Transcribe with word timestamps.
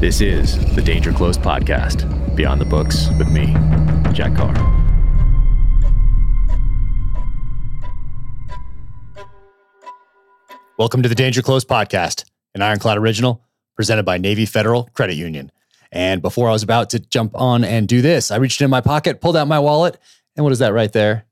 This 0.00 0.22
is 0.22 0.56
the 0.74 0.80
Danger 0.80 1.12
Close 1.12 1.36
podcast, 1.36 2.34
Beyond 2.34 2.58
the 2.58 2.64
Books 2.64 3.10
with 3.18 3.30
me, 3.30 3.48
Jack 4.14 4.34
Carr. 4.34 4.54
Welcome 10.78 11.02
to 11.02 11.08
the 11.10 11.14
Danger 11.14 11.42
Close 11.42 11.66
podcast, 11.66 12.24
an 12.54 12.62
Ironclad 12.62 12.96
original 12.96 13.44
presented 13.76 14.04
by 14.04 14.16
Navy 14.16 14.46
Federal 14.46 14.84
Credit 14.94 15.16
Union. 15.16 15.52
And 15.92 16.22
before 16.22 16.48
I 16.48 16.52
was 16.52 16.62
about 16.62 16.88
to 16.90 16.98
jump 16.98 17.32
on 17.34 17.62
and 17.62 17.86
do 17.86 18.00
this, 18.00 18.30
I 18.30 18.36
reached 18.36 18.62
in 18.62 18.70
my 18.70 18.80
pocket, 18.80 19.20
pulled 19.20 19.36
out 19.36 19.48
my 19.48 19.58
wallet, 19.58 19.98
and 20.34 20.44
what 20.44 20.52
is 20.54 20.60
that 20.60 20.72
right 20.72 20.94
there? 20.94 21.26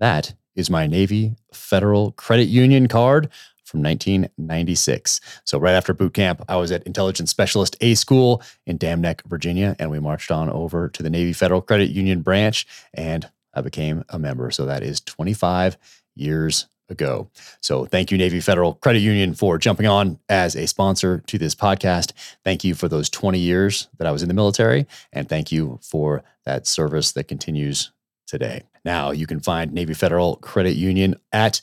That 0.00 0.34
is 0.54 0.68
my 0.68 0.86
Navy 0.86 1.34
Federal 1.50 2.12
Credit 2.12 2.44
Union 2.44 2.88
card 2.88 3.30
from 3.66 3.82
1996. 3.82 5.20
So 5.44 5.58
right 5.58 5.74
after 5.74 5.92
boot 5.92 6.14
camp, 6.14 6.42
I 6.48 6.56
was 6.56 6.70
at 6.70 6.84
Intelligence 6.84 7.30
Specialist 7.30 7.76
A 7.80 7.94
School 7.94 8.42
in 8.66 8.76
Dam 8.76 9.00
Neck, 9.00 9.22
Virginia, 9.26 9.76
and 9.78 9.90
we 9.90 10.00
marched 10.00 10.30
on 10.30 10.48
over 10.48 10.88
to 10.88 11.02
the 11.02 11.10
Navy 11.10 11.32
Federal 11.32 11.60
Credit 11.60 11.90
Union 11.90 12.22
branch, 12.22 12.66
and 12.94 13.28
I 13.52 13.60
became 13.60 14.04
a 14.08 14.18
member. 14.18 14.50
So 14.50 14.66
that 14.66 14.82
is 14.82 15.00
25 15.00 15.76
years 16.14 16.66
ago. 16.88 17.28
So 17.60 17.84
thank 17.84 18.10
you, 18.10 18.18
Navy 18.18 18.40
Federal 18.40 18.74
Credit 18.74 19.00
Union, 19.00 19.34
for 19.34 19.58
jumping 19.58 19.86
on 19.86 20.20
as 20.28 20.54
a 20.54 20.66
sponsor 20.66 21.18
to 21.26 21.38
this 21.38 21.54
podcast. 21.54 22.12
Thank 22.44 22.62
you 22.64 22.74
for 22.74 22.88
those 22.88 23.10
20 23.10 23.38
years 23.38 23.88
that 23.98 24.06
I 24.06 24.12
was 24.12 24.22
in 24.22 24.28
the 24.28 24.34
military, 24.34 24.86
and 25.12 25.28
thank 25.28 25.50
you 25.50 25.80
for 25.82 26.22
that 26.44 26.66
service 26.66 27.12
that 27.12 27.24
continues 27.24 27.90
today. 28.26 28.62
Now 28.84 29.10
you 29.10 29.26
can 29.26 29.40
find 29.40 29.72
Navy 29.72 29.94
Federal 29.94 30.36
Credit 30.36 30.76
Union 30.76 31.16
at 31.32 31.60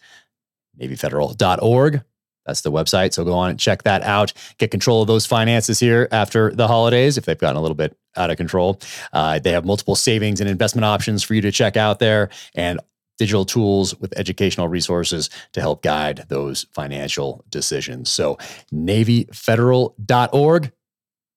NavyFederal.org. 0.80 2.04
That's 2.46 2.62
the 2.62 2.72
website. 2.72 3.14
So 3.14 3.24
go 3.24 3.34
on 3.34 3.52
and 3.52 3.60
check 3.60 3.84
that 3.84 4.02
out. 4.04 4.34
Get 4.58 4.72
control 4.72 5.02
of 5.02 5.08
those 5.08 5.26
finances 5.26 5.80
here 5.80 6.08
after 6.12 6.52
the 6.52 6.68
holidays 6.68 7.18
if 7.18 7.26
they've 7.26 7.38
gotten 7.38 7.56
a 7.56 7.62
little 7.62 7.76
bit 7.76 7.98
out 8.16 8.30
of 8.30 8.38
control. 8.38 8.80
Uh, 9.14 9.40
they 9.40 9.52
have 9.52 9.66
multiple 9.66 9.96
savings 9.96 10.42
and 10.42 10.50
investment 10.50 10.86
options 10.86 11.24
for 11.24 11.36
you 11.36 11.42
to 11.42 11.52
check 11.52 11.78
out 11.78 12.00
there 12.00 12.30
and 12.54 12.80
digital 13.18 13.46
tools 13.46 13.98
with 14.00 14.14
educational 14.18 14.68
resources 14.68 15.30
to 15.54 15.62
help 15.62 15.82
guide 15.84 16.26
those 16.30 16.66
financial 16.72 17.46
decisions. 17.50 18.10
So, 18.10 18.38
NavyFederal.org, 18.74 20.72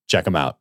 check 0.07 0.25
them 0.25 0.35
out. 0.35 0.57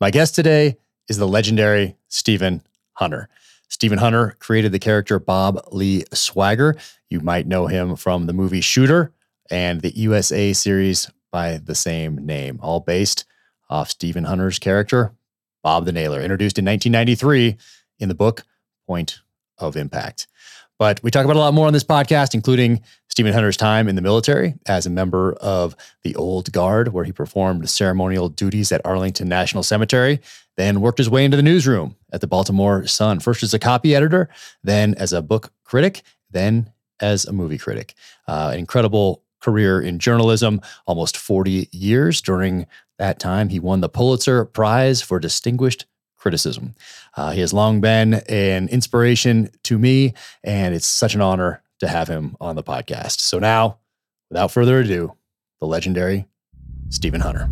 My 0.00 0.10
guest 0.10 0.34
today 0.34 0.76
is 1.08 1.18
the 1.18 1.28
legendary 1.28 1.96
Stephen 2.08 2.62
Hunter. 2.94 3.28
Stephen 3.68 3.98
Hunter 3.98 4.36
created 4.38 4.72
the 4.72 4.78
character 4.78 5.18
Bob 5.18 5.60
Lee 5.72 6.04
Swagger. 6.12 6.76
You 7.10 7.20
might 7.20 7.46
know 7.46 7.66
him 7.66 7.96
from 7.96 8.26
the 8.26 8.32
movie 8.32 8.60
Shooter 8.60 9.12
and 9.50 9.80
the 9.80 9.96
USA 9.96 10.52
series 10.52 11.10
by 11.30 11.58
the 11.58 11.74
same 11.74 12.24
name, 12.24 12.58
all 12.62 12.80
based 12.80 13.24
off 13.68 13.90
Stephen 13.90 14.24
Hunter's 14.24 14.58
character, 14.58 15.12
Bob 15.62 15.84
the 15.84 15.92
Nailer, 15.92 16.20
introduced 16.20 16.58
in 16.58 16.64
1993 16.64 17.56
in 17.98 18.08
the 18.08 18.14
book 18.14 18.44
Point 18.86 19.20
of 19.58 19.76
Impact. 19.76 20.26
But 20.78 21.00
we 21.02 21.10
talk 21.10 21.24
about 21.24 21.36
a 21.36 21.40
lot 21.40 21.54
more 21.54 21.66
on 21.66 21.72
this 21.72 21.84
podcast, 21.84 22.34
including 22.34 22.82
Stephen 23.08 23.32
Hunter's 23.32 23.56
time 23.56 23.88
in 23.88 23.94
the 23.94 24.02
military 24.02 24.54
as 24.66 24.86
a 24.86 24.90
member 24.90 25.34
of 25.34 25.76
the 26.02 26.16
Old 26.16 26.52
Guard, 26.52 26.92
where 26.92 27.04
he 27.04 27.12
performed 27.12 27.68
ceremonial 27.70 28.28
duties 28.28 28.72
at 28.72 28.84
Arlington 28.84 29.28
National 29.28 29.62
Cemetery, 29.62 30.20
then 30.56 30.80
worked 30.80 30.98
his 30.98 31.10
way 31.10 31.24
into 31.24 31.36
the 31.36 31.42
newsroom 31.42 31.96
at 32.12 32.20
the 32.20 32.26
Baltimore 32.26 32.86
Sun, 32.86 33.20
first 33.20 33.42
as 33.42 33.54
a 33.54 33.58
copy 33.58 33.94
editor, 33.94 34.28
then 34.62 34.94
as 34.94 35.12
a 35.12 35.22
book 35.22 35.52
critic, 35.64 36.02
then 36.30 36.70
as 37.00 37.24
a 37.24 37.32
movie 37.32 37.58
critic. 37.58 37.94
Uh, 38.26 38.50
an 38.52 38.58
incredible 38.58 39.22
career 39.40 39.80
in 39.80 39.98
journalism, 39.98 40.60
almost 40.86 41.16
40 41.16 41.68
years. 41.70 42.20
During 42.20 42.66
that 42.98 43.18
time, 43.18 43.50
he 43.50 43.60
won 43.60 43.80
the 43.80 43.88
Pulitzer 43.88 44.44
Prize 44.44 45.02
for 45.02 45.18
Distinguished 45.20 45.86
criticism. 46.24 46.74
Uh, 47.18 47.32
he 47.32 47.40
has 47.40 47.52
long 47.52 47.82
been 47.82 48.14
an 48.14 48.66
inspiration 48.70 49.50
to 49.62 49.78
me, 49.78 50.14
and 50.42 50.74
it's 50.74 50.86
such 50.86 51.14
an 51.14 51.20
honor 51.20 51.62
to 51.80 51.86
have 51.86 52.08
him 52.08 52.34
on 52.40 52.56
the 52.56 52.62
podcast. 52.62 53.20
So 53.20 53.38
now, 53.38 53.76
without 54.30 54.50
further 54.50 54.78
ado, 54.78 55.12
the 55.60 55.66
legendary 55.66 56.26
Stephen 56.88 57.20
Hunter. 57.20 57.50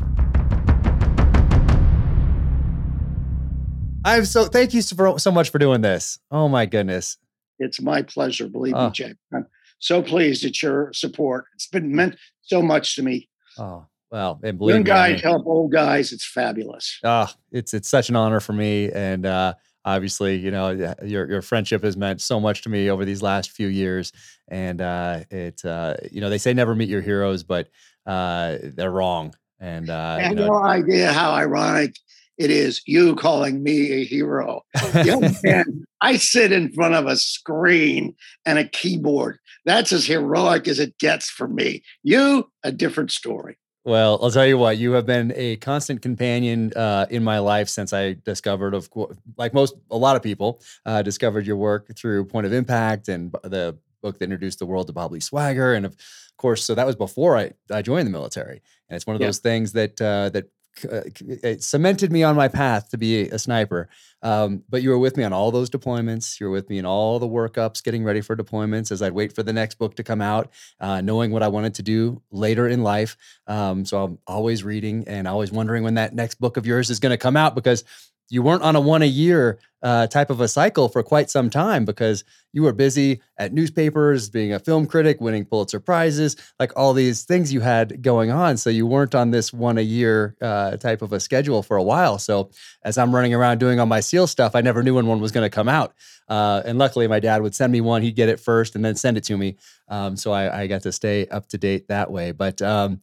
I'm 4.06 4.24
so 4.24 4.46
thank 4.46 4.72
you 4.72 4.80
so, 4.80 5.18
so 5.18 5.30
much 5.30 5.50
for 5.50 5.58
doing 5.58 5.82
this. 5.82 6.18
Oh 6.30 6.48
my 6.48 6.64
goodness. 6.64 7.18
It's 7.58 7.78
my 7.78 8.00
pleasure, 8.00 8.48
believe 8.48 8.72
oh. 8.74 8.86
me, 8.86 8.92
Jake. 8.92 9.16
I'm 9.34 9.46
so 9.80 10.00
pleased 10.00 10.46
at 10.46 10.62
your 10.62 10.94
support. 10.94 11.44
It's 11.54 11.66
been 11.66 11.94
meant 11.94 12.16
so 12.40 12.62
much 12.62 12.96
to 12.96 13.02
me. 13.02 13.28
Oh, 13.58 13.84
well, 14.12 14.38
and 14.44 14.58
believe 14.58 14.74
young 14.74 14.82
me, 14.84 14.88
guys 14.88 15.22
help 15.22 15.46
old 15.46 15.72
guys. 15.72 16.12
It's 16.12 16.26
fabulous. 16.26 16.98
Ah, 17.02 17.34
it's 17.50 17.72
it's 17.72 17.88
such 17.88 18.10
an 18.10 18.16
honor 18.16 18.40
for 18.40 18.52
me, 18.52 18.92
and 18.92 19.24
uh, 19.24 19.54
obviously, 19.86 20.36
you 20.36 20.50
know, 20.50 20.94
your 21.02 21.28
your 21.30 21.40
friendship 21.40 21.82
has 21.82 21.96
meant 21.96 22.20
so 22.20 22.38
much 22.38 22.60
to 22.62 22.68
me 22.68 22.90
over 22.90 23.06
these 23.06 23.22
last 23.22 23.50
few 23.52 23.68
years. 23.68 24.12
And 24.48 24.82
uh, 24.82 25.20
it, 25.30 25.64
uh, 25.64 25.94
you 26.10 26.20
know, 26.20 26.28
they 26.28 26.36
say 26.36 26.52
never 26.52 26.74
meet 26.74 26.90
your 26.90 27.00
heroes, 27.00 27.42
but 27.42 27.68
uh, 28.06 28.58
they're 28.62 28.90
wrong. 28.90 29.34
And 29.60 29.88
uh, 29.88 30.16
I 30.18 30.22
have 30.22 30.32
you 30.32 30.36
know, 30.36 30.48
no 30.48 30.62
idea 30.62 31.12
how 31.12 31.32
ironic 31.32 31.96
it 32.36 32.50
is 32.50 32.82
you 32.86 33.14
calling 33.14 33.62
me 33.62 33.92
a 33.92 34.04
hero. 34.04 34.62
Young 35.04 35.34
man, 35.42 35.84
I 36.02 36.16
sit 36.16 36.52
in 36.52 36.72
front 36.72 36.94
of 36.94 37.06
a 37.06 37.16
screen 37.16 38.14
and 38.44 38.58
a 38.58 38.68
keyboard. 38.68 39.38
That's 39.64 39.92
as 39.92 40.04
heroic 40.04 40.66
as 40.68 40.80
it 40.80 40.98
gets 40.98 41.30
for 41.30 41.46
me. 41.46 41.82
You, 42.02 42.50
a 42.64 42.72
different 42.72 43.12
story. 43.12 43.56
Well, 43.84 44.20
I'll 44.22 44.30
tell 44.30 44.46
you 44.46 44.58
what, 44.58 44.78
you 44.78 44.92
have 44.92 45.06
been 45.06 45.32
a 45.34 45.56
constant 45.56 46.02
companion 46.02 46.72
uh, 46.76 47.06
in 47.10 47.24
my 47.24 47.40
life 47.40 47.68
since 47.68 47.92
I 47.92 48.16
discovered, 48.24 48.74
of 48.74 48.88
course, 48.90 49.16
like 49.36 49.52
most, 49.52 49.74
a 49.90 49.96
lot 49.96 50.14
of 50.14 50.22
people, 50.22 50.62
uh, 50.86 51.02
discovered 51.02 51.46
your 51.46 51.56
work 51.56 51.90
through 51.96 52.26
Point 52.26 52.46
of 52.46 52.52
Impact 52.52 53.08
and 53.08 53.32
the 53.42 53.76
book 54.00 54.18
that 54.18 54.24
introduced 54.24 54.60
the 54.60 54.66
world 54.66 54.86
to 54.86 54.92
Bob 54.92 55.10
Lee 55.10 55.18
Swagger. 55.18 55.74
And 55.74 55.84
of 55.84 55.96
course, 56.36 56.62
so 56.64 56.76
that 56.76 56.86
was 56.86 56.94
before 56.94 57.36
I, 57.36 57.52
I 57.72 57.82
joined 57.82 58.06
the 58.06 58.12
military. 58.12 58.62
And 58.88 58.96
it's 58.96 59.06
one 59.06 59.16
of 59.16 59.20
yeah. 59.20 59.26
those 59.28 59.38
things 59.38 59.72
that, 59.72 60.00
uh, 60.00 60.28
that 60.28 60.44
uh, 60.90 61.02
it 61.18 61.62
cemented 61.62 62.10
me 62.10 62.22
on 62.22 62.36
my 62.36 62.48
path 62.48 62.90
to 62.90 62.98
be 62.98 63.28
a 63.28 63.38
sniper. 63.38 63.88
Um, 64.22 64.62
but 64.68 64.82
you 64.82 64.90
were 64.90 64.98
with 64.98 65.16
me 65.16 65.24
on 65.24 65.32
all 65.32 65.50
those 65.50 65.68
deployments. 65.68 66.38
You 66.38 66.46
were 66.46 66.52
with 66.52 66.70
me 66.70 66.78
in 66.78 66.86
all 66.86 67.18
the 67.18 67.28
workups, 67.28 67.82
getting 67.82 68.04
ready 68.04 68.20
for 68.20 68.36
deployments 68.36 68.92
as 68.92 69.02
I'd 69.02 69.12
wait 69.12 69.34
for 69.34 69.42
the 69.42 69.52
next 69.52 69.76
book 69.76 69.96
to 69.96 70.02
come 70.02 70.20
out, 70.20 70.50
uh, 70.80 71.00
knowing 71.00 71.32
what 71.32 71.42
I 71.42 71.48
wanted 71.48 71.74
to 71.74 71.82
do 71.82 72.22
later 72.30 72.68
in 72.68 72.82
life. 72.82 73.16
Um, 73.46 73.84
so 73.84 74.04
I'm 74.04 74.18
always 74.26 74.62
reading 74.62 75.04
and 75.06 75.26
always 75.26 75.50
wondering 75.50 75.82
when 75.82 75.94
that 75.94 76.14
next 76.14 76.36
book 76.36 76.56
of 76.56 76.66
yours 76.66 76.88
is 76.90 77.00
going 77.00 77.10
to 77.10 77.18
come 77.18 77.36
out 77.36 77.54
because 77.54 77.84
you 78.28 78.42
weren't 78.42 78.62
on 78.62 78.76
a 78.76 78.80
one 78.80 79.02
a 79.02 79.06
year 79.06 79.58
uh, 79.82 80.06
type 80.06 80.30
of 80.30 80.40
a 80.40 80.48
cycle 80.48 80.88
for 80.88 81.02
quite 81.02 81.28
some 81.28 81.50
time 81.50 81.84
because 81.84 82.24
you 82.52 82.62
were 82.62 82.72
busy 82.72 83.20
at 83.36 83.52
newspapers, 83.52 84.30
being 84.30 84.52
a 84.52 84.58
film 84.58 84.86
critic, 84.86 85.20
winning 85.20 85.44
Pulitzer 85.44 85.80
prizes, 85.80 86.36
like 86.60 86.72
all 86.76 86.92
these 86.92 87.24
things 87.24 87.52
you 87.52 87.60
had 87.60 88.00
going 88.02 88.30
on. 88.30 88.56
So 88.56 88.70
you 88.70 88.86
weren't 88.86 89.14
on 89.14 89.32
this 89.32 89.52
one 89.52 89.78
a 89.78 89.82
year 89.82 90.36
uh, 90.40 90.76
type 90.76 91.02
of 91.02 91.12
a 91.12 91.18
schedule 91.20 91.62
for 91.62 91.76
a 91.76 91.82
while. 91.82 92.18
So 92.18 92.50
as 92.84 92.96
I'm 92.96 93.14
running 93.14 93.34
around 93.34 93.58
doing 93.58 93.80
all 93.80 93.86
my 93.86 94.00
SEAL 94.00 94.28
stuff, 94.28 94.54
I 94.54 94.60
never 94.60 94.82
knew 94.82 94.94
when 94.94 95.06
one 95.06 95.20
was 95.20 95.32
going 95.32 95.44
to 95.44 95.54
come 95.54 95.68
out. 95.68 95.94
Uh, 96.28 96.62
and 96.64 96.78
luckily, 96.78 97.08
my 97.08 97.20
dad 97.20 97.42
would 97.42 97.54
send 97.54 97.72
me 97.72 97.80
one. 97.80 98.02
He'd 98.02 98.16
get 98.16 98.28
it 98.28 98.38
first 98.38 98.76
and 98.76 98.84
then 98.84 98.94
send 98.94 99.16
it 99.16 99.24
to 99.24 99.36
me. 99.36 99.56
Um, 99.88 100.16
so 100.16 100.32
I, 100.32 100.62
I, 100.62 100.66
got 100.68 100.82
to 100.82 100.92
stay 100.92 101.26
up 101.26 101.48
to 101.48 101.58
date 101.58 101.88
that 101.88 102.10
way. 102.10 102.32
But 102.32 102.62
um, 102.62 103.00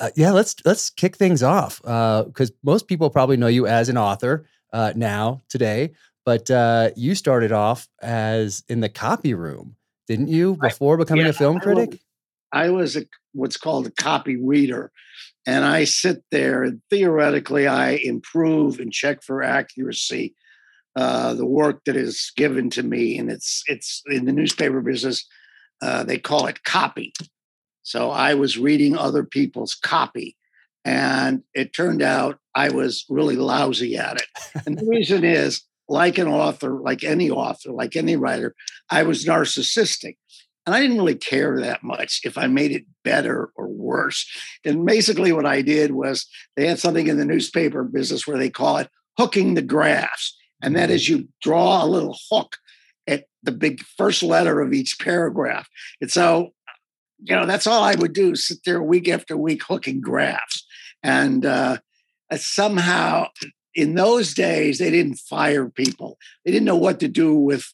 uh, 0.00 0.10
yeah, 0.14 0.32
let's 0.32 0.56
let's 0.64 0.90
kick 0.90 1.16
things 1.16 1.42
off 1.42 1.80
because 1.82 2.50
uh, 2.50 2.54
most 2.62 2.86
people 2.86 3.10
probably 3.10 3.36
know 3.36 3.46
you 3.46 3.66
as 3.66 3.88
an 3.88 3.98
author 3.98 4.46
uh, 4.72 4.92
now 4.94 5.40
today, 5.48 5.92
but 6.24 6.50
uh, 6.50 6.90
you 6.96 7.14
started 7.14 7.52
off 7.52 7.88
as 8.00 8.62
in 8.68 8.80
the 8.80 8.88
copy 8.88 9.34
room, 9.34 9.76
didn't 10.06 10.28
you? 10.28 10.56
Before 10.56 10.96
becoming 10.96 11.24
yeah, 11.24 11.30
a 11.30 11.34
film 11.34 11.58
critic, 11.58 12.00
I 12.52 12.70
was, 12.70 12.70
I 12.70 12.70
was 12.70 12.96
a, 12.96 13.06
what's 13.32 13.56
called 13.56 13.86
a 13.86 13.90
copy 13.90 14.36
reader, 14.36 14.92
and 15.46 15.64
I 15.64 15.84
sit 15.84 16.22
there 16.30 16.62
and 16.62 16.80
theoretically 16.90 17.66
I 17.66 17.92
improve 17.92 18.78
and 18.78 18.92
check 18.92 19.22
for 19.22 19.42
accuracy. 19.42 20.34
Uh, 20.96 21.34
the 21.34 21.46
work 21.46 21.84
that 21.86 21.96
is 21.96 22.32
given 22.36 22.70
to 22.70 22.82
me, 22.82 23.18
and 23.18 23.30
it's 23.30 23.62
it's 23.66 24.02
in 24.06 24.26
the 24.26 24.32
newspaper 24.32 24.80
business. 24.80 25.26
Uh, 25.80 26.02
they 26.02 26.18
call 26.18 26.46
it 26.46 26.64
copy. 26.64 27.12
So 27.88 28.10
I 28.10 28.34
was 28.34 28.58
reading 28.58 28.98
other 28.98 29.24
people's 29.24 29.74
copy, 29.74 30.36
and 30.84 31.42
it 31.54 31.72
turned 31.72 32.02
out 32.02 32.38
I 32.54 32.68
was 32.68 33.06
really 33.08 33.36
lousy 33.36 33.96
at 33.96 34.20
it. 34.20 34.26
And 34.66 34.76
the 34.76 34.84
reason 34.84 35.24
is, 35.24 35.62
like 35.88 36.18
an 36.18 36.28
author, 36.28 36.78
like 36.82 37.02
any 37.02 37.30
author, 37.30 37.70
like 37.72 37.96
any 37.96 38.14
writer, 38.14 38.54
I 38.90 39.04
was 39.04 39.24
narcissistic. 39.24 40.18
And 40.66 40.76
I 40.76 40.80
didn't 40.80 40.98
really 40.98 41.14
care 41.14 41.58
that 41.62 41.82
much 41.82 42.20
if 42.24 42.36
I 42.36 42.46
made 42.46 42.72
it 42.72 42.84
better 43.04 43.52
or 43.56 43.68
worse. 43.68 44.26
And 44.66 44.84
basically, 44.84 45.32
what 45.32 45.46
I 45.46 45.62
did 45.62 45.92
was 45.92 46.26
they 46.56 46.66
had 46.66 46.78
something 46.78 47.06
in 47.06 47.16
the 47.16 47.24
newspaper 47.24 47.84
business 47.84 48.26
where 48.26 48.36
they 48.36 48.50
call 48.50 48.76
it 48.76 48.90
hooking 49.16 49.54
the 49.54 49.62
graphs. 49.62 50.36
And 50.62 50.76
that 50.76 50.90
is 50.90 51.04
mm-hmm. 51.04 51.20
you 51.20 51.28
draw 51.40 51.82
a 51.82 51.88
little 51.88 52.18
hook 52.30 52.58
at 53.06 53.24
the 53.42 53.52
big 53.52 53.82
first 53.96 54.22
letter 54.22 54.60
of 54.60 54.74
each 54.74 54.98
paragraph. 55.00 55.66
And 56.02 56.10
so, 56.10 56.52
you 57.20 57.34
know, 57.34 57.46
that's 57.46 57.66
all 57.66 57.82
I 57.82 57.94
would 57.94 58.12
do 58.12 58.34
sit 58.36 58.58
there 58.64 58.82
week 58.82 59.08
after 59.08 59.36
week 59.36 59.62
hooking 59.64 60.00
graphs. 60.00 60.64
And 61.02 61.44
uh, 61.44 61.78
uh, 62.30 62.36
somehow 62.36 63.28
in 63.74 63.94
those 63.94 64.34
days 64.34 64.78
they 64.78 64.90
didn't 64.90 65.18
fire 65.18 65.68
people. 65.68 66.18
They 66.44 66.52
didn't 66.52 66.66
know 66.66 66.76
what 66.76 67.00
to 67.00 67.08
do 67.08 67.34
with 67.34 67.72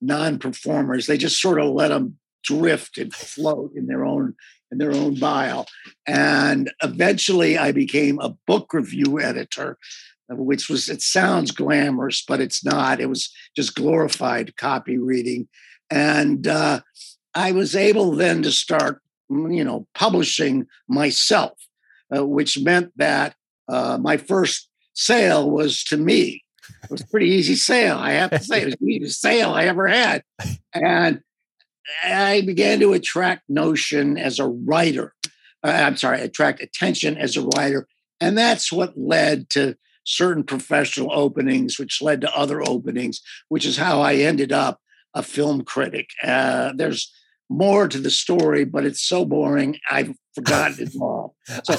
non-performers. 0.00 1.06
They 1.06 1.18
just 1.18 1.40
sort 1.40 1.60
of 1.60 1.72
let 1.72 1.88
them 1.88 2.18
drift 2.42 2.98
and 2.98 3.12
float 3.12 3.72
in 3.74 3.86
their 3.86 4.04
own 4.04 4.34
in 4.72 4.78
their 4.78 4.92
own 4.92 5.18
bile. 5.18 5.66
And 6.06 6.70
eventually 6.82 7.58
I 7.58 7.72
became 7.72 8.20
a 8.20 8.36
book 8.46 8.72
review 8.72 9.20
editor, 9.20 9.76
which 10.28 10.68
was 10.68 10.88
it 10.88 11.02
sounds 11.02 11.50
glamorous, 11.50 12.24
but 12.26 12.40
it's 12.40 12.64
not. 12.64 13.00
It 13.00 13.08
was 13.08 13.32
just 13.56 13.74
glorified 13.74 14.56
copy 14.56 14.96
reading. 14.96 15.48
And 15.90 16.46
uh, 16.46 16.82
I 17.34 17.52
was 17.52 17.76
able 17.76 18.12
then 18.12 18.42
to 18.42 18.50
start, 18.50 19.00
you 19.28 19.64
know, 19.64 19.86
publishing 19.94 20.66
myself, 20.88 21.52
uh, 22.14 22.26
which 22.26 22.58
meant 22.58 22.92
that 22.96 23.34
uh, 23.68 23.98
my 24.00 24.16
first 24.16 24.68
sale 24.94 25.50
was 25.50 25.84
to 25.84 25.96
me. 25.96 26.44
It 26.84 26.90
was 26.90 27.02
a 27.02 27.06
pretty 27.06 27.28
easy 27.28 27.54
sale, 27.54 27.96
I 27.96 28.12
have 28.12 28.30
to 28.30 28.40
say. 28.40 28.62
It 28.62 28.66
was 28.66 28.76
the 28.80 28.86
easiest 28.86 29.20
sale 29.20 29.50
I 29.50 29.64
ever 29.64 29.86
had. 29.86 30.22
And 30.74 31.20
I 32.04 32.42
began 32.42 32.80
to 32.80 32.92
attract 32.92 33.42
notion 33.48 34.16
as 34.18 34.38
a 34.38 34.46
writer. 34.46 35.14
Uh, 35.64 35.70
I'm 35.70 35.96
sorry, 35.96 36.20
attract 36.20 36.62
attention 36.62 37.16
as 37.16 37.36
a 37.36 37.46
writer. 37.56 37.86
And 38.20 38.36
that's 38.36 38.70
what 38.70 38.96
led 38.96 39.50
to 39.50 39.76
certain 40.04 40.44
professional 40.44 41.12
openings, 41.12 41.78
which 41.78 42.02
led 42.02 42.20
to 42.22 42.36
other 42.36 42.62
openings, 42.66 43.20
which 43.48 43.66
is 43.66 43.76
how 43.76 44.00
I 44.00 44.14
ended 44.14 44.52
up 44.52 44.80
a 45.14 45.22
film 45.22 45.62
critic. 45.62 46.10
Uh, 46.22 46.72
there's 46.74 47.12
more 47.50 47.88
to 47.88 47.98
the 47.98 48.10
story, 48.10 48.64
but 48.64 48.86
it's 48.86 49.02
so 49.02 49.24
boring, 49.24 49.78
I've 49.90 50.14
forgotten 50.34 50.86
it 50.86 50.94
all. 51.00 51.34
So, 51.64 51.76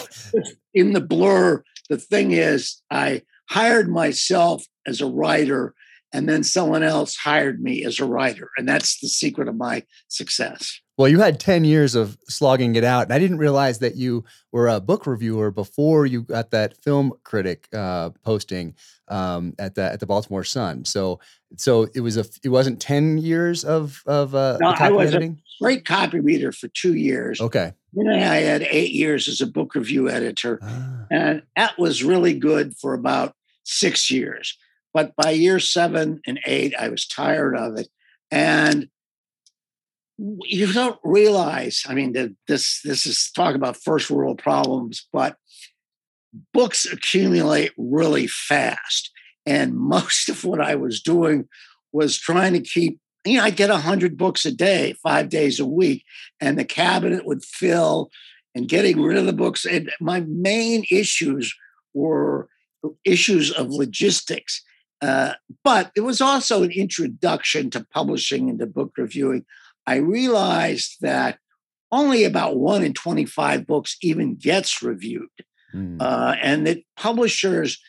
in 0.73 0.93
the 0.93 1.01
blur, 1.01 1.63
the 1.89 1.97
thing 1.97 2.31
is, 2.31 2.81
I 2.91 3.23
hired 3.49 3.89
myself 3.89 4.63
as 4.85 5.01
a 5.01 5.07
writer 5.07 5.73
and 6.13 6.27
then 6.27 6.43
someone 6.43 6.83
else 6.83 7.15
hired 7.15 7.61
me 7.61 7.85
as 7.85 7.99
a 7.99 8.05
writer 8.05 8.49
and 8.57 8.67
that's 8.67 8.99
the 8.99 9.07
secret 9.07 9.47
of 9.47 9.55
my 9.55 9.83
success 10.07 10.79
well 11.01 11.09
you 11.09 11.19
had 11.19 11.39
10 11.39 11.63
years 11.63 11.95
of 11.95 12.17
slogging 12.27 12.75
it 12.75 12.83
out 12.83 13.03
and 13.03 13.13
i 13.13 13.19
didn't 13.19 13.37
realize 13.37 13.79
that 13.79 13.95
you 13.95 14.23
were 14.51 14.67
a 14.67 14.79
book 14.79 15.05
reviewer 15.07 15.51
before 15.51 16.05
you 16.05 16.21
got 16.21 16.51
that 16.51 16.77
film 16.77 17.11
critic 17.23 17.67
uh, 17.73 18.11
posting 18.23 18.75
um, 19.07 19.53
at 19.59 19.75
the 19.75 19.83
at 19.83 19.99
the 19.99 20.05
baltimore 20.05 20.43
sun 20.43 20.85
so 20.85 21.19
so 21.57 21.87
it 21.95 22.01
was 22.01 22.17
a 22.17 22.25
it 22.43 22.49
wasn't 22.49 22.79
10 22.79 23.17
years 23.17 23.65
of 23.65 24.01
of 24.05 24.35
uh, 24.35 24.57
no, 24.61 24.69
I 24.69 24.91
was 24.91 25.09
editing? 25.09 25.41
a 25.59 25.63
great 25.63 25.85
copy 25.85 26.19
reader 26.19 26.51
for 26.51 26.67
two 26.67 26.93
years 26.93 27.41
okay 27.41 27.73
then 27.93 28.07
i 28.07 28.37
had 28.37 28.61
eight 28.63 28.91
years 28.91 29.27
as 29.27 29.41
a 29.41 29.47
book 29.47 29.75
review 29.75 30.09
editor 30.09 30.59
ah. 30.61 31.05
and 31.09 31.41
that 31.55 31.77
was 31.77 32.03
really 32.03 32.33
good 32.33 32.75
for 32.77 32.93
about 32.93 33.35
six 33.63 34.09
years 34.11 34.57
but 34.93 35.15
by 35.15 35.31
year 35.31 35.59
seven 35.59 36.21
and 36.27 36.39
eight, 36.45 36.73
I 36.77 36.89
was 36.89 37.07
tired 37.07 37.55
of 37.55 37.77
it. 37.77 37.87
And 38.29 38.89
you 40.43 40.71
don't 40.71 40.99
realize, 41.03 41.83
I 41.87 41.93
mean, 41.95 42.13
this 42.47 42.81
this 42.83 43.05
is 43.05 43.31
talk 43.31 43.55
about 43.55 43.77
first 43.77 44.11
world 44.11 44.37
problems, 44.37 45.07
but 45.11 45.37
books 46.53 46.85
accumulate 46.85 47.71
really 47.77 48.27
fast. 48.27 49.11
And 49.45 49.75
most 49.77 50.29
of 50.29 50.43
what 50.43 50.61
I 50.61 50.75
was 50.75 51.01
doing 51.01 51.47
was 51.91 52.17
trying 52.17 52.53
to 52.53 52.61
keep, 52.61 52.99
you 53.25 53.37
know, 53.37 53.43
I 53.43 53.49
get 53.49 53.69
100 53.69 54.17
books 54.17 54.45
a 54.45 54.51
day, 54.51 54.93
five 55.03 55.29
days 55.29 55.59
a 55.59 55.65
week, 55.65 56.03
and 56.39 56.57
the 56.57 56.65
cabinet 56.65 57.25
would 57.25 57.43
fill 57.43 58.09
and 58.53 58.69
getting 58.69 59.01
rid 59.01 59.17
of 59.17 59.25
the 59.25 59.33
books. 59.33 59.65
And 59.65 59.91
my 59.99 60.21
main 60.21 60.85
issues 60.91 61.53
were 61.93 62.47
issues 63.05 63.51
of 63.51 63.69
logistics. 63.69 64.63
Uh, 65.01 65.33
but 65.63 65.91
it 65.95 66.01
was 66.01 66.21
also 66.21 66.61
an 66.61 66.71
introduction 66.71 67.71
to 67.71 67.85
publishing 67.91 68.49
and 68.49 68.59
to 68.59 68.67
book 68.67 68.93
reviewing. 68.97 69.45
I 69.85 69.95
realized 69.95 70.97
that 71.01 71.39
only 71.91 72.23
about 72.23 72.57
one 72.57 72.83
in 72.83 72.93
25 72.93 73.67
books 73.67 73.97
even 74.01 74.35
gets 74.35 74.81
reviewed. 74.81 75.29
Mm. 75.73 76.01
Uh, 76.01 76.35
and 76.41 76.67
that 76.67 76.83
publishers 76.95 77.79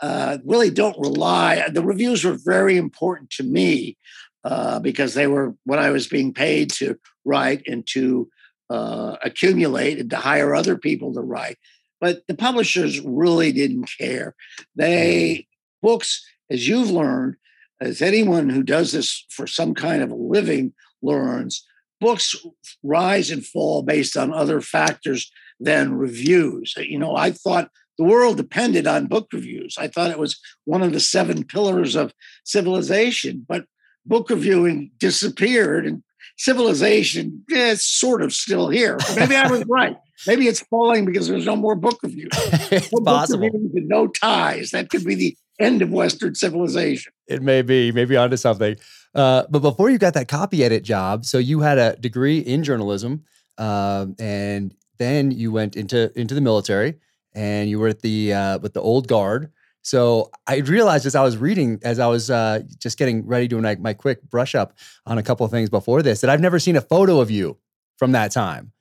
uh, 0.00 0.38
really 0.44 0.70
don't 0.70 0.98
rely, 0.98 1.68
the 1.68 1.84
reviews 1.84 2.24
were 2.24 2.38
very 2.44 2.76
important 2.76 3.30
to 3.30 3.44
me 3.44 3.96
uh, 4.44 4.80
because 4.80 5.14
they 5.14 5.28
were 5.28 5.54
what 5.64 5.78
I 5.78 5.90
was 5.90 6.08
being 6.08 6.34
paid 6.34 6.70
to 6.72 6.98
write 7.24 7.62
and 7.66 7.86
to 7.88 8.28
uh, 8.70 9.16
accumulate 9.22 9.98
and 9.98 10.10
to 10.10 10.16
hire 10.16 10.54
other 10.54 10.76
people 10.76 11.14
to 11.14 11.20
write. 11.20 11.58
But 12.00 12.26
the 12.26 12.34
publishers 12.34 13.00
really 13.00 13.52
didn't 13.52 13.90
care. 13.96 14.34
They, 14.74 15.46
hmm. 15.82 15.86
books, 15.86 16.24
as 16.50 16.66
you've 16.66 16.90
learned, 16.90 17.36
as 17.80 18.02
anyone 18.02 18.48
who 18.48 18.62
does 18.62 18.92
this 18.92 19.24
for 19.30 19.46
some 19.46 19.74
kind 19.74 20.02
of 20.02 20.10
a 20.10 20.16
living 20.16 20.72
learns, 21.02 21.66
books 22.00 22.34
rise 22.82 23.30
and 23.30 23.44
fall 23.44 23.82
based 23.82 24.16
on 24.16 24.32
other 24.32 24.60
factors 24.60 25.30
than 25.60 25.94
reviews. 25.94 26.74
You 26.76 26.98
know, 26.98 27.16
I 27.16 27.30
thought 27.30 27.70
the 27.98 28.04
world 28.04 28.36
depended 28.36 28.86
on 28.86 29.06
book 29.06 29.28
reviews. 29.32 29.76
I 29.78 29.88
thought 29.88 30.10
it 30.10 30.18
was 30.18 30.40
one 30.64 30.82
of 30.82 30.92
the 30.92 31.00
seven 31.00 31.44
pillars 31.44 31.94
of 31.94 32.12
civilization, 32.44 33.46
but 33.48 33.66
book 34.04 34.30
reviewing 34.30 34.90
disappeared 34.98 35.86
and 35.86 36.02
civilization 36.36 37.44
eh, 37.52 37.70
is 37.70 37.84
sort 37.84 38.22
of 38.22 38.32
still 38.32 38.68
here. 38.68 38.98
Maybe 39.16 39.36
I 39.36 39.50
was 39.50 39.64
right. 39.66 39.96
Maybe 40.26 40.46
it's 40.46 40.60
falling 40.62 41.04
because 41.04 41.28
there's 41.28 41.46
no 41.46 41.56
more 41.56 41.74
book 41.74 41.98
reviews. 42.02 42.30
no 42.92 43.00
possible. 43.04 43.50
no 43.52 44.06
ties. 44.06 44.70
That 44.70 44.88
could 44.88 45.04
be 45.04 45.14
the 45.14 45.36
end 45.62 45.82
of 45.82 45.90
Western 45.90 46.34
civilization. 46.34 47.12
It 47.26 47.42
may 47.42 47.62
be, 47.62 47.92
maybe 47.92 48.16
onto 48.16 48.36
something. 48.36 48.76
Uh, 49.14 49.44
but 49.50 49.60
before 49.60 49.90
you 49.90 49.98
got 49.98 50.14
that 50.14 50.28
copy 50.28 50.64
edit 50.64 50.82
job, 50.82 51.24
so 51.24 51.38
you 51.38 51.60
had 51.60 51.78
a 51.78 51.96
degree 51.96 52.38
in 52.38 52.64
journalism, 52.64 53.24
uh, 53.58 54.06
and 54.18 54.74
then 54.98 55.30
you 55.30 55.52
went 55.52 55.76
into 55.76 56.10
into 56.18 56.34
the 56.34 56.40
military, 56.40 56.98
and 57.34 57.68
you 57.68 57.78
were 57.78 57.88
at 57.88 58.00
the 58.00 58.32
uh, 58.32 58.58
with 58.58 58.72
the 58.72 58.80
old 58.80 59.08
guard. 59.08 59.52
So 59.82 60.30
I 60.46 60.58
realized 60.58 61.06
as 61.06 61.14
I 61.14 61.22
was 61.22 61.36
reading, 61.36 61.80
as 61.82 61.98
I 61.98 62.06
was 62.06 62.30
uh, 62.30 62.60
just 62.78 62.98
getting 62.98 63.26
ready 63.26 63.48
doing 63.48 63.64
my, 63.64 63.74
my 63.76 63.94
quick 63.94 64.22
brush 64.22 64.54
up 64.54 64.74
on 65.06 65.18
a 65.18 65.22
couple 65.22 65.44
of 65.44 65.50
things 65.50 65.68
before 65.68 66.02
this, 66.02 66.20
that 66.20 66.30
I've 66.30 66.40
never 66.40 66.58
seen 66.58 66.76
a 66.76 66.80
photo 66.80 67.20
of 67.20 67.30
you 67.30 67.58
from 67.98 68.12
that 68.12 68.30
time, 68.30 68.72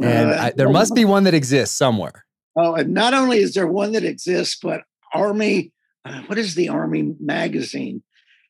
and 0.00 0.30
I, 0.30 0.50
there 0.52 0.70
must 0.70 0.94
be 0.94 1.04
one 1.04 1.24
that 1.24 1.34
exists 1.34 1.76
somewhere. 1.76 2.24
Oh, 2.56 2.74
and 2.74 2.94
not 2.94 3.14
only 3.14 3.38
is 3.38 3.54
there 3.54 3.66
one 3.66 3.92
that 3.92 4.04
exists, 4.04 4.56
but 4.62 4.82
Army 5.12 5.72
uh, 6.04 6.20
what 6.26 6.38
is 6.38 6.54
the 6.54 6.68
Army 6.68 7.14
magazine? 7.20 8.02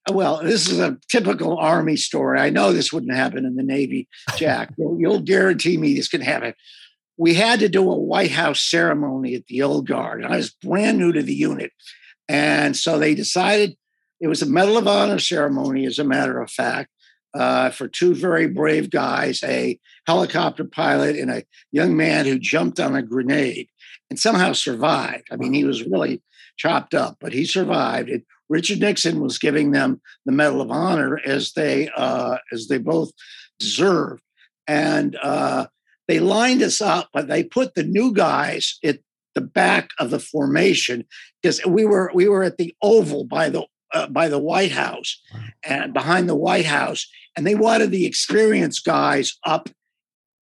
Uh, 0.08 0.12
well, 0.12 0.42
this 0.42 0.68
is 0.68 0.78
a 0.78 0.98
typical 1.08 1.58
Army 1.58 1.96
story. 1.96 2.38
I 2.38 2.50
know 2.50 2.72
this 2.72 2.92
wouldn't 2.92 3.14
happen 3.14 3.44
in 3.44 3.56
the 3.56 3.62
Navy, 3.62 4.08
Jack. 4.36 4.72
you'll, 4.78 4.98
you'll 4.98 5.20
guarantee 5.20 5.76
me 5.76 5.94
this 5.94 6.08
can 6.08 6.20
happen. 6.20 6.54
We 7.16 7.34
had 7.34 7.60
to 7.60 7.68
do 7.68 7.90
a 7.90 7.96
White 7.96 8.32
House 8.32 8.60
ceremony 8.60 9.34
at 9.34 9.46
the 9.46 9.62
Old 9.62 9.86
Guard, 9.86 10.22
and 10.22 10.32
I 10.32 10.36
was 10.36 10.50
brand 10.50 10.98
new 10.98 11.12
to 11.12 11.22
the 11.22 11.34
unit. 11.34 11.72
And 12.28 12.76
so 12.76 12.98
they 12.98 13.14
decided 13.14 13.76
it 14.20 14.26
was 14.26 14.42
a 14.42 14.46
Medal 14.46 14.78
of 14.78 14.88
Honor 14.88 15.18
ceremony, 15.18 15.86
as 15.86 15.98
a 15.98 16.04
matter 16.04 16.40
of 16.40 16.50
fact, 16.50 16.90
uh, 17.34 17.70
for 17.70 17.86
two 17.86 18.14
very 18.14 18.48
brave 18.48 18.90
guys 18.90 19.42
a 19.44 19.78
helicopter 20.06 20.64
pilot 20.64 21.16
and 21.16 21.30
a 21.30 21.44
young 21.72 21.96
man 21.96 22.26
who 22.26 22.38
jumped 22.38 22.80
on 22.80 22.96
a 22.96 23.02
grenade 23.02 23.68
and 24.10 24.18
somehow 24.18 24.52
survived. 24.52 25.26
I 25.30 25.36
mean, 25.36 25.52
he 25.52 25.64
was 25.64 25.84
really 25.84 26.22
chopped 26.56 26.94
up, 26.94 27.16
but 27.20 27.32
he 27.32 27.44
survived. 27.44 28.08
And 28.08 28.22
Richard 28.48 28.80
Nixon 28.80 29.20
was 29.20 29.38
giving 29.38 29.70
them 29.70 30.00
the 30.26 30.32
Medal 30.32 30.60
of 30.60 30.70
Honor 30.70 31.20
as 31.24 31.52
they 31.52 31.88
uh, 31.96 32.38
as 32.52 32.68
they 32.68 32.78
both 32.78 33.12
deserved, 33.58 34.22
and 34.66 35.16
uh, 35.22 35.66
they 36.08 36.20
lined 36.20 36.62
us 36.62 36.80
up, 36.80 37.08
but 37.12 37.28
they 37.28 37.42
put 37.42 37.74
the 37.74 37.84
new 37.84 38.12
guys 38.12 38.78
at 38.84 38.98
the 39.34 39.40
back 39.40 39.90
of 39.98 40.10
the 40.10 40.18
formation 40.20 41.04
because 41.42 41.64
we 41.66 41.84
were 41.84 42.10
we 42.14 42.28
were 42.28 42.44
at 42.44 42.58
the 42.58 42.74
Oval 42.82 43.24
by 43.24 43.48
the 43.48 43.64
uh, 43.92 44.06
by 44.08 44.28
the 44.28 44.38
White 44.38 44.72
House 44.72 45.20
and 45.62 45.92
behind 45.92 46.28
the 46.28 46.34
White 46.34 46.66
House, 46.66 47.06
and 47.36 47.46
they 47.46 47.54
wanted 47.54 47.90
the 47.90 48.06
experienced 48.06 48.84
guys 48.84 49.38
up 49.44 49.68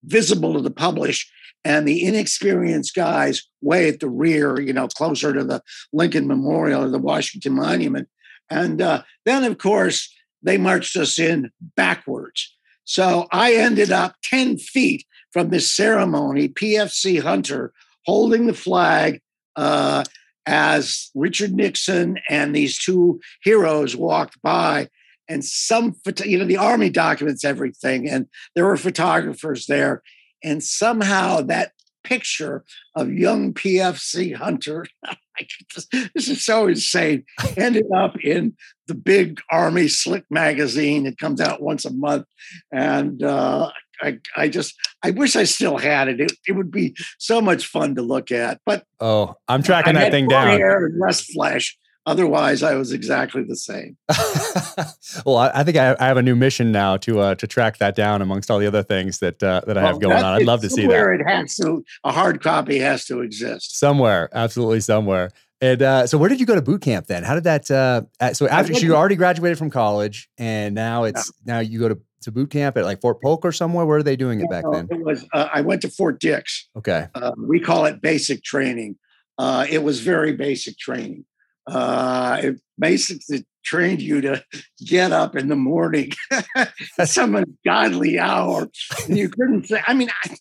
visible 0.03 0.53
to 0.53 0.61
the 0.61 0.71
publish 0.71 1.29
and 1.65 1.87
the 1.87 2.03
inexperienced 2.03 2.95
guys 2.95 3.43
way 3.61 3.89
at 3.89 3.99
the 3.99 4.09
rear, 4.09 4.59
you 4.59 4.73
know, 4.73 4.87
closer 4.87 5.33
to 5.33 5.43
the 5.43 5.61
Lincoln 5.91 6.27
Memorial 6.27 6.83
or 6.83 6.89
the 6.89 6.99
Washington 6.99 7.53
Monument. 7.53 8.07
And 8.49 8.81
uh, 8.81 9.03
then, 9.25 9.43
of 9.43 9.57
course, 9.57 10.13
they 10.41 10.57
marched 10.57 10.95
us 10.95 11.19
in 11.19 11.51
backwards. 11.75 12.55
So 12.85 13.27
I 13.31 13.53
ended 13.53 13.91
up 13.91 14.15
10 14.23 14.57
feet 14.57 15.05
from 15.31 15.49
this 15.49 15.71
ceremony, 15.71 16.49
PFC 16.49 17.21
Hunter 17.21 17.73
holding 18.05 18.47
the 18.47 18.53
flag 18.53 19.21
uh, 19.55 20.03
as 20.45 21.11
Richard 21.13 21.53
Nixon 21.53 22.17
and 22.29 22.55
these 22.55 22.79
two 22.79 23.19
heroes 23.43 23.95
walked 23.95 24.41
by. 24.41 24.89
And 25.27 25.45
some, 25.45 25.95
you 26.25 26.39
know, 26.39 26.45
the 26.45 26.57
army 26.57 26.89
documents 26.89 27.45
everything, 27.45 28.09
and 28.09 28.25
there 28.55 28.65
were 28.65 28.77
photographers 28.77 29.67
there 29.67 30.01
and 30.43 30.63
somehow 30.63 31.41
that 31.41 31.73
picture 32.03 32.63
of 32.95 33.11
young 33.11 33.53
PFC 33.53 34.35
Hunter. 34.35 34.85
this 36.13 36.27
is 36.27 36.43
so 36.43 36.67
insane. 36.67 37.23
Ended 37.55 37.85
up 37.95 38.17
in 38.23 38.55
the 38.87 38.95
big 38.95 39.39
Army 39.51 39.87
Slick 39.87 40.25
magazine. 40.29 41.05
It 41.05 41.17
comes 41.17 41.39
out 41.39 41.61
once 41.61 41.85
a 41.85 41.93
month, 41.93 42.25
and 42.71 43.23
uh, 43.23 43.71
I, 44.01 44.19
I 44.35 44.49
just 44.49 44.75
I 45.03 45.11
wish 45.11 45.35
I 45.35 45.43
still 45.43 45.77
had 45.77 46.07
it. 46.07 46.19
it. 46.19 46.33
It 46.47 46.53
would 46.53 46.71
be 46.71 46.95
so 47.17 47.41
much 47.41 47.67
fun 47.67 47.95
to 47.95 48.01
look 48.01 48.31
at. 48.31 48.59
But 48.65 48.83
oh, 48.99 49.35
I'm 49.47 49.63
tracking 49.63 49.95
I 49.95 50.01
that 50.01 50.11
thing 50.11 50.27
down. 50.27 50.47
Hair 50.47 50.87
and 50.87 50.99
less 50.99 51.21
flesh. 51.21 51.77
Otherwise, 52.05 52.63
I 52.63 52.75
was 52.75 52.91
exactly 52.91 53.43
the 53.43 53.55
same. 53.55 53.97
well, 55.25 55.37
I, 55.37 55.63
think 55.63 55.77
I, 55.77 55.95
I, 55.99 56.07
have 56.07 56.17
a 56.17 56.23
new 56.23 56.35
mission 56.35 56.71
now 56.71 56.97
to 56.97 57.19
uh, 57.19 57.35
to 57.35 57.45
track 57.45 57.77
that 57.77 57.93
down 57.93 58.21
amongst 58.21 58.49
all 58.49 58.57
the 58.57 58.67
other 58.67 58.83
things 58.83 59.19
that 59.19 59.43
uh, 59.43 59.61
that 59.67 59.77
I 59.77 59.81
have 59.81 59.99
going 59.99 60.17
on. 60.17 60.23
I'd 60.23 60.45
love 60.45 60.61
to 60.61 60.69
see 60.69 60.87
that. 60.87 61.19
It 61.19 61.27
has 61.27 61.55
to 61.57 61.83
a 62.03 62.11
hard 62.11 62.41
copy 62.41 62.79
has 62.79 63.05
to 63.05 63.21
exist 63.21 63.77
somewhere. 63.77 64.29
Absolutely 64.33 64.79
somewhere. 64.79 65.29
And 65.61 65.81
uh, 65.81 66.07
so, 66.07 66.17
where 66.17 66.29
did 66.29 66.39
you 66.39 66.45
go 66.45 66.55
to 66.55 66.61
boot 66.61 66.81
camp 66.81 67.07
then? 67.07 67.23
How 67.23 67.35
did 67.35 67.43
that? 67.43 67.69
Uh, 67.69 68.03
so 68.33 68.47
after 68.47 68.73
so 68.73 68.79
you 68.79 68.95
already 68.95 69.17
graduated 69.17 69.57
from 69.57 69.69
college, 69.69 70.29
and 70.37 70.73
now 70.73 71.03
it's 71.03 71.31
yeah. 71.45 71.53
now 71.53 71.59
you 71.59 71.79
go 71.79 71.89
to, 71.89 71.99
to 72.21 72.31
boot 72.31 72.49
camp 72.49 72.77
at 72.77 72.85
like 72.85 73.01
Fort 73.01 73.21
Polk 73.21 73.43
or 73.43 73.51
somewhere. 73.51 73.85
Where 73.85 73.97
are 73.97 74.03
they 74.03 74.15
doing 74.15 74.39
it 74.39 74.49
back 74.49 74.63
then? 74.71 74.87
It 74.89 75.03
was. 75.03 75.25
Uh, 75.33 75.49
I 75.53 75.61
went 75.61 75.81
to 75.81 75.89
Fort 75.89 76.19
Dix. 76.21 76.69
Okay. 76.77 77.07
Uh, 77.13 77.33
we 77.37 77.59
call 77.59 77.85
it 77.85 78.01
basic 78.01 78.41
training. 78.43 78.97
Uh, 79.37 79.65
it 79.69 79.83
was 79.83 79.99
very 79.99 80.31
basic 80.33 80.77
training. 80.77 81.25
Uh, 81.69 82.39
it 82.43 82.61
basically 82.77 83.45
trained 83.63 84.01
you 84.01 84.21
to 84.21 84.43
get 84.85 85.11
up 85.11 85.35
in 85.35 85.47
the 85.47 85.55
morning 85.55 86.11
at 86.55 86.73
some 87.05 87.35
ungodly 87.35 88.17
hour. 88.17 88.67
And 89.07 89.17
you 89.17 89.29
couldn't 89.29 89.67
say. 89.67 89.81
I 89.85 89.93
mean, 89.93 90.09
I, 90.23 90.37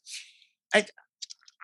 I 0.75 0.87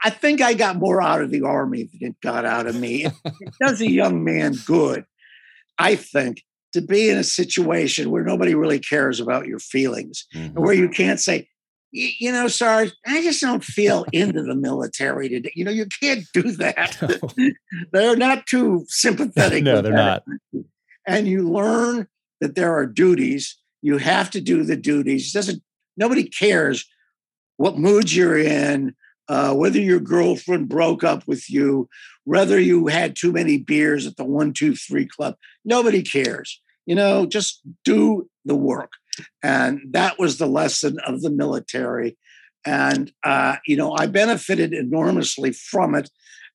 I 0.04 0.10
think 0.10 0.42
I 0.42 0.52
got 0.52 0.76
more 0.76 1.02
out 1.02 1.22
of 1.22 1.30
the 1.30 1.42
army 1.42 1.84
than 1.84 2.10
it 2.10 2.20
got 2.20 2.44
out 2.44 2.66
of 2.66 2.76
me. 2.76 3.06
It, 3.06 3.12
it 3.24 3.54
does 3.60 3.80
a 3.80 3.90
young 3.90 4.22
man 4.22 4.54
good, 4.66 5.04
I 5.78 5.96
think, 5.96 6.42
to 6.74 6.82
be 6.82 7.08
in 7.08 7.16
a 7.16 7.24
situation 7.24 8.10
where 8.10 8.22
nobody 8.22 8.54
really 8.54 8.78
cares 8.78 9.18
about 9.18 9.46
your 9.46 9.58
feelings, 9.58 10.26
mm-hmm. 10.34 10.60
where 10.60 10.74
you 10.74 10.90
can't 10.90 11.18
say, 11.18 11.48
you 11.94 12.32
know, 12.32 12.48
Sarge, 12.48 12.92
I 13.06 13.22
just 13.22 13.40
don't 13.40 13.62
feel 13.62 14.04
into 14.12 14.42
the 14.42 14.56
military 14.56 15.28
today. 15.28 15.52
You 15.54 15.64
know, 15.64 15.70
you 15.70 15.86
can't 15.86 16.24
do 16.32 16.42
that. 16.52 16.98
No. 17.36 17.50
they're 17.92 18.16
not 18.16 18.46
too 18.46 18.84
sympathetic. 18.88 19.62
no, 19.62 19.80
they're 19.80 19.92
not. 19.92 20.24
And 21.06 21.28
you 21.28 21.48
learn 21.48 22.08
that 22.40 22.54
there 22.54 22.74
are 22.74 22.86
duties. 22.86 23.56
You 23.82 23.98
have 23.98 24.30
to 24.30 24.40
do 24.40 24.64
the 24.64 24.76
duties. 24.76 25.28
It 25.28 25.38
doesn't 25.38 25.62
nobody 25.96 26.24
cares 26.24 26.84
what 27.56 27.78
mood 27.78 28.12
you're 28.12 28.38
in, 28.38 28.94
uh, 29.28 29.54
whether 29.54 29.78
your 29.80 30.00
girlfriend 30.00 30.68
broke 30.68 31.04
up 31.04 31.26
with 31.26 31.48
you, 31.48 31.88
whether 32.24 32.58
you 32.58 32.88
had 32.88 33.16
too 33.16 33.32
many 33.32 33.58
beers 33.58 34.06
at 34.06 34.16
the 34.16 34.24
one, 34.24 34.52
two, 34.52 34.74
three 34.74 35.06
club. 35.06 35.36
Nobody 35.64 36.02
cares. 36.02 36.60
You 36.86 36.94
know, 36.94 37.26
just 37.26 37.60
do 37.84 38.28
the 38.44 38.56
work. 38.56 38.92
And 39.42 39.80
that 39.90 40.18
was 40.18 40.38
the 40.38 40.46
lesson 40.46 40.98
of 41.06 41.22
the 41.22 41.30
military. 41.30 42.16
And, 42.66 43.12
uh, 43.22 43.56
you 43.66 43.76
know, 43.76 43.94
I 43.96 44.06
benefited 44.06 44.72
enormously 44.72 45.52
from 45.52 45.94
it. 45.94 46.10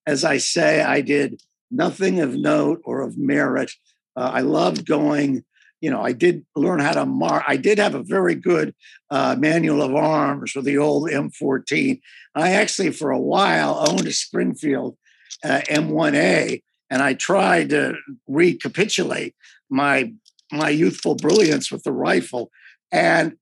As 0.08 0.24
I 0.24 0.38
say, 0.38 0.82
I 0.82 1.02
did 1.02 1.42
nothing 1.70 2.20
of 2.20 2.34
note 2.34 2.82
or 2.84 3.02
of 3.02 3.18
merit. 3.18 3.72
Uh, 4.16 4.32
I 4.34 4.42
loved 4.42 4.86
going 4.86 5.44
you 5.82 5.90
know, 5.90 6.02
I 6.02 6.12
did 6.12 6.46
learn 6.56 6.80
how 6.80 6.94
to 6.94 7.06
mark. 7.06 7.44
I 7.48 7.58
did 7.58 7.78
have 7.78 7.96
a 7.96 8.04
very 8.04 8.36
good 8.36 8.76
uh, 9.10 9.36
manual 9.40 9.82
of 9.82 9.96
arms 9.96 10.54
with 10.56 10.66
the 10.66 10.78
old 10.78 11.10
M14. 11.10 12.02
I 12.36 12.52
actually, 12.52 12.92
for 12.92 13.12
a 13.12 13.20
while, 13.20 13.86
owned 13.88 14.06
a 14.06 14.12
Springfield 14.12 14.98
uh, 15.44 15.62
M1A, 15.70 16.62
and 16.90 17.02
I 17.02 17.14
tried 17.14 17.70
to 17.70 17.96
recapitulate 18.28 19.36
my 19.70 20.14
my 20.52 20.70
youthful 20.70 21.16
brilliance 21.16 21.72
with 21.72 21.84
the 21.84 21.92
rifle, 21.92 22.52
and 22.92 23.34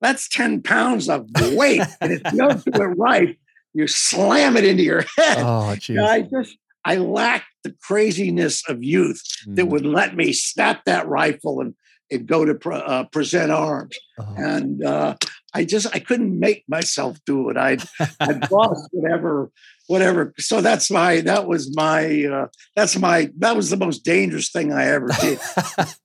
that's 0.00 0.28
ten 0.28 0.62
pounds 0.62 1.08
of 1.08 1.28
weight. 1.52 1.82
and 2.00 2.12
if 2.12 2.22
you 2.32 2.38
don't 2.38 2.64
do 2.64 2.82
it 2.82 2.86
right, 2.96 3.38
you 3.74 3.86
slam 3.86 4.56
it 4.56 4.64
into 4.64 4.82
your 4.82 5.04
head. 5.16 5.38
Oh, 5.38 5.74
geez. 5.76 5.98
I 5.98 6.22
just 6.22 6.56
I 6.84 6.96
lacked 6.96 7.46
the 7.64 7.74
craziness 7.82 8.68
of 8.68 8.82
youth 8.82 9.22
mm. 9.46 9.56
that 9.56 9.66
would 9.66 9.86
let 9.86 10.16
me 10.16 10.32
snap 10.32 10.84
that 10.84 11.06
rifle 11.06 11.60
and, 11.60 11.74
and 12.10 12.26
go 12.26 12.44
to 12.44 12.54
pre- 12.54 12.74
uh, 12.74 13.04
present 13.04 13.52
arms. 13.52 13.96
Oh. 14.18 14.34
And 14.36 14.84
uh, 14.84 15.16
I 15.54 15.64
just 15.64 15.86
I 15.94 15.98
couldn't 15.98 16.38
make 16.38 16.64
myself 16.68 17.18
do 17.24 17.50
it. 17.50 17.56
I'd 17.56 17.82
I'd 18.20 18.50
lost 18.50 18.88
whatever 18.92 19.50
whatever. 19.92 20.32
So 20.38 20.62
that's 20.62 20.90
my 20.90 21.20
that 21.20 21.46
was 21.46 21.76
my 21.76 22.24
uh, 22.24 22.46
that's 22.74 22.98
my 22.98 23.30
that 23.38 23.54
was 23.54 23.68
the 23.68 23.76
most 23.76 24.06
dangerous 24.06 24.50
thing 24.50 24.72
I 24.72 24.86
ever 24.86 25.08
did. 25.20 25.38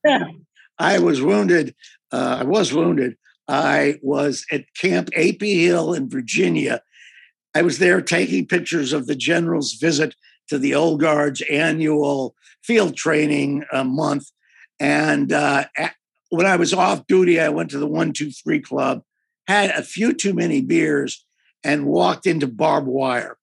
yeah. 0.04 0.26
I 0.78 1.00
was 1.00 1.22
wounded. 1.22 1.74
Uh, 2.12 2.40
I 2.42 2.44
was 2.44 2.74
wounded. 2.74 3.16
I 3.48 3.98
was 4.02 4.46
at 4.52 4.66
Camp 4.80 5.10
A.P. 5.16 5.66
Hill 5.66 5.94
in 5.94 6.10
Virginia. 6.10 6.82
I 7.56 7.62
was 7.62 7.80
there 7.80 8.02
taking 8.02 8.46
pictures 8.46 8.92
of 8.92 9.08
the 9.08 9.16
general's 9.16 9.74
visit 9.76 10.14
to 10.50 10.60
the 10.60 10.76
Old 10.76 11.00
Guard's 11.00 11.42
annual 11.50 12.36
field 12.64 12.98
training 12.98 13.64
uh, 13.72 13.86
month. 13.86 14.26
And 14.82 15.32
uh, 15.32 15.64
at, 15.78 15.96
when 16.30 16.46
I 16.46 16.58
was 16.58 16.74
off 16.74 17.08
duty, 17.08 17.40
I 17.40 17.50
went 17.50 17.72
to 17.72 17.80
the 17.80 17.88
one, 17.88 18.12
two, 18.12 18.32
three 18.32 18.60
club, 18.60 19.02
had 19.48 19.70
a 19.72 19.82
few 19.82 20.14
too 20.14 20.34
many 20.34 20.60
beers, 20.62 21.26
and 21.64 21.86
walked 21.86 22.26
into 22.26 22.48
barbed 22.48 22.88
wire. 22.88 23.38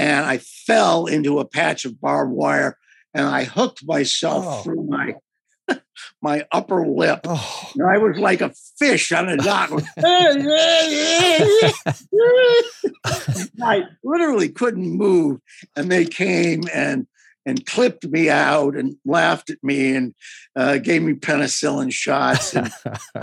And 0.00 0.24
I 0.24 0.38
fell 0.38 1.04
into 1.04 1.40
a 1.40 1.44
patch 1.44 1.84
of 1.84 2.00
barbed 2.00 2.32
wire 2.32 2.78
and 3.12 3.26
I 3.26 3.44
hooked 3.44 3.84
myself 3.84 4.46
oh. 4.48 4.62
through 4.62 4.86
my 4.88 5.14
my 6.22 6.46
upper 6.52 6.86
lip. 6.86 7.20
Oh. 7.24 7.70
I 7.86 7.98
was 7.98 8.18
like 8.18 8.40
a 8.40 8.54
fish 8.78 9.12
on 9.12 9.28
a 9.28 9.36
dock. 9.36 9.70
I 13.62 13.82
literally 14.02 14.48
couldn't 14.48 14.90
move, 14.90 15.40
and 15.76 15.92
they 15.92 16.06
came 16.06 16.62
and 16.72 17.06
and 17.44 17.66
clipped 17.66 18.06
me 18.06 18.30
out 18.30 18.76
and 18.76 18.96
laughed 19.04 19.50
at 19.50 19.62
me 19.62 19.94
and 19.96 20.14
uh, 20.56 20.78
gave 20.78 21.02
me 21.02 21.12
penicillin 21.12 21.92
shots 21.92 22.54
and 22.54 22.72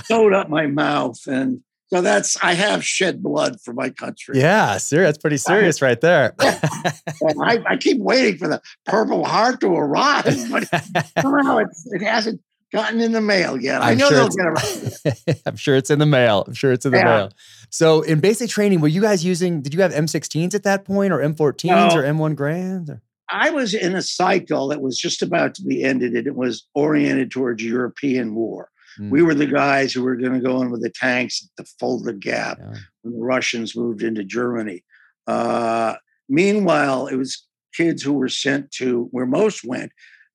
sewed 0.04 0.34
up 0.34 0.48
my 0.48 0.68
mouth 0.68 1.26
and 1.26 1.64
so 1.90 2.02
that's 2.02 2.38
I 2.44 2.54
have 2.54 2.84
shed 2.84 3.24
blood 3.24 3.62
for 3.62 3.74
my 3.74 3.90
country. 3.90 4.40
Yeah, 4.40 4.78
serious. 4.78 5.08
That's 5.08 5.18
pretty 5.20 5.38
serious 5.38 5.82
right 5.82 6.00
there. 6.00 6.36
I, 6.40 7.64
I, 7.66 7.78
keep 7.78 8.00
waiting 8.00 8.38
for 8.38 8.48
the 8.48 8.62
Purple 8.86 9.24
Heart 9.24 9.62
to 9.62 9.68
arrive, 9.68 10.26
but 10.52 10.68
somehow 11.22 11.60
it 11.60 12.02
hasn't 12.02 12.42
gotten 12.74 13.00
in 13.00 13.14
the 13.14 13.22
mail 13.22 13.60
yet. 13.60 13.82
I'm 13.82 13.90
i 13.90 13.94
know 13.94 14.10
sure 14.10 14.18
they'll 14.18 14.54
get 14.54 15.26
it. 15.28 15.42
I'm 15.46 15.56
sure 15.56 15.76
it's 15.76 15.90
in 15.90 16.00
the 16.00 16.06
mail. 16.06 16.44
I'm 16.46 16.54
sure 16.54 16.74
it's 16.74 16.86
in 16.86 16.92
the 16.92 16.98
yeah. 16.98 17.04
mail. 17.04 17.32
So 17.70 18.02
in 18.02 18.20
basic 18.20 18.50
training, 18.50 18.82
were 18.82 18.88
you 18.88 19.02
guys 19.02 19.24
using? 19.24 19.62
Did 19.62 19.74
you 19.74 19.82
have 19.82 19.94
M16s 19.94 20.54
at 20.56 20.64
that 20.64 20.84
point, 20.84 21.14
or 21.14 21.20
M14s, 21.20 21.66
no, 21.66 22.00
or 22.00 22.04
M1 22.04 22.36
Garands? 22.36 22.90
Or? 22.90 23.02
I 23.30 23.50
was 23.50 23.74
in 23.74 23.96
a 23.96 24.02
cycle 24.02 24.68
that 24.70 24.82
was 24.82 24.98
just 24.98 25.22
about 25.22 25.56
to 25.56 25.64
be 25.64 25.84
ended, 25.84 26.16
and 26.16 26.28
it 26.28 26.36
was 26.36 26.68
oriented 26.76 27.32
towards 27.32 27.64
European 27.64 28.36
war. 28.36 28.70
Mm. 29.00 29.10
We 29.10 29.22
were 29.22 29.36
the 29.36 29.46
guys 29.46 29.94
who 29.94 30.04
were 30.04 30.16
going 30.16 30.34
to 30.34 30.40
go 30.40 30.62
in 30.62 30.72
with 30.72 30.82
the 30.82 30.90
tanks 30.90 31.48
to 31.58 31.66
Fulda 31.80 32.14
Gap 32.14 32.58
yeah. 32.60 32.74
when 33.02 33.14
the 33.14 33.24
Russians 33.24 33.76
moved 33.76 34.04
into 34.04 34.24
Germany. 34.24 34.84
Uh, 35.28 35.96
meanwhile, 36.30 37.08
it 37.08 37.16
was 37.16 37.46
kids 37.76 38.02
who 38.02 38.14
were 38.14 38.30
sent 38.30 38.72
to 38.72 39.08
where 39.12 39.26
most 39.26 39.64
went 39.64 39.92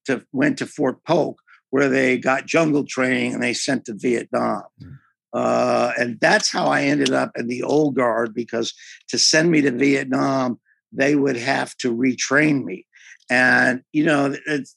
to 0.07 0.25
went 0.33 0.59
to 0.59 0.66
Fort 0.66 1.02
Polk, 1.04 1.40
where 1.71 1.88
they 1.88 2.19
got 2.19 2.47
jungle 2.47 2.85
training 2.85 3.35
and 3.35 3.42
they 3.42 3.54
sent 3.54 3.85
to 3.87 3.95
Vietnam. 3.95 4.62
Mm. 4.83 4.99
Uh, 5.33 5.92
and 5.99 6.21
that's 6.21 6.52
how 6.52 6.66
I 6.66 6.83
ended 6.83 7.12
up 7.12 7.33
in 7.37 7.47
the 7.47 7.62
old 7.62 7.97
guard 7.97 8.35
because 8.35 8.75
to 9.09 9.19
send 9.19 9.50
me 9.50 9.62
to 9.62 9.71
Vietnam, 9.71 10.61
they 10.92 11.14
would 11.14 11.37
have 11.37 11.75
to 11.78 11.95
retrain 11.95 12.64
me. 12.64 12.87
And, 13.31 13.83
you 13.92 14.04
know, 14.04 14.35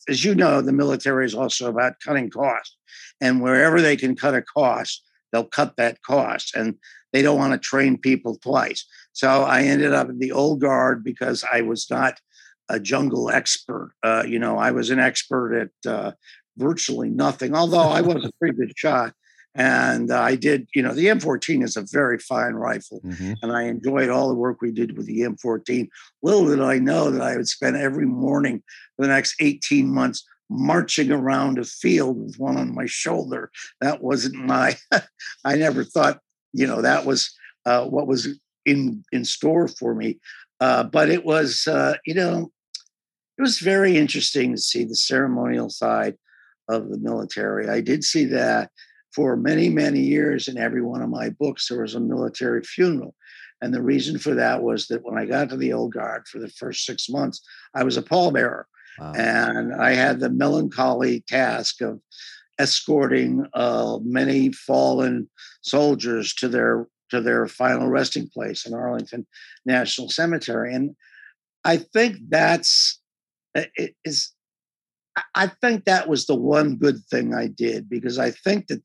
as 0.07 0.23
you 0.23 0.33
know, 0.33 0.61
the 0.61 0.71
military 0.71 1.25
is 1.25 1.35
also 1.35 1.69
about 1.69 1.99
cutting 1.99 2.29
costs. 2.29 2.77
And 3.21 3.41
wherever 3.41 3.81
they 3.81 3.95
can 3.95 4.15
cut 4.15 4.35
a 4.35 4.41
cost, 4.41 5.03
they'll 5.31 5.45
cut 5.45 5.75
that 5.77 6.01
cost. 6.01 6.55
And 6.55 6.75
they 7.13 7.21
don't 7.21 7.37
want 7.37 7.53
to 7.53 7.59
train 7.59 7.97
people 7.97 8.37
twice. 8.37 8.85
So 9.13 9.43
I 9.43 9.61
ended 9.61 9.93
up 9.93 10.09
in 10.09 10.19
the 10.19 10.33
old 10.33 10.59
guard 10.59 11.03
because 11.03 11.45
I 11.51 11.61
was 11.61 11.89
not 11.89 12.19
a 12.67 12.79
jungle 12.79 13.29
expert. 13.29 13.93
Uh, 14.03 14.23
you 14.27 14.39
know, 14.39 14.57
I 14.57 14.71
was 14.71 14.89
an 14.89 14.99
expert 14.99 15.71
at 15.85 15.89
uh, 15.89 16.11
virtually 16.57 17.09
nothing, 17.09 17.55
although 17.55 17.79
I 17.79 18.01
was 18.01 18.25
a 18.25 18.31
pretty 18.39 18.57
good 18.57 18.73
shot. 18.75 19.13
And 19.57 20.11
uh, 20.11 20.19
I 20.19 20.35
did, 20.35 20.67
you 20.75 20.81
know, 20.81 20.93
the 20.93 21.05
M14 21.05 21.63
is 21.63 21.77
a 21.77 21.85
very 21.89 22.19
fine 22.19 22.55
rifle. 22.55 22.99
Mm-hmm. 23.05 23.33
And 23.41 23.53
I 23.53 23.63
enjoyed 23.63 24.09
all 24.09 24.27
the 24.27 24.35
work 24.35 24.61
we 24.61 24.71
did 24.71 24.97
with 24.97 25.05
the 25.05 25.21
M14. 25.21 25.87
Little 26.21 26.47
did 26.47 26.59
I 26.59 26.77
know 26.79 27.09
that 27.09 27.21
I 27.21 27.37
would 27.37 27.47
spend 27.47 27.77
every 27.77 28.05
morning 28.05 28.61
for 28.97 29.03
the 29.03 29.13
next 29.13 29.35
18 29.39 29.87
months 29.87 30.25
marching 30.49 31.11
around 31.11 31.57
a 31.57 31.63
field 31.63 32.17
with 32.21 32.37
one 32.37 32.57
on 32.57 32.73
my 32.73 32.85
shoulder. 32.85 33.51
That 33.81 34.01
wasn't 34.01 34.35
my, 34.35 34.77
I 35.45 35.55
never 35.55 35.83
thought, 35.83 36.19
you 36.53 36.67
know, 36.67 36.81
that 36.81 37.05
was 37.05 37.33
uh, 37.65 37.85
what 37.85 38.07
was 38.07 38.27
in, 38.65 39.03
in 39.11 39.25
store 39.25 39.67
for 39.67 39.95
me. 39.95 40.19
Uh, 40.59 40.83
but 40.83 41.09
it 41.09 41.25
was, 41.25 41.67
uh, 41.67 41.95
you 42.05 42.13
know, 42.13 42.51
it 43.37 43.41
was 43.41 43.59
very 43.59 43.97
interesting 43.97 44.53
to 44.53 44.61
see 44.61 44.85
the 44.85 44.95
ceremonial 44.95 45.69
side 45.69 46.15
of 46.69 46.89
the 46.89 46.97
military. 46.97 47.67
I 47.67 47.81
did 47.81 48.03
see 48.03 48.25
that 48.25 48.71
for 49.13 49.35
many, 49.35 49.69
many 49.69 49.99
years 49.99 50.47
in 50.47 50.57
every 50.57 50.81
one 50.81 51.01
of 51.01 51.09
my 51.09 51.29
books, 51.29 51.67
there 51.67 51.81
was 51.81 51.95
a 51.95 51.99
military 51.99 52.63
funeral. 52.63 53.15
And 53.61 53.73
the 53.73 53.81
reason 53.81 54.19
for 54.19 54.35
that 54.35 54.61
was 54.61 54.87
that 54.87 55.03
when 55.03 55.17
I 55.17 55.25
got 55.25 55.49
to 55.49 55.57
the 55.57 55.73
old 55.73 55.93
guard 55.93 56.27
for 56.27 56.39
the 56.39 56.49
first 56.49 56.85
six 56.85 57.09
months, 57.09 57.41
I 57.73 57.83
was 57.83 57.97
a 57.97 58.01
pallbearer. 58.01 58.63
And 58.99 59.73
I 59.73 59.91
had 59.93 60.19
the 60.19 60.29
melancholy 60.29 61.23
task 61.27 61.81
of 61.81 61.99
escorting 62.59 63.45
uh, 63.53 63.99
many 64.03 64.51
fallen 64.51 65.29
soldiers 65.61 66.33
to 66.35 66.47
their 66.47 66.87
to 67.11 67.21
their 67.21 67.47
final 67.47 67.87
resting 67.87 68.27
place 68.27 68.65
in 68.65 68.73
Arlington 68.73 69.27
National 69.65 70.09
Cemetery. 70.09 70.73
And 70.73 70.95
I 71.63 71.77
think 71.77 72.17
that's 72.29 72.99
it 73.53 73.95
is 74.03 74.31
I 75.33 75.47
think 75.47 75.85
that 75.85 76.09
was 76.09 76.25
the 76.25 76.35
one 76.35 76.75
good 76.75 77.03
thing 77.09 77.33
I 77.33 77.47
did 77.47 77.89
because 77.89 78.19
I 78.19 78.31
think 78.31 78.67
that 78.67 78.81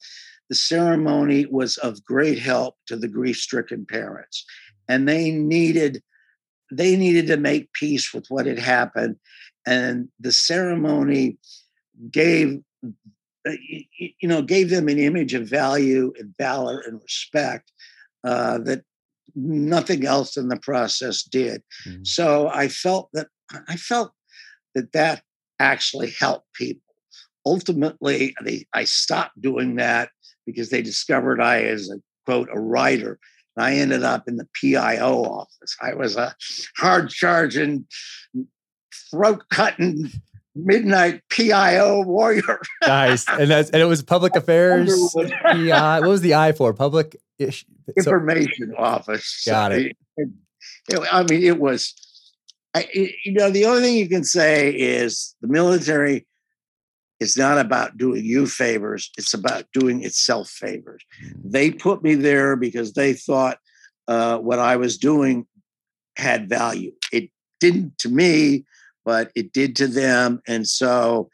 the 0.48 0.54
ceremony 0.54 1.46
was 1.46 1.76
of 1.78 2.04
great 2.04 2.38
help 2.38 2.76
to 2.86 2.96
the 2.96 3.08
grief-stricken 3.08 3.86
parents. 3.86 4.44
And 4.88 5.08
they 5.08 5.30
needed 5.30 6.02
they 6.72 6.96
needed 6.96 7.26
to 7.26 7.36
make 7.36 7.72
peace 7.72 8.14
with 8.14 8.26
what 8.28 8.46
had 8.46 8.58
happened 8.58 9.16
and 9.66 10.08
the 10.18 10.32
ceremony 10.32 11.38
gave 12.10 12.60
uh, 12.84 13.52
you 13.98 14.28
know 14.28 14.42
gave 14.42 14.70
them 14.70 14.88
an 14.88 14.98
image 14.98 15.34
of 15.34 15.48
value 15.48 16.12
and 16.18 16.34
valor 16.38 16.80
and 16.86 17.00
respect 17.02 17.72
uh, 18.24 18.58
that 18.58 18.82
nothing 19.34 20.04
else 20.04 20.36
in 20.36 20.48
the 20.48 20.58
process 20.58 21.22
did 21.22 21.62
mm-hmm. 21.86 22.02
so 22.04 22.48
i 22.48 22.68
felt 22.68 23.08
that 23.12 23.28
i 23.68 23.76
felt 23.76 24.12
that 24.74 24.92
that 24.92 25.22
actually 25.58 26.12
helped 26.18 26.52
people 26.54 26.94
ultimately 27.46 28.34
they, 28.44 28.66
i 28.74 28.84
stopped 28.84 29.40
doing 29.40 29.76
that 29.76 30.10
because 30.46 30.70
they 30.70 30.82
discovered 30.82 31.40
i 31.40 31.62
as 31.62 31.88
a 31.90 31.96
quote 32.26 32.48
a 32.52 32.60
writer 32.60 33.18
I 33.56 33.74
ended 33.74 34.02
up 34.02 34.26
in 34.26 34.36
the 34.36 34.48
PIO 34.54 35.22
office. 35.24 35.76
I 35.80 35.94
was 35.94 36.16
a 36.16 36.34
hard 36.78 37.10
charging, 37.10 37.86
throat 39.10 39.44
cutting 39.50 40.10
midnight 40.54 41.22
PIO 41.30 42.02
warrior. 42.02 42.60
nice, 42.82 43.26
and 43.28 43.50
that's 43.50 43.70
and 43.70 43.82
it 43.82 43.86
was 43.86 44.02
public 44.02 44.36
affairs. 44.36 45.14
PI. 45.14 46.00
What 46.00 46.08
was 46.08 46.20
the 46.20 46.34
I 46.34 46.52
for? 46.52 46.72
Public 46.72 47.16
ish, 47.38 47.64
information 47.96 48.72
so, 48.76 48.82
office. 48.82 49.42
Got 49.46 49.72
it. 49.72 49.96
it, 50.16 50.28
it 50.88 51.08
I 51.12 51.22
mean, 51.24 51.42
it 51.42 51.58
was. 51.58 51.94
I, 52.72 52.88
you 52.94 53.32
know, 53.32 53.50
the 53.50 53.64
only 53.64 53.82
thing 53.82 53.96
you 53.96 54.08
can 54.08 54.22
say 54.22 54.70
is 54.70 55.34
the 55.40 55.48
military 55.48 56.24
is 57.20 57.36
not 57.36 57.58
about 57.58 57.98
doing 57.98 58.24
you 58.24 58.46
favors, 58.46 59.10
it's 59.18 59.34
about 59.34 59.64
doing 59.72 60.02
itself 60.02 60.48
favors. 60.48 61.04
Mm. 61.22 61.32
They 61.44 61.70
put 61.70 62.02
me 62.02 62.14
there 62.14 62.56
because 62.56 62.94
they 62.94 63.12
thought 63.12 63.58
uh, 64.08 64.38
what 64.38 64.58
I 64.58 64.76
was 64.76 64.96
doing 64.96 65.46
had 66.16 66.48
value. 66.48 66.92
It 67.12 67.30
didn't 67.60 67.98
to 67.98 68.08
me, 68.08 68.64
but 69.04 69.30
it 69.34 69.52
did 69.52 69.76
to 69.76 69.86
them. 69.86 70.40
And 70.46 70.66
so, 70.66 71.30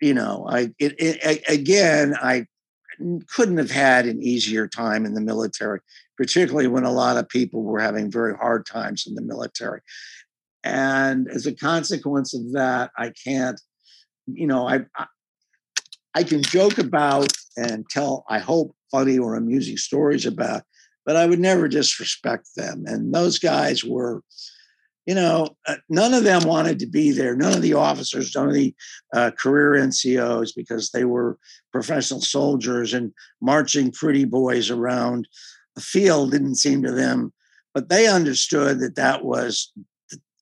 you 0.00 0.14
know, 0.14 0.46
I, 0.48 0.72
it, 0.78 0.94
it, 0.98 1.42
again, 1.48 2.14
I 2.20 2.46
couldn't 3.28 3.58
have 3.58 3.70
had 3.70 4.06
an 4.06 4.22
easier 4.22 4.68
time 4.68 5.04
in 5.04 5.14
the 5.14 5.20
military, 5.20 5.80
particularly 6.16 6.68
when 6.68 6.84
a 6.84 6.92
lot 6.92 7.16
of 7.16 7.28
people 7.28 7.62
were 7.62 7.80
having 7.80 8.10
very 8.10 8.34
hard 8.36 8.66
times 8.66 9.04
in 9.06 9.14
the 9.14 9.22
military. 9.22 9.80
And 10.62 11.28
as 11.28 11.46
a 11.46 11.54
consequence 11.54 12.34
of 12.34 12.52
that, 12.52 12.90
I 12.96 13.12
can't 13.24 13.60
you 14.26 14.46
know, 14.46 14.68
I, 14.68 14.80
I 14.96 15.06
I 16.16 16.22
can 16.22 16.42
joke 16.42 16.78
about 16.78 17.32
and 17.56 17.84
tell, 17.90 18.24
I 18.28 18.38
hope, 18.38 18.76
funny 18.92 19.18
or 19.18 19.34
amusing 19.34 19.76
stories 19.76 20.24
about, 20.24 20.62
but 21.04 21.16
I 21.16 21.26
would 21.26 21.40
never 21.40 21.66
disrespect 21.66 22.50
them. 22.54 22.84
And 22.86 23.12
those 23.12 23.40
guys 23.40 23.82
were, 23.82 24.22
you 25.06 25.14
know, 25.14 25.48
uh, 25.66 25.76
none 25.88 26.14
of 26.14 26.24
them 26.24 26.44
wanted 26.44 26.78
to 26.78 26.86
be 26.86 27.10
there. 27.10 27.36
None 27.36 27.52
of 27.52 27.62
the 27.62 27.74
officers, 27.74 28.34
none 28.34 28.48
of 28.48 28.54
the 28.54 28.74
uh, 29.14 29.30
career 29.38 29.72
NCOs, 29.72 30.52
because 30.56 30.90
they 30.90 31.04
were 31.04 31.38
professional 31.72 32.20
soldiers 32.20 32.94
and 32.94 33.12
marching 33.40 33.92
pretty 33.92 34.24
boys 34.24 34.70
around 34.70 35.28
the 35.74 35.82
field 35.82 36.30
didn't 36.30 36.56
seem 36.56 36.82
to 36.82 36.92
them. 36.92 37.32
But 37.74 37.88
they 37.88 38.06
understood 38.06 38.80
that 38.80 38.96
that 38.96 39.24
was, 39.24 39.72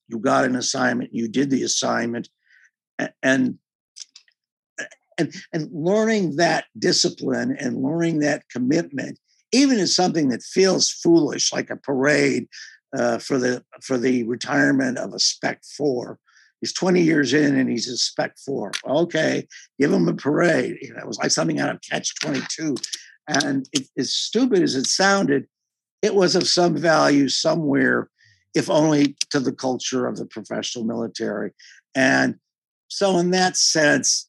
you 0.09 0.19
got 0.19 0.45
an 0.45 0.55
assignment, 0.55 1.15
you 1.15 1.29
did 1.29 1.51
the 1.51 1.63
assignment. 1.63 2.29
And 3.23 3.59
and 5.19 5.35
and 5.53 5.69
learning 5.73 6.37
that 6.37 6.65
discipline 6.79 7.57
and 7.59 7.83
learning 7.83 8.21
that 8.21 8.49
commitment 8.49 9.19
even 9.53 9.79
in 9.79 9.87
something 9.87 10.31
that 10.31 10.43
feels 10.43 10.91
foolish 10.91 11.53
like 11.53 11.71
a 11.71 11.77
parade 11.77 12.49
uh, 12.97 13.19
for 13.19 13.39
the 13.39 13.65
for 13.83 13.99
the 13.99 14.25
retirement 14.25 14.99
of 14.99 15.15
a 15.15 15.19
spec 15.19 15.63
4 15.65 16.19
he's 16.61 16.73
20 16.73 17.01
years 17.01 17.33
in 17.33 17.57
and 17.57 17.71
he's 17.71 17.89
a 17.89 17.97
spec 17.97 18.37
4 18.39 18.73
okay 18.87 19.47
give 19.79 19.93
him 19.93 20.09
a 20.09 20.15
parade. 20.15 20.79
You 20.81 20.95
know, 20.95 21.01
it 21.01 21.07
was 21.07 21.19
like 21.19 21.31
something 21.31 21.61
out 21.61 21.75
of 21.75 21.81
catch 21.81 22.15
22 22.21 22.77
and 23.29 23.69
it, 23.73 23.87
as 23.97 24.13
stupid 24.13 24.63
as 24.63 24.75
it 24.75 24.87
sounded 24.87 25.47
it 26.03 26.15
was 26.15 26.35
of 26.35 26.49
some 26.49 26.77
value 26.77 27.29
somewhere 27.29 28.09
if 28.55 28.69
only 28.69 29.17
to 29.31 29.41
the 29.41 29.53
culture 29.53 30.07
of 30.07 30.17
the 30.17 30.27
professional 30.27 30.85
military. 30.85 31.53
And 31.95 32.37
so 32.89 33.19
in 33.19 33.31
that 33.31 33.57
sense 33.57 34.29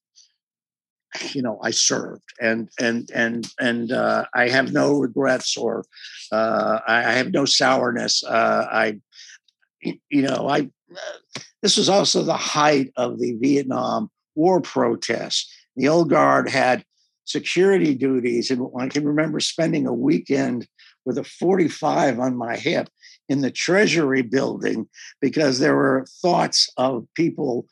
you 1.34 1.42
know 1.42 1.60
I 1.64 1.72
served 1.72 2.24
and 2.42 2.70
and 2.80 3.10
and 3.14 3.48
and 3.60 3.92
uh, 3.92 4.26
I 4.34 4.50
have 4.50 4.74
no 4.74 5.00
regrets 5.00 5.58
or 5.58 5.86
uh, 6.32 6.80
I 6.88 7.14
have 7.14 7.32
no 7.32 7.46
sourness. 7.46 8.24
Uh, 8.24 8.68
I 8.72 9.00
you 9.82 10.22
know 10.22 10.48
I 10.50 10.70
this 11.62 11.78
was 11.78 11.90
also 11.90 12.24
the 12.24 12.34
height 12.34 12.92
of 12.98 13.20
the 13.20 13.34
Vietnam 13.34 14.10
War 14.36 14.62
protests. 14.62 15.52
The 15.76 15.88
old 15.88 16.10
guard 16.10 16.50
had 16.50 16.84
security 17.26 17.96
duties, 17.96 18.52
and 18.52 18.68
I 18.78 18.90
can 18.90 19.06
remember 19.06 19.40
spending 19.40 19.88
a 19.88 19.94
weekend 19.94 20.68
with 21.06 21.18
a 21.18 21.24
45 21.24 22.20
on 22.20 22.36
my 22.36 22.56
hip 22.56 22.90
in 23.30 23.42
the 23.42 23.52
Treasury 23.52 24.22
building 24.22 24.88
because 25.22 25.60
there 25.60 25.76
were 25.76 26.06
thoughts 26.22 26.70
of 26.78 27.08
people 27.16 27.68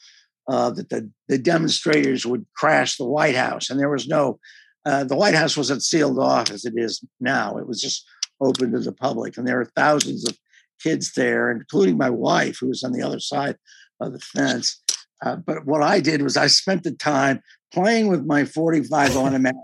uh, 0.48 0.72
that 0.72 0.90
the, 0.90 1.10
the 1.28 1.38
demonstrators 1.38 2.26
would 2.26 2.46
crash 2.56 2.98
the 2.98 3.06
White 3.06 3.36
House. 3.36 3.70
And 3.70 3.80
there 3.80 3.90
was 3.90 4.08
no, 4.08 4.40
uh, 4.86 5.04
the 5.04 5.16
White 5.16 5.36
House 5.36 5.56
wasn't 5.56 5.84
sealed 5.84 6.20
off 6.20 6.52
as 6.52 6.66
it 6.66 6.74
is 6.76 7.04
now. 7.20 7.58
It 7.58 7.68
was 7.68 7.82
just 7.82 8.06
open 8.40 8.72
to 8.72 8.80
the 8.80 8.92
public. 8.92 9.38
And 9.38 9.48
there 9.48 9.58
were 9.58 9.72
thousands 9.76 10.28
of 10.28 10.38
kids 10.82 11.14
there, 11.14 11.52
including 11.52 11.98
my 11.98 12.10
wife, 12.10 12.58
who 12.60 12.68
was 12.68 12.84
on 12.84 12.92
the 12.92 13.04
other 13.04 13.20
side 13.20 13.58
of 14.00 14.14
the 14.14 14.20
fence. 14.20 14.82
Uh, 15.24 15.36
but 15.36 15.66
what 15.66 15.84
I 15.84 16.00
did 16.00 16.22
was 16.22 16.36
I 16.36 16.48
spent 16.48 16.84
the 16.84 16.92
time 16.92 17.42
playing 17.72 18.08
with 18.08 18.26
my 18.26 18.46
45 18.46 19.16
automatic, 19.18 19.56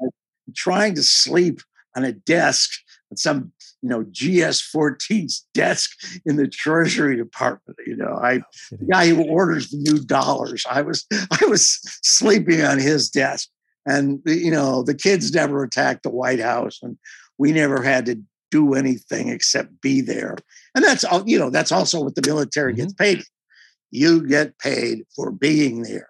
trying 0.56 0.96
to 0.96 1.04
sleep 1.04 1.60
on 1.96 2.04
a 2.04 2.12
desk 2.12 2.70
at 3.12 3.20
some 3.20 3.52
you 3.88 3.94
know 3.94 4.04
GS14's 4.04 5.48
desk 5.54 5.92
in 6.26 6.36
the 6.36 6.48
Treasury 6.48 7.16
Department. 7.16 7.80
You 7.86 7.96
know, 7.96 8.20
I 8.22 8.42
the 8.70 8.86
guy 8.86 9.08
who 9.08 9.24
orders 9.24 9.70
the 9.70 9.78
new 9.78 10.04
dollars. 10.04 10.66
I 10.70 10.82
was 10.82 11.06
I 11.12 11.46
was 11.48 11.80
sleeping 12.04 12.62
on 12.62 12.80
his 12.80 13.10
desk, 13.10 13.48
and 13.86 14.20
you 14.26 14.52
know 14.52 14.84
the 14.84 14.94
kids 14.94 15.34
never 15.34 15.64
attacked 15.64 16.04
the 16.04 16.10
White 16.10 16.42
House, 16.42 16.80
and 16.84 16.98
we 17.38 17.54
never 17.54 17.82
had 17.82 18.06
to 18.08 18.22
do 18.52 18.74
anything 18.74 19.30
except 19.30 19.80
be 19.80 20.02
there. 20.02 20.36
And 20.76 20.84
that's 20.84 21.06
all. 21.06 21.24
You 21.26 21.40
know, 21.40 21.50
that's 21.50 21.72
also 21.72 22.04
what 22.04 22.16
the 22.16 22.28
military 22.28 22.74
mm-hmm. 22.74 22.82
gets 22.82 22.94
paid. 22.94 23.24
You 23.90 24.28
get 24.28 24.60
paid 24.60 25.06
for 25.16 25.32
being 25.32 25.84
there. 25.84 26.10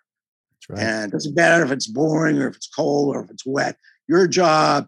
Right. 0.67 0.81
And 0.81 1.09
it 1.09 1.11
doesn't 1.11 1.35
matter 1.35 1.63
if 1.63 1.71
it's 1.71 1.87
boring 1.87 2.39
or 2.39 2.47
if 2.47 2.55
it's 2.55 2.67
cold 2.67 3.15
or 3.15 3.23
if 3.23 3.29
it's 3.29 3.45
wet. 3.45 3.77
Your 4.07 4.27
job 4.27 4.87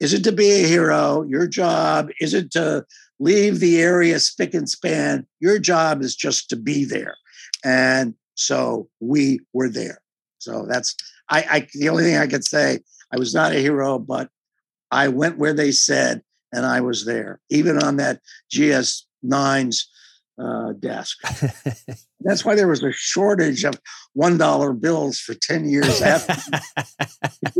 isn't 0.00 0.22
to 0.22 0.32
be 0.32 0.50
a 0.50 0.66
hero. 0.66 1.22
Your 1.22 1.46
job 1.46 2.10
isn't 2.20 2.52
to 2.52 2.84
leave 3.18 3.60
the 3.60 3.80
area 3.80 4.18
spick 4.18 4.54
and 4.54 4.68
span. 4.68 5.26
Your 5.40 5.58
job 5.58 6.02
is 6.02 6.16
just 6.16 6.48
to 6.50 6.56
be 6.56 6.84
there. 6.84 7.16
And 7.64 8.14
so 8.34 8.88
we 9.00 9.40
were 9.52 9.68
there. 9.68 10.00
So 10.38 10.66
that's 10.68 10.96
I, 11.28 11.44
I 11.50 11.66
the 11.74 11.90
only 11.90 12.04
thing 12.04 12.16
I 12.16 12.26
could 12.26 12.44
say. 12.44 12.80
I 13.12 13.18
was 13.18 13.34
not 13.34 13.52
a 13.52 13.58
hero, 13.58 13.98
but 13.98 14.30
I 14.90 15.08
went 15.08 15.38
where 15.38 15.52
they 15.52 15.72
said, 15.72 16.22
and 16.52 16.64
I 16.64 16.80
was 16.80 17.04
there, 17.04 17.40
even 17.50 17.82
on 17.82 17.96
that 17.96 18.20
GS9's 18.52 19.88
uh, 20.40 20.72
desk. 20.72 21.18
That's 22.20 22.44
why 22.44 22.54
there 22.54 22.68
was 22.68 22.82
a 22.82 22.92
shortage 22.92 23.64
of 23.64 23.78
one 24.14 24.38
dollar 24.38 24.72
bills 24.72 25.18
for 25.18 25.34
ten 25.34 25.68
years 25.68 26.00
after. 26.00 26.34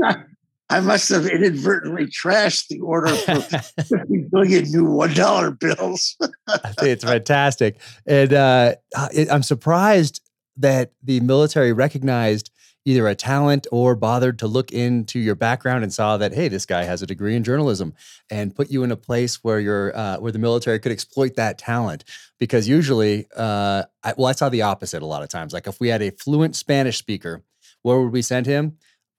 I 0.71 0.81
must 0.81 1.09
have 1.09 1.27
inadvertently 1.27 2.07
trashed 2.07 2.69
the 2.69 2.81
order 2.81 3.15
for 3.15 3.41
50 3.83 4.27
billion 4.31 4.65
new 4.71 4.85
$1 4.85 5.59
bills. 5.59 6.17
I 6.49 6.73
think 6.73 6.89
it's 6.89 7.05
fantastic, 7.05 7.77
and 8.07 8.33
uh, 8.33 8.75
it, 9.13 9.31
I'm 9.31 9.43
surprised 9.43 10.23
that 10.57 10.93
the 11.03 11.21
military 11.21 11.73
recognized 11.73 12.51
either 12.85 13.07
a 13.09 13.15
talent 13.15 13.67
or 13.71 13.95
bothered 13.95 14.39
to 14.39 14.47
look 14.47 14.73
into 14.73 15.19
your 15.19 15.35
background 15.35 15.83
and 15.83 15.93
saw 15.93 16.17
that 16.17 16.33
hey 16.33 16.49
this 16.49 16.65
guy 16.65 16.85
has 16.85 17.03
a 17.03 17.07
degree 17.07 17.37
in 17.37 17.45
journalism 17.45 17.93
and 18.31 18.55
put 18.55 18.71
you 18.71 18.83
in 18.83 18.91
a 18.91 18.97
place 18.97 19.45
where 19.45 19.61
you're 19.61 19.95
uh, 19.97 20.17
where 20.17 20.33
the 20.33 20.39
military 20.39 20.79
could 20.79 20.93
exploit 20.93 21.37
that 21.37 21.59
talent. 21.59 22.05
Because 22.39 22.67
usually 22.67 23.27
uh, 23.37 23.85
I, 24.03 24.15
well 24.17 24.29
i 24.29 24.33
saw 24.33 24.49
the 24.49 24.63
opposite 24.63 25.03
a 25.03 25.07
lot 25.07 25.23
of 25.23 25.29
times. 25.29 25.53
Like 25.53 25.67
if 25.67 25.79
we 25.79 25.89
had 25.89 26.03
a 26.03 26.11
fluent 26.11 26.57
spanish 26.57 26.99
speaker 26.99 27.43
where 27.83 28.01
would 28.01 28.13
we 28.13 28.23
send 28.23 28.47
him? 28.47 28.77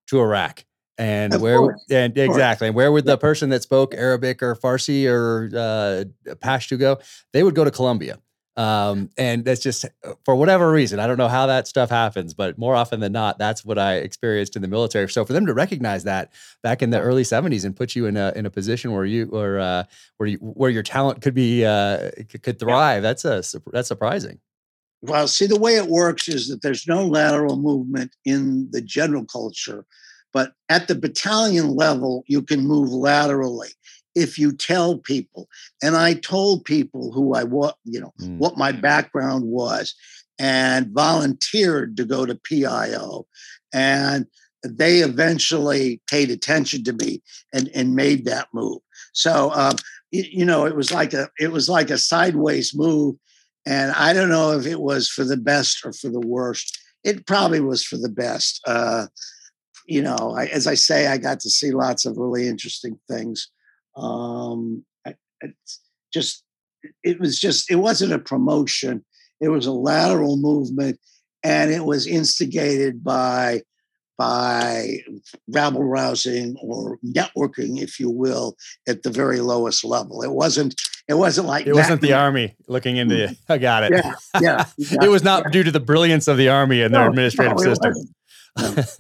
To 0.08 0.20
iraq 0.20 0.66
and 1.02 1.34
Of 1.34 1.42
where 1.42 1.58
course, 1.58 1.86
and 1.90 2.18
exactly 2.18 2.68
and 2.68 2.76
where 2.76 2.92
would 2.92 3.06
the 3.06 3.18
person 3.18 3.50
that 3.50 3.64
spoke 3.64 3.94
arabic 3.94 4.42
or 4.44 4.56
farsi 4.56 5.08
or 5.10 5.50
uh, 5.54 6.34
pashto 6.36 6.78
go 6.78 7.00
they 7.34 7.44
would 7.44 7.56
go 7.56 7.64
to 7.64 7.72
colombia 7.72 8.20
um, 8.58 9.10
and 9.18 9.46
that's 9.46 9.62
just 9.62 9.86
uh, 9.86 10.14
for 10.26 10.36
whatever 10.36 10.72
reason. 10.72 11.00
I 11.00 11.08
don't 11.08 11.18
know 11.18 11.30
how 11.30 11.48
that 11.48 11.68
stuff 11.68 11.90
happens, 11.90 12.34
but 12.34 12.58
more 12.58 12.76
often 12.76 13.00
than 13.00 13.14
not, 13.14 13.38
that's 13.40 13.64
what 13.64 13.80
I 13.80 13.96
experienced 13.96 14.56
in 14.58 14.62
the 14.62 14.68
military. 14.68 15.10
So 15.10 15.24
for 15.24 15.32
them 15.32 15.46
to 15.46 15.54
recognize 15.54 16.04
that 16.04 16.34
back 16.62 16.82
in 16.82 16.90
the 16.90 17.00
early 17.00 17.24
'70s 17.24 17.64
and 17.64 17.76
put 17.76 17.96
you 17.96 18.08
in 18.08 18.18
a 18.18 18.34
in 18.36 18.46
a 18.46 18.50
position 18.50 18.92
where 18.92 19.06
you 19.06 19.30
or 19.32 19.58
uh, 19.58 19.86
where 20.18 20.28
you 20.28 20.38
where 20.40 20.70
your 20.70 20.84
talent 20.84 21.22
could 21.22 21.34
be 21.34 21.66
uh, 21.66 22.12
could 22.44 22.60
thrive, 22.60 23.02
that's 23.02 23.24
a 23.24 23.42
that's 23.72 23.88
surprising. 23.88 24.40
Well, 25.02 25.28
see, 25.28 25.48
the 25.48 25.60
way 25.60 25.78
it 25.78 25.88
works 25.88 26.28
is 26.28 26.50
that 26.50 26.62
there's 26.62 26.88
no 26.88 27.08
lateral 27.08 27.56
movement 27.56 28.16
in 28.26 28.70
the 28.72 28.82
general 28.82 29.26
culture, 29.26 29.86
but 30.34 30.54
at 30.70 30.88
the 30.88 30.96
battalion 30.96 31.76
level, 31.76 32.24
you 32.28 32.42
can 32.42 32.66
move 32.66 32.90
laterally 32.90 33.70
if 34.16 34.38
you 34.38 34.52
tell 34.52 34.98
people. 34.98 35.48
And 35.82 35.96
I 35.96 36.14
told 36.16 36.66
people 36.66 37.12
who 37.14 37.34
I 37.34 37.44
was, 37.44 37.74
you 37.86 38.00
know, 38.02 38.14
Mm. 38.20 38.38
what 38.38 38.58
my 38.58 38.72
background 38.72 39.46
was, 39.46 39.94
and 40.40 40.88
volunteered 40.92 41.96
to 41.98 42.06
go 42.06 42.26
to 42.26 42.36
PIO. 42.36 43.26
And 43.74 44.26
they 44.64 45.00
eventually 45.00 46.02
paid 46.10 46.30
attention 46.30 46.84
to 46.84 46.94
me 46.94 47.22
and, 47.54 47.70
and 47.74 47.96
made 47.96 48.26
that 48.26 48.48
move. 48.54 48.80
So, 49.14 49.52
um, 49.54 49.76
you 50.12 50.46
know, 50.46 50.66
it 50.66 50.76
was 50.76 50.92
like 50.92 51.14
a 51.14 51.30
it 51.40 51.52
was 51.52 51.70
like 51.70 51.90
a 51.90 51.98
sideways 51.98 52.76
move, 52.76 53.16
and 53.66 53.92
I 53.94 54.12
don't 54.14 54.30
know 54.30 54.52
if 54.52 54.66
it 54.66 54.82
was 54.82 55.08
for 55.08 55.24
the 55.24 55.38
best 55.38 55.86
or 55.86 55.94
for 55.94 56.10
the 56.10 56.20
worst. 56.20 56.78
It 57.04 57.26
probably 57.26 57.62
was 57.62 57.84
for 57.84 57.98
the 57.98 58.10
best. 58.10 58.62
Uh, 58.68 59.08
you 59.88 60.02
know, 60.02 60.36
I, 60.38 60.46
as 60.48 60.68
I 60.68 60.76
say, 60.76 61.08
I 61.08 61.18
got 61.18 61.40
to 61.42 61.50
see 61.50 61.72
lots 61.72 62.06
of 62.06 62.18
really 62.18 62.48
interesting 62.48 63.00
things. 63.10 63.50
Um, 63.96 64.86
I, 65.06 65.16
it's 65.42 65.82
just, 66.14 66.44
it 67.04 67.20
was 67.20 67.40
just, 67.40 67.70
it 67.70 67.76
wasn't 67.76 68.14
a 68.14 68.20
promotion. 68.20 69.04
It 69.40 69.50
was 69.50 69.66
a 69.66 69.72
lateral 69.72 70.38
movement, 70.38 71.00
and 71.44 71.72
it 71.72 71.84
was 71.86 72.06
instigated 72.06 73.04
by 73.04 73.62
by 74.22 75.00
rabble 75.48 75.84
rousing 75.84 76.56
or 76.62 77.00
networking, 77.04 77.82
if 77.82 78.00
you 78.00 78.08
will, 78.08 78.56
at 78.88 79.02
the 79.02 79.10
very 79.10 79.40
lowest 79.40 79.84
level. 79.84 80.22
It 80.22 80.32
wasn't. 80.32 80.80
It 81.08 81.16
wasn't 81.16 81.48
like 81.48 81.66
It 81.66 81.74
wasn't 81.74 82.02
the 82.02 82.14
army 82.14 82.56
looking 82.68 82.98
into. 82.98 83.36
I 83.50 83.58
got 83.58 83.84
it. 83.84 83.92
Yeah, 83.92 84.14
yeah. 84.40 84.66
it 84.78 85.10
was 85.10 85.24
not 85.24 85.52
due 85.52 85.64
to 85.64 85.72
the 85.72 85.80
brilliance 85.80 86.28
of 86.28 86.38
the 86.38 86.50
army 86.50 86.84
and 86.84 86.94
their 86.94 87.10
administrative 87.10 87.58
no, 87.58 87.64
system. 87.64 87.94
wasn't. 87.94 88.16
Was 88.58 88.98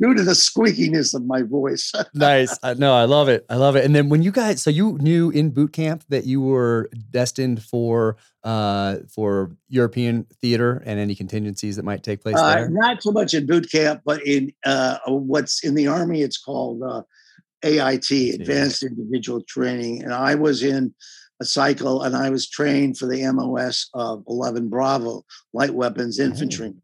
due 0.00 0.14
to 0.14 0.22
the 0.22 0.32
squeakiness 0.32 1.14
of 1.14 1.24
my 1.26 1.42
voice. 1.42 1.92
nice. 2.14 2.58
I, 2.62 2.74
no, 2.74 2.94
I 2.94 3.04
love 3.04 3.28
it. 3.28 3.44
I 3.50 3.56
love 3.56 3.76
it. 3.76 3.84
And 3.84 3.94
then 3.94 4.08
when 4.08 4.22
you 4.22 4.32
guys, 4.32 4.62
so 4.62 4.70
you 4.70 4.96
knew 5.00 5.30
in 5.30 5.50
boot 5.50 5.72
camp 5.72 6.04
that 6.08 6.24
you 6.24 6.40
were 6.40 6.88
destined 7.10 7.62
for 7.62 8.16
uh 8.42 8.96
for 9.08 9.56
European 9.68 10.26
theater 10.40 10.82
and 10.86 10.98
any 10.98 11.14
contingencies 11.14 11.76
that 11.76 11.84
might 11.84 12.02
take 12.02 12.22
place 12.22 12.36
Uh, 12.36 12.54
there. 12.54 12.70
not 12.70 13.02
so 13.02 13.10
much 13.10 13.34
in 13.34 13.46
boot 13.46 13.70
camp, 13.70 14.00
but 14.04 14.26
in 14.26 14.52
uh, 14.64 14.98
what's 15.06 15.62
in 15.62 15.74
the 15.74 15.86
army, 15.86 16.22
it's 16.22 16.38
called 16.38 16.82
uh, 16.82 17.02
AIT, 17.62 18.10
Advanced 18.10 18.82
Individual 18.82 19.42
Training. 19.42 20.02
And 20.02 20.12
I 20.12 20.34
was 20.34 20.62
in 20.62 20.94
a 21.40 21.44
cycle, 21.44 22.02
and 22.02 22.14
I 22.16 22.30
was 22.30 22.48
trained 22.48 22.98
for 22.98 23.06
the 23.06 23.30
MOS 23.32 23.88
of 23.94 24.22
11 24.28 24.68
Bravo, 24.68 25.24
light 25.52 25.74
weapons 25.74 26.18
infantry. 26.20 26.74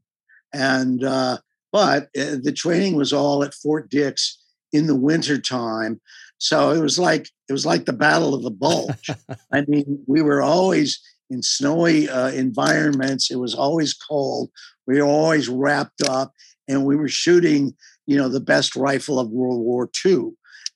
And 0.52 1.04
uh, 1.04 1.38
but 1.72 2.04
uh, 2.18 2.36
the 2.42 2.52
training 2.54 2.96
was 2.96 3.12
all 3.12 3.42
at 3.44 3.54
Fort 3.54 3.90
Dix 3.90 4.42
in 4.72 4.86
the 4.86 4.96
wintertime. 4.96 6.00
So 6.38 6.70
it 6.70 6.80
was 6.80 6.98
like 6.98 7.28
it 7.48 7.52
was 7.52 7.66
like 7.66 7.84
the 7.84 7.92
Battle 7.92 8.34
of 8.34 8.42
the 8.42 8.50
Bulge. 8.50 9.10
I 9.52 9.62
mean, 9.66 10.02
we 10.06 10.22
were 10.22 10.42
always 10.42 11.00
in 11.28 11.42
snowy 11.42 12.08
uh, 12.08 12.30
environments. 12.30 13.30
It 13.30 13.36
was 13.36 13.54
always 13.54 13.94
cold. 13.94 14.50
We 14.86 15.00
were 15.00 15.08
always 15.08 15.48
wrapped 15.48 16.02
up, 16.08 16.32
and 16.68 16.84
we 16.84 16.96
were 16.96 17.08
shooting, 17.08 17.74
you 18.06 18.16
know, 18.16 18.28
the 18.28 18.40
best 18.40 18.74
rifle 18.74 19.18
of 19.18 19.30
World 19.30 19.60
War 19.60 19.88
II. 20.04 20.30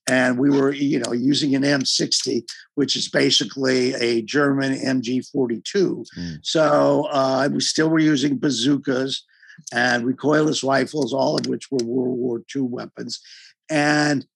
And 0.07 0.39
we 0.39 0.51
were, 0.51 0.73
you 0.73 0.99
know, 0.99 1.13
using 1.13 1.55
an 1.55 1.63
M60, 1.63 2.43
which 2.75 2.95
is 2.95 3.09
basically 3.09 3.95
a 3.95 4.21
German 4.21 4.75
MG42. 4.75 5.63
Mm. 5.73 6.39
So 6.43 7.09
uh, 7.11 7.49
we 7.51 7.61
still 7.61 7.89
were 7.89 7.99
using 7.99 8.39
bazookas 8.39 9.25
and 9.73 10.05
recoilless 10.05 10.67
rifles, 10.67 11.13
all 11.13 11.39
of 11.39 11.47
which 11.47 11.71
were 11.71 11.85
World 11.85 12.19
War 12.19 12.43
II 12.55 12.63
weapons. 12.63 13.21
And 13.71 14.27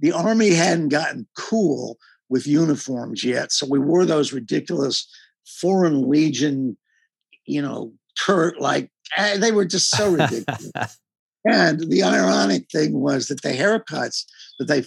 the 0.00 0.12
Army 0.12 0.50
hadn't 0.50 0.88
gotten 0.88 1.26
cool 1.36 1.98
with 2.28 2.46
uniforms 2.46 3.24
yet. 3.24 3.52
So 3.52 3.66
we 3.68 3.78
wore 3.78 4.04
those 4.04 4.32
ridiculous 4.32 5.08
Foreign 5.60 6.08
Legion, 6.08 6.76
you 7.46 7.62
know, 7.62 7.92
Kurt 8.18 8.60
like, 8.60 8.90
eh, 9.16 9.36
they 9.36 9.52
were 9.52 9.64
just 9.64 9.90
so 9.90 10.10
ridiculous. 10.12 10.72
and 11.44 11.80
the 11.90 12.02
ironic 12.02 12.70
thing 12.70 13.00
was 13.00 13.28
that 13.28 13.42
the 13.42 13.50
haircuts 13.50 14.24
that 14.58 14.66
they 14.66 14.84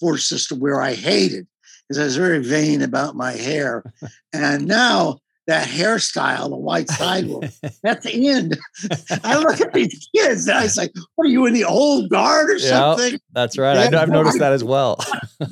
forced 0.00 0.32
us 0.32 0.46
to 0.48 0.54
wear, 0.54 0.80
I 0.80 0.94
hated 0.94 1.46
because 1.88 1.98
I 2.00 2.04
was 2.04 2.16
very 2.16 2.42
vain 2.42 2.82
about 2.82 3.16
my 3.16 3.32
hair. 3.32 3.84
and 4.32 4.66
now 4.66 5.18
that 5.46 5.66
hairstyle, 5.68 6.48
the 6.50 6.56
white 6.56 6.88
sidewalk, 6.90 7.44
that's 7.82 8.06
the 8.06 8.28
end. 8.28 8.58
I 9.24 9.38
look 9.38 9.60
at 9.60 9.72
these 9.72 10.08
kids 10.14 10.46
and 10.48 10.58
I 10.58 10.66
say, 10.68 10.88
What 11.16 11.26
are 11.26 11.30
you 11.30 11.46
in 11.46 11.54
the 11.54 11.64
old 11.64 12.10
guard 12.10 12.50
or 12.50 12.56
Yeah. 12.56 12.68
something? 12.96 13.18
That's 13.32 13.58
right. 13.58 13.92
I, 13.92 14.00
I've 14.02 14.08
noticed 14.08 14.38
that 14.38 14.52
as 14.52 14.64
well. 14.64 14.98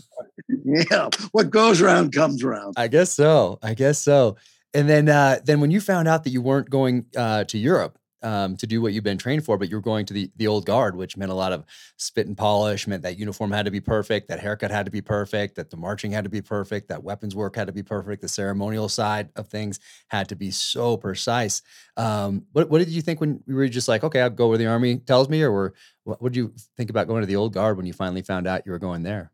Yeah. 0.65 1.09
What 1.33 1.51
goes 1.51 1.81
around 1.81 2.13
comes 2.13 2.43
around. 2.43 2.75
I 2.77 2.89
guess 2.89 3.13
so. 3.13 3.59
I 3.63 3.75
guess 3.75 3.99
so. 4.01 4.37
And 4.75 4.89
then, 4.89 5.09
uh, 5.09 5.39
then 5.45 5.61
when 5.61 5.71
you 5.71 5.81
found 5.81 6.07
out 6.09 6.25
that 6.25 6.31
you 6.31 6.43
weren't 6.43 6.69
going 6.71 7.07
uh, 7.17 7.45
to 7.45 7.59
Europe 7.59 7.99
um, 8.23 8.57
to 8.57 8.67
do 8.67 8.83
what 8.83 8.93
you've 8.93 9.05
been 9.05 9.19
trained 9.19 9.45
for, 9.45 9.57
but 9.57 9.69
you're 9.69 9.81
going 9.81 10.07
to 10.07 10.15
the 10.15 10.31
the 10.37 10.47
old 10.47 10.67
guard, 10.67 10.97
which 10.97 11.17
meant 11.17 11.31
a 11.31 11.35
lot 11.35 11.53
of 11.53 11.65
spit 11.97 12.27
and 12.27 12.37
polish, 12.37 12.87
meant 12.87 13.03
that 13.03 13.19
uniform 13.19 13.51
had 13.51 13.65
to 13.65 13.71
be 13.71 13.81
perfect, 13.81 14.29
that 14.29 14.41
haircut 14.41 14.71
had 14.71 14.87
to 14.87 14.93
be 14.93 15.01
perfect, 15.01 15.57
that 15.57 15.71
the 15.71 15.77
marching 15.77 16.13
had 16.13 16.25
to 16.25 16.31
be 16.31 16.43
perfect, 16.43 16.89
that 16.89 17.03
weapons 17.03 17.35
work 17.35 17.57
had 17.57 17.67
to 17.67 17.73
be 17.73 17.83
perfect, 17.83 18.23
the 18.23 18.29
ceremonial 18.29 18.89
side 18.89 19.31
of 19.37 19.49
things 19.49 19.81
had 20.09 20.29
to 20.29 20.37
be 20.37 20.51
so 20.51 20.97
precise. 20.97 21.63
Um, 21.97 22.45
what 22.53 22.71
what 22.71 22.79
did 22.79 22.89
you 22.89 23.03
think 23.03 23.21
when 23.21 23.43
you 23.47 23.55
were 23.55 23.69
just 23.69 23.89
like, 23.89 24.05
okay, 24.05 24.21
I'll 24.21 24.31
go 24.31 24.49
where 24.49 24.59
the 24.59 24.67
army 24.67 24.99
tells 24.99 25.29
me, 25.29 25.43
or 25.43 25.51
were, 25.51 25.75
what 26.05 26.33
did 26.33 26.37
you 26.37 26.55
think 26.77 26.91
about 26.91 27.09
going 27.09 27.23
to 27.23 27.27
the 27.27 27.37
old 27.37 27.55
guard 27.55 27.77
when 27.77 27.87
you 27.87 27.93
finally 27.93 28.23
found 28.23 28.47
out 28.47 28.63
you 28.67 28.73
were 28.73 28.79
going 28.79 29.03
there? 29.03 29.33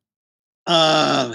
Uh, 0.67 1.35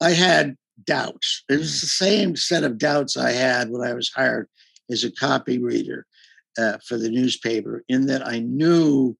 I 0.00 0.10
had 0.10 0.56
doubts. 0.84 1.44
It 1.48 1.58
was 1.58 1.80
the 1.80 1.86
same 1.86 2.36
set 2.36 2.64
of 2.64 2.78
doubts 2.78 3.16
I 3.16 3.32
had 3.32 3.70
when 3.70 3.86
I 3.86 3.92
was 3.94 4.10
hired 4.10 4.48
as 4.90 5.04
a 5.04 5.10
copy 5.10 5.58
reader 5.58 6.06
uh, 6.58 6.78
for 6.86 6.98
the 6.98 7.10
newspaper, 7.10 7.84
in 7.88 8.06
that 8.06 8.26
I 8.26 8.38
knew 8.40 9.16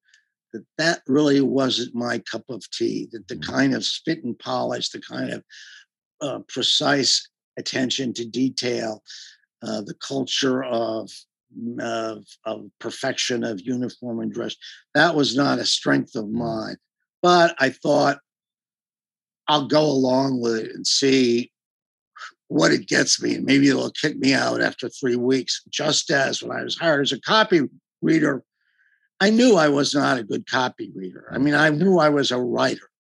that 0.52 0.64
that 0.78 1.02
really 1.06 1.40
wasn't 1.40 1.94
my 1.94 2.18
cup 2.30 2.44
of 2.48 2.68
tea, 2.70 3.08
that 3.12 3.26
the 3.28 3.36
Mhm. 3.36 3.42
kind 3.46 3.74
of 3.74 3.84
spit 3.84 4.22
and 4.24 4.38
polish, 4.38 4.90
the 4.90 5.00
kind 5.00 5.30
of 5.30 5.44
uh, 6.20 6.38
precise 6.48 7.28
attention 7.56 8.12
to 8.14 8.24
detail, 8.24 9.02
uh, 9.62 9.80
the 9.82 9.94
culture 9.94 10.62
of, 10.64 11.10
of, 11.80 12.24
of 12.44 12.70
perfection 12.78 13.44
of 13.44 13.60
uniform 13.60 14.20
and 14.20 14.32
dress, 14.32 14.54
that 14.94 15.14
was 15.14 15.34
not 15.36 15.58
a 15.58 15.64
strength 15.64 16.14
of 16.14 16.26
Mm. 16.26 16.38
mine. 16.38 16.76
But 17.22 17.56
I 17.58 17.70
thought, 17.70 18.20
I'll 19.48 19.66
go 19.66 19.82
along 19.82 20.40
with 20.40 20.56
it 20.56 20.70
and 20.74 20.86
see 20.86 21.52
what 22.48 22.72
it 22.72 22.86
gets 22.86 23.22
me. 23.22 23.36
And 23.36 23.44
maybe 23.44 23.68
it'll 23.68 23.90
kick 23.90 24.16
me 24.18 24.34
out 24.34 24.60
after 24.60 24.88
three 24.88 25.16
weeks. 25.16 25.62
Just 25.70 26.10
as 26.10 26.42
when 26.42 26.56
I 26.56 26.62
was 26.62 26.78
hired 26.78 27.02
as 27.02 27.12
a 27.12 27.20
copy 27.20 27.62
reader, 28.02 28.42
I 29.20 29.30
knew 29.30 29.56
I 29.56 29.68
was 29.68 29.94
not 29.94 30.18
a 30.18 30.24
good 30.24 30.48
copy 30.48 30.92
reader. 30.94 31.28
I 31.30 31.38
mm. 31.38 31.42
mean, 31.42 31.54
I 31.54 31.70
knew 31.70 31.98
I 31.98 32.08
was 32.08 32.30
a 32.30 32.40
writer 32.40 32.90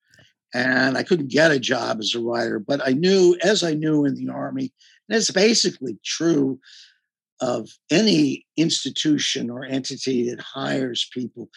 and 0.54 0.96
I 0.96 1.02
couldn't 1.02 1.30
get 1.30 1.50
a 1.50 1.58
job 1.58 1.98
as 1.98 2.14
a 2.14 2.20
writer, 2.20 2.58
but 2.58 2.80
I 2.86 2.92
knew, 2.92 3.36
as 3.42 3.62
I 3.62 3.74
knew 3.74 4.04
in 4.04 4.14
the 4.14 4.30
Army, 4.30 4.72
and 5.08 5.18
it's 5.18 5.30
basically 5.30 5.98
true 6.04 6.60
of 7.40 7.68
any 7.90 8.46
institution 8.56 9.50
or 9.50 9.64
entity 9.64 10.30
that 10.30 10.40
hires 10.40 11.08
people. 11.12 11.50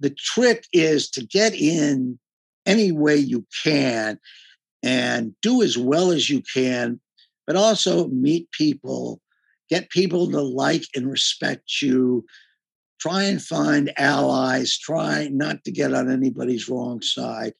The 0.00 0.10
trick 0.10 0.66
is 0.72 1.10
to 1.10 1.24
get 1.24 1.54
in 1.54 2.18
any 2.66 2.90
way 2.90 3.16
you 3.16 3.46
can 3.62 4.18
and 4.82 5.34
do 5.42 5.62
as 5.62 5.78
well 5.78 6.10
as 6.10 6.28
you 6.28 6.42
can, 6.42 7.00
but 7.52 7.58
also 7.58 8.08
meet 8.08 8.50
people, 8.52 9.20
get 9.68 9.90
people 9.90 10.30
to 10.30 10.40
like 10.40 10.84
and 10.96 11.10
respect 11.10 11.82
you, 11.82 12.24
try 12.98 13.24
and 13.24 13.42
find 13.42 13.92
allies, 13.98 14.78
try 14.78 15.28
not 15.30 15.62
to 15.64 15.70
get 15.70 15.92
on 15.92 16.10
anybody's 16.10 16.66
wrong 16.66 17.02
side. 17.02 17.52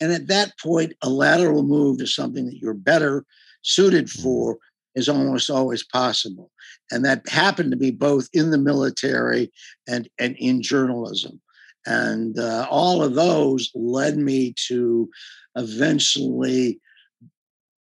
And 0.00 0.10
at 0.10 0.26
that 0.26 0.58
point, 0.60 0.94
a 1.04 1.08
lateral 1.08 1.62
move 1.62 1.98
to 1.98 2.06
something 2.08 2.46
that 2.46 2.56
you're 2.56 2.74
better 2.74 3.24
suited 3.62 4.06
mm-hmm. 4.06 4.22
for 4.24 4.58
is 4.96 5.08
almost 5.08 5.50
always 5.50 5.84
possible. 5.84 6.50
And 6.90 7.04
that 7.04 7.28
happened 7.28 7.70
to 7.70 7.76
be 7.76 7.92
both 7.92 8.28
in 8.32 8.50
the 8.50 8.58
military 8.58 9.52
and, 9.86 10.08
and 10.18 10.34
in 10.38 10.62
journalism. 10.62 11.40
And 11.86 12.36
uh, 12.40 12.66
all 12.68 13.04
of 13.04 13.14
those 13.14 13.70
led 13.76 14.16
me 14.18 14.52
to 14.66 15.08
eventually 15.54 16.80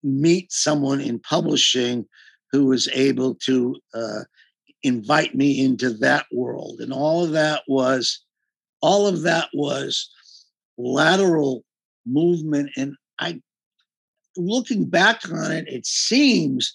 meet 0.05 0.53
someone 0.53 1.01
in 1.01 1.19
publishing 1.19 2.07
who 2.53 2.67
was 2.67 2.89
able 2.93 3.35
to 3.35 3.75
uh, 3.95 4.21
invite 4.85 5.35
me 5.35 5.65
into 5.65 5.91
that 5.91 6.27
world. 6.31 6.79
And 6.79 6.93
all 6.93 7.25
of 7.25 7.33
that 7.33 7.63
was 7.67 8.21
all 8.81 9.09
of 9.09 9.23
that 9.23 9.49
was 9.55 10.09
lateral 10.79 11.65
movement. 12.07 12.71
And 12.77 12.95
i 13.19 13.41
looking 14.37 14.85
back 14.85 15.21
on 15.31 15.53
it 15.53 15.65
it 15.69 15.87
seems 15.87 16.75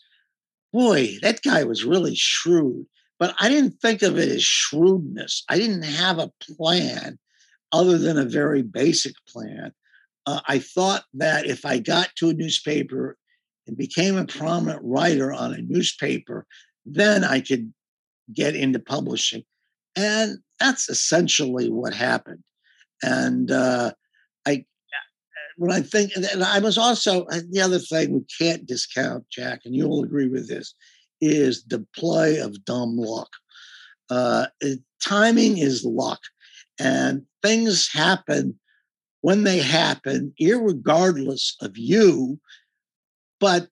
boy 0.72 1.18
that 1.22 1.42
guy 1.44 1.64
was 1.64 1.86
really 1.86 2.16
shrewd. 2.16 2.86
But 3.20 3.36
i 3.40 3.48
didn't 3.48 3.80
think 3.82 4.02
of 4.02 4.18
it 4.18 4.30
as 4.30 4.44
shrewdness. 4.44 5.44
I 5.48 5.58
didn't 5.58 5.84
have 5.84 6.20
a 6.20 6.32
plan 6.42 7.20
other 7.72 7.98
than 7.98 8.18
a 8.18 8.26
very 8.26 8.64
basic 8.64 9.14
plan. 9.28 9.72
Uh, 10.26 10.42
i 10.48 10.60
thought 10.60 11.04
that 11.14 11.46
if 11.46 11.66
i 11.66 11.78
got 11.78 12.10
to 12.16 12.30
a 12.30 12.34
newspaper 12.34 13.18
and 13.70 13.78
became 13.78 14.18
a 14.18 14.26
prominent 14.26 14.82
writer 14.84 15.32
on 15.32 15.54
a 15.54 15.62
newspaper 15.62 16.46
then 16.86 17.24
i 17.24 17.40
could 17.40 17.72
get 18.34 18.56
into 18.56 18.80
publishing. 18.80 19.44
And 19.96 20.40
that's 20.60 20.90
essentially 20.90 21.70
what 21.70 21.94
happened. 21.94 22.44
And 23.02 23.52
uh, 23.52 23.92
I, 24.48 24.66
when 25.58 25.72
I 25.72 25.82
think, 25.82 26.12
and 26.16 26.44
I 26.44 26.60
was 26.60 26.78
also, 26.78 27.26
uh, 27.26 27.42
the 27.50 27.62
other 27.62 27.80
thing 27.80 28.14
we 28.14 28.22
can't 28.38 28.66
discount, 28.66 29.26
Jack, 29.32 29.62
and 29.66 29.76
you'll 29.76 30.04
agree 30.04 30.28
with 30.28 30.48
this, 30.48 30.74
is 31.22 31.64
the 31.66 31.86
play 31.96 32.38
of 32.38 32.64
dumb 32.66 32.98
luck. 32.98 33.30
Uh, 34.10 34.48
timing 35.04 35.58
is 35.58 35.86
luck, 35.86 36.20
and 36.80 37.24
things 37.44 37.90
happen 37.92 38.58
when 39.22 39.44
they 39.44 39.60
happen, 39.60 40.34
regardless 40.40 41.56
of 41.62 41.78
you, 41.78 42.40
but 43.40 43.68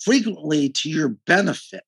frequently 0.00 0.68
to 0.68 0.90
your 0.90 1.10
benefit 1.26 1.84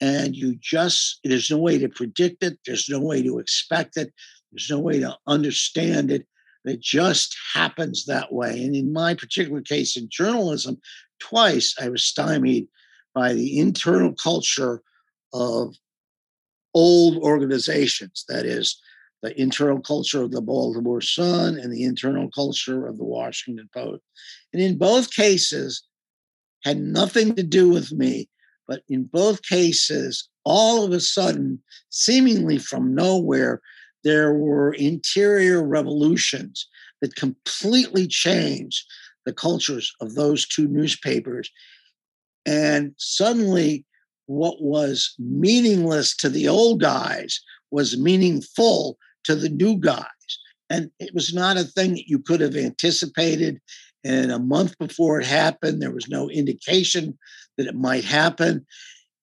and 0.00 0.36
you 0.36 0.56
just 0.60 1.20
there's 1.24 1.50
no 1.50 1.58
way 1.58 1.78
to 1.78 1.88
predict 1.88 2.42
it 2.42 2.58
there's 2.66 2.88
no 2.88 3.00
way 3.00 3.22
to 3.22 3.38
expect 3.38 3.96
it 3.96 4.12
there's 4.52 4.70
no 4.70 4.78
way 4.78 5.00
to 5.00 5.16
understand 5.26 6.10
it 6.10 6.26
it 6.64 6.80
just 6.80 7.36
happens 7.54 8.04
that 8.04 8.32
way 8.32 8.62
and 8.62 8.76
in 8.76 8.92
my 8.92 9.14
particular 9.14 9.60
case 9.60 9.96
in 9.96 10.08
journalism 10.10 10.78
twice 11.18 11.74
i 11.80 11.88
was 11.88 12.04
stymied 12.04 12.66
by 13.14 13.32
the 13.32 13.58
internal 13.58 14.14
culture 14.14 14.82
of 15.32 15.74
old 16.74 17.16
organizations 17.16 18.24
that 18.28 18.46
is 18.46 18.80
the 19.22 19.40
internal 19.40 19.80
culture 19.80 20.22
of 20.22 20.30
the 20.30 20.42
baltimore 20.42 21.00
sun 21.00 21.58
and 21.58 21.72
the 21.72 21.82
internal 21.82 22.30
culture 22.30 22.86
of 22.86 22.98
the 22.98 23.04
washington 23.04 23.68
post 23.74 24.02
and 24.52 24.62
in 24.62 24.78
both 24.78 25.12
cases 25.12 25.82
had 26.64 26.80
nothing 26.80 27.34
to 27.36 27.42
do 27.42 27.68
with 27.68 27.92
me 27.92 28.28
but 28.68 28.82
in 28.88 29.04
both 29.04 29.42
cases, 29.42 30.28
all 30.44 30.84
of 30.84 30.92
a 30.92 31.00
sudden, 31.00 31.60
seemingly 31.88 32.58
from 32.58 32.94
nowhere, 32.94 33.60
there 34.04 34.34
were 34.34 34.74
interior 34.74 35.66
revolutions 35.66 36.68
that 37.00 37.16
completely 37.16 38.06
changed 38.06 38.84
the 39.24 39.32
cultures 39.32 39.92
of 40.00 40.14
those 40.14 40.46
two 40.46 40.68
newspapers. 40.68 41.50
And 42.46 42.94
suddenly, 42.98 43.86
what 44.26 44.60
was 44.60 45.14
meaningless 45.18 46.14
to 46.16 46.28
the 46.28 46.46
old 46.46 46.80
guys 46.80 47.40
was 47.70 47.98
meaningful 47.98 48.98
to 49.24 49.34
the 49.34 49.48
new 49.48 49.76
guys. 49.76 50.04
And 50.70 50.90
it 50.98 51.14
was 51.14 51.32
not 51.32 51.56
a 51.56 51.64
thing 51.64 51.94
that 51.94 52.08
you 52.08 52.18
could 52.18 52.40
have 52.40 52.56
anticipated. 52.56 53.58
And 54.04 54.30
a 54.30 54.38
month 54.38 54.78
before 54.78 55.20
it 55.20 55.26
happened, 55.26 55.82
there 55.82 55.92
was 55.92 56.08
no 56.08 56.30
indication 56.30 57.18
that 57.56 57.66
it 57.66 57.74
might 57.74 58.04
happen. 58.04 58.64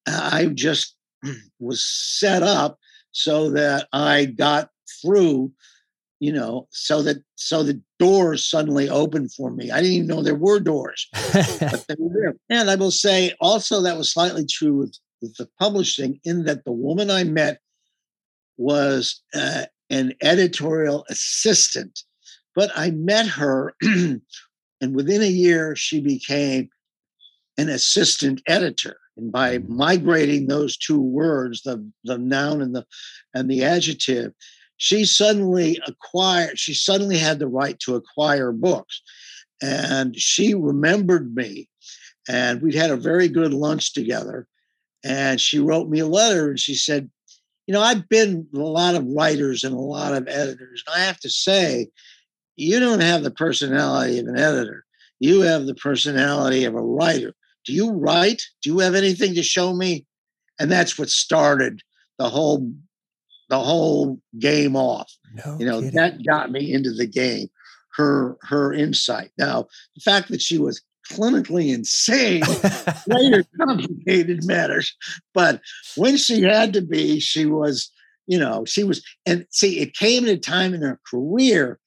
I 0.05 0.47
just 0.53 0.95
was 1.59 1.83
set 1.83 2.43
up 2.43 2.77
so 3.11 3.49
that 3.51 3.87
I 3.93 4.25
got 4.25 4.69
through, 5.01 5.51
you 6.19 6.33
know, 6.33 6.67
so 6.71 7.01
that 7.03 7.17
so 7.35 7.63
the 7.63 7.81
doors 7.99 8.45
suddenly 8.45 8.89
opened 8.89 9.33
for 9.33 9.51
me. 9.51 9.71
I 9.71 9.77
didn't 9.77 9.93
even 9.93 10.07
know 10.07 10.21
there 10.21 10.35
were 10.35 10.59
doors, 10.59 11.07
but 11.33 11.85
they 11.87 11.95
were 11.97 12.13
there. 12.13 12.35
And 12.49 12.69
I 12.69 12.75
will 12.75 12.91
say 12.91 13.33
also 13.39 13.81
that 13.81 13.97
was 13.97 14.11
slightly 14.11 14.45
true 14.45 14.77
with, 14.77 14.97
with 15.21 15.35
the 15.37 15.49
publishing, 15.59 16.19
in 16.23 16.43
that 16.45 16.65
the 16.65 16.71
woman 16.71 17.09
I 17.09 17.23
met 17.23 17.59
was 18.57 19.21
uh, 19.33 19.65
an 19.89 20.13
editorial 20.21 21.05
assistant, 21.09 22.01
but 22.55 22.71
I 22.75 22.91
met 22.91 23.27
her, 23.27 23.75
and 24.85 24.95
within 24.95 25.23
a 25.23 25.25
year 25.25 25.75
she 25.75 25.99
became 25.99 26.69
an 27.57 27.69
assistant 27.69 28.39
editor. 28.45 28.97
And 29.17 29.31
by 29.31 29.57
mm-hmm. 29.57 29.77
migrating 29.77 30.45
those 30.45 30.77
two 30.77 31.01
words, 31.01 31.63
the, 31.63 31.83
the 32.03 32.19
noun 32.19 32.61
and 32.61 32.75
the 32.75 32.85
and 33.33 33.49
the 33.49 33.63
adjective, 33.63 34.33
she 34.77 35.05
suddenly 35.05 35.79
acquired, 35.87 36.59
she 36.59 36.75
suddenly 36.75 37.17
had 37.17 37.39
the 37.39 37.47
right 37.47 37.79
to 37.79 37.95
acquire 37.95 38.51
books. 38.51 39.01
And 39.59 40.15
she 40.15 40.53
remembered 40.53 41.35
me. 41.35 41.67
And 42.29 42.61
we'd 42.61 42.75
had 42.75 42.91
a 42.91 42.97
very 42.97 43.27
good 43.27 43.53
lunch 43.53 43.93
together. 43.93 44.47
And 45.03 45.41
she 45.41 45.57
wrote 45.57 45.89
me 45.89 45.99
a 45.99 46.07
letter 46.07 46.49
and 46.49 46.59
she 46.59 46.75
said, 46.75 47.09
You 47.65 47.73
know, 47.73 47.81
I've 47.81 48.07
been 48.07 48.47
a 48.53 48.59
lot 48.59 48.93
of 48.93 49.07
writers 49.07 49.63
and 49.63 49.73
a 49.73 49.79
lot 49.79 50.13
of 50.13 50.27
editors. 50.27 50.83
And 50.85 51.01
I 51.01 51.05
have 51.05 51.19
to 51.21 51.29
say, 51.29 51.87
you 52.55 52.79
don't 52.79 53.01
have 53.01 53.23
the 53.23 53.31
personality 53.31 54.19
of 54.19 54.27
an 54.27 54.37
editor. 54.37 54.85
You 55.19 55.41
have 55.41 55.65
the 55.65 55.75
personality 55.75 56.65
of 56.65 56.75
a 56.75 56.81
writer 56.81 57.33
do 57.65 57.73
you 57.73 57.91
write? 57.91 58.43
Do 58.61 58.69
you 58.69 58.79
have 58.79 58.95
anything 58.95 59.33
to 59.35 59.43
show 59.43 59.73
me? 59.73 60.05
And 60.59 60.71
that's 60.71 60.97
what 60.97 61.09
started 61.09 61.81
the 62.17 62.29
whole 62.29 62.71
the 63.49 63.59
whole 63.59 64.19
game 64.39 64.75
off. 64.75 65.11
No 65.33 65.57
you 65.59 65.65
know, 65.65 65.81
kidding. 65.81 65.95
that 65.95 66.25
got 66.25 66.51
me 66.51 66.71
into 66.71 66.93
the 66.93 67.07
game. 67.07 67.49
Her 67.95 68.37
her 68.41 68.73
insight. 68.73 69.31
Now, 69.37 69.67
the 69.95 70.01
fact 70.01 70.29
that 70.29 70.41
she 70.41 70.57
was 70.57 70.81
clinically 71.11 71.73
insane 71.73 72.43
later 73.07 73.43
complicated 73.59 74.45
matters. 74.45 74.95
But 75.33 75.61
when 75.97 76.17
she 76.17 76.41
had 76.41 76.73
to 76.73 76.81
be, 76.81 77.19
she 77.19 77.45
was, 77.45 77.91
you 78.25 78.39
know, 78.39 78.65
she 78.65 78.83
was, 78.83 79.05
and 79.25 79.45
see, 79.51 79.79
it 79.79 79.93
came 79.93 80.23
at 80.23 80.29
a 80.31 80.37
time 80.37 80.73
in 80.73 80.81
her 80.81 80.99
career 81.07 81.79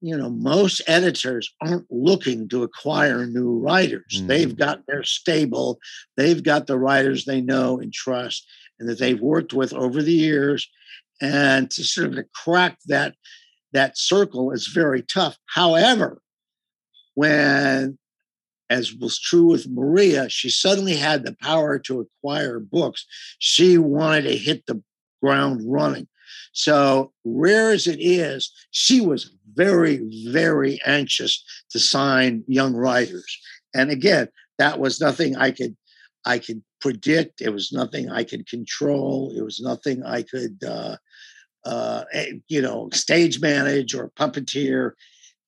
you 0.00 0.16
know, 0.16 0.30
most 0.30 0.80
editors 0.86 1.52
aren't 1.60 1.86
looking 1.90 2.48
to 2.48 2.62
acquire 2.62 3.26
new 3.26 3.58
writers. 3.58 4.04
Mm-hmm. 4.14 4.26
They've 4.26 4.56
got 4.56 4.86
their 4.86 5.04
stable, 5.04 5.78
they've 6.16 6.42
got 6.42 6.66
the 6.66 6.78
writers 6.78 7.24
they 7.24 7.40
know 7.40 7.78
and 7.78 7.92
trust 7.92 8.46
and 8.78 8.88
that 8.88 8.98
they've 8.98 9.20
worked 9.20 9.52
with 9.52 9.72
over 9.72 10.02
the 10.02 10.12
years. 10.12 10.68
And 11.22 11.70
to 11.72 11.84
sort 11.84 12.16
of 12.16 12.24
crack 12.34 12.78
that 12.86 13.14
that 13.72 13.98
circle 13.98 14.52
is 14.52 14.68
very 14.68 15.02
tough. 15.02 15.36
However, 15.46 16.22
when 17.14 17.98
as 18.70 18.94
was 18.94 19.18
true 19.18 19.46
with 19.46 19.68
Maria, 19.68 20.30
she 20.30 20.48
suddenly 20.48 20.94
had 20.94 21.24
the 21.24 21.36
power 21.42 21.78
to 21.80 22.00
acquire 22.00 22.60
books. 22.60 23.04
She 23.40 23.76
wanted 23.76 24.22
to 24.22 24.36
hit 24.36 24.64
the 24.66 24.80
ground 25.20 25.60
running. 25.64 26.06
So, 26.52 27.12
rare 27.24 27.70
as 27.70 27.86
it 27.86 27.98
is, 28.00 28.52
she 28.70 29.00
was 29.00 29.30
very, 29.54 30.00
very 30.30 30.80
anxious 30.84 31.44
to 31.70 31.78
sign 31.78 32.44
young 32.48 32.74
writers. 32.74 33.38
And 33.74 33.90
again, 33.90 34.28
that 34.58 34.78
was 34.78 35.00
nothing 35.00 35.36
I 35.36 35.52
could 35.52 35.76
I 36.26 36.38
could 36.38 36.62
predict. 36.80 37.40
It 37.40 37.50
was 37.50 37.72
nothing 37.72 38.10
I 38.10 38.24
could 38.24 38.48
control. 38.48 39.32
It 39.36 39.42
was 39.42 39.60
nothing 39.60 40.02
I 40.04 40.22
could 40.22 40.62
uh, 40.66 40.96
uh, 41.64 42.04
eh, 42.12 42.32
you 42.48 42.60
know 42.60 42.88
stage 42.92 43.40
manage 43.40 43.94
or 43.94 44.10
puppeteer. 44.10 44.92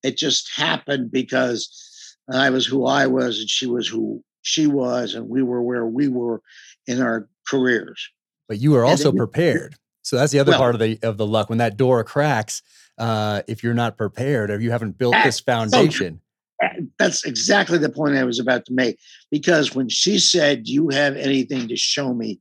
It 0.02 0.16
just 0.16 0.50
happened 0.56 1.10
because 1.10 2.16
I 2.32 2.50
was 2.50 2.66
who 2.66 2.86
I 2.86 3.06
was 3.06 3.40
and 3.40 3.50
she 3.50 3.66
was 3.66 3.86
who 3.86 4.22
she 4.42 4.66
was, 4.66 5.14
and 5.14 5.28
we 5.28 5.42
were 5.42 5.62
where 5.62 5.86
we 5.86 6.08
were 6.08 6.42
in 6.86 7.00
our 7.00 7.28
careers. 7.48 8.08
But 8.48 8.58
you 8.58 8.72
were 8.72 8.84
also 8.84 9.12
prepared. 9.12 9.76
So 10.02 10.16
that's 10.16 10.32
the 10.32 10.40
other 10.40 10.50
well, 10.50 10.60
part 10.60 10.74
of 10.74 10.80
the 10.80 10.98
of 11.02 11.16
the 11.16 11.26
luck. 11.26 11.48
When 11.48 11.58
that 11.58 11.76
door 11.76 12.02
cracks, 12.04 12.62
uh, 12.98 13.42
if 13.46 13.62
you're 13.62 13.74
not 13.74 13.96
prepared 13.96 14.50
or 14.50 14.60
you 14.60 14.70
haven't 14.70 14.98
built 14.98 15.14
this 15.24 15.40
foundation. 15.40 16.20
So 16.60 16.68
that's 16.98 17.24
exactly 17.24 17.78
the 17.78 17.88
point 17.88 18.16
I 18.16 18.24
was 18.24 18.38
about 18.38 18.66
to 18.66 18.72
make. 18.72 18.98
Because 19.30 19.74
when 19.74 19.88
she 19.88 20.18
said, 20.18 20.64
"Do 20.64 20.72
you 20.72 20.88
have 20.90 21.16
anything 21.16 21.68
to 21.68 21.76
show 21.76 22.12
me?" 22.12 22.40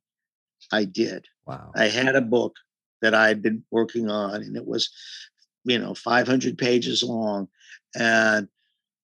I 0.71 0.85
did. 0.85 1.25
Wow. 1.45 1.71
I 1.75 1.87
had 1.87 2.15
a 2.15 2.21
book 2.21 2.55
that 3.01 3.13
I'd 3.13 3.41
been 3.41 3.63
working 3.71 4.09
on, 4.09 4.35
and 4.35 4.55
it 4.55 4.65
was, 4.65 4.89
you 5.63 5.77
know, 5.77 5.93
500 5.93 6.57
pages 6.57 7.03
long. 7.03 7.47
And 7.95 8.47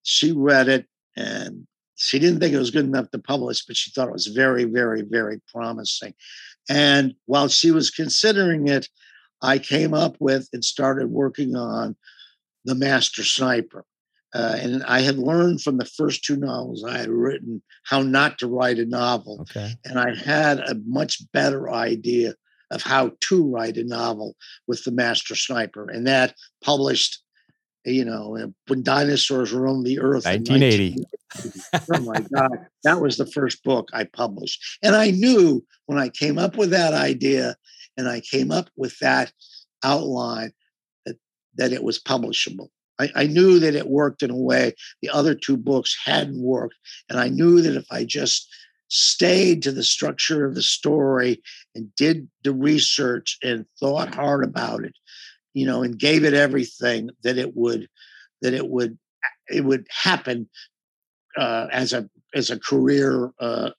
she 0.04 0.32
read 0.32 0.70
it, 0.70 0.86
and 1.15 1.67
she 1.96 2.20
didn't 2.20 2.39
think 2.39 2.54
it 2.54 2.60
was 2.60 2.72
good 2.72 2.86
enough 2.86 3.12
to 3.12 3.20
publish, 3.20 3.65
but 3.65 3.76
she 3.76 3.91
thought 3.91 4.08
it 4.08 4.13
was 4.13 4.28
very, 4.28 4.65
very, 4.65 5.02
very 5.02 5.41
promising. 5.52 6.13
And 6.69 7.13
while 7.25 7.47
she 7.47 7.71
was 7.71 7.89
considering 7.89 8.67
it, 8.67 8.88
I 9.41 9.60
came 9.60 9.93
up 9.93 10.17
with 10.19 10.49
and 10.53 10.63
started 10.63 11.10
working 11.10 11.56
on 11.56 11.95
The 12.65 12.75
Master 12.75 13.23
Sniper. 13.23 13.86
Uh, 14.34 14.58
and 14.60 14.84
I 14.84 15.01
had 15.01 15.17
learned 15.17 15.62
from 15.62 15.77
the 15.77 15.86
first 15.86 16.23
two 16.23 16.36
novels 16.36 16.84
I 16.84 16.97
had 16.97 17.10
written 17.10 17.62
how 17.86 18.01
not 18.01 18.38
to 18.39 18.47
write 18.47 18.77
a 18.77 18.86
novel. 18.86 19.41
Okay. 19.41 19.73
And 19.86 19.97
I 19.97 20.13
had 20.15 20.60
a 20.60 20.75
much 20.86 21.21
better 21.32 21.71
idea 21.71 22.36
of 22.69 22.82
how 22.82 23.12
to 23.21 23.49
write 23.49 23.77
a 23.77 23.84
novel 23.86 24.36
with 24.67 24.84
The 24.84 24.91
Master 24.91 25.36
Sniper. 25.36 25.89
And 25.89 26.06
that 26.08 26.36
published, 26.63 27.23
you 27.88 28.04
know, 28.04 28.52
when 28.67 28.84
dinosaurs 28.84 29.54
roamed 29.54 29.86
the 29.86 30.00
earth. 30.00 30.26
1980. 30.26 31.06
oh 31.93 32.02
my 32.02 32.19
God. 32.34 32.67
That 32.84 33.02
was 33.02 33.17
the 33.17 33.26
first 33.26 33.63
book 33.63 33.88
I 33.93 34.04
published. 34.04 34.80
And 34.84 34.95
I 34.95 35.12
knew 35.12 35.65
when 35.86 35.97
I 35.97 36.10
came 36.10 36.38
up 36.38 36.58
with 36.58 36.71
that 36.71 36.93
idea 36.93 37.56
and 37.95 38.08
I 38.08 38.19
came 38.19 38.52
up 38.52 38.69
with 38.76 38.97
that 39.00 39.32
outline 39.84 40.52
that, 41.06 41.17
that 41.56 41.71
it 41.71 41.84
was 41.84 42.00
publishable. 42.00 42.67
I, 43.00 43.10
I 43.15 43.28
knew 43.28 43.60
that 43.60 43.76
it 43.76 43.88
worked 43.88 44.21
in 44.23 44.32
a 44.32 44.38
way 44.38 44.73
the 45.02 45.10
other 45.10 45.34
two 45.36 45.58
books 45.58 45.95
hadn't 46.04 46.41
worked. 46.41 46.76
And 47.10 47.19
I 47.19 47.30
knew 47.30 47.62
that 47.62 47.76
if 47.76 47.86
I 47.91 48.04
just 48.04 48.50
stayed 48.89 49.62
to 49.63 49.71
the 49.71 49.84
structure 49.84 50.45
of 50.45 50.56
the 50.56 50.62
story 50.62 51.41
and 51.76 51.93
did 51.95 52.28
the 52.43 52.54
research 52.54 53.38
and 53.43 53.65
thought 53.80 54.15
hard 54.15 54.43
about 54.43 54.84
it, 54.84 54.93
you 55.58 55.65
know, 55.65 55.82
and 55.82 55.98
gave 55.98 56.24
it 56.24 56.36
everything, 56.36 57.10
that 57.24 57.39
it 57.39 57.56
would 57.56 57.88
that 58.43 58.54
it 58.54 58.67
would 58.67 58.98
it 59.50 59.65
would 59.65 59.88
happen 59.89 60.48
uh, 61.36 61.67
as 61.72 61.93
a 61.93 62.08
as 62.36 62.52
a 62.52 62.60
career 62.60 63.32
uh, 63.39 63.72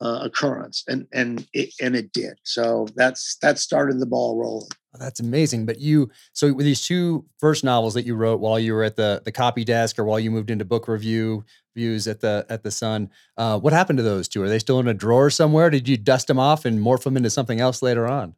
uh, 0.00 0.20
occurrence, 0.22 0.82
and 0.88 1.06
and 1.12 1.46
it, 1.52 1.74
and 1.78 1.94
it 1.94 2.10
did. 2.12 2.38
So 2.42 2.86
that's 2.96 3.36
that 3.42 3.58
started 3.58 4.00
the 4.00 4.06
ball 4.06 4.38
rolling. 4.38 4.70
Oh, 4.94 4.98
that's 4.98 5.20
amazing. 5.20 5.66
But 5.66 5.78
you, 5.78 6.10
so 6.32 6.54
with 6.54 6.64
these 6.64 6.86
two 6.86 7.26
first 7.38 7.64
novels 7.64 7.92
that 7.94 8.06
you 8.06 8.14
wrote 8.16 8.40
while 8.40 8.58
you 8.58 8.72
were 8.72 8.82
at 8.82 8.96
the 8.96 9.20
the 9.22 9.30
copy 9.30 9.62
desk, 9.62 9.98
or 9.98 10.04
while 10.04 10.18
you 10.18 10.30
moved 10.30 10.50
into 10.50 10.64
book 10.64 10.88
review 10.88 11.44
views 11.76 12.08
at 12.08 12.20
the 12.20 12.46
at 12.48 12.62
the 12.62 12.70
Sun, 12.70 13.10
uh, 13.36 13.60
what 13.60 13.74
happened 13.74 13.98
to 13.98 14.02
those 14.02 14.26
two? 14.26 14.42
Are 14.42 14.48
they 14.48 14.58
still 14.58 14.80
in 14.80 14.88
a 14.88 14.94
drawer 14.94 15.28
somewhere? 15.28 15.68
Did 15.68 15.86
you 15.86 15.98
dust 15.98 16.28
them 16.28 16.38
off 16.38 16.64
and 16.64 16.80
morph 16.80 17.04
them 17.04 17.18
into 17.18 17.28
something 17.28 17.60
else 17.60 17.82
later 17.82 18.06
on? 18.06 18.36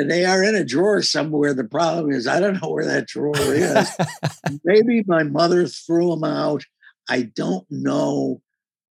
And 0.00 0.10
they 0.10 0.24
are 0.24 0.42
in 0.42 0.54
a 0.54 0.64
drawer 0.64 1.02
somewhere. 1.02 1.52
The 1.52 1.64
problem 1.64 2.10
is, 2.10 2.26
I 2.26 2.40
don't 2.40 2.60
know 2.62 2.70
where 2.70 2.86
that 2.86 3.06
drawer 3.06 3.36
is. 3.36 3.90
Maybe 4.64 5.04
my 5.06 5.24
mother 5.24 5.66
threw 5.66 6.08
them 6.08 6.24
out. 6.24 6.64
I 7.06 7.30
don't 7.36 7.66
know 7.70 8.40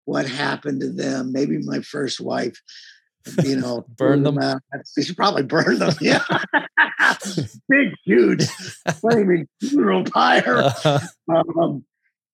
what 0.06 0.28
happened 0.28 0.82
to 0.82 0.92
them. 0.92 1.32
Maybe 1.32 1.58
my 1.58 1.80
first 1.80 2.22
wife, 2.22 2.62
you 3.44 3.56
know, 3.56 3.84
burned 3.98 4.28
them. 4.28 4.36
them 4.36 4.44
out. 4.44 4.62
She 5.04 5.16
probably 5.16 5.42
burned 5.42 5.80
them. 5.80 5.96
Yeah, 6.00 6.24
big, 7.68 7.96
huge, 8.06 8.46
flaming 9.00 9.48
funeral 9.60 10.04
pyre. 10.04 10.58
Uh-huh. 10.58 11.00
Um, 11.28 11.84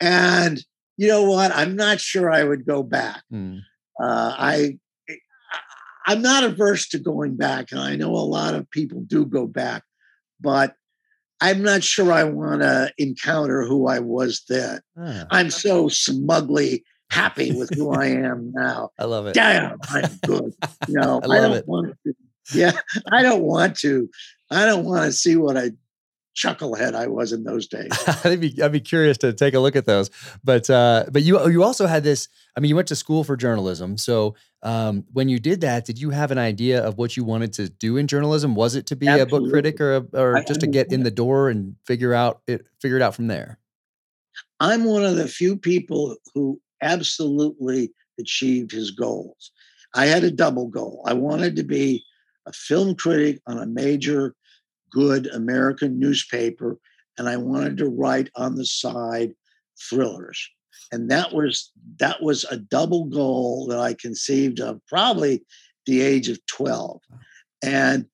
and 0.02 0.62
you 0.98 1.08
know 1.08 1.24
what? 1.24 1.56
I'm 1.56 1.78
not 1.78 2.02
sure 2.02 2.30
I 2.30 2.44
would 2.44 2.66
go 2.66 2.84
back. 2.84 3.24
Hmm. 3.30 3.60
Uh, 3.98 4.36
I 4.38 4.78
I'm 6.08 6.22
not 6.22 6.46
averse 6.46 6.88
to 6.90 7.00
going 7.00 7.36
back, 7.36 7.72
and 7.72 7.82
I 7.82 7.98
know 7.98 8.12
a 8.12 8.24
lot 8.24 8.56
of 8.56 8.70
people 8.72 9.02
do 9.02 9.26
go 9.26 9.46
back, 9.46 9.84
but 10.40 10.74
I'm 11.42 11.62
not 11.62 11.84
sure 11.84 12.12
I 12.12 12.24
want 12.24 12.62
to 12.62 12.92
encounter 12.98 13.64
who 13.66 13.88
I 13.88 14.00
was 14.00 14.44
then. 14.48 14.80
Ah. 14.98 15.26
I'm 15.30 15.50
so 15.52 15.90
smugly 15.90 16.84
happy 17.12 17.52
with 17.52 17.70
who 17.74 17.92
I 17.92 18.08
am 18.08 18.52
now. 18.56 18.90
I 18.98 19.04
love 19.04 19.28
it. 19.28 19.34
Damn, 19.34 19.78
I'm 19.90 20.10
good. 20.26 20.54
You 20.88 20.94
know, 21.00 21.20
I 21.22 21.28
love 21.28 21.32
I 21.32 21.42
don't 21.42 21.58
it. 21.58 21.68
Want 21.68 21.96
to, 22.06 22.14
yeah, 22.54 22.72
I 23.12 23.22
don't 23.22 23.44
want 23.44 23.78
to. 23.80 24.10
I 24.50 24.66
don't 24.66 24.86
want 24.86 25.04
to 25.04 25.12
see 25.12 25.36
what 25.36 25.58
I 25.58 25.72
chucklehead 26.38 26.94
I 26.94 27.08
was 27.08 27.34
in 27.34 27.44
those 27.44 27.68
days. 27.68 27.90
I'd 28.24 28.40
be 28.40 28.62
I'd 28.62 28.72
be 28.72 28.80
curious 28.80 29.18
to 29.20 29.34
take 29.34 29.56
a 29.56 29.60
look 29.60 29.76
at 29.76 29.86
those. 29.86 30.10
But 30.44 30.70
uh, 30.70 31.06
but 31.12 31.24
you 31.24 31.50
you 31.50 31.64
also 31.64 31.88
had 31.88 32.04
this. 32.04 32.30
I 32.56 32.60
mean, 32.60 32.70
you 32.70 32.76
went 32.76 32.88
to 32.90 32.96
school 32.96 33.24
for 33.24 33.36
journalism. 33.36 33.98
So 33.98 34.36
um, 34.64 35.06
when 35.14 35.30
you 35.30 35.40
did 35.40 35.62
that, 35.62 35.86
did 35.86 36.00
you 36.00 36.12
have 36.12 36.32
an 36.32 36.38
idea 36.38 36.82
of 36.82 36.98
what 36.98 37.18
you 37.18 37.24
wanted 37.24 37.54
to 37.54 37.70
do 37.70 37.98
in 37.98 38.08
journalism? 38.08 38.56
Was 38.56 38.76
it 38.76 38.86
to 38.88 38.96
be 38.96 39.08
Absolutely. 39.08 39.38
a 39.38 39.42
book 39.42 39.52
critic 39.52 39.82
or 39.82 39.96
a, 39.96 40.06
or 40.14 40.38
I, 40.38 40.44
just 40.44 40.62
to 40.62 40.68
get 40.68 40.92
in 40.92 41.04
the 41.04 41.12
door 41.12 41.50
and 41.50 41.76
figure 41.86 42.14
out 42.14 42.42
it 42.48 42.68
figure 42.80 42.98
it 42.98 43.02
out 43.02 43.16
from 43.16 43.28
there? 43.28 43.60
I'm 44.60 44.86
one 44.86 45.04
of 45.04 45.16
the 45.16 45.28
few 45.28 45.58
people 45.58 46.16
who 46.34 46.60
absolutely 46.82 47.92
achieved 48.20 48.72
his 48.72 48.92
goals. 48.92 49.52
I 49.94 50.06
had 50.06 50.24
a 50.24 50.32
double 50.32 50.68
goal. 50.68 51.04
I 51.06 51.14
wanted 51.14 51.56
to 51.56 51.64
be 51.64 52.04
a 52.46 52.54
film 52.54 52.96
critic 52.96 53.42
on 53.48 53.58
a 53.58 53.66
major, 53.66 54.36
good 54.92 55.28
American 55.28 56.00
newspaper, 56.00 56.78
and 57.18 57.28
I 57.28 57.38
wanted 57.38 57.78
to 57.78 57.90
write 57.90 58.30
on 58.36 58.56
the 58.56 58.66
side 58.66 59.34
thrillers. 59.90 60.50
And 60.92 61.10
that 61.12 61.34
was 61.34 61.72
that 62.00 62.22
was 62.22 62.46
a 62.46 62.58
double 62.58 63.06
goal 63.06 63.68
that 63.68 63.80
I 63.80 63.94
conceived 63.94 64.60
of 64.60 64.80
probably 64.88 65.44
the 65.86 66.02
age 66.02 66.30
of 66.30 66.46
12. 66.46 67.02
And 67.64 68.06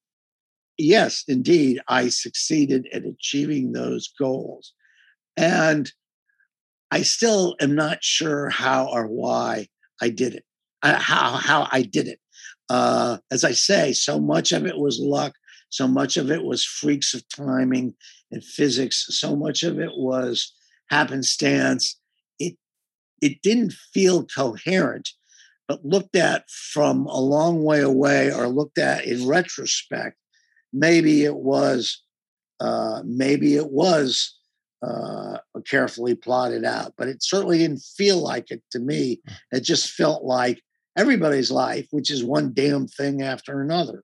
yes, 0.77 1.23
indeed, 1.27 1.81
I 1.87 2.09
succeeded 2.09 2.87
at 2.93 3.05
achieving 3.05 3.71
those 3.71 4.09
goals. 4.17 4.73
And 5.35 5.91
I 6.91 7.01
still 7.01 7.55
am 7.59 7.75
not 7.75 8.03
sure 8.03 8.49
how 8.49 8.87
or 8.87 9.07
why 9.07 9.67
I 10.01 10.09
did 10.09 10.35
it. 10.35 10.45
Uh, 10.81 10.99
how 10.99 11.31
how 11.31 11.67
I 11.71 11.81
did 11.81 12.07
it. 12.07 12.19
Uh, 12.69 13.17
as 13.31 13.43
I 13.43 13.51
say, 13.51 13.93
so 13.93 14.19
much 14.19 14.51
of 14.51 14.65
it 14.65 14.77
was 14.77 14.99
luck. 14.99 15.33
So 15.73 15.87
much 15.87 16.17
of 16.17 16.29
it 16.29 16.43
was 16.43 16.63
freaks 16.63 17.15
of 17.15 17.27
timing 17.29 17.95
and 18.29 18.43
physics. 18.43 19.07
So 19.09 19.35
much 19.35 19.63
of 19.63 19.79
it 19.79 19.89
was 19.95 20.53
happenstance. 20.91 21.99
It 22.37 22.57
it 23.23 23.41
didn't 23.41 23.73
feel 23.91 24.27
coherent, 24.27 25.09
but 25.67 25.83
looked 25.83 26.15
at 26.15 26.47
from 26.51 27.07
a 27.07 27.19
long 27.19 27.63
way 27.63 27.81
away 27.81 28.31
or 28.31 28.49
looked 28.49 28.77
at 28.77 29.05
in 29.05 29.25
retrospect, 29.25 30.15
maybe 30.71 31.23
it 31.23 31.37
was 31.37 32.03
uh, 32.59 33.01
maybe 33.03 33.55
it 33.55 33.71
was 33.71 34.37
uh, 34.83 35.39
carefully 35.65 36.13
plotted 36.13 36.65
out, 36.65 36.93
but 36.99 37.07
it 37.07 37.23
certainly 37.23 37.57
didn't 37.57 37.81
feel 37.97 38.19
like 38.19 38.51
it 38.51 38.61
to 38.69 38.77
me. 38.77 39.21
Hmm. 39.27 39.57
It 39.57 39.61
just 39.61 39.89
felt 39.89 40.23
like 40.23 40.61
everybody's 40.95 41.49
life, 41.49 41.87
which 41.89 42.11
is 42.11 42.23
one 42.23 42.53
damn 42.53 42.85
thing 42.87 43.23
after 43.23 43.59
another. 43.59 44.03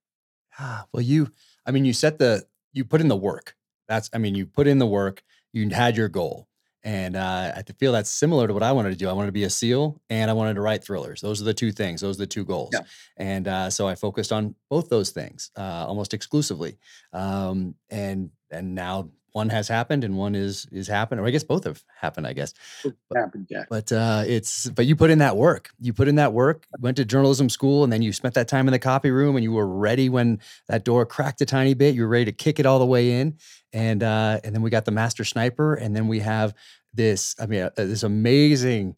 Ah, 0.58 0.86
well, 0.92 1.02
you, 1.02 1.30
I 1.66 1.70
mean, 1.70 1.84
you 1.84 1.92
set 1.92 2.18
the, 2.18 2.44
you 2.72 2.84
put 2.84 3.00
in 3.00 3.08
the 3.08 3.16
work. 3.16 3.56
That's, 3.88 4.10
I 4.12 4.18
mean, 4.18 4.34
you 4.34 4.46
put 4.46 4.66
in 4.66 4.78
the 4.78 4.86
work, 4.86 5.22
you 5.52 5.68
had 5.70 5.96
your 5.96 6.08
goal. 6.08 6.48
And 6.82 7.14
uh, 7.14 7.52
I 7.56 7.62
feel 7.78 7.92
that's 7.92 8.08
similar 8.10 8.46
to 8.46 8.54
what 8.54 8.62
I 8.62 8.72
wanted 8.72 8.90
to 8.90 8.96
do. 8.96 9.08
I 9.08 9.12
wanted 9.12 9.26
to 9.26 9.32
be 9.32 9.44
a 9.44 9.50
SEAL 9.50 10.00
and 10.08 10.30
I 10.30 10.34
wanted 10.34 10.54
to 10.54 10.62
write 10.62 10.82
thrillers. 10.82 11.20
Those 11.20 11.40
are 11.42 11.44
the 11.44 11.52
two 11.52 11.72
things. 11.72 12.00
Those 12.00 12.16
are 12.16 12.22
the 12.22 12.26
two 12.26 12.44
goals. 12.44 12.70
Yeah. 12.72 12.80
And 13.18 13.48
uh, 13.48 13.68
so 13.68 13.86
I 13.86 13.94
focused 13.94 14.32
on 14.32 14.54
both 14.70 14.88
those 14.88 15.10
things 15.10 15.50
uh, 15.56 15.84
almost 15.86 16.14
exclusively. 16.14 16.78
Um, 17.12 17.74
and 17.90 18.30
and 18.50 18.74
now 18.74 19.10
one 19.32 19.48
has 19.50 19.68
happened 19.68 20.04
and 20.04 20.16
one 20.16 20.34
is 20.34 20.66
is 20.72 20.88
happened 20.88 21.20
or 21.20 21.26
i 21.26 21.30
guess 21.30 21.44
both 21.44 21.64
have 21.64 21.82
happened 22.00 22.26
i 22.26 22.32
guess. 22.32 22.54
But, 22.82 22.94
happened 23.16 23.46
yeah. 23.50 23.64
but 23.68 23.92
uh 23.92 24.24
it's 24.26 24.68
but 24.70 24.86
you 24.86 24.96
put 24.96 25.10
in 25.10 25.18
that 25.18 25.36
work. 25.36 25.70
You 25.80 25.92
put 25.92 26.08
in 26.08 26.14
that 26.16 26.32
work 26.32 26.66
went 26.78 26.96
to 26.96 27.04
journalism 27.04 27.48
school 27.48 27.84
and 27.84 27.92
then 27.92 28.02
you 28.02 28.12
spent 28.12 28.34
that 28.34 28.48
time 28.48 28.68
in 28.68 28.72
the 28.72 28.78
copy 28.78 29.10
room 29.10 29.36
and 29.36 29.42
you 29.42 29.52
were 29.52 29.66
ready 29.66 30.08
when 30.08 30.40
that 30.68 30.84
door 30.84 31.04
cracked 31.06 31.40
a 31.40 31.46
tiny 31.46 31.74
bit. 31.74 31.94
You 31.94 32.02
were 32.02 32.08
ready 32.08 32.26
to 32.26 32.32
kick 32.32 32.58
it 32.58 32.66
all 32.66 32.78
the 32.78 32.86
way 32.86 33.20
in 33.20 33.36
and 33.72 34.02
uh 34.02 34.40
and 34.44 34.54
then 34.54 34.62
we 34.62 34.70
got 34.70 34.84
the 34.84 34.92
master 34.92 35.24
sniper 35.24 35.74
and 35.74 35.94
then 35.94 36.08
we 36.08 36.20
have 36.20 36.54
this 36.92 37.36
i 37.40 37.46
mean 37.46 37.62
uh, 37.62 37.70
this 37.76 38.02
amazing 38.02 38.96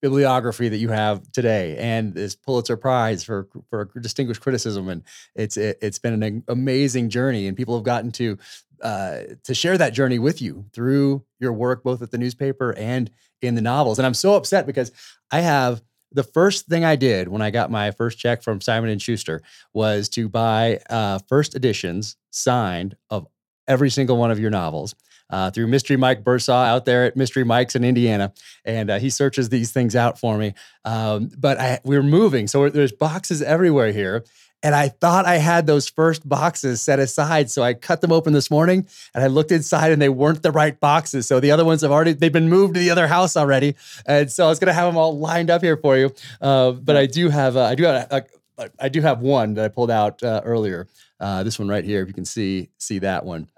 bibliography 0.00 0.68
that 0.68 0.78
you 0.78 0.90
have 0.90 1.30
today 1.32 1.76
and 1.76 2.14
this 2.14 2.36
Pulitzer 2.36 2.76
Prize 2.76 3.24
for 3.24 3.48
for 3.68 3.90
distinguished 4.00 4.40
criticism 4.40 4.88
and 4.88 5.02
it's 5.34 5.56
it, 5.56 5.78
has 5.82 5.98
been 5.98 6.22
an 6.22 6.44
amazing 6.48 7.08
journey 7.08 7.46
and 7.48 7.56
people 7.56 7.74
have 7.76 7.84
gotten 7.84 8.12
to 8.12 8.38
uh, 8.82 9.20
to 9.44 9.54
share 9.54 9.78
that 9.78 9.92
journey 9.92 10.18
with 10.18 10.40
you 10.42 10.66
through 10.72 11.24
your 11.40 11.52
work, 11.52 11.82
both 11.82 12.02
at 12.02 12.10
the 12.10 12.18
newspaper 12.18 12.74
and 12.76 13.10
in 13.42 13.54
the 13.54 13.60
novels. 13.62 13.98
And 13.98 14.06
I'm 14.06 14.14
so 14.14 14.34
upset 14.34 14.66
because 14.66 14.92
I 15.30 15.40
have 15.40 15.82
the 16.12 16.22
first 16.22 16.66
thing 16.66 16.84
I 16.84 16.96
did 16.96 17.28
when 17.28 17.42
I 17.42 17.50
got 17.50 17.70
my 17.70 17.90
first 17.90 18.18
check 18.18 18.42
from 18.42 18.60
Simon 18.60 18.90
and 18.90 19.00
Schuster 19.00 19.42
was 19.74 20.08
to 20.10 20.28
buy 20.28 20.80
uh, 20.88 21.18
first 21.28 21.54
editions 21.54 22.16
signed 22.30 22.96
of 23.10 23.26
every 23.66 23.90
single 23.90 24.16
one 24.16 24.30
of 24.30 24.38
your 24.38 24.50
novels. 24.50 24.94
uh, 25.30 25.50
through 25.50 25.66
Mystery 25.66 25.96
Mike 25.96 26.24
Bursaw 26.24 26.66
out 26.66 26.84
there 26.84 27.04
at 27.04 27.16
Mystery 27.16 27.44
Mike's 27.44 27.76
in 27.76 27.84
Indiana, 27.84 28.32
and 28.64 28.90
uh, 28.90 28.98
he 28.98 29.10
searches 29.10 29.48
these 29.48 29.72
things 29.72 29.94
out 29.94 30.18
for 30.18 30.38
me. 30.38 30.54
Um, 30.84 31.30
but 31.36 31.58
I, 31.58 31.80
we 31.84 31.96
are 31.96 32.02
moving, 32.02 32.46
so 32.46 32.68
there's 32.68 32.92
boxes 32.92 33.42
everywhere 33.42 33.92
here. 33.92 34.24
And 34.62 34.74
I 34.74 34.88
thought 34.88 35.24
I 35.24 35.36
had 35.36 35.66
those 35.66 35.88
first 35.88 36.28
boxes 36.28 36.82
set 36.82 36.98
aside. 36.98 37.50
So 37.50 37.62
I 37.62 37.74
cut 37.74 38.00
them 38.00 38.10
open 38.10 38.32
this 38.32 38.50
morning 38.50 38.88
and 39.14 39.22
I 39.22 39.28
looked 39.28 39.52
inside 39.52 39.92
and 39.92 40.02
they 40.02 40.08
weren't 40.08 40.42
the 40.42 40.50
right 40.50 40.78
boxes. 40.78 41.26
So 41.26 41.38
the 41.38 41.52
other 41.52 41.64
ones 41.64 41.82
have 41.82 41.92
already, 41.92 42.12
they've 42.12 42.32
been 42.32 42.48
moved 42.48 42.74
to 42.74 42.80
the 42.80 42.90
other 42.90 43.06
house 43.06 43.36
already. 43.36 43.76
And 44.04 44.30
so 44.30 44.46
I 44.46 44.48
was 44.48 44.58
going 44.58 44.68
to 44.68 44.72
have 44.72 44.86
them 44.86 44.96
all 44.96 45.18
lined 45.18 45.50
up 45.50 45.62
here 45.62 45.76
for 45.76 45.96
you. 45.96 46.12
Uh, 46.40 46.72
but 46.72 46.96
I 46.96 47.06
do 47.06 47.28
have, 47.28 47.56
uh, 47.56 47.64
I 47.64 47.74
do 47.76 47.84
have, 47.84 48.08
a, 48.10 48.26
a, 48.58 48.70
I 48.80 48.88
do 48.88 49.00
have 49.00 49.20
one 49.20 49.54
that 49.54 49.64
I 49.64 49.68
pulled 49.68 49.90
out 49.90 50.22
uh, 50.22 50.40
earlier. 50.44 50.88
Uh, 51.20 51.42
this 51.42 51.58
one 51.58 51.68
right 51.68 51.84
here, 51.84 52.02
if 52.02 52.08
you 52.08 52.14
can 52.14 52.24
see 52.24 52.68
see 52.78 53.00
that 53.00 53.24
one. 53.24 53.48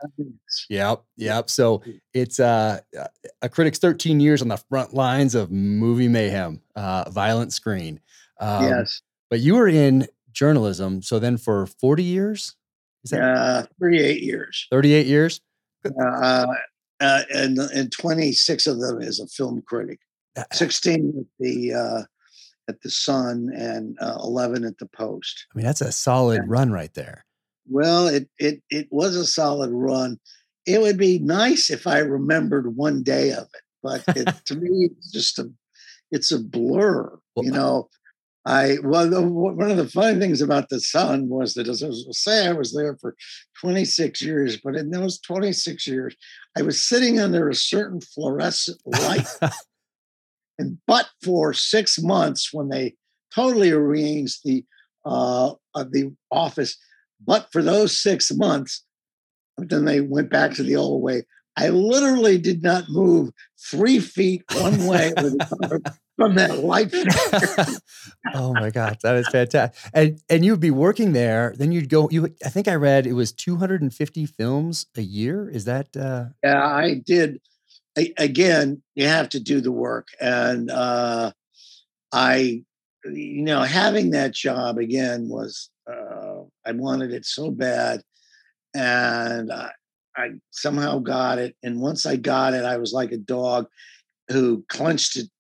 Yep, 0.71 1.03
yep. 1.17 1.51
So 1.51 1.83
it's 2.15 2.41
uh, 2.41 2.81
a 3.43 3.49
critic's 3.51 3.79
13 3.79 4.19
years 4.19 4.41
on 4.41 4.49
the 4.49 4.57
front 4.57 4.95
lines 4.95 5.35
of 5.35 5.51
movie 5.51 6.09
mayhem, 6.09 6.63
uh, 6.75 7.11
violent 7.11 7.53
screen. 7.53 8.01
Um, 8.39 8.65
yes. 8.65 9.03
But 9.29 9.41
you 9.41 9.55
were 9.55 9.69
in 9.69 10.09
journalism. 10.33 11.03
So 11.03 11.19
then 11.19 11.37
for 11.37 11.67
40 11.67 12.03
years? 12.03 12.57
Is 13.05 13.11
that 13.11 13.23
uh, 13.23 13.67
38 13.81 14.23
years. 14.23 14.67
38 14.71 15.07
years? 15.07 15.41
Uh, 15.85 16.47
uh, 17.01 17.23
and, 17.33 17.59
and 17.59 17.91
26 17.91 18.67
of 18.67 18.81
them 18.81 19.01
as 19.01 19.21
a 19.21 19.27
film 19.27 19.63
critic. 19.67 20.01
Uh, 20.37 20.45
16 20.53 21.15
at 21.19 21.27
the 21.39 21.75
uh, 21.75 22.03
at 22.69 22.81
the 22.83 22.91
Sun 22.91 23.51
and 23.55 23.97
uh, 24.01 24.19
11 24.23 24.65
at 24.65 24.79
the 24.79 24.87
Post. 24.87 25.47
I 25.53 25.59
mean, 25.59 25.67
that's 25.67 25.81
a 25.81 25.91
solid 25.93 26.37
yeah. 26.37 26.47
run 26.47 26.71
right 26.71 26.93
there. 26.95 27.25
Well, 27.69 28.07
it 28.07 28.29
it 28.39 28.63
it 28.71 28.89
was 28.91 29.17
a 29.17 29.27
solid 29.27 29.71
run. 29.73 30.19
It 30.67 30.81
would 30.81 30.99
be 30.99 31.19
nice 31.19 31.71
if 31.71 31.87
I 31.87 31.99
remembered 31.99 32.77
one 32.77 33.03
day 33.03 33.33
of 33.33 33.49
it, 33.55 33.63
but 33.83 34.05
it, 34.17 34.33
to 34.47 34.55
me, 34.55 34.91
it's 34.91 35.11
just 35.11 35.39
a 35.39 35.51
it's 36.11 36.33
a 36.33 36.39
blur. 36.39 37.19
Well, 37.35 37.45
you 37.45 37.51
know, 37.51 37.89
I 38.51 38.79
well, 38.83 39.09
the, 39.09 39.23
one 39.23 39.71
of 39.71 39.77
the 39.77 39.89
funny 39.89 40.19
things 40.19 40.43
about 40.43 40.71
the 40.71 40.81
Sun 40.81 41.29
was 41.29 41.55
that, 41.55 41.69
as 41.69 41.85
I 41.85 41.87
was 41.87 42.09
saying, 42.19 42.49
I 42.49 42.53
was 42.53 42.75
there 42.75 42.97
for 43.01 43.15
26 43.61 44.21
years, 44.23 44.57
but 44.57 44.75
in 44.75 44.91
those 44.91 45.21
26 45.21 45.87
years, 45.87 46.17
I 46.59 46.63
was 46.63 46.83
sitting 46.83 47.21
under 47.21 47.49
a 47.49 47.55
certain 47.55 48.01
fluorescent 48.01 48.81
light, 48.85 49.29
and 50.59 50.79
but 50.89 51.09
for 51.23 51.55
six 51.55 52.03
months 52.03 52.53
when 52.53 52.71
they 52.71 52.97
totally 53.33 53.71
arranged 53.71 54.41
the 54.45 54.65
uh, 55.05 55.53
the 55.77 56.13
office, 56.33 56.77
but 57.25 57.53
for 57.53 57.63
those 57.63 58.03
six 58.03 58.33
months, 58.33 58.85
then 59.59 59.85
they 59.85 60.01
went 60.01 60.29
back 60.29 60.55
to 60.55 60.65
the 60.65 60.75
old 60.75 61.05
way. 61.05 61.23
I 61.57 61.69
literally 61.69 62.37
did 62.37 62.65
not 62.65 62.89
move 62.89 63.31
three 63.71 64.01
feet 64.01 64.43
one 64.55 64.87
way 64.87 65.13
from 66.21 66.35
that 66.35 66.59
light. 66.59 66.93
oh 68.35 68.53
my 68.53 68.69
God, 68.69 68.99
that 69.03 69.17
is 69.17 69.27
fantastic! 69.29 69.91
And 69.95 70.21
and 70.29 70.45
you'd 70.45 70.61
be 70.61 70.71
working 70.71 71.15
there. 71.15 71.55
Then 71.57 71.73
you'd 71.73 71.89
go. 71.89 72.11
You, 72.11 72.35
I 72.45 72.51
think 72.51 72.69
I 72.69 72.75
read 72.75 73.07
it 73.07 73.15
was 73.15 73.33
250 73.33 74.27
films 74.27 74.87
a 74.99 75.01
year. 75.01 75.49
Is 75.49 75.65
that? 75.65 75.97
Uh... 75.97 76.27
Yeah, 76.45 76.63
I 76.63 77.01
did. 77.07 77.41
I, 77.97 78.13
again, 78.19 78.83
you 78.95 79.07
have 79.07 79.31
to 79.31 79.41
do 79.41 79.63
the 79.63 79.73
work, 79.73 80.09
and 80.21 80.71
uh, 80.71 81.33
I, 82.13 82.65
you 83.07 83.43
know, 83.43 83.63
having 83.63 84.11
that 84.11 84.35
job 84.35 84.77
again 84.77 85.27
was 85.27 85.71
uh, 85.91 86.43
I 86.67 86.73
wanted 86.73 87.15
it 87.15 87.25
so 87.25 87.51
bad, 87.51 88.03
and 88.75 89.51
I, 89.51 89.71
I 90.15 90.29
somehow 90.51 90.99
got 90.99 91.39
it. 91.39 91.57
And 91.63 91.81
once 91.81 92.05
I 92.05 92.17
got 92.17 92.53
it, 92.53 92.67
I 92.67 92.77
was 92.77 92.93
like 92.93 93.11
a 93.11 93.17
dog 93.17 93.69
who 94.29 94.65
clenched 94.69 95.17
it 95.17 95.31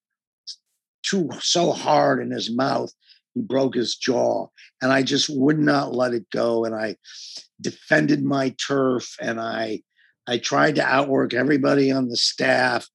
too 1.11 1.28
so 1.40 1.72
hard 1.72 2.22
in 2.22 2.30
his 2.30 2.54
mouth 2.54 2.92
he 3.34 3.40
broke 3.40 3.74
his 3.74 3.96
jaw 3.96 4.46
and 4.80 4.92
i 4.92 5.02
just 5.02 5.28
would 5.28 5.58
not 5.58 5.94
let 5.94 6.14
it 6.14 6.28
go 6.30 6.64
and 6.64 6.74
i 6.74 6.96
defended 7.61 8.22
my 8.22 8.54
turf 8.64 9.16
and 9.20 9.40
i 9.40 9.80
i 10.26 10.38
tried 10.38 10.74
to 10.74 10.84
outwork 10.84 11.34
everybody 11.34 11.90
on 11.90 12.08
the 12.08 12.16
staff 12.16 12.86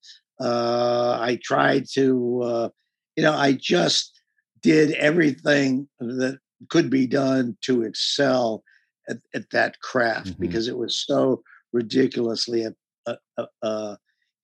uh, 0.42 1.18
i 1.22 1.40
tried 1.44 1.86
to 1.92 2.42
uh, 2.44 2.70
you 3.16 3.24
know 3.24 3.34
i 3.34 3.52
just 3.52 4.20
did 4.62 4.92
everything 4.94 5.88
that 6.00 6.40
could 6.70 6.90
be 6.90 7.06
done 7.06 7.58
to 7.62 7.84
excel 7.84 8.64
at, 9.10 9.18
at 9.34 9.50
that 9.52 9.80
craft 9.82 10.28
mm-hmm. 10.28 10.42
because 10.42 10.68
it 10.68 10.78
was 10.78 10.96
so 10.96 11.42
ridiculously 11.74 12.66
uh, 12.66 13.16
uh, 13.38 13.46
uh, 13.62 13.96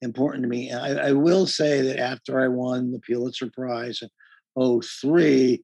important 0.01 0.43
to 0.43 0.49
me. 0.49 0.71
I, 0.71 1.09
I, 1.09 1.11
will 1.11 1.45
say 1.45 1.81
that 1.81 1.99
after 1.99 2.39
I 2.39 2.47
won 2.47 2.91
the 2.91 2.99
Pulitzer 2.99 3.49
Prize 3.49 4.01
in 4.01 4.81
03, 4.81 5.63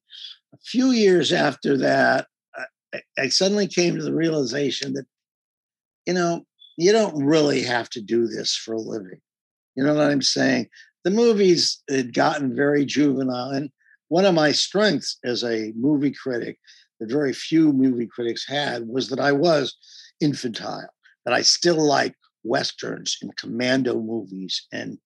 a 0.54 0.58
few 0.58 0.90
years 0.92 1.32
after 1.32 1.76
that, 1.78 2.26
I, 2.94 3.00
I 3.18 3.28
suddenly 3.28 3.66
came 3.66 3.96
to 3.96 4.02
the 4.02 4.14
realization 4.14 4.92
that, 4.94 5.06
you 6.06 6.14
know, 6.14 6.44
you 6.76 6.92
don't 6.92 7.24
really 7.24 7.62
have 7.62 7.90
to 7.90 8.00
do 8.00 8.26
this 8.28 8.54
for 8.54 8.74
a 8.74 8.80
living. 8.80 9.20
You 9.74 9.84
know 9.84 9.94
what 9.94 10.10
I'm 10.10 10.22
saying? 10.22 10.68
The 11.04 11.10
movies 11.10 11.82
had 11.90 12.14
gotten 12.14 12.54
very 12.54 12.84
juvenile. 12.84 13.50
And 13.50 13.70
one 14.08 14.24
of 14.24 14.34
my 14.34 14.52
strengths 14.52 15.18
as 15.24 15.42
a 15.42 15.72
movie 15.76 16.12
critic, 16.12 16.58
that 17.00 17.10
very 17.10 17.32
few 17.32 17.72
movie 17.72 18.06
critics 18.06 18.46
had, 18.46 18.86
was 18.86 19.08
that 19.08 19.20
I 19.20 19.32
was 19.32 19.76
infantile, 20.20 20.88
that 21.24 21.34
I 21.34 21.42
still 21.42 21.84
like 21.84 22.14
westerns 22.44 23.18
and 23.22 23.36
commando 23.36 24.00
movies 24.00 24.66
and 24.72 24.98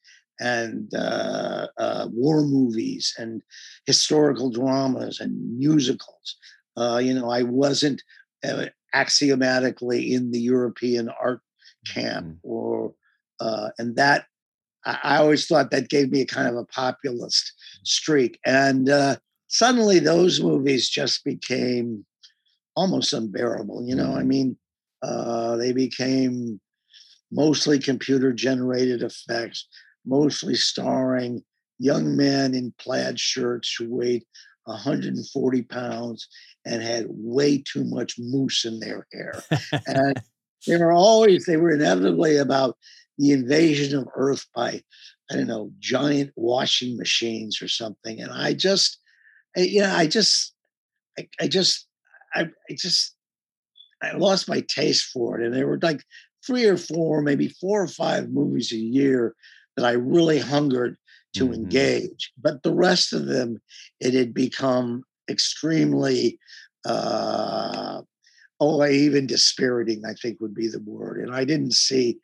and 0.42 0.92
uh, 0.94 1.68
uh, 1.78 2.08
war 2.12 2.42
movies 2.42 3.14
and 3.16 3.42
historical 3.86 4.50
dramas 4.50 5.20
and 5.20 5.56
musicals. 5.56 6.36
Uh, 6.76 7.00
you 7.02 7.14
know, 7.14 7.30
I 7.30 7.42
wasn't 7.42 8.02
uh, 8.44 8.66
axiomatically 8.92 10.12
in 10.12 10.32
the 10.32 10.40
European 10.40 11.08
art 11.08 11.40
camp, 11.86 12.26
mm-hmm. 12.26 12.36
or 12.42 12.94
uh, 13.40 13.68
and 13.78 13.94
that 13.96 14.26
I, 14.84 14.98
I, 15.02 15.16
always 15.18 15.46
thought 15.46 15.70
that 15.70 15.90
gave 15.90 16.10
me 16.10 16.22
a 16.22 16.26
kind 16.26 16.48
of 16.48 16.56
a 16.56 16.64
populist 16.64 17.52
streak. 17.84 18.38
And 18.44 18.88
uh, 18.88 19.16
suddenly, 19.48 19.98
those 19.98 20.40
movies 20.40 20.88
just 20.88 21.24
became 21.24 22.04
almost 22.74 23.12
unbearable. 23.12 23.84
You 23.86 23.94
know, 23.94 24.14
I 24.14 24.20
mm-hmm. 24.20 24.28
mean, 24.28 24.56
they 25.58 25.72
became 25.72 26.60
mostly 27.32 27.78
computer 27.78 28.32
generated 28.32 29.02
effects, 29.02 29.66
mostly 30.04 30.54
starring 30.54 31.42
young 31.78 32.16
men 32.16 32.54
in 32.54 32.72
plaid 32.78 33.18
shirts 33.18 33.74
who 33.76 33.92
weighed 33.92 34.22
140 34.64 35.62
pounds 35.62 36.28
and 36.64 36.82
had 36.82 37.06
way 37.08 37.58
too 37.58 37.84
much 37.84 38.14
mousse 38.18 38.64
in 38.64 38.78
their 38.78 39.06
hair. 39.12 39.42
and 39.86 40.22
they 40.66 40.76
were 40.76 40.92
always, 40.92 41.46
they 41.46 41.56
were 41.56 41.72
inevitably 41.72 42.36
about 42.36 42.76
the 43.18 43.32
invasion 43.32 43.98
of 43.98 44.08
Earth 44.14 44.46
by, 44.54 44.80
I 45.30 45.36
don't 45.36 45.48
know, 45.48 45.72
giant 45.80 46.30
washing 46.36 46.96
machines 46.96 47.60
or 47.60 47.68
something. 47.68 48.20
And 48.20 48.30
I 48.30 48.52
just, 48.54 48.98
I, 49.56 49.60
you 49.60 49.80
know, 49.80 49.92
I 49.92 50.06
just, 50.06 50.54
I, 51.18 51.28
I 51.40 51.48
just, 51.48 51.86
I, 52.34 52.42
I 52.42 52.74
just, 52.76 53.16
I 54.02 54.12
lost 54.16 54.48
my 54.48 54.60
taste 54.60 55.10
for 55.12 55.40
it. 55.40 55.44
And 55.46 55.54
they 55.54 55.64
were 55.64 55.78
like 55.82 56.02
three 56.46 56.64
or 56.64 56.76
four, 56.76 57.22
maybe 57.22 57.48
four 57.48 57.82
or 57.82 57.88
five 57.88 58.30
movies 58.30 58.72
a 58.72 58.76
year 58.76 59.34
that 59.76 59.84
I 59.84 59.92
really 59.92 60.38
hungered 60.38 60.96
to 61.34 61.44
mm-hmm. 61.44 61.54
engage. 61.54 62.32
But 62.40 62.62
the 62.62 62.74
rest 62.74 63.12
of 63.12 63.26
them, 63.26 63.60
it 64.00 64.14
had 64.14 64.34
become 64.34 65.04
extremely, 65.30 66.38
uh, 66.84 68.02
oh, 68.60 68.84
even 68.84 69.26
dispiriting, 69.26 70.04
I 70.04 70.14
think 70.14 70.40
would 70.40 70.54
be 70.54 70.68
the 70.68 70.80
word. 70.80 71.20
And 71.20 71.34
I 71.34 71.44
didn't 71.44 71.72
see, 71.72 72.18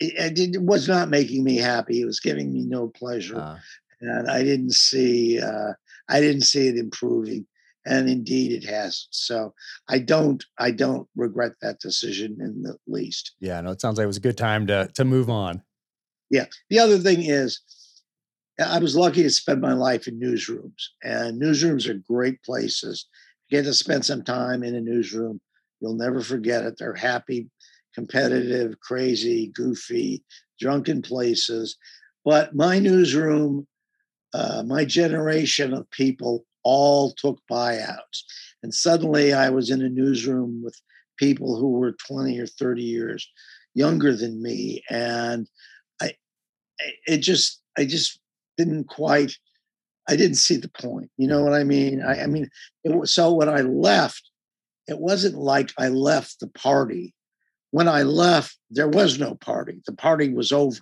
it, 0.00 0.38
it 0.38 0.62
was 0.62 0.88
not 0.88 1.10
making 1.10 1.44
me 1.44 1.56
happy. 1.56 2.00
It 2.00 2.06
was 2.06 2.20
giving 2.20 2.52
me 2.52 2.64
no 2.64 2.88
pleasure. 2.88 3.38
Uh. 3.38 3.58
And 4.00 4.30
I 4.30 4.42
didn't 4.42 4.74
see, 4.74 5.40
uh, 5.40 5.72
I 6.08 6.20
didn't 6.20 6.42
see 6.42 6.68
it 6.68 6.76
improving 6.76 7.46
and 7.86 8.08
indeed 8.08 8.52
it 8.52 8.68
has. 8.68 9.08
So 9.10 9.54
i 9.88 9.98
don't 9.98 10.44
i 10.58 10.70
don't 10.70 11.08
regret 11.16 11.52
that 11.62 11.80
decision 11.80 12.36
in 12.40 12.62
the 12.62 12.76
least. 12.86 13.32
Yeah 13.40 13.60
no 13.60 13.70
it 13.70 13.80
sounds 13.80 13.98
like 13.98 14.04
it 14.04 14.08
was 14.08 14.16
a 14.16 14.28
good 14.28 14.38
time 14.38 14.66
to 14.66 14.88
to 14.94 15.04
move 15.04 15.30
on. 15.30 15.62
Yeah 16.30 16.46
the 16.70 16.78
other 16.78 16.98
thing 16.98 17.22
is 17.22 17.60
i 18.60 18.78
was 18.78 18.96
lucky 18.96 19.22
to 19.22 19.30
spend 19.30 19.60
my 19.60 19.74
life 19.74 20.08
in 20.08 20.18
newsrooms 20.18 20.82
and 21.02 21.40
newsrooms 21.40 21.88
are 21.88 21.94
great 21.94 22.42
places. 22.42 23.06
You 23.48 23.58
get 23.58 23.64
to 23.64 23.74
spend 23.74 24.04
some 24.04 24.22
time 24.22 24.62
in 24.62 24.74
a 24.74 24.80
newsroom 24.80 25.40
you'll 25.80 25.94
never 25.94 26.20
forget 26.20 26.64
it. 26.64 26.76
They're 26.78 26.94
happy 26.94 27.48
competitive 27.94 28.78
crazy 28.80 29.50
goofy 29.54 30.22
drunken 30.60 31.00
places. 31.02 31.76
But 32.24 32.54
my 32.54 32.78
newsroom 32.78 33.66
uh, 34.34 34.62
my 34.66 34.84
generation 34.84 35.72
of 35.72 35.90
people 35.90 36.44
all 36.68 37.12
took 37.12 37.38
buyouts. 37.48 38.24
And 38.64 38.74
suddenly 38.74 39.32
I 39.32 39.50
was 39.50 39.70
in 39.70 39.82
a 39.82 39.88
newsroom 39.88 40.62
with 40.64 40.76
people 41.16 41.56
who 41.56 41.70
were 41.70 41.92
20 41.92 42.40
or 42.40 42.46
30 42.48 42.82
years 42.82 43.30
younger 43.74 44.12
than 44.16 44.42
me, 44.42 44.82
and 44.90 45.46
I, 46.02 46.14
it 47.06 47.18
just, 47.18 47.62
I 47.78 47.84
just 47.84 48.18
didn't 48.58 48.88
quite, 48.88 49.36
I 50.08 50.16
didn't 50.16 50.38
see 50.38 50.56
the 50.56 50.68
point. 50.68 51.08
You 51.16 51.28
know 51.28 51.42
what 51.42 51.54
I 51.54 51.62
mean? 51.62 52.02
I, 52.02 52.24
I 52.24 52.26
mean, 52.26 52.48
it 52.82 52.96
was 52.96 53.14
so 53.14 53.32
when 53.32 53.48
I 53.48 53.60
left, 53.60 54.28
it 54.88 54.98
wasn't 54.98 55.36
like 55.36 55.72
I 55.78 55.88
left 55.88 56.40
the 56.40 56.48
party. 56.48 57.14
When 57.70 57.86
I 57.86 58.02
left, 58.02 58.58
there 58.70 58.88
was 58.88 59.20
no 59.20 59.36
party. 59.36 59.82
The 59.86 59.92
party 59.92 60.32
was 60.32 60.50
over. 60.50 60.80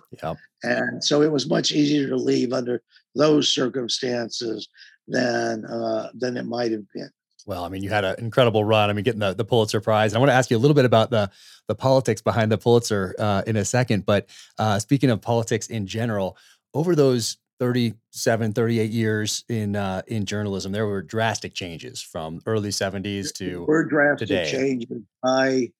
And 0.63 1.03
so 1.03 1.21
it 1.21 1.31
was 1.31 1.47
much 1.47 1.71
easier 1.71 2.07
to 2.07 2.15
leave 2.15 2.53
under 2.53 2.81
those 3.13 3.53
circumstances 3.53 4.67
than 5.07 5.65
uh, 5.65 6.09
than 6.13 6.37
it 6.37 6.45
might 6.45 6.71
have 6.71 6.89
been. 6.93 7.09
Well, 7.45 7.63
I 7.63 7.69
mean, 7.69 7.83
you 7.83 7.89
had 7.89 8.03
an 8.03 8.15
incredible 8.17 8.63
run. 8.63 8.89
I 8.89 8.93
mean, 8.93 9.03
getting 9.03 9.19
the, 9.19 9.35
the 9.35 9.45
Pulitzer 9.45 9.79
Prize. 9.79 10.11
And 10.11 10.17
I 10.17 10.19
want 10.19 10.31
to 10.31 10.33
ask 10.33 10.49
you 10.49 10.57
a 10.57 10.59
little 10.59 10.75
bit 10.75 10.85
about 10.85 11.11
the 11.11 11.29
the 11.67 11.75
politics 11.75 12.21
behind 12.21 12.51
the 12.51 12.57
Pulitzer 12.57 13.15
uh, 13.19 13.43
in 13.45 13.55
a 13.57 13.65
second. 13.65 14.05
But 14.05 14.29
uh, 14.57 14.79
speaking 14.79 15.09
of 15.09 15.21
politics 15.21 15.67
in 15.67 15.87
general, 15.87 16.37
over 16.73 16.95
those 16.95 17.37
37, 17.59 18.53
38 18.53 18.91
years 18.91 19.43
in 19.47 19.75
uh, 19.75 20.01
in 20.07 20.25
journalism, 20.25 20.71
there 20.71 20.87
were 20.87 21.01
drastic 21.01 21.53
changes 21.53 22.01
from 22.01 22.41
early 22.45 22.69
70s 22.69 23.33
to 23.35 23.65
were 23.67 23.85
drastic 23.85 24.27
today. 24.27 24.51
changes. 24.51 25.01
I 25.23 25.71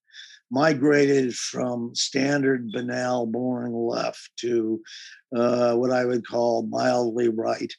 migrated 0.52 1.36
from 1.36 1.94
standard, 1.96 2.72
banal, 2.72 3.26
boring 3.26 3.74
left 3.74 4.30
to 4.38 4.82
uh, 5.36 5.76
what 5.76 5.92
I 5.92 6.06
would 6.06 6.26
call 6.26 6.68
mildly 6.68 7.30
right. 7.30 7.74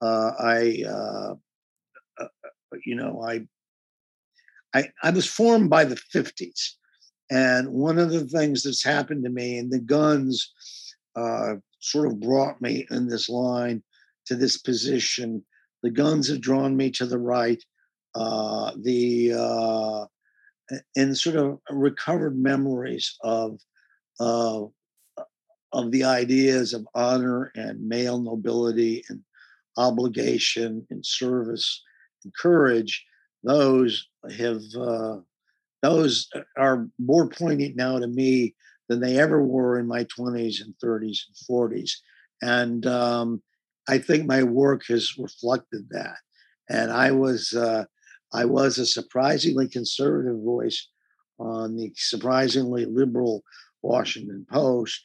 Uh, 0.00 0.32
I, 0.38 0.82
uh, 0.86 1.34
uh, 2.18 2.28
you 2.84 2.94
know, 2.94 3.22
I, 3.22 3.46
I, 4.74 4.90
I 5.02 5.10
was 5.10 5.26
formed 5.26 5.70
by 5.70 5.84
the 5.84 5.96
50s. 6.14 6.72
And 7.30 7.68
one 7.68 7.98
of 7.98 8.10
the 8.10 8.26
things 8.26 8.62
that's 8.62 8.84
happened 8.84 9.24
to 9.24 9.30
me, 9.30 9.58
and 9.58 9.70
the 9.72 9.80
guns 9.80 10.52
uh, 11.16 11.54
sort 11.80 12.06
of 12.06 12.20
brought 12.20 12.60
me 12.60 12.86
in 12.90 13.08
this 13.08 13.28
line 13.28 13.82
to 14.26 14.36
this 14.36 14.58
position. 14.58 15.44
The 15.82 15.90
guns 15.90 16.28
have 16.28 16.40
drawn 16.40 16.76
me 16.76 16.90
to 16.92 17.06
the 17.06 17.18
right. 17.18 17.62
Uh, 18.14 18.72
the 18.82 19.32
uh, 19.34 20.06
and 20.96 21.16
sort 21.16 21.36
of 21.36 21.58
recovered 21.70 22.38
memories 22.38 23.16
of 23.22 23.60
uh, 24.20 24.62
of 25.72 25.90
the 25.90 26.04
ideas 26.04 26.72
of 26.72 26.86
honor 26.94 27.52
and 27.54 27.86
male 27.86 28.18
nobility 28.18 29.04
and 29.08 29.20
obligation 29.76 30.86
and 30.90 31.04
service 31.04 31.82
and 32.24 32.32
courage. 32.34 33.04
Those 33.42 34.08
have 34.36 34.62
uh, 34.78 35.18
those 35.82 36.28
are 36.56 36.88
more 36.98 37.28
poignant 37.28 37.76
now 37.76 37.98
to 37.98 38.06
me 38.06 38.54
than 38.88 39.00
they 39.00 39.18
ever 39.18 39.42
were 39.42 39.78
in 39.78 39.86
my 39.86 40.04
20s 40.04 40.60
and 40.60 40.74
30s 40.82 41.20
and 41.26 41.36
40s. 41.50 41.92
And 42.42 42.86
um, 42.86 43.42
I 43.88 43.98
think 43.98 44.26
my 44.26 44.42
work 44.42 44.84
has 44.88 45.16
reflected 45.18 45.88
that. 45.90 46.16
And 46.68 46.90
I 46.90 47.12
was 47.12 47.52
uh, 47.52 47.84
I 48.32 48.44
was 48.44 48.78
a 48.78 48.86
surprisingly 48.86 49.68
conservative 49.68 50.40
voice 50.42 50.88
on 51.38 51.76
the 51.76 51.92
surprisingly 51.96 52.84
liberal 52.84 53.42
Washington 53.82 54.46
Post. 54.50 55.00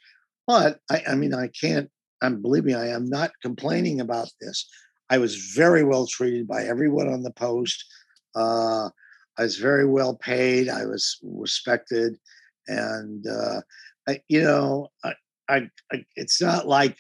But 0.48 0.80
I, 0.90 1.04
I 1.10 1.16
mean, 1.16 1.34
I 1.34 1.48
can't. 1.48 1.90
I'm 2.22 2.42
believe 2.42 2.66
me, 2.66 2.74
I 2.74 2.88
am 2.88 3.06
not 3.06 3.32
complaining 3.42 4.00
about 4.00 4.30
this. 4.40 4.68
I 5.10 5.18
was 5.18 5.36
very 5.56 5.84
well 5.84 6.08
treated 6.08 6.48
by 6.48 6.64
everyone 6.64 7.08
on 7.08 7.24
the 7.24 7.34
Post. 7.34 7.84
Uh, 8.36 8.90
I 9.38 9.44
was 9.44 9.58
very 9.58 9.86
well 9.86 10.16
paid. 10.16 10.70
I 10.70 10.86
was 10.86 11.18
respected, 11.24 12.18
and 12.68 13.26
uh, 13.28 13.62
I, 14.08 14.22
you 14.30 14.42
know, 14.42 14.90
I, 15.04 15.14
I, 15.50 15.70
I, 15.92 16.06
it's 16.16 16.42
not 16.42 16.68
like 16.68 16.98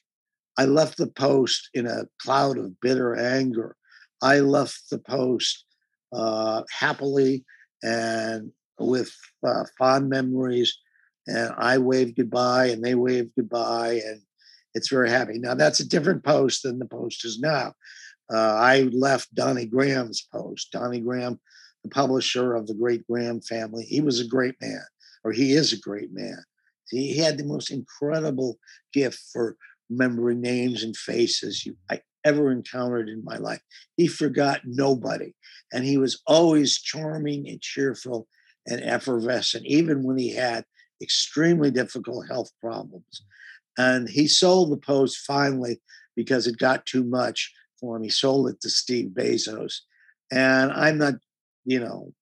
I 0.58 0.66
left 0.66 0.98
the 0.98 1.08
Post 1.08 1.70
in 1.74 1.88
a 1.88 2.06
cloud 2.22 2.58
of 2.58 2.80
bitter 2.82 3.16
anger. 3.16 3.76
I 4.22 4.40
left 4.40 4.90
the 4.90 5.00
Post 5.00 5.66
uh, 6.14 6.64
happily 6.70 7.46
and 7.84 8.52
with 8.80 9.16
uh, 9.46 9.64
fond 9.78 10.10
memories. 10.10 10.78
And 11.28 11.54
I 11.58 11.78
waved 11.78 12.18
goodbye, 12.18 12.68
and 12.68 12.84
they 12.84 12.96
waved 12.96 13.32
goodbye, 13.38 14.02
and 14.06 14.22
it's 14.74 14.90
very 14.90 15.10
happy. 15.10 15.38
Now 15.38 15.54
that's 15.54 15.80
a 15.80 15.88
different 15.88 16.24
post 16.24 16.64
than 16.64 16.80
the 16.80 16.86
post 16.86 17.26
is 17.26 17.40
now. 17.40 17.74
Uh, 18.34 18.56
I 18.56 18.82
left 18.94 19.34
Donnie 19.36 19.66
Graham's 19.66 20.26
post. 20.32 20.72
Donnie 20.72 21.02
Graham, 21.02 21.40
the 21.84 21.90
publisher 21.90 22.56
of 22.56 22.68
the 22.68 22.74
great 22.74 23.06
Graham 23.08 23.42
family, 23.42 23.84
he 23.84 24.00
was 24.00 24.20
a 24.20 24.28
great 24.28 24.56
man, 24.62 24.84
or 25.24 25.32
he 25.32 25.54
is 25.54 25.74
a 25.74 25.80
great 25.80 26.14
man. 26.14 26.44
He 26.90 27.18
had 27.18 27.38
the 27.38 27.46
most 27.46 27.72
incredible 27.72 28.58
gift 28.94 29.22
for 29.32 29.58
remembering 29.90 30.42
names 30.42 30.84
and 30.84 30.96
faces 30.96 31.66
you 31.66 31.76
I 31.90 32.02
ever 32.24 32.52
encountered 32.52 33.10
in 33.10 33.24
my 33.24 33.38
life. 33.38 33.62
He 33.98 34.08
forgot 34.08 34.62
nobody, 34.66 35.34
and 35.74 35.84
he 35.84 35.98
was 35.98 36.22
always 36.28 36.80
charming 36.80 37.48
and 37.48 37.62
cheerful 37.62 38.28
and 38.68 38.82
effervescent, 38.82 39.66
even 39.66 40.04
when 40.04 40.18
he 40.18 40.34
had 40.34 40.66
extremely 41.02 41.72
difficult 41.72 42.28
health 42.28 42.52
problems. 42.62 43.24
And 43.78 44.10
he 44.10 44.28
sold 44.28 44.72
the 44.72 44.78
Post 44.78 45.20
finally 45.20 45.82
because 46.16 46.48
it 46.48 46.58
got 46.58 46.86
too 46.86 47.04
much 47.04 47.52
for 47.80 47.96
him. 47.96 48.04
He 48.04 48.10
sold 48.10 48.50
it 48.50 48.62
to 48.62 48.70
Steve 48.70 49.12
Bezos. 49.12 49.80
And 50.32 50.72
I'm 50.72 50.98
not, 50.98 51.16
you 51.66 51.80
know, 51.80 52.14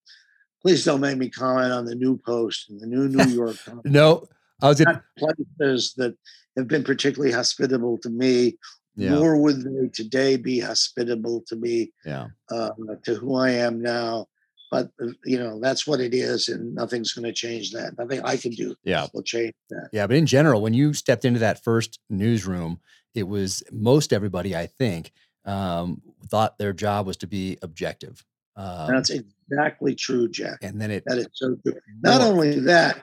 please 0.62 0.84
don't 0.84 1.02
make 1.02 1.18
me 1.18 1.30
comment 1.30 1.72
on 1.72 1.86
the 1.86 1.96
new 1.96 2.18
Post 2.18 2.70
and 2.70 2.80
the 2.80 2.88
new 2.88 3.08
New 3.08 3.24
York 3.36 3.58
Times. 3.64 3.82
no, 3.86 4.26
I 4.62 4.70
was 4.70 4.80
not 4.80 5.04
places 5.18 5.94
that 5.98 6.16
have 6.58 6.68
been 6.68 6.84
particularly 6.84 7.32
hospitable 7.32 7.98
to 8.00 8.10
me, 8.10 8.58
yeah. 8.96 9.12
nor 9.12 9.38
would 9.38 9.64
they 9.64 9.88
today 9.94 10.36
be 10.38 10.60
hospitable 10.60 11.44
to 11.48 11.56
me, 11.56 11.92
yeah. 12.06 12.28
uh, 12.52 12.72
to 13.04 13.16
who 13.16 13.36
I 13.36 13.52
am 13.52 13.82
now 13.82 14.28
but 14.72 14.92
uh, 15.02 15.08
you 15.26 15.38
know 15.38 15.60
that's 15.60 15.88
what 15.88 16.00
it 16.00 16.14
is 16.14 16.48
and 16.48 16.74
nothing's 16.76 17.14
going 17.14 17.26
to 17.26 17.34
change 17.34 17.72
that. 17.72 17.98
Nothing 17.98 18.22
i 18.24 18.38
can 18.38 18.52
do 18.52 18.76
yeah. 18.84 19.08
will 19.14 19.24
change 19.24 19.54
that. 19.70 19.90
Yeah 19.92 20.08
but 20.08 20.16
in 20.16 20.26
general 20.26 20.62
when 20.62 20.74
you 20.74 20.94
stepped 20.94 21.26
into 21.26 21.40
that 21.40 21.64
first 21.64 22.00
newsroom 22.10 22.80
it 23.14 23.28
was 23.28 23.64
most 23.72 24.14
everybody 24.14 24.56
i 24.56 24.66
think 24.66 25.12
um, 25.46 26.02
thought 26.28 26.58
their 26.58 26.74
job 26.74 27.08
was 27.08 27.18
to 27.18 27.28
be 27.28 27.58
objective 27.62 28.24
um, 28.56 28.92
that's 28.92 29.10
exactly 29.10 29.96
true 29.96 30.28
jack. 30.28 30.60
And 30.62 30.82
then 30.82 30.92
it 30.92 31.04
that 31.06 31.18
is 31.18 31.28
so 31.34 31.56
true. 31.66 31.76
Not 32.02 32.20
only 32.20 32.60
that 32.62 33.02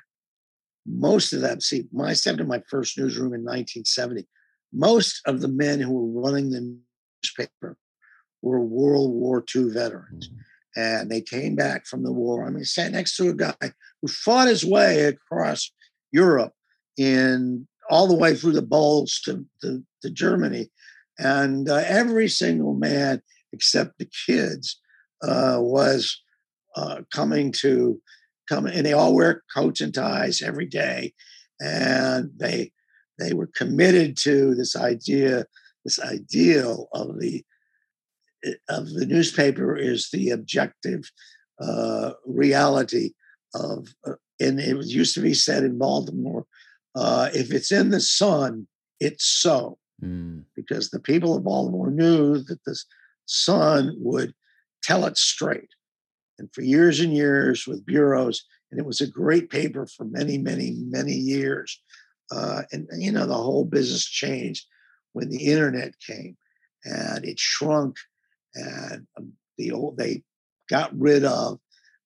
most 0.85 1.33
of 1.33 1.41
them 1.41 1.61
see 1.61 1.87
when 1.91 2.09
i 2.09 2.13
stepped 2.13 2.41
in 2.41 2.47
my 2.47 2.63
first 2.69 2.97
newsroom 2.97 3.35
in 3.35 3.41
1970 3.41 4.25
most 4.73 5.21
of 5.27 5.41
the 5.41 5.49
men 5.49 5.81
who 5.81 5.93
were 5.93 6.23
running 6.23 6.51
the 6.51 6.79
newspaper 7.23 7.77
were 8.43 8.61
world 8.61 9.13
war 9.13 9.45
ii 9.55 9.71
veterans. 9.71 10.29
Mm-hmm 10.29 10.41
and 10.77 11.11
they 11.11 11.21
came 11.21 11.57
back 11.57 11.87
from 11.87 12.03
the 12.03 12.13
war. 12.13 12.47
I 12.47 12.51
mean, 12.51 12.65
sat 12.65 12.93
next 12.93 13.17
to 13.17 13.31
a 13.31 13.35
guy 13.35 13.55
who 14.03 14.09
fought 14.09 14.49
his 14.49 14.65
way 14.65 15.05
across 15.05 15.73
Europe 16.13 16.53
in 16.97 17.67
all 17.89 18.07
the 18.07 18.15
way 18.15 18.35
through 18.35 18.53
the 18.53 18.63
Bulge 18.63 19.23
to, 19.23 19.45
to, 19.63 19.83
to 20.03 20.11
Germany. 20.11 20.71
And 21.19 21.69
uh, 21.69 21.83
every 21.87 22.29
single 22.29 22.75
man, 22.75 23.23
except 23.53 23.99
the 23.99 24.09
kids, 24.27 24.79
uh, 25.23 25.57
was 25.61 26.21
uh, 26.77 27.03
coming 27.11 27.53
to 27.53 28.01
come, 28.49 28.67
and 28.67 28.85
they 28.85 28.93
all 28.93 29.15
wear 29.15 29.43
coats 29.55 29.81
and 29.81 29.95
ties 29.95 30.43
every 30.43 30.67
day, 30.67 31.15
and 31.61 32.31
they 32.37 32.73
they 33.19 33.33
were 33.33 33.49
committed 33.57 34.17
to 34.19 34.55
this 34.55 34.77
idea, 34.77 35.47
this 35.85 35.99
ideal 35.99 36.89
of 36.93 37.19
the 37.19 37.43
of 38.69 38.93
the 38.93 39.07
newspaper 39.07 39.77
is 39.77 40.11
the 40.11 40.31
objective 40.31 41.11
uh, 41.61 42.13
reality 42.25 43.11
of, 43.55 43.89
uh, 44.07 44.15
and 44.41 44.61
it 44.61 44.87
used 44.87 45.15
to 45.15 45.21
be 45.21 45.35
said 45.35 45.65
in 45.65 45.79
Baltimore, 45.79 46.45
uh, 46.95 47.31
if 47.35 47.53
it's 47.53 47.73
in 47.73 47.91
the 47.91 48.01
sun, 48.01 48.67
it's 49.01 49.25
so. 49.25 49.79
Mm. 50.03 50.45
Because 50.55 50.91
the 50.91 51.01
people 51.01 51.37
of 51.37 51.45
Baltimore 51.45 51.91
knew 51.91 52.39
that 52.39 52.63
the 52.65 52.79
sun 53.27 53.95
would 53.99 54.35
tell 54.83 55.07
it 55.07 55.17
straight. 55.17 55.71
And 56.39 56.53
for 56.53 56.63
years 56.63 57.01
and 57.01 57.15
years 57.15 57.67
with 57.67 57.87
bureaus, 57.87 58.45
and 58.71 58.79
it 58.79 58.87
was 58.87 59.01
a 59.01 59.07
great 59.07 59.49
paper 59.49 59.87
for 59.87 60.05
many, 60.05 60.39
many, 60.39 60.75
many 60.87 61.13
years. 61.13 61.81
Uh, 62.31 62.63
and, 62.73 62.89
you 62.99 63.13
know, 63.13 63.27
the 63.27 63.35
whole 63.35 63.65
business 63.65 64.05
changed 64.05 64.67
when 65.13 65.31
the 65.31 65.47
internet 65.47 65.95
came 66.05 66.37
and 66.85 67.25
it 67.25 67.39
shrunk 67.39 67.97
and 68.57 69.07
um, 69.17 69.33
the 69.59 69.73
old 69.73 69.97
they 69.97 70.23
got 70.69 70.91
rid 70.99 71.25
of 71.25 71.59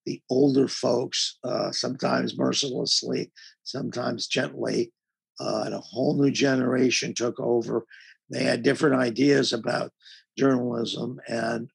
the 0.06 0.20
older 0.30 0.66
folks, 0.68 1.38
uh, 1.44 1.70
sometimes 1.72 2.36
mercilessly, 2.36 3.30
sometimes 3.64 4.26
gently, 4.26 4.92
uh, 5.38 5.62
and 5.66 5.74
a 5.74 5.80
whole 5.80 6.20
new 6.20 6.30
generation 6.30 7.14
took 7.14 7.38
over. 7.38 7.84
They 8.30 8.44
had 8.44 8.62
different 8.62 9.00
ideas 9.00 9.52
about 9.52 9.92
journalism, 10.38 11.20
and 11.28 11.70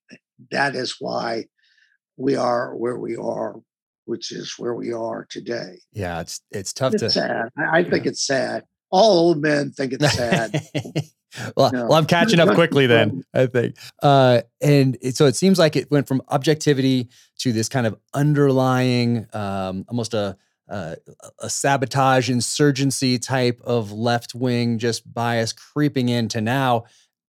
that 0.51 0.75
is 0.75 0.95
why 0.99 1.45
we 2.17 2.35
are 2.35 2.75
where 2.75 2.97
we 2.97 3.15
are 3.15 3.55
which 4.05 4.31
is 4.31 4.53
where 4.57 4.73
we 4.73 4.93
are 4.93 5.25
today. 5.29 5.79
Yeah, 5.91 6.21
it's 6.21 6.41
it's 6.51 6.73
tough 6.73 6.93
It's 6.93 7.01
to. 7.03 7.09
sad. 7.09 7.49
I, 7.57 7.79
I 7.79 7.83
think 7.83 8.05
it's 8.05 8.25
sad. 8.25 8.63
All 8.91 9.17
old 9.17 9.41
men 9.41 9.71
think 9.71 9.93
it's 9.93 10.13
sad. 10.15 10.61
well, 11.57 11.71
No. 11.71 11.85
well, 11.87 11.93
I'm 11.93 12.05
catching 12.05 12.39
up 12.39 12.53
quickly 12.55 12.87
then, 12.95 13.23
I 13.33 13.47
think. 13.47 13.75
Uh, 14.01 14.41
and 14.61 14.97
it, 15.01 15.15
so 15.15 15.25
it 15.25 15.35
seems 15.35 15.59
like 15.59 15.75
it 15.75 15.89
went 15.91 16.07
from 16.07 16.21
objectivity 16.29 17.09
to 17.39 17.51
this 17.51 17.69
kind 17.69 17.87
of 17.87 17.97
underlying, 18.13 19.27
um, 19.33 19.85
almost 19.87 20.13
a, 20.13 20.37
a 20.67 20.97
a 21.39 21.49
sabotage 21.49 22.29
insurgency 22.29 23.19
type 23.19 23.61
of 23.63 23.91
left 23.91 24.33
wing 24.33 24.79
just 24.79 25.11
bias 25.13 25.53
creeping 25.53 26.09
into 26.09 26.41
now 26.41 26.85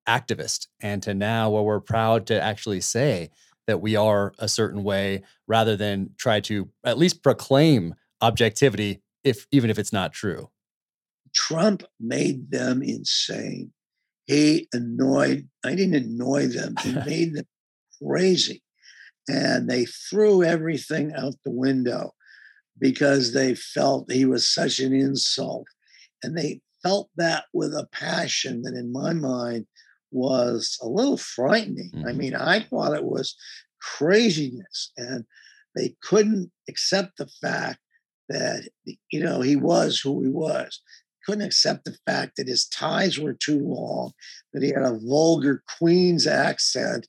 activist 0.09 0.69
and 0.81 1.03
to 1.03 1.13
now 1.15 1.51
where 1.51 1.63
we're 1.63 1.81
proud 1.81 2.27
to 2.27 2.41
actually 2.43 2.81
say 2.81 3.29
that 3.67 3.81
we 3.81 3.97
are 3.97 4.33
a 4.39 4.49
certain 4.49 4.85
way 4.85 5.23
rather 5.47 5.77
than 5.77 6.11
try 6.17 6.41
to 6.41 6.69
at 6.85 6.97
least 6.97 7.23
proclaim 7.23 7.95
objectivity 8.23 9.03
if 9.25 9.47
even 9.51 9.71
if 9.71 9.79
it's 9.79 9.93
not 9.93 10.13
true. 10.13 10.49
Trump 11.35 11.83
made 12.01 12.51
them 12.51 12.83
insane. 12.83 13.73
He 14.27 14.69
annoyed, 14.73 15.49
I 15.65 15.75
didn't 15.75 15.95
annoy 15.95 16.49
them, 16.49 16.75
he 16.83 16.93
made 17.07 17.35
them 17.35 17.47
crazy. 18.03 18.63
And 19.29 19.69
they 19.69 19.87
threw 19.87 20.43
everything 20.43 21.13
out 21.15 21.35
the 21.45 21.51
window 21.51 22.13
because 22.79 23.33
they 23.33 23.55
felt 23.55 24.11
he 24.13 24.25
was 24.25 24.49
such 24.49 24.79
an 24.79 24.93
insult. 24.93 25.67
And 26.23 26.37
they 26.37 26.61
felt 26.83 27.11
that 27.17 27.45
with 27.53 27.73
a 27.75 27.89
passion 27.93 28.63
that, 28.63 28.75
in 28.75 28.93
my 28.93 29.13
mind, 29.13 29.67
was 30.13 30.79
a 30.83 30.87
little 30.89 31.17
frightening. 31.17 31.91
I 32.07 32.13
Mhm. 32.13 32.17
mean, 32.17 32.35
I 32.35 32.61
thought 32.61 32.95
it 32.97 33.05
was 33.05 33.35
craziness. 33.81 34.93
And 34.97 35.25
they 35.75 35.97
couldn't 36.03 36.53
accept 36.69 37.19
the 37.19 37.27
fact 37.27 37.81
that, 38.29 38.69
you 39.11 39.21
know, 39.21 39.41
he 39.41 39.57
was 39.57 40.01
who 40.01 40.23
he 40.23 40.29
was 40.29 40.81
couldn't 41.27 41.47
accept 41.47 41.85
the 41.85 41.97
fact 42.07 42.37
that 42.37 42.49
his 42.49 42.67
ties 42.67 43.19
were 43.19 43.35
too 43.35 43.59
long, 43.59 44.13
that 44.53 44.63
he 44.63 44.69
had 44.69 44.83
a 44.83 44.99
vulgar 44.99 45.63
Queen's 45.79 46.27
accent, 46.27 47.09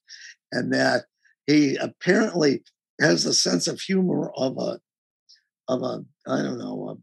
and 0.52 0.74
that 0.74 1.06
he 1.46 1.76
apparently 1.76 2.64
has 3.00 3.26
a 3.26 3.34
sense 3.34 3.68
of 3.68 3.80
humor 3.80 4.32
of 4.36 4.58
a 4.58 4.80
of 5.68 5.84
a 5.84 6.04
I 6.28 6.42
don't 6.42 6.58
know. 6.58 6.98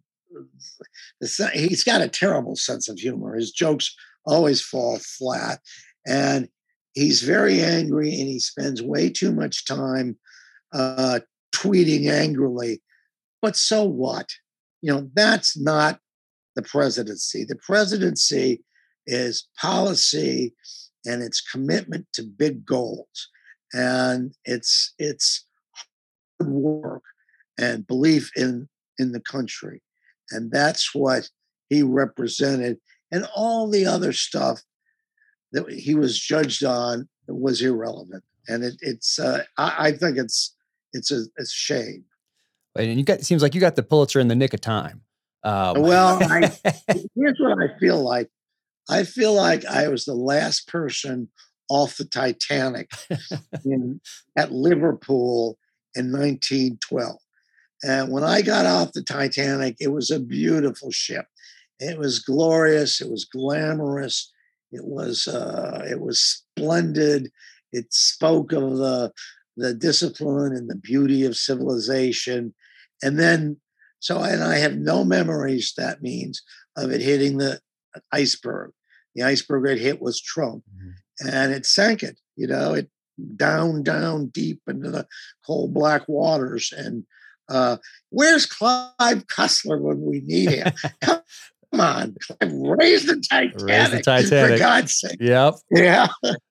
A, 1.23 1.51
he's 1.53 1.85
got 1.85 2.01
a 2.01 2.09
terrible 2.09 2.57
sense 2.57 2.89
of 2.89 2.99
humor. 2.99 3.37
His 3.37 3.53
jokes 3.53 3.95
always 4.27 4.61
fall 4.61 4.99
flat, 4.99 5.61
and 6.07 6.49
he's 6.95 7.23
very 7.23 7.62
angry, 7.62 8.09
and 8.09 8.29
he 8.29 8.41
spends 8.41 8.83
way 8.83 9.11
too 9.11 9.33
much 9.33 9.67
time 9.67 10.19
uh, 10.73 11.21
tweeting 11.55 12.11
angrily. 12.11 12.83
But 13.41 13.57
so 13.57 13.85
what? 13.85 14.31
You 14.83 14.93
know, 14.93 15.11
that's 15.15 15.57
not 15.57 16.01
the 16.55 16.63
presidency. 16.63 17.45
The 17.45 17.57
presidency 17.57 18.63
is 19.07 19.49
policy 19.61 20.55
and 21.05 21.23
its 21.23 21.41
commitment 21.41 22.07
to 22.15 22.23
big 22.23 22.65
goals. 22.65 23.29
And 23.73 24.35
it's 24.45 24.95
it's 24.99 25.47
hard 26.41 26.53
work 26.53 27.03
and 27.59 27.87
belief 27.87 28.31
in 28.37 28.69
in 28.99 29.13
the 29.13 29.21
country. 29.21 29.83
And 30.31 30.51
that's 30.51 30.95
what 30.95 31.29
he 31.69 31.83
represented. 31.83 32.79
And 33.11 33.27
all 33.35 33.69
the 33.69 33.87
other 33.87 34.13
stuff 34.13 34.63
that 35.53 35.71
he 35.71 35.95
was 35.95 36.19
judged 36.19 36.65
on 36.65 37.09
was 37.29 37.63
irrelevant. 37.63 38.25
And 38.49 38.65
it, 38.65 38.75
it's 38.81 39.19
uh, 39.19 39.45
I, 39.59 39.89
I 39.89 39.93
think 39.93 40.19
it's 40.19 40.55
it's 40.93 41.11
a 41.11 41.23
a 41.39 41.47
shame. 41.47 42.05
And 42.77 42.99
you 42.99 43.05
got 43.05 43.19
it 43.19 43.25
seems 43.25 43.43
like 43.43 43.55
you 43.55 43.61
got 43.61 43.77
the 43.77 43.83
Pulitzer 43.83 44.21
in 44.21 44.29
the 44.29 44.35
nick 44.37 44.55
of 44.55 44.61
time. 44.61 45.03
Um, 45.45 45.83
Well, 45.83 46.19
I- 46.23 46.53
here's 47.15 47.39
what 47.39 47.59
I 47.63 47.79
feel 47.79 48.03
like. 48.03 48.31
I 48.89 49.05
feel 49.05 49.33
like 49.35 49.65
I 49.65 49.89
was 49.89 50.05
the 50.05 50.15
last 50.15 50.69
person 50.69 51.29
off 51.71 51.97
the 51.97 52.05
Titanic 52.05 52.91
in, 53.65 54.01
at 54.37 54.53
Liverpool 54.53 55.59
in 55.95 56.13
1912. 56.13 57.17
And 57.83 58.11
when 58.13 58.25
I 58.25 58.43
got 58.43 58.67
off 58.67 58.93
the 58.93 59.03
Titanic, 59.03 59.77
it 59.81 59.89
was 59.93 60.11
a 60.11 60.21
beautiful 60.21 60.91
ship. 60.91 61.27
It 61.81 61.99
was 61.99 62.19
glorious. 62.19 63.01
It 63.01 63.11
was 63.11 63.25
glamorous. 63.25 64.31
It 64.73 64.85
was 64.85 65.27
uh, 65.29 65.85
it 65.89 66.01
was 66.01 66.21
splendid. 66.21 67.31
It 67.73 67.93
spoke 67.93 68.53
of 68.53 68.77
the 68.77 69.13
the 69.57 69.75
discipline 69.75 70.53
and 70.53 70.69
the 70.69 70.77
beauty 70.77 71.25
of 71.25 71.37
civilization. 71.37 72.55
And 73.03 73.19
then, 73.19 73.59
so 74.05 74.21
and 74.21 74.45
I 74.45 74.57
have 74.59 74.77
no 74.77 75.03
memories. 75.03 75.73
That 75.79 76.03
means 76.03 76.43
of 76.77 76.91
it 76.93 77.01
hitting 77.01 77.39
the 77.39 77.59
iceberg. 78.13 78.73
The 79.15 79.23
iceberg 79.23 79.67
it 79.71 79.81
hit 79.81 80.03
was 80.03 80.21
Trump, 80.21 80.63
Mhm. 80.79 80.93
and 81.33 81.55
it 81.55 81.65
sank 81.65 82.03
it. 82.03 82.19
You 82.37 82.49
know, 82.49 82.75
it 82.75 82.91
down, 83.37 83.83
down 83.83 84.27
deep 84.27 84.61
into 84.69 84.91
the 84.91 85.07
cold 85.47 85.73
black 85.73 86.03
waters. 86.07 86.71
And 86.77 87.05
uh, 87.49 87.79
where's 88.11 88.45
Clive 88.45 89.27
Cussler 89.27 89.81
when 89.81 90.03
we 90.03 90.21
need 90.21 90.51
him? 90.51 90.73
Come 91.03 91.81
on, 91.81 92.15
Clive, 92.21 92.53
raise 92.53 93.07
the 93.07 93.17
Titanic. 93.31 93.93
For 93.95 94.03
Titanic. 94.03 94.59
God's 94.59 94.95
sake. 95.01 95.17
Yep. 95.21 95.55
Yeah. 95.71 96.09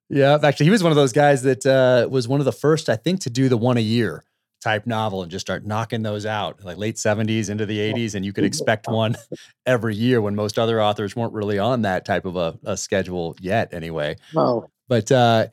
Yeah. 0.09 0.39
Actually, 0.41 0.65
he 0.65 0.71
was 0.71 0.81
one 0.83 0.91
of 0.91 0.95
those 0.95 1.13
guys 1.13 1.43
that 1.43 1.65
uh, 1.65 2.07
was 2.09 2.27
one 2.27 2.39
of 2.41 2.45
the 2.45 2.51
first, 2.51 2.89
I 2.89 2.95
think, 2.95 3.19
to 3.21 3.29
do 3.29 3.47
the 3.47 3.57
one 3.57 3.77
a 3.77 3.81
year 3.81 4.23
type 4.63 4.87
novel 4.87 5.21
and 5.21 5.31
just 5.31 5.45
start 5.45 5.65
knocking 5.65 6.01
those 6.01 6.25
out 6.25 6.63
like 6.63 6.77
late 6.77 6.95
70s 6.95 7.49
into 7.49 7.65
the 7.65 7.77
80s. 7.77 8.15
And 8.15 8.25
you 8.25 8.33
could 8.33 8.45
expect 8.45 8.87
one 8.87 9.15
every 9.65 9.95
year 9.95 10.21
when 10.21 10.35
most 10.35 10.57
other 10.57 10.81
authors 10.81 11.15
weren't 11.15 11.33
really 11.33 11.59
on 11.59 11.81
that 11.83 12.05
type 12.05 12.25
of 12.25 12.35
a, 12.35 12.57
a 12.63 12.77
schedule 12.77 13.35
yet, 13.39 13.73
anyway. 13.73 14.15
No. 14.33 14.67
But 14.87 15.11
uh, 15.11 15.47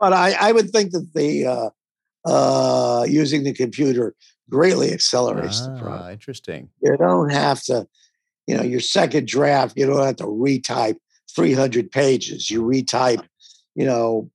But 0.00 0.12
I, 0.12 0.36
I 0.40 0.52
would 0.52 0.70
think 0.70 0.92
that 0.92 1.08
the 1.14 1.46
uh, 1.46 1.70
uh, 2.24 3.04
using 3.04 3.44
the 3.44 3.52
computer 3.52 4.14
greatly 4.48 4.92
accelerates 4.92 5.66
the 5.66 5.72
ah, 5.72 5.78
process. 5.78 6.12
interesting. 6.12 6.68
You 6.82 6.96
don't 6.96 7.30
have 7.30 7.62
to, 7.64 7.86
you 8.46 8.56
know, 8.56 8.62
your 8.62 8.80
second 8.80 9.26
draft, 9.26 9.76
you 9.76 9.86
don't 9.86 10.04
have 10.04 10.16
to 10.16 10.24
retype 10.24 10.96
300 11.34 11.90
pages. 11.90 12.50
You 12.50 12.62
retype, 12.62 13.24
you 13.74 13.84
know, 13.84 14.30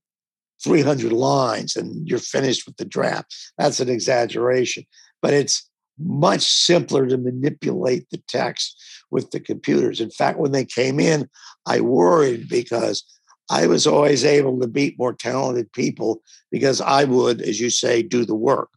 300 0.62 1.12
lines 1.12 1.76
and 1.76 2.08
you're 2.08 2.18
finished 2.18 2.66
with 2.66 2.76
the 2.76 2.84
draft. 2.84 3.34
That's 3.58 3.80
an 3.80 3.88
exaggeration, 3.88 4.84
but 5.20 5.34
it's 5.34 5.68
much 5.98 6.42
simpler 6.42 7.06
to 7.06 7.18
manipulate 7.18 8.08
the 8.10 8.22
text 8.28 8.80
with 9.10 9.30
the 9.30 9.40
computers. 9.40 10.00
In 10.00 10.10
fact, 10.10 10.38
when 10.38 10.52
they 10.52 10.64
came 10.64 10.98
in, 10.98 11.28
I 11.66 11.80
worried 11.80 12.48
because 12.48 13.04
I 13.50 13.66
was 13.66 13.86
always 13.86 14.24
able 14.24 14.58
to 14.60 14.66
beat 14.66 14.98
more 14.98 15.12
talented 15.12 15.72
people 15.72 16.22
because 16.50 16.80
I 16.80 17.04
would, 17.04 17.42
as 17.42 17.60
you 17.60 17.70
say, 17.70 18.02
do 18.02 18.24
the 18.24 18.34
work. 18.34 18.70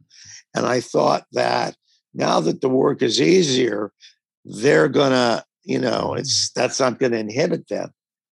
And 0.54 0.66
I 0.66 0.82
thought 0.82 1.26
that 1.32 1.76
now 2.14 2.40
that 2.42 2.62
the 2.62 2.70
work 2.70 3.02
is 3.02 3.22
easier, 3.22 3.92
they're 4.44 4.90
gonna, 4.90 5.44
you 5.64 5.80
know, 5.80 6.14
it's 6.14 6.52
that's 6.52 6.80
not 6.80 7.00
gonna 7.00 7.18
inhibit 7.18 7.68
them. 7.68 7.92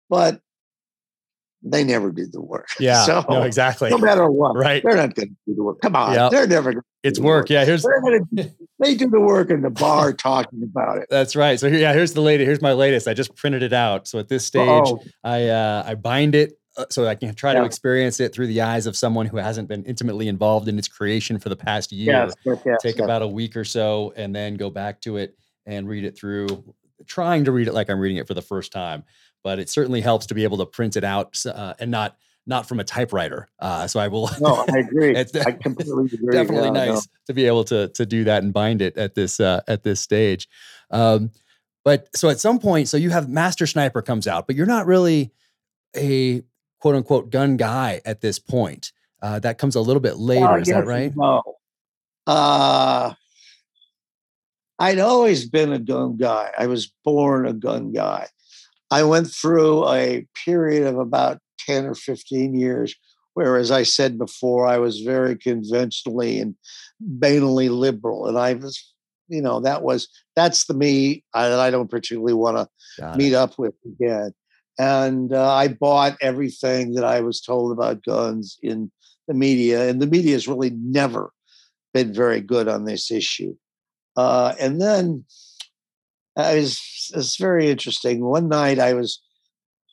But 0.09 0.39
they 1.61 1.83
never 1.83 2.11
did 2.11 2.31
the 2.31 2.41
work. 2.41 2.67
Yeah. 2.79 3.03
So 3.05 3.25
no, 3.29 3.41
exactly. 3.43 3.89
no 3.89 3.97
matter 3.97 4.29
what, 4.29 4.55
Right. 4.55 4.81
they're 4.83 4.95
not 4.95 5.13
gonna 5.15 5.27
do 5.47 5.55
the 5.55 5.63
work. 5.63 5.81
Come 5.81 5.95
on, 5.95 6.13
Yep. 6.13 6.31
they're 6.31 6.47
never 6.47 6.71
gonna 6.71 6.81
do 6.81 7.07
It's 7.09 7.19
the 7.19 7.25
work. 7.25 7.49
Yeah. 7.49 7.65
Here's 7.65 7.83
gonna, 7.83 8.19
they 8.79 8.95
do 8.95 9.09
the 9.09 9.19
work 9.19 9.49
in 9.49 9.61
the 9.61 9.69
bar 9.69 10.13
talking 10.29 10.63
about 10.63 10.97
it. 10.99 11.07
that's 11.09 11.35
right. 11.35 11.59
So 11.59 11.69
here, 11.69 11.79
yeah, 11.79 11.93
here's 11.93 12.13
the 12.13 12.21
latest. 12.21 12.45
Here's 12.47 12.61
my 12.61 12.73
latest. 12.73 13.07
I 13.07 13.13
just 13.13 13.35
printed 13.35 13.63
it 13.63 13.73
out. 13.73 14.07
So 14.07 14.19
at 14.19 14.29
this 14.29 14.45
stage, 14.45 14.67
Oh, 14.67 15.01
I 15.23 15.47
uh, 15.49 15.83
I 15.85 15.95
bind 15.95 16.35
it 16.35 16.53
uh, 16.77 16.85
so 16.89 17.05
I 17.07 17.15
can 17.15 17.35
try 17.35 17.53
to 17.53 17.65
experience 17.65 18.21
it 18.21 18.33
through 18.33 18.47
the 18.47 18.61
eyes 18.61 18.85
of 18.85 18.95
someone 18.95 19.25
who 19.25 19.35
hasn't 19.37 19.67
been 19.67 19.83
intimately 19.83 20.29
involved 20.29 20.69
in 20.69 20.77
its 20.79 20.87
creation 20.87 21.39
for 21.39 21.49
the 21.49 21.55
past 21.57 21.91
year. 21.91 22.13
yes, 22.45 22.59
yes, 22.65 22.81
Take 22.81 22.97
yes. 22.97 23.03
about 23.03 23.21
a 23.21 23.27
week 23.27 23.57
or 23.57 23.65
so, 23.65 24.13
and 24.15 24.33
then 24.33 24.55
go 24.55 24.69
back 24.69 25.01
to 25.01 25.17
it 25.17 25.35
and 25.65 25.89
read 25.89 26.05
it 26.05 26.17
through. 26.17 26.47
Trying 27.05 27.45
to 27.45 27.51
read 27.51 27.67
it 27.67 27.73
like 27.73 27.89
I'm 27.89 27.99
reading 27.99 28.17
it 28.17 28.27
for 28.27 28.33
the 28.33 28.41
first 28.41 28.71
time, 28.71 29.03
but 29.43 29.59
it 29.59 29.69
certainly 29.69 30.01
helps 30.01 30.25
to 30.27 30.33
be 30.35 30.43
able 30.43 30.57
to 30.57 30.65
print 30.65 30.97
it 30.97 31.03
out 31.03 31.37
uh, 31.45 31.73
and 31.79 31.91
not 31.91 32.17
not 32.45 32.67
from 32.67 32.79
a 32.79 32.83
typewriter. 32.83 33.47
Uh, 33.59 33.85
so 33.87 33.99
I 33.99 34.07
will. 34.07 34.27
No, 34.41 34.65
I 34.67 34.79
agree. 34.79 35.15
It's 35.15 35.35
I 35.35 35.51
completely 35.51 36.05
agree. 36.13 36.31
definitely 36.31 36.67
Yeah, 36.69 36.85
no. 36.85 36.93
nice 36.93 37.07
to 37.27 37.33
be 37.33 37.45
able 37.45 37.63
to 37.65 37.89
to 37.89 38.05
do 38.05 38.23
that 38.25 38.43
and 38.43 38.51
bind 38.53 38.81
it 38.81 38.97
at 38.97 39.13
this 39.15 39.39
uh, 39.39 39.61
at 39.67 39.83
this 39.83 40.01
stage. 40.01 40.47
Um, 40.91 41.31
but 41.85 42.07
so 42.15 42.29
at 42.29 42.39
some 42.39 42.59
point, 42.59 42.87
so 42.87 42.97
you 42.97 43.09
have 43.11 43.29
Master 43.29 43.65
Sniper 43.67 44.01
comes 44.01 44.27
out, 44.27 44.47
but 44.47 44.55
you're 44.55 44.65
not 44.65 44.85
really 44.85 45.31
a 45.95 46.41
quote 46.79 46.95
unquote 46.95 47.29
gun 47.29 47.57
guy 47.57 48.01
at 48.05 48.21
this 48.21 48.39
point. 48.39 48.91
Uh, 49.21 49.37
that 49.39 49.57
comes 49.57 49.75
a 49.75 49.81
little 49.81 49.99
bit 50.01 50.17
later. 50.17 50.45
Well, 50.45 50.55
is 50.55 50.67
yes 50.67 50.77
that 50.77 50.85
right? 50.87 51.13
No. 51.15 51.41
Uh, 52.25 53.13
I'd 54.77 54.99
always 54.99 55.49
been 55.49 55.73
a 55.73 55.79
gun 55.79 56.15
guy. 56.15 56.51
I 56.57 56.67
was 56.67 56.91
born 57.03 57.45
a 57.45 57.53
gun 57.53 57.91
guy. 57.91 58.27
I 58.91 59.03
went 59.03 59.27
through 59.27 59.87
a 59.89 60.25
period 60.45 60.87
of 60.87 60.97
about 60.97 61.39
10 61.59 61.85
or 61.85 61.95
15 61.95 62.55
years 62.55 62.95
where, 63.33 63.57
as 63.57 63.71
I 63.71 63.83
said 63.83 64.17
before, 64.17 64.67
I 64.67 64.79
was 64.79 65.01
very 65.01 65.35
conventionally 65.35 66.39
and 66.39 66.55
banally 67.01 67.69
liberal, 67.69 68.27
and 68.27 68.37
I 68.37 68.53
was, 68.53 68.93
you 69.27 69.41
know, 69.41 69.59
that 69.61 69.83
was 69.83 70.09
that's 70.35 70.65
the 70.65 70.73
me 70.73 71.23
that 71.33 71.59
I 71.59 71.69
don't 71.69 71.89
particularly 71.89 72.33
want 72.33 72.57
to 72.97 73.17
meet 73.17 73.33
up 73.33 73.57
with 73.57 73.75
again. 73.85 74.33
And 74.77 75.33
uh, 75.33 75.53
I 75.53 75.67
bought 75.67 76.17
everything 76.21 76.93
that 76.95 77.03
I 77.03 77.21
was 77.21 77.41
told 77.41 77.71
about 77.71 78.03
guns 78.03 78.57
in 78.61 78.91
the 79.27 79.33
media, 79.33 79.87
and 79.87 80.01
the 80.01 80.07
media 80.07 80.33
has 80.33 80.47
really 80.47 80.71
never 80.71 81.31
been 81.93 82.13
very 82.13 82.41
good 82.41 82.67
on 82.67 82.85
this 82.85 83.11
issue. 83.11 83.55
Uh, 84.15 84.53
and 84.59 84.81
then 84.81 85.23
I 86.35 86.55
was 86.55 87.11
it's 87.13 87.37
very 87.37 87.69
interesting. 87.69 88.23
One 88.23 88.47
night 88.49 88.79
I 88.79 88.93
was 88.93 89.21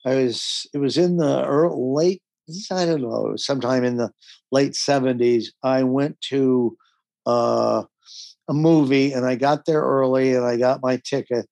I 0.04 0.14
was 0.14 0.66
it 0.72 0.78
was 0.78 0.96
in 0.96 1.16
the 1.16 1.44
early, 1.44 1.76
late 1.76 2.22
I 2.70 2.86
don't 2.86 3.02
know 3.02 3.34
sometime 3.36 3.84
in 3.84 3.96
the 3.96 4.10
late 4.52 4.74
seventies. 4.76 5.52
I 5.62 5.82
went 5.82 6.20
to 6.28 6.76
uh, 7.26 7.82
a 8.48 8.54
movie 8.54 9.12
and 9.12 9.26
I 9.26 9.34
got 9.34 9.64
there 9.64 9.82
early 9.82 10.34
and 10.34 10.44
I 10.44 10.56
got 10.56 10.82
my 10.82 11.00
ticket 11.04 11.46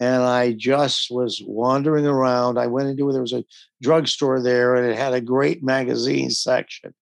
and 0.00 0.22
I 0.22 0.52
just 0.52 1.08
was 1.10 1.42
wandering 1.44 2.06
around. 2.06 2.58
I 2.58 2.66
went 2.66 2.88
into 2.88 3.10
there 3.12 3.20
was 3.20 3.32
a 3.32 3.44
drugstore 3.82 4.40
there 4.40 4.74
and 4.74 4.90
it 4.90 4.96
had 4.96 5.12
a 5.12 5.20
great 5.20 5.62
magazine 5.62 6.30
section, 6.30 6.94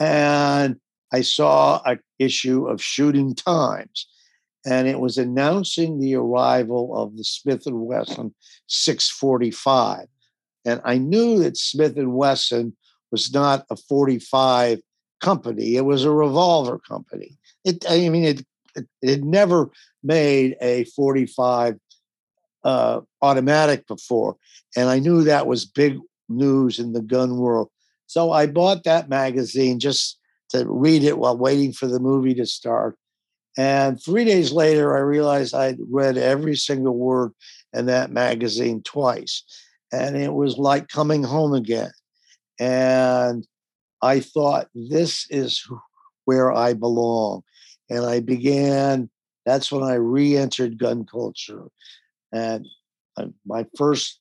and 0.00 0.76
I 1.12 1.22
saw 1.22 1.82
a 1.84 1.98
issue 2.18 2.66
of 2.66 2.82
Shooting 2.82 3.34
Times 3.34 4.06
and 4.68 4.86
it 4.86 5.00
was 5.00 5.16
announcing 5.16 5.98
the 5.98 6.14
arrival 6.14 6.94
of 6.94 7.16
the 7.16 7.24
Smith 7.24 7.66
and 7.66 7.80
Wesson 7.80 8.34
645. 8.66 10.06
And 10.66 10.82
I 10.84 10.98
knew 10.98 11.38
that 11.38 11.56
Smith 11.56 11.96
and 11.96 12.12
Wesson 12.12 12.76
was 13.10 13.32
not 13.32 13.64
a 13.70 13.76
45 13.76 14.80
company; 15.22 15.76
it 15.76 15.86
was 15.86 16.04
a 16.04 16.10
revolver 16.10 16.78
company. 16.78 17.38
It, 17.64 17.84
I 17.88 18.10
mean, 18.10 18.24
it 18.24 18.44
it, 18.76 18.86
it 19.00 19.24
never 19.24 19.70
made 20.02 20.56
a 20.60 20.84
45 20.84 21.76
uh, 22.64 23.00
automatic 23.22 23.86
before, 23.86 24.36
and 24.76 24.90
I 24.90 24.98
knew 24.98 25.24
that 25.24 25.46
was 25.46 25.64
big 25.64 25.98
news 26.28 26.78
in 26.78 26.92
the 26.92 27.00
gun 27.00 27.38
world. 27.38 27.70
So 28.06 28.32
I 28.32 28.46
bought 28.46 28.84
that 28.84 29.08
magazine 29.08 29.80
just 29.80 30.18
to 30.50 30.66
read 30.68 31.04
it 31.04 31.16
while 31.16 31.38
waiting 31.38 31.72
for 31.72 31.86
the 31.86 32.00
movie 32.00 32.34
to 32.34 32.44
start. 32.44 32.98
And 33.58 34.00
three 34.00 34.24
days 34.24 34.52
later, 34.52 34.96
I 34.96 35.00
realized 35.00 35.52
I'd 35.52 35.78
read 35.90 36.16
every 36.16 36.54
single 36.54 36.96
word 36.96 37.32
in 37.72 37.86
that 37.86 38.12
magazine 38.12 38.82
twice. 38.82 39.42
And 39.92 40.16
it 40.16 40.32
was 40.32 40.58
like 40.58 40.86
coming 40.86 41.24
home 41.24 41.52
again. 41.52 41.90
And 42.60 43.44
I 44.00 44.20
thought, 44.20 44.68
this 44.74 45.26
is 45.28 45.66
where 46.24 46.52
I 46.52 46.72
belong. 46.72 47.42
And 47.90 48.06
I 48.06 48.20
began, 48.20 49.10
that's 49.44 49.72
when 49.72 49.82
I 49.82 49.94
re 49.94 50.36
entered 50.36 50.78
gun 50.78 51.04
culture. 51.04 51.64
And 52.32 52.64
my 53.44 53.66
first 53.76 54.20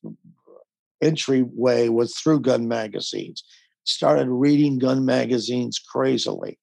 entryway 1.00 1.90
was 1.90 2.16
through 2.16 2.40
gun 2.40 2.68
magazines. 2.68 3.44
Started 3.84 4.30
reading 4.30 4.80
gun 4.80 5.06
magazines 5.06 5.78
crazily. 5.78 6.58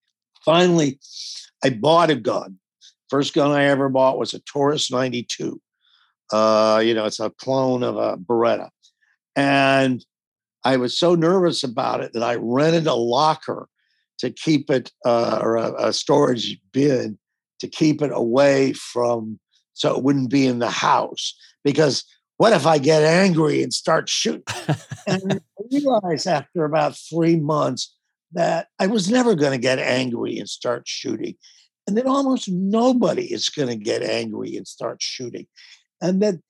Finally, 0.45 0.99
I 1.63 1.71
bought 1.71 2.11
a 2.11 2.17
gun 2.17 2.59
First 3.09 3.35
gun 3.35 3.51
I 3.51 3.65
ever 3.65 3.89
bought 3.89 4.19
was 4.19 4.35
a 4.35 4.41
Taurus 4.41 4.91
92. 4.91 5.61
Uh, 6.33 6.83
you 6.85 6.95
know, 6.95 7.05
it's 7.05 7.21
a 7.21 7.31
clone 7.31 7.83
of 7.83 7.97
a 7.97 8.17
Beretta. 8.17 8.71
And 9.37 10.05
I 10.65 10.77
was 10.77 10.99
so 10.99 11.15
nervous 11.15 11.63
about 11.63 12.03
it 12.03 12.13
that 12.15 12.23
I 12.23 12.37
rented 12.37 12.87
a 12.87 12.95
locker 12.95 13.69
to 14.19 14.31
keep 14.31 14.71
it, 14.71 14.91
uh, 15.05 15.41
or 15.43 15.57
a, 15.57 15.89
a 15.89 15.93
storage 15.93 16.59
bin 16.73 17.19
to 17.61 17.69
keep 17.69 18.01
it 18.01 18.11
away 18.13 18.73
from, 18.73 19.39
so 19.75 19.95
it 19.95 20.03
wouldn't 20.03 20.31
be 20.31 20.47
in 20.47 20.61
the 20.61 20.71
house. 20.71 21.37
Because 21.63 22.05
what 22.39 22.53
if 22.53 22.67
I 22.67 22.79
get 22.79 23.03
angry 23.03 23.63
and 23.63 23.73
start 23.73 24.09
shooting? 24.09 24.45
and 25.07 25.33
I 25.33 25.63
realized 25.71 26.27
after 26.27 26.65
about 26.65 26.97
three 26.97 27.37
months 27.37 27.95
that 28.33 28.69
I 28.79 28.87
was 28.87 29.11
never 29.11 29.35
going 29.35 29.53
to 29.53 29.59
get 29.59 29.79
angry 29.79 30.39
and 30.39 30.49
start 30.49 30.89
shooting 30.89 31.37
and 31.87 31.97
then 31.97 32.07
almost 32.07 32.49
nobody 32.49 33.33
is 33.33 33.49
going 33.49 33.69
to 33.69 33.77
get 33.77 34.03
angry 34.03 34.57
and 34.57 34.67
start 34.67 35.03
shooting. 35.03 35.47
And 36.01 36.23
that 36.23 36.41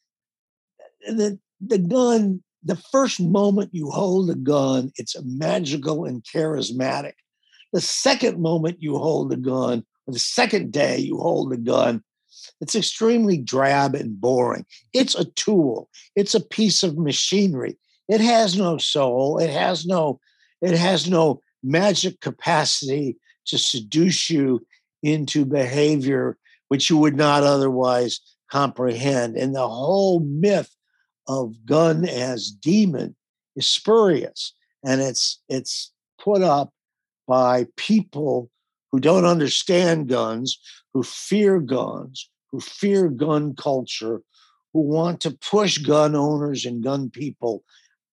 the, 1.06 1.38
the 1.60 1.78
gun 1.78 2.42
the 2.62 2.76
first 2.76 3.20
moment 3.20 3.70
you 3.74 3.90
hold 3.90 4.30
a 4.30 4.34
gun 4.34 4.90
it's 4.96 5.16
magical 5.22 6.04
and 6.04 6.24
charismatic. 6.24 7.12
The 7.72 7.80
second 7.80 8.40
moment 8.40 8.78
you 8.80 8.96
hold 8.96 9.32
a 9.32 9.36
gun 9.36 9.84
or 10.06 10.12
the 10.12 10.18
second 10.18 10.72
day 10.72 10.98
you 10.98 11.18
hold 11.18 11.52
a 11.52 11.56
gun 11.56 12.02
it's 12.60 12.74
extremely 12.74 13.38
drab 13.38 13.94
and 13.94 14.20
boring. 14.20 14.66
It's 14.92 15.14
a 15.14 15.24
tool. 15.24 15.88
It's 16.16 16.34
a 16.34 16.40
piece 16.40 16.82
of 16.82 16.98
machinery. 16.98 17.78
It 18.08 18.20
has 18.20 18.56
no 18.56 18.78
soul. 18.78 19.38
It 19.38 19.50
has 19.50 19.86
no 19.86 20.20
it 20.60 20.76
has 20.76 21.08
no 21.08 21.42
magic 21.62 22.20
capacity 22.20 23.18
to 23.46 23.58
seduce 23.58 24.30
you 24.30 24.64
into 25.04 25.44
behavior 25.44 26.36
which 26.68 26.90
you 26.90 26.96
would 26.96 27.16
not 27.16 27.42
otherwise 27.42 28.20
comprehend. 28.50 29.36
And 29.36 29.54
the 29.54 29.68
whole 29.68 30.20
myth 30.20 30.74
of 31.28 31.54
gun 31.66 32.04
as 32.04 32.50
demon 32.50 33.14
is 33.56 33.68
spurious. 33.68 34.54
And 34.84 35.00
it's 35.00 35.40
it's 35.48 35.92
put 36.20 36.42
up 36.42 36.72
by 37.26 37.66
people 37.76 38.50
who 38.92 39.00
don't 39.00 39.24
understand 39.24 40.08
guns, 40.08 40.58
who 40.92 41.02
fear 41.02 41.60
guns, 41.60 42.28
who 42.50 42.60
fear 42.60 43.08
gun 43.08 43.54
culture, 43.54 44.22
who 44.72 44.80
want 44.80 45.20
to 45.20 45.30
push 45.30 45.78
gun 45.78 46.14
owners 46.14 46.64
and 46.64 46.82
gun 46.82 47.10
people 47.10 47.64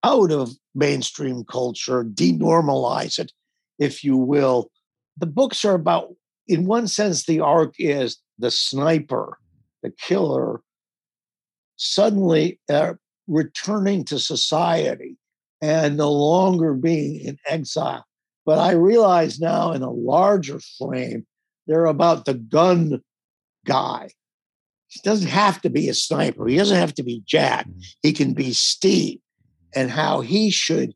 out 0.04 0.30
of 0.30 0.50
mainstream 0.74 1.44
culture, 1.44 2.04
denormalize 2.04 3.18
it, 3.18 3.32
if 3.78 4.04
you 4.04 4.16
will. 4.16 4.70
The 5.16 5.26
books 5.26 5.64
are 5.64 5.74
about 5.74 6.14
in 6.48 6.66
one 6.66 6.88
sense, 6.88 7.26
the 7.26 7.40
arc 7.40 7.74
is 7.78 8.18
the 8.38 8.50
sniper, 8.50 9.38
the 9.82 9.90
killer, 9.90 10.62
suddenly 11.76 12.58
uh, 12.68 12.94
returning 13.26 14.04
to 14.04 14.18
society 14.18 15.16
and 15.60 15.96
no 15.96 16.10
longer 16.10 16.74
being 16.74 17.20
in 17.20 17.38
exile. 17.46 18.04
But 18.46 18.58
I 18.58 18.72
realize 18.72 19.38
now, 19.38 19.72
in 19.72 19.82
a 19.82 19.90
larger 19.90 20.60
frame, 20.78 21.26
they're 21.66 21.84
about 21.84 22.24
the 22.24 22.34
gun 22.34 23.02
guy. 23.66 24.10
He 24.88 25.00
doesn't 25.04 25.28
have 25.28 25.60
to 25.62 25.70
be 25.70 25.88
a 25.90 25.94
sniper. 25.94 26.46
He 26.46 26.56
doesn't 26.56 26.78
have 26.78 26.94
to 26.94 27.02
be 27.02 27.22
Jack. 27.26 27.68
Mm-hmm. 27.68 27.80
He 28.02 28.12
can 28.14 28.32
be 28.32 28.54
Steve 28.54 29.18
and 29.74 29.90
how 29.90 30.22
he 30.22 30.50
should, 30.50 30.94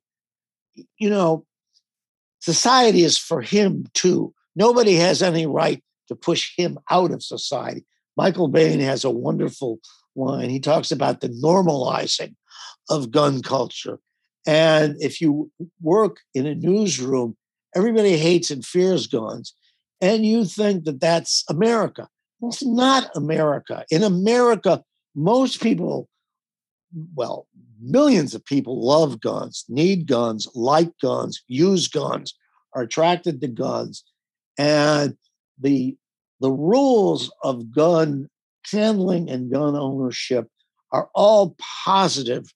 you 0.98 1.10
know, 1.10 1.44
society 2.40 3.02
is 3.02 3.18
for 3.18 3.42
him 3.42 3.86
too. 3.92 4.32
Nobody 4.54 4.96
has 4.96 5.22
any 5.22 5.46
right 5.46 5.82
to 6.08 6.14
push 6.14 6.52
him 6.56 6.78
out 6.90 7.12
of 7.12 7.22
society. 7.22 7.84
Michael 8.16 8.48
Bane 8.48 8.80
has 8.80 9.04
a 9.04 9.10
wonderful 9.10 9.78
line. 10.14 10.50
He 10.50 10.60
talks 10.60 10.90
about 10.90 11.20
the 11.20 11.28
normalizing 11.28 12.34
of 12.90 13.10
gun 13.10 13.42
culture. 13.42 13.98
And 14.46 14.96
if 15.00 15.20
you 15.20 15.50
work 15.80 16.18
in 16.34 16.46
a 16.46 16.54
newsroom, 16.54 17.36
everybody 17.74 18.16
hates 18.16 18.50
and 18.50 18.64
fears 18.64 19.06
guns, 19.06 19.54
and 20.00 20.26
you 20.26 20.44
think 20.44 20.84
that 20.84 21.00
that's 21.00 21.44
America. 21.48 22.08
It's 22.42 22.64
not 22.64 23.08
America. 23.14 23.84
In 23.90 24.02
America, 24.02 24.82
most 25.14 25.62
people, 25.62 26.08
well, 27.14 27.46
millions 27.80 28.34
of 28.34 28.44
people 28.44 28.84
love 28.84 29.20
guns, 29.20 29.64
need 29.68 30.06
guns, 30.06 30.48
like 30.54 30.90
guns, 31.00 31.42
use 31.46 31.86
guns, 31.86 32.34
are 32.74 32.82
attracted 32.82 33.40
to 33.40 33.48
guns 33.48 34.02
and 34.58 35.16
the 35.60 35.96
the 36.40 36.50
rules 36.50 37.30
of 37.42 37.70
gun 37.70 38.28
handling 38.70 39.30
and 39.30 39.50
gun 39.50 39.76
ownership 39.76 40.48
are 40.90 41.08
all 41.14 41.56
positive 41.84 42.52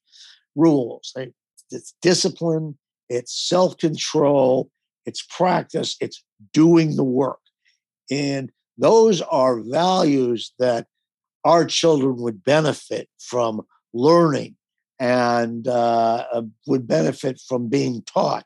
rules. 0.54 1.12
They, 1.14 1.32
it's 1.70 1.94
discipline, 2.02 2.78
it's 3.08 3.32
self 3.48 3.76
control, 3.78 4.70
it's 5.04 5.22
practice, 5.22 5.96
it's 6.00 6.22
doing 6.52 6.96
the 6.96 7.04
work. 7.04 7.38
And 8.10 8.50
those 8.78 9.22
are 9.22 9.60
values 9.60 10.52
that 10.58 10.86
our 11.44 11.64
children 11.64 12.16
would 12.16 12.42
benefit 12.44 13.08
from 13.18 13.62
learning 13.94 14.56
and 14.98 15.66
uh, 15.68 16.42
would 16.66 16.86
benefit 16.86 17.40
from 17.46 17.68
being 17.68 18.02
taught. 18.02 18.44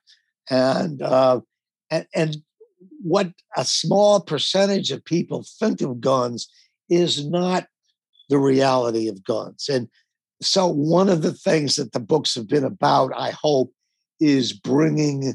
And, 0.50 1.00
uh, 1.00 1.40
and, 1.90 2.06
and 2.14 2.36
what 3.02 3.32
a 3.56 3.64
small 3.64 4.20
percentage 4.20 4.90
of 4.90 5.04
people 5.04 5.44
think 5.58 5.80
of 5.80 6.00
guns 6.00 6.48
is 6.88 7.26
not 7.26 7.66
the 8.28 8.38
reality 8.38 9.08
of 9.08 9.24
guns. 9.24 9.68
And 9.68 9.88
so, 10.42 10.66
one 10.66 11.08
of 11.08 11.22
the 11.22 11.34
things 11.34 11.76
that 11.76 11.92
the 11.92 12.00
books 12.00 12.34
have 12.34 12.48
been 12.48 12.64
about, 12.64 13.12
I 13.14 13.30
hope, 13.30 13.72
is 14.20 14.52
bringing 14.52 15.34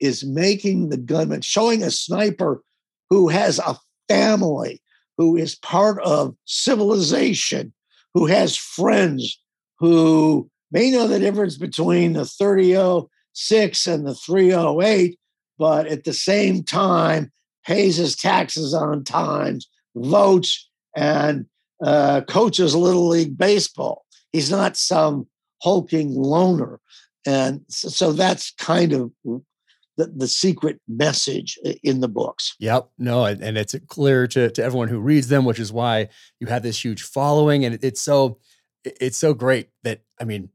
is 0.00 0.24
making 0.24 0.88
the 0.88 0.96
gunman, 0.96 1.42
showing 1.42 1.82
a 1.82 1.90
sniper 1.90 2.62
who 3.10 3.28
has 3.28 3.58
a 3.58 3.76
family, 4.08 4.80
who 5.18 5.36
is 5.36 5.56
part 5.56 6.00
of 6.02 6.34
civilization, 6.46 7.72
who 8.14 8.26
has 8.26 8.56
friends, 8.56 9.40
who 9.78 10.48
may 10.72 10.90
know 10.90 11.06
the 11.06 11.18
difference 11.18 11.58
between 11.58 12.14
the 12.14 12.24
3006 12.24 13.86
and 13.86 14.06
the 14.06 14.14
308, 14.14 15.19
but 15.60 15.86
at 15.86 16.04
the 16.04 16.14
same 16.14 16.64
time 16.64 17.30
pays 17.66 17.96
his 17.96 18.16
taxes 18.16 18.72
on 18.72 19.04
time, 19.04 19.58
votes, 19.94 20.70
and 20.96 21.44
uh, 21.84 22.22
coaches 22.22 22.74
Little 22.74 23.08
League 23.08 23.36
Baseball. 23.36 24.06
He's 24.32 24.50
not 24.50 24.78
some 24.78 25.28
hulking 25.62 26.14
loner. 26.14 26.80
And 27.26 27.60
so 27.68 28.12
that's 28.12 28.52
kind 28.52 28.94
of 28.94 29.12
the, 29.98 30.06
the 30.06 30.28
secret 30.28 30.80
message 30.88 31.58
in 31.82 32.00
the 32.00 32.08
books. 32.08 32.56
Yep. 32.58 32.88
No, 32.98 33.26
and 33.26 33.58
it's 33.58 33.74
clear 33.86 34.26
to, 34.28 34.50
to 34.50 34.64
everyone 34.64 34.88
who 34.88 34.98
reads 34.98 35.28
them, 35.28 35.44
which 35.44 35.58
is 35.58 35.70
why 35.70 36.08
you 36.40 36.46
have 36.46 36.62
this 36.62 36.82
huge 36.82 37.02
following. 37.02 37.66
And 37.66 37.78
it's 37.84 38.00
so 38.00 38.38
it's 38.82 39.18
so 39.18 39.34
great 39.34 39.68
that 39.82 40.00
I 40.18 40.24
mean, 40.24 40.48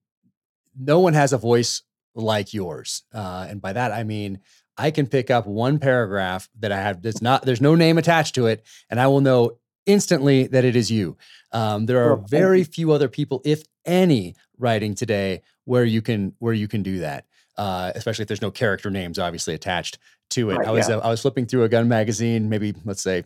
no 0.75 0.99
one 0.99 1.13
has 1.13 1.31
a 1.31 1.37
voice 1.37 1.83
like 2.15 2.55
yours. 2.55 3.03
Uh, 3.13 3.45
and 3.47 3.61
by 3.61 3.73
that 3.73 3.91
I 3.91 4.03
mean 4.03 4.39
I 4.77 4.91
can 4.91 5.07
pick 5.07 5.31
up 5.31 5.47
one 5.47 5.79
paragraph 5.79 6.49
that 6.59 6.71
I 6.71 6.77
have 6.77 7.01
that's 7.01 7.21
not 7.21 7.43
there's 7.43 7.61
no 7.61 7.75
name 7.75 7.97
attached 7.97 8.35
to 8.35 8.47
it, 8.47 8.65
and 8.89 8.99
I 8.99 9.07
will 9.07 9.21
know 9.21 9.57
instantly 9.85 10.47
that 10.47 10.65
it 10.65 10.75
is 10.75 10.91
you. 10.91 11.17
Um, 11.51 11.85
there 11.85 12.11
are 12.11 12.17
very 12.17 12.63
few 12.63 12.91
other 12.91 13.07
people, 13.07 13.41
if 13.45 13.63
any, 13.85 14.35
writing 14.57 14.95
today 14.95 15.41
where 15.63 15.85
you 15.85 16.01
can 16.01 16.33
where 16.39 16.53
you 16.53 16.67
can 16.67 16.83
do 16.83 16.99
that. 16.99 17.25
Uh, 17.57 17.91
especially 17.95 18.23
if 18.23 18.27
there's 18.27 18.41
no 18.41 18.51
character 18.51 18.89
names 18.89 19.17
obviously 19.17 19.53
attached 19.53 19.97
to 20.29 20.49
it. 20.49 20.57
Right, 20.57 20.67
I 20.67 20.71
was 20.71 20.89
yeah. 20.89 20.95
uh, 20.95 21.01
I 21.01 21.09
was 21.09 21.21
flipping 21.21 21.45
through 21.45 21.63
a 21.63 21.69
gun 21.69 21.87
magazine, 21.87 22.49
maybe 22.49 22.73
let's 22.83 23.01
say 23.01 23.23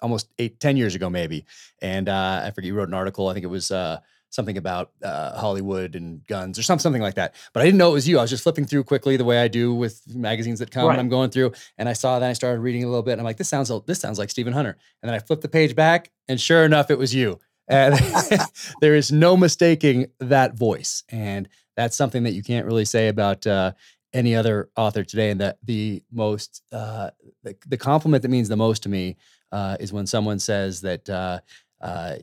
almost 0.00 0.28
eight 0.38 0.58
ten 0.58 0.76
years 0.76 0.94
ago, 0.94 1.10
maybe, 1.10 1.44
and 1.80 2.08
uh, 2.08 2.42
I 2.44 2.50
forget 2.50 2.68
you 2.68 2.74
wrote 2.74 2.88
an 2.88 2.94
article. 2.94 3.28
I 3.28 3.34
think 3.34 3.44
it 3.44 3.48
was 3.48 3.70
uh, 3.70 4.00
something 4.32 4.56
about 4.56 4.90
uh, 5.02 5.38
Hollywood 5.38 5.94
and 5.94 6.26
guns 6.26 6.58
or 6.58 6.62
some, 6.62 6.78
something 6.78 7.02
like 7.02 7.14
that. 7.14 7.34
But 7.52 7.60
I 7.60 7.66
didn't 7.66 7.78
know 7.78 7.90
it 7.90 7.94
was 7.94 8.08
you. 8.08 8.18
I 8.18 8.22
was 8.22 8.30
just 8.30 8.42
flipping 8.42 8.64
through 8.64 8.84
quickly 8.84 9.16
the 9.16 9.24
way 9.24 9.40
I 9.40 9.46
do 9.46 9.74
with 9.74 10.02
magazines 10.14 10.58
that 10.58 10.70
come. 10.70 10.86
Right. 10.86 10.92
And 10.92 11.00
I'm 11.00 11.10
going 11.10 11.30
through, 11.30 11.52
and 11.76 11.88
I 11.88 11.92
saw 11.92 12.18
that. 12.18 12.28
I 12.28 12.32
started 12.32 12.60
reading 12.60 12.82
a 12.82 12.86
little 12.86 13.02
bit. 13.02 13.12
And 13.12 13.20
I'm 13.20 13.24
like, 13.24 13.36
this 13.36 13.48
sounds 13.48 13.70
this 13.86 14.00
sounds 14.00 14.18
like 14.18 14.30
Stephen 14.30 14.54
Hunter. 14.54 14.76
And 15.02 15.08
then 15.08 15.14
I 15.14 15.18
flipped 15.18 15.42
the 15.42 15.48
page 15.48 15.76
back, 15.76 16.10
and 16.28 16.40
sure 16.40 16.64
enough, 16.64 16.90
it 16.90 16.98
was 16.98 17.14
you. 17.14 17.38
And 17.68 17.94
there 18.80 18.94
is 18.94 19.12
no 19.12 19.36
mistaking 19.36 20.06
that 20.18 20.54
voice. 20.54 21.04
And 21.10 21.48
that's 21.76 21.96
something 21.96 22.22
that 22.24 22.32
you 22.32 22.42
can't 22.42 22.66
really 22.66 22.84
say 22.86 23.08
about 23.08 23.46
uh, 23.46 23.72
any 24.14 24.34
other 24.34 24.70
author 24.76 25.04
today. 25.04 25.30
And 25.30 25.40
that 25.40 25.58
the 25.62 26.02
most 26.10 26.62
uh, 26.72 27.10
the, 27.42 27.54
the 27.66 27.76
compliment 27.76 28.22
that 28.22 28.30
means 28.30 28.48
the 28.48 28.56
most 28.56 28.82
to 28.84 28.88
me 28.88 29.16
uh, 29.52 29.76
is 29.78 29.92
when 29.92 30.06
someone 30.06 30.38
says 30.38 30.80
that 30.80 31.08
uh, 31.08 31.40
uh, 31.82 32.16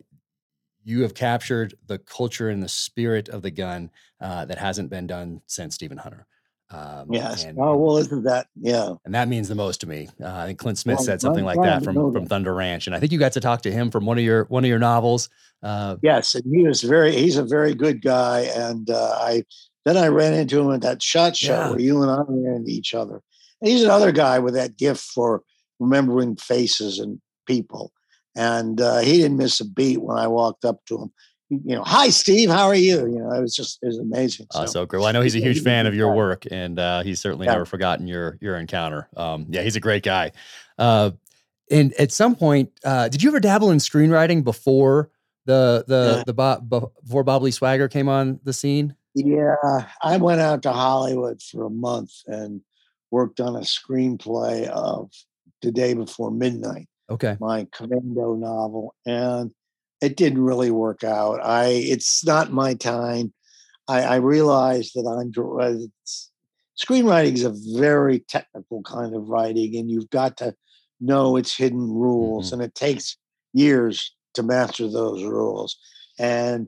you 0.83 1.01
have 1.01 1.13
captured 1.13 1.75
the 1.87 1.97
culture 1.97 2.49
and 2.49 2.63
the 2.63 2.69
spirit 2.69 3.29
of 3.29 3.41
the 3.41 3.51
gun 3.51 3.89
uh, 4.21 4.45
that 4.45 4.57
hasn't 4.57 4.89
been 4.89 5.07
done 5.07 5.41
since 5.47 5.75
Stephen 5.75 5.97
Hunter. 5.97 6.25
Um, 6.71 7.07
yes. 7.09 7.45
And, 7.45 7.57
oh 7.59 7.75
well, 7.77 7.97
isn't 7.97 8.23
that 8.25 8.47
yeah? 8.55 8.93
And 9.03 9.15
that 9.15 9.27
means 9.27 9.47
the 9.47 9.55
most 9.55 9.81
to 9.81 9.87
me. 9.87 10.07
Uh, 10.21 10.31
I 10.31 10.45
think 10.45 10.59
Clint 10.59 10.77
Smith 10.77 10.97
well, 10.97 11.05
said 11.05 11.21
something 11.21 11.47
I'm 11.47 11.57
like 11.57 11.63
that 11.63 11.83
from 11.83 12.13
from 12.13 12.27
Thunder 12.27 12.53
Ranch, 12.53 12.85
and 12.85 12.95
I 12.95 12.99
think 12.99 13.11
you 13.11 13.17
got 13.17 13.31
to 13.33 13.39
talk 13.39 13.63
to 13.63 13.71
him 13.71 13.89
from 13.89 14.05
one 14.05 14.19
of 14.19 14.23
your 14.23 14.43
one 14.45 14.63
of 14.63 14.69
your 14.69 14.77
novels. 14.77 15.29
Uh, 15.63 15.95
yes, 16.03 16.35
and 16.35 16.43
he 16.53 16.67
was 16.67 16.83
very 16.83 17.11
he's 17.15 17.37
a 17.37 17.43
very 17.43 17.73
good 17.73 18.03
guy, 18.03 18.41
and 18.41 18.87
uh, 18.89 19.17
I 19.19 19.43
then 19.85 19.97
I 19.97 20.07
ran 20.09 20.35
into 20.35 20.59
him 20.59 20.71
at 20.71 20.81
that 20.81 21.01
SHOT 21.01 21.35
Show 21.35 21.53
yeah. 21.53 21.69
where 21.71 21.79
you 21.79 22.03
and 22.03 22.11
I 22.11 22.21
ran 22.27 22.57
into 22.57 22.71
each 22.71 22.93
other. 22.93 23.21
And 23.61 23.71
he's 23.71 23.83
another 23.83 24.11
guy 24.11 24.37
with 24.37 24.53
that 24.53 24.77
gift 24.77 25.01
for 25.01 25.41
remembering 25.79 26.35
faces 26.35 26.99
and 26.99 27.19
people 27.47 27.91
and 28.35 28.79
uh, 28.79 28.99
he 28.99 29.17
didn't 29.17 29.37
miss 29.37 29.59
a 29.59 29.65
beat 29.65 30.01
when 30.01 30.17
I 30.17 30.27
walked 30.27 30.65
up 30.65 30.85
to 30.85 30.97
him. 30.97 31.11
You 31.49 31.75
know, 31.75 31.83
hi 31.83 32.09
Steve, 32.09 32.49
how 32.49 32.67
are 32.67 32.75
you? 32.75 32.99
You 33.07 33.19
know, 33.19 33.31
it 33.31 33.41
was 33.41 33.55
just 33.55 33.79
it 33.81 33.87
was 33.87 33.97
amazing. 33.97 34.45
So, 34.51 34.59
uh, 34.59 34.67
so 34.67 34.85
great. 34.85 34.99
Well, 34.99 35.07
I 35.07 35.11
know 35.11 35.21
he's 35.21 35.35
a 35.35 35.39
huge 35.39 35.63
fan 35.63 35.87
of 35.87 35.95
your 35.95 36.13
work, 36.13 36.45
and 36.51 36.77
uh, 36.77 37.01
he's 37.01 37.19
certainly 37.19 37.47
yeah. 37.47 37.53
never 37.53 37.65
forgotten 37.65 38.07
your 38.07 38.37
your 38.39 38.55
encounter. 38.55 39.09
Um, 39.17 39.47
yeah, 39.49 39.63
he's 39.63 39.75
a 39.75 39.79
great 39.79 40.03
guy. 40.03 40.31
Uh, 40.77 41.11
and 41.71 41.93
at 41.93 42.11
some 42.11 42.35
point, 42.35 42.71
uh, 42.83 43.09
did 43.09 43.23
you 43.23 43.29
ever 43.29 43.39
dabble 43.39 43.71
in 43.71 43.79
screenwriting 43.79 44.43
before 44.43 45.09
the 45.45 45.83
the 45.87 46.17
yeah. 46.17 46.23
the 46.27 46.33
Bob, 46.33 46.69
before 46.69 47.23
Bob 47.23 47.41
Lee 47.41 47.51
Swagger 47.51 47.87
came 47.87 48.07
on 48.07 48.39
the 48.43 48.53
scene? 48.53 48.95
Yeah, 49.15 49.55
I 50.03 50.17
went 50.17 50.41
out 50.41 50.61
to 50.63 50.71
Hollywood 50.71 51.41
for 51.41 51.65
a 51.65 51.69
month 51.69 52.11
and 52.27 52.61
worked 53.09 53.39
on 53.39 53.55
a 53.55 53.61
screenplay 53.61 54.67
of 54.67 55.11
The 55.63 55.71
Day 55.71 55.95
Before 55.95 56.29
Midnight 56.29 56.87
okay. 57.09 57.37
my 57.39 57.67
commando 57.71 58.35
novel 58.35 58.95
and 59.05 59.51
it 60.01 60.15
didn't 60.15 60.41
really 60.41 60.71
work 60.71 61.03
out. 61.03 61.39
I 61.43 61.65
it's 61.67 62.25
not 62.25 62.51
my 62.51 62.73
time. 62.73 63.33
I 63.87 64.01
i 64.01 64.15
realized 64.15 64.93
that 64.95 65.07
i'm 65.07 65.31
uh, 65.59 66.19
screenwriting 66.79 67.33
is 67.33 67.43
a 67.43 67.79
very 67.79 68.19
technical 68.19 68.81
kind 68.83 69.15
of 69.15 69.27
writing 69.27 69.75
and 69.75 69.91
you've 69.91 70.09
got 70.09 70.37
to 70.37 70.55
know 71.01 71.35
its 71.35 71.55
hidden 71.55 71.79
rules 71.79 72.47
mm-hmm. 72.47 72.61
and 72.61 72.63
it 72.63 72.75
takes 72.75 73.17
years 73.53 74.15
to 74.35 74.43
master 74.43 74.87
those 74.87 75.23
rules. 75.23 75.77
And 76.17 76.67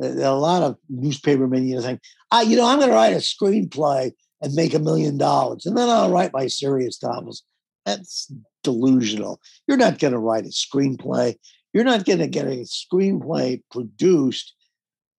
a 0.00 0.34
lot 0.34 0.62
of 0.62 0.78
newspapermen 0.88 1.68
you 1.68 1.74
know 1.74 1.82
saying 1.82 2.00
ah, 2.30 2.40
you 2.40 2.56
know 2.56 2.66
i'm 2.66 2.78
going 2.78 2.88
to 2.88 2.94
write 2.94 3.12
a 3.12 3.16
screenplay 3.16 4.10
and 4.40 4.54
make 4.54 4.72
a 4.72 4.78
million 4.78 5.18
dollars 5.18 5.66
and 5.66 5.76
then 5.76 5.86
i'll 5.90 6.10
write 6.10 6.32
my 6.32 6.46
serious 6.46 7.02
novels. 7.02 7.42
That's 7.84 8.32
delusional. 8.62 9.40
You're 9.66 9.76
not 9.76 9.98
going 9.98 10.12
to 10.12 10.18
write 10.18 10.44
a 10.44 10.48
screenplay. 10.48 11.36
You're 11.72 11.84
not 11.84 12.04
going 12.04 12.18
to 12.18 12.26
get 12.26 12.46
a 12.46 12.64
screenplay 12.64 13.62
produced 13.70 14.54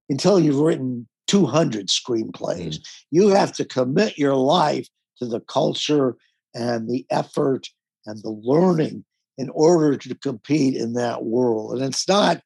until 0.10 0.40
you've 0.40 0.60
written 0.60 1.08
200 1.28 1.88
screenplays. 1.88 2.76
Mm. 2.76 2.88
You 3.12 3.30
have 3.30 3.54
to 3.54 3.66
commit 3.66 4.18
your 4.18 4.36
life 4.36 4.88
to 5.18 5.26
the 5.26 5.40
culture 5.42 6.16
and 6.54 6.90
the 6.90 7.06
effort 7.10 7.70
and 8.06 8.22
the 8.22 8.30
learning 8.30 9.06
in 9.38 9.50
order 9.50 9.98
to 9.98 10.16
compete 10.16 10.76
in 10.76 10.94
that 10.94 11.24
world. 11.24 11.74
And 11.74 11.82
it's 11.84 12.08
not, 12.08 12.42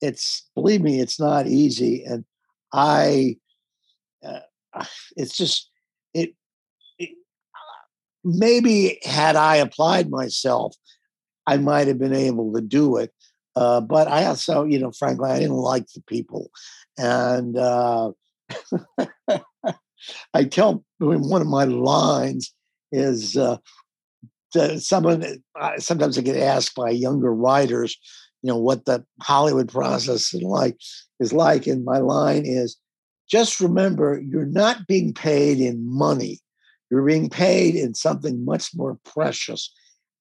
it's, 0.00 0.48
believe 0.54 0.80
me, 0.80 1.00
it's 1.00 1.20
not 1.20 1.46
easy. 1.46 2.04
And 2.04 2.24
I, 2.72 3.36
uh, 4.24 4.40
it's 5.16 5.36
just, 5.36 5.70
it, 6.14 6.34
maybe 8.24 8.98
had 9.04 9.36
I 9.36 9.56
applied 9.56 10.10
myself, 10.10 10.74
I 11.46 11.56
might 11.56 11.88
have 11.88 11.98
been 11.98 12.14
able 12.14 12.52
to 12.54 12.60
do 12.60 12.96
it. 12.96 13.12
Uh, 13.54 13.80
but 13.80 14.08
I 14.08 14.24
also, 14.24 14.64
you 14.64 14.78
know, 14.78 14.92
frankly, 14.92 15.30
I 15.30 15.40
didn't 15.40 15.56
like 15.56 15.86
the 15.88 16.02
people. 16.06 16.50
And 16.96 17.56
uh, 17.58 18.12
I 20.34 20.44
tell 20.44 20.84
one 20.98 21.42
of 21.42 21.48
my 21.48 21.64
lines 21.64 22.54
is 22.92 23.36
uh, 23.36 23.58
someone, 24.78 25.42
sometimes 25.78 26.16
I 26.16 26.22
get 26.22 26.36
asked 26.36 26.74
by 26.74 26.90
younger 26.90 27.34
writers, 27.34 27.96
you 28.42 28.48
know, 28.48 28.58
what 28.58 28.84
the 28.86 29.04
Hollywood 29.20 29.68
process 29.68 30.32
is 30.32 30.42
like, 30.42 30.76
is 31.20 31.32
like. 31.32 31.66
And 31.66 31.84
my 31.84 31.98
line 31.98 32.44
is 32.46 32.78
just 33.30 33.60
remember, 33.60 34.20
you're 34.24 34.44
not 34.44 34.86
being 34.86 35.12
paid 35.12 35.58
in 35.60 35.88
money 35.88 36.40
you're 36.92 37.06
being 37.06 37.30
paid 37.30 37.74
in 37.74 37.94
something 37.94 38.44
much 38.44 38.74
more 38.74 38.98
precious, 39.04 39.72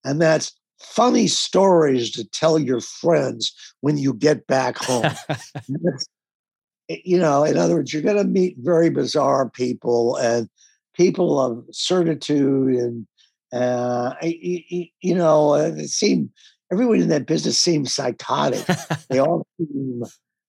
and 0.06 0.22
that's 0.22 0.58
funny 0.80 1.28
stories 1.28 2.12
to 2.12 2.24
tell 2.24 2.58
your 2.58 2.80
friends 2.80 3.54
when 3.82 3.98
you 3.98 4.14
get 4.14 4.48
back 4.48 4.78
home. 4.78 5.12
you 6.88 7.20
know, 7.20 7.44
in 7.44 7.58
other 7.58 7.76
words, 7.76 7.94
you're 7.94 8.02
going 8.02 8.18
to 8.18 8.24
meet 8.24 8.56
very 8.60 8.90
bizarre 8.90 9.50
people 9.50 10.16
and 10.16 10.50
people 10.96 11.40
of 11.40 11.66
certitude 11.72 12.76
and 12.76 13.06
uh, 13.54 14.16
you, 14.22 14.88
you 15.02 15.14
know, 15.14 15.56
it 15.56 15.90
seemed 15.90 16.30
everyone 16.72 17.02
in 17.02 17.10
that 17.10 17.26
business 17.26 17.60
seems 17.60 17.94
psychotic. 17.94 18.66
they 19.10 19.20
all 19.20 19.46
seem 19.58 20.04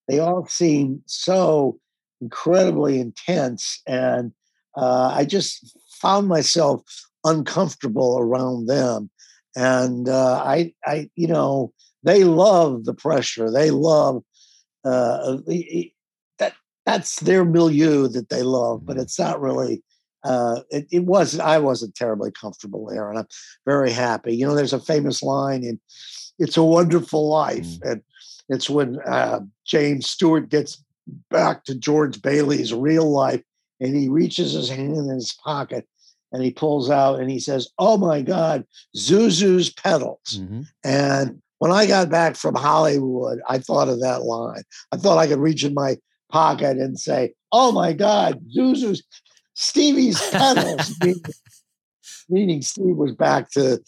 they 0.08 0.18
all 0.20 0.46
seem 0.46 1.02
so 1.06 1.78
incredibly 2.20 3.00
intense, 3.00 3.80
and 3.86 4.32
uh, 4.76 5.12
I 5.14 5.24
just 5.24 5.76
found 6.02 6.28
myself 6.28 6.82
uncomfortable 7.24 8.18
around 8.18 8.66
them. 8.66 9.08
And 9.54 10.08
uh, 10.08 10.42
I, 10.44 10.74
I, 10.84 11.08
you 11.14 11.28
know, 11.28 11.72
they 12.02 12.24
love 12.24 12.84
the 12.84 12.94
pressure. 12.94 13.50
They 13.50 13.70
love 13.70 14.22
uh, 14.84 15.38
that. 16.38 16.54
That's 16.84 17.20
their 17.20 17.44
milieu 17.44 18.08
that 18.08 18.28
they 18.28 18.42
love, 18.42 18.84
but 18.84 18.94
mm-hmm. 18.94 19.02
it's 19.02 19.18
not 19.18 19.40
really. 19.40 19.82
Uh, 20.24 20.60
it, 20.70 20.86
it 20.90 21.04
wasn't. 21.04 21.42
I 21.42 21.58
wasn't 21.58 21.94
terribly 21.94 22.32
comfortable 22.32 22.86
there, 22.86 23.08
and 23.08 23.18
I'm 23.20 23.28
very 23.66 23.92
happy. 23.92 24.34
You 24.34 24.46
know, 24.46 24.54
there's 24.54 24.72
a 24.72 24.80
famous 24.80 25.22
line 25.22 25.62
in 25.64 25.80
"It's 26.38 26.56
a 26.56 26.64
Wonderful 26.64 27.28
Life," 27.28 27.66
mm. 27.66 27.90
and 27.90 28.02
it's 28.48 28.68
when 28.68 28.98
uh, 29.00 29.40
James 29.64 30.08
Stewart 30.08 30.48
gets 30.48 30.82
back 31.30 31.64
to 31.64 31.74
George 31.74 32.22
Bailey's 32.22 32.74
real 32.74 33.10
life, 33.10 33.42
and 33.80 33.94
he 33.94 34.08
reaches 34.08 34.52
his 34.52 34.68
hand 34.68 34.96
in 34.96 35.08
his 35.08 35.36
pocket 35.44 35.86
and 36.32 36.42
he 36.42 36.50
pulls 36.50 36.90
out 36.90 37.20
and 37.20 37.30
he 37.30 37.38
says, 37.38 37.68
"Oh 37.78 37.96
my 37.96 38.22
God, 38.22 38.64
Zuzu's 38.96 39.72
petals." 39.72 40.38
Mm-hmm. 40.40 40.62
And 40.84 41.42
when 41.58 41.70
I 41.70 41.86
got 41.86 42.10
back 42.10 42.36
from 42.36 42.54
Hollywood, 42.54 43.40
I 43.48 43.58
thought 43.58 43.88
of 43.88 44.00
that 44.00 44.22
line. 44.22 44.62
I 44.90 44.96
thought 44.96 45.18
I 45.18 45.26
could 45.26 45.38
reach 45.38 45.64
in 45.64 45.74
my 45.74 45.96
pocket 46.30 46.78
and 46.78 46.98
say, 46.98 47.34
"Oh 47.52 47.72
my 47.72 47.92
God, 47.92 48.40
Zuzu's 48.56 49.02
Stevie's 49.54 50.20
petals," 50.30 50.96
meaning, 51.02 51.22
meaning 52.28 52.62
Steve 52.62 52.96
was 52.96 53.12
back 53.12 53.50
to 53.52 53.74
uh, 53.74 53.78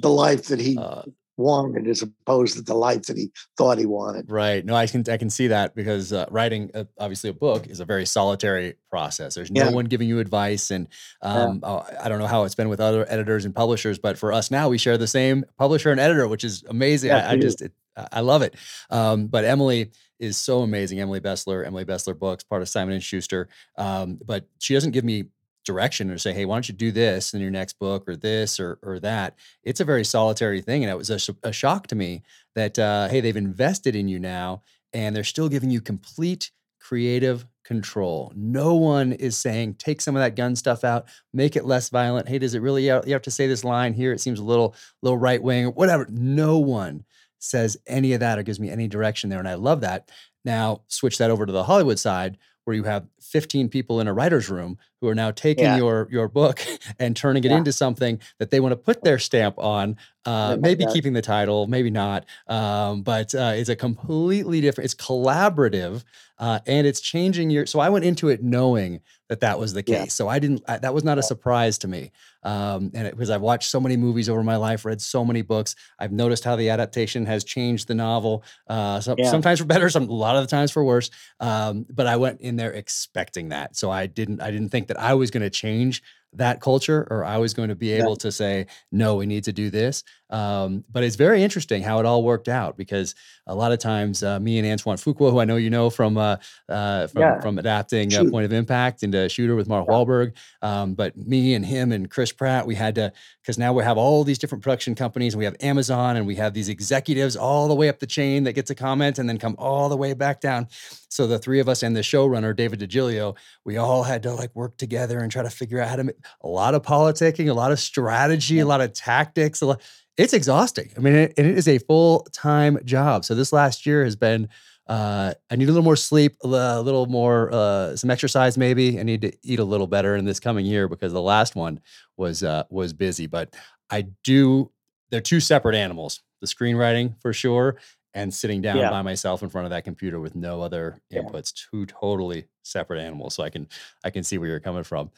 the 0.00 0.10
life 0.10 0.44
that 0.44 0.60
he 0.60 0.78
uh, 0.78 1.02
wanted 1.36 1.86
as 1.86 2.02
opposed 2.02 2.56
to 2.56 2.62
the 2.62 2.74
life 2.74 3.02
that 3.02 3.16
he 3.16 3.30
thought 3.56 3.78
he 3.78 3.86
wanted. 3.86 4.30
Right. 4.30 4.64
No, 4.64 4.74
I 4.74 4.86
can 4.86 5.04
I 5.08 5.16
can 5.16 5.30
see 5.30 5.48
that 5.48 5.74
because 5.74 6.12
uh, 6.12 6.26
writing 6.30 6.70
a, 6.74 6.86
obviously 6.98 7.30
a 7.30 7.34
book 7.34 7.66
is 7.66 7.80
a 7.80 7.84
very 7.84 8.06
solitary 8.06 8.74
process. 8.90 9.34
There's 9.34 9.50
no 9.50 9.64
yeah. 9.64 9.70
one 9.70 9.86
giving 9.86 10.08
you 10.08 10.18
advice, 10.18 10.70
and 10.70 10.88
um, 11.22 11.60
yeah. 11.62 11.68
uh, 11.68 12.00
I 12.02 12.08
don't 12.08 12.18
know 12.18 12.26
how 12.26 12.44
it's 12.44 12.54
been 12.54 12.68
with 12.68 12.80
other 12.80 13.06
editors 13.08 13.44
and 13.44 13.54
publishers, 13.54 13.98
but 13.98 14.18
for 14.18 14.32
us 14.32 14.50
now, 14.50 14.68
we 14.68 14.78
share 14.78 14.98
the 14.98 15.06
same 15.06 15.44
publisher 15.58 15.90
and 15.90 16.00
editor, 16.00 16.28
which 16.28 16.44
is 16.44 16.64
amazing. 16.68 17.08
Yeah, 17.08 17.28
I, 17.28 17.32
I, 17.32 17.36
just 17.36 17.62
it, 17.62 17.72
I 18.12 18.20
love 18.20 18.42
it. 18.42 18.54
Um, 18.90 19.26
but 19.26 19.44
Emily 19.44 19.90
is 20.18 20.36
so 20.36 20.60
amazing. 20.60 21.00
Emily 21.00 21.20
Bestler, 21.20 21.66
Emily 21.66 21.84
Bestler 21.84 22.18
Books, 22.18 22.44
part 22.44 22.62
of 22.62 22.68
Simon 22.68 22.94
and 22.94 23.02
Schuster. 23.02 23.48
Um, 23.76 24.18
but 24.24 24.48
she 24.58 24.74
doesn't 24.74 24.92
give 24.92 25.04
me 25.04 25.24
direction 25.66 26.10
or 26.10 26.16
say, 26.16 26.32
hey, 26.32 26.46
why 26.46 26.56
don't 26.56 26.68
you 26.68 26.74
do 26.74 26.90
this 26.90 27.34
in 27.34 27.40
your 27.40 27.50
next 27.50 27.78
book 27.78 28.08
or 28.08 28.16
this 28.16 28.58
or 28.58 28.78
or 28.82 28.98
that? 29.00 29.36
It's 29.62 29.80
a 29.80 29.84
very 29.84 30.04
solitary 30.04 30.62
thing, 30.62 30.82
and 30.82 30.90
it 30.90 30.96
was 30.96 31.10
a, 31.10 31.18
a 31.42 31.52
shock 31.52 31.88
to 31.88 31.94
me 31.94 32.22
that 32.54 32.78
uh, 32.78 33.08
hey, 33.08 33.20
they've 33.20 33.36
invested 33.36 33.94
in 33.94 34.08
you 34.08 34.18
now, 34.18 34.62
and 34.94 35.14
they're 35.14 35.24
still 35.24 35.50
giving 35.50 35.70
you 35.70 35.80
complete 35.80 36.50
creative 36.80 37.44
control. 37.64 38.32
No 38.36 38.74
one 38.74 39.12
is 39.12 39.36
saying 39.36 39.74
take 39.74 40.00
some 40.00 40.14
of 40.14 40.22
that 40.22 40.36
gun 40.36 40.54
stuff 40.54 40.84
out, 40.84 41.06
make 41.32 41.56
it 41.56 41.64
less 41.64 41.88
violent. 41.88 42.28
Hey, 42.28 42.38
does 42.38 42.54
it 42.54 42.62
really? 42.62 42.86
You 42.86 43.02
have 43.08 43.22
to 43.22 43.30
say 43.30 43.46
this 43.46 43.64
line 43.64 43.92
here. 43.92 44.12
It 44.12 44.20
seems 44.20 44.38
a 44.38 44.44
little 44.44 44.74
little 45.02 45.18
right 45.18 45.42
wing, 45.42 45.66
whatever. 45.66 46.06
No 46.08 46.58
one 46.58 47.04
says 47.38 47.76
any 47.86 48.12
of 48.12 48.20
that 48.20 48.38
or 48.38 48.42
gives 48.42 48.60
me 48.60 48.70
any 48.70 48.88
direction 48.88 49.28
there, 49.28 49.40
and 49.40 49.48
I 49.48 49.54
love 49.54 49.80
that. 49.82 50.10
Now 50.44 50.82
switch 50.86 51.18
that 51.18 51.30
over 51.30 51.44
to 51.44 51.52
the 51.52 51.64
Hollywood 51.64 51.98
side 51.98 52.38
where 52.66 52.74
you 52.74 52.82
have 52.82 53.06
15 53.20 53.68
people 53.68 54.00
in 54.00 54.08
a 54.08 54.12
writer's 54.12 54.50
room 54.50 54.76
who 55.00 55.06
are 55.06 55.14
now 55.14 55.30
taking 55.30 55.64
yeah. 55.64 55.76
your 55.76 56.08
your 56.10 56.28
book 56.28 56.60
and 56.98 57.16
turning 57.16 57.44
it 57.44 57.50
yeah. 57.50 57.56
into 57.56 57.72
something 57.72 58.20
that 58.38 58.50
they 58.50 58.58
want 58.58 58.72
to 58.72 58.76
put 58.76 59.04
their 59.04 59.18
stamp 59.18 59.56
on 59.58 59.96
uh, 60.24 60.56
maybe 60.60 60.84
keeping 60.92 61.12
the 61.12 61.22
title 61.22 61.68
maybe 61.68 61.90
not 61.90 62.26
um, 62.48 63.02
but 63.02 63.34
uh, 63.34 63.52
it's 63.54 63.68
a 63.68 63.76
completely 63.76 64.60
different 64.60 64.84
it's 64.84 64.94
collaborative 64.94 66.02
uh, 66.38 66.58
and 66.66 66.86
it's 66.86 67.00
changing 67.00 67.50
your 67.50 67.66
so 67.66 67.78
i 67.78 67.88
went 67.88 68.04
into 68.04 68.28
it 68.28 68.42
knowing 68.42 69.00
that 69.28 69.40
that 69.40 69.58
was 69.58 69.72
the 69.72 69.82
case. 69.82 69.94
Yeah. 69.94 70.04
so 70.06 70.28
i 70.28 70.38
didn't 70.38 70.62
I, 70.68 70.78
that 70.78 70.94
was 70.94 71.04
not 71.04 71.18
a 71.18 71.22
surprise 71.22 71.78
to 71.78 71.88
me 71.88 72.12
um, 72.42 72.90
and 72.94 73.10
because 73.10 73.30
i've 73.30 73.40
watched 73.40 73.70
so 73.70 73.80
many 73.80 73.96
movies 73.96 74.28
over 74.28 74.42
my 74.42 74.56
life 74.56 74.84
read 74.84 75.00
so 75.00 75.24
many 75.24 75.42
books 75.42 75.74
i've 75.98 76.12
noticed 76.12 76.44
how 76.44 76.56
the 76.56 76.70
adaptation 76.70 77.26
has 77.26 77.44
changed 77.44 77.88
the 77.88 77.94
novel 77.94 78.44
uh, 78.68 79.00
so, 79.00 79.16
sometimes 79.24 79.60
for 79.60 79.66
better 79.66 79.88
some 79.88 80.08
a 80.08 80.12
lot 80.12 80.36
of 80.36 80.42
the 80.42 80.48
times 80.48 80.70
for 80.70 80.84
worse 80.84 81.10
um, 81.40 81.86
but 81.90 82.06
i 82.06 82.16
went 82.16 82.40
in 82.40 82.56
there 82.56 82.72
expecting 82.72 83.48
that. 83.50 83.76
So 83.76 83.90
i 83.90 84.06
didn't 84.06 84.40
i 84.40 84.50
didn't 84.50 84.70
think 84.70 84.88
that 84.88 84.98
I 84.98 85.14
was 85.14 85.30
going 85.30 85.42
to 85.42 85.50
change 85.50 86.02
that 86.36 86.60
culture 86.60 87.06
or 87.10 87.24
I 87.24 87.38
was 87.38 87.54
going 87.54 87.68
to 87.68 87.74
be 87.74 87.92
able 87.92 88.10
yeah. 88.10 88.16
to 88.20 88.32
say, 88.32 88.66
no, 88.92 89.16
we 89.16 89.26
need 89.26 89.44
to 89.44 89.52
do 89.52 89.70
this. 89.70 90.04
Um, 90.30 90.84
but 90.90 91.04
it's 91.04 91.16
very 91.16 91.42
interesting 91.42 91.82
how 91.82 92.00
it 92.00 92.06
all 92.06 92.24
worked 92.24 92.48
out 92.48 92.76
because 92.76 93.14
a 93.46 93.54
lot 93.54 93.70
of 93.70 93.78
times 93.78 94.24
uh, 94.24 94.40
me 94.40 94.58
and 94.58 94.66
Antoine 94.66 94.96
Fuqua, 94.96 95.30
who 95.30 95.38
I 95.38 95.44
know 95.44 95.56
you 95.56 95.70
know 95.70 95.88
from 95.88 96.16
uh, 96.16 96.36
uh, 96.68 97.06
from, 97.06 97.22
yeah. 97.22 97.40
from 97.40 97.58
adapting 97.58 98.12
uh, 98.12 98.24
Point 98.24 98.44
of 98.44 98.52
Impact 98.52 99.04
into 99.04 99.28
Shooter 99.28 99.54
with 99.54 99.68
Mark 99.68 99.86
yeah. 99.88 99.94
Wahlberg, 99.94 100.32
um, 100.62 100.94
but 100.94 101.16
me 101.16 101.54
and 101.54 101.64
him 101.64 101.92
and 101.92 102.10
Chris 102.10 102.32
Pratt, 102.32 102.66
we 102.66 102.74
had 102.74 102.96
to 102.96 103.12
because 103.40 103.56
now 103.56 103.72
we 103.72 103.84
have 103.84 103.96
all 103.96 104.24
these 104.24 104.38
different 104.38 104.64
production 104.64 104.96
companies 104.96 105.34
and 105.34 105.38
we 105.38 105.44
have 105.44 105.56
Amazon 105.60 106.16
and 106.16 106.26
we 106.26 106.34
have 106.34 106.54
these 106.54 106.68
executives 106.68 107.36
all 107.36 107.68
the 107.68 107.74
way 107.74 107.88
up 107.88 108.00
the 108.00 108.06
chain 108.06 108.42
that 108.44 108.54
get 108.54 108.66
to 108.66 108.74
comment 108.74 109.20
and 109.20 109.28
then 109.28 109.38
come 109.38 109.54
all 109.58 109.88
the 109.88 109.96
way 109.96 110.12
back 110.12 110.40
down. 110.40 110.66
So 111.08 111.28
the 111.28 111.38
three 111.38 111.60
of 111.60 111.68
us 111.68 111.84
and 111.84 111.96
the 111.96 112.00
showrunner 112.00 112.54
David 112.54 112.80
DiGilio, 112.80 113.36
we 113.64 113.76
all 113.76 114.02
had 114.02 114.24
to 114.24 114.34
like 114.34 114.54
work 114.56 114.76
together 114.76 115.20
and 115.20 115.30
try 115.30 115.44
to 115.44 115.50
figure 115.50 115.80
out 115.80 115.88
how 115.88 115.96
to 115.96 116.14
a 116.40 116.48
lot 116.48 116.74
of 116.74 116.82
politicking, 116.82 117.48
a 117.48 117.54
lot 117.54 117.72
of 117.72 117.78
strategy, 117.78 118.58
a 118.58 118.66
lot 118.66 118.80
of 118.80 118.92
tactics. 118.92 119.60
A 119.60 119.66
lot, 119.66 119.82
it's 120.16 120.32
exhausting. 120.32 120.92
I 120.96 121.00
mean, 121.00 121.14
it, 121.14 121.34
it 121.36 121.46
is 121.46 121.68
a 121.68 121.78
full 121.78 122.26
time 122.32 122.78
job. 122.84 123.24
So 123.24 123.34
this 123.34 123.52
last 123.52 123.86
year 123.86 124.04
has 124.04 124.16
been. 124.16 124.48
Uh, 124.88 125.34
I 125.50 125.56
need 125.56 125.64
a 125.64 125.72
little 125.72 125.82
more 125.82 125.96
sleep, 125.96 126.36
a 126.44 126.46
little 126.46 127.06
more, 127.06 127.52
uh, 127.52 127.96
some 127.96 128.08
exercise. 128.08 128.56
Maybe 128.56 129.00
I 129.00 129.02
need 129.02 129.20
to 129.22 129.32
eat 129.42 129.58
a 129.58 129.64
little 129.64 129.88
better 129.88 130.14
in 130.14 130.24
this 130.24 130.38
coming 130.38 130.64
year 130.64 130.86
because 130.86 131.12
the 131.12 131.20
last 131.20 131.56
one 131.56 131.80
was 132.16 132.44
uh, 132.44 132.62
was 132.70 132.92
busy. 132.92 133.26
But 133.26 133.56
I 133.90 134.06
do. 134.22 134.70
They're 135.10 135.20
two 135.20 135.40
separate 135.40 135.74
animals. 135.74 136.20
The 136.40 136.46
screenwriting 136.46 137.20
for 137.20 137.32
sure, 137.32 137.78
and 138.14 138.32
sitting 138.32 138.62
down 138.62 138.78
yeah. 138.78 138.90
by 138.90 139.02
myself 139.02 139.42
in 139.42 139.50
front 139.50 139.66
of 139.66 139.70
that 139.70 139.84
computer 139.84 140.18
with 140.20 140.34
no 140.34 140.62
other 140.62 140.98
inputs. 141.12 141.52
Yeah. 141.54 141.66
Two 141.70 141.86
totally 141.86 142.46
separate 142.62 143.00
animals. 143.00 143.34
So 143.34 143.42
I 143.42 143.50
can 143.50 143.68
I 144.04 144.10
can 144.10 144.24
see 144.24 144.38
where 144.38 144.48
you're 144.48 144.60
coming 144.60 144.84
from. 144.84 145.10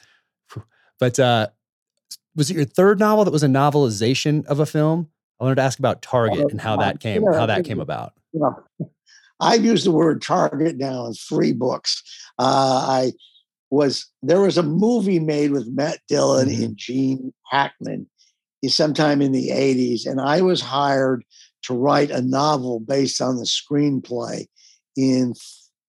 But 0.98 1.18
uh, 1.18 1.48
was 2.34 2.50
it 2.50 2.54
your 2.54 2.64
third 2.64 2.98
novel 2.98 3.24
that 3.24 3.30
was 3.30 3.42
a 3.42 3.48
novelization 3.48 4.44
of 4.46 4.60
a 4.60 4.66
film? 4.66 5.08
I 5.40 5.44
wanted 5.44 5.56
to 5.56 5.62
ask 5.62 5.78
about 5.78 6.02
Target 6.02 6.50
and 6.50 6.60
how 6.60 6.76
that 6.76 7.00
came 7.00 7.24
how 7.24 7.46
that 7.46 7.64
came 7.64 7.80
about. 7.80 8.12
Yeah. 8.32 8.50
I've 9.40 9.64
used 9.64 9.86
the 9.86 9.92
word 9.92 10.20
Target 10.20 10.76
now 10.76 11.06
in 11.06 11.14
three 11.14 11.52
books. 11.52 12.02
Uh, 12.38 12.84
I 12.88 13.12
was 13.70 14.06
there 14.22 14.40
was 14.40 14.58
a 14.58 14.62
movie 14.62 15.20
made 15.20 15.52
with 15.52 15.68
Matt 15.68 16.00
Dillon 16.08 16.48
mm-hmm. 16.48 16.64
and 16.64 16.76
Gene 16.76 17.32
Hackman 17.50 18.08
sometime 18.66 19.22
in 19.22 19.30
the 19.30 19.50
80s, 19.50 20.06
and 20.06 20.20
I 20.20 20.42
was 20.42 20.60
hired 20.60 21.22
to 21.62 21.74
write 21.74 22.10
a 22.10 22.22
novel 22.22 22.80
based 22.80 23.20
on 23.20 23.36
the 23.36 23.44
screenplay 23.44 24.46
in 24.96 25.34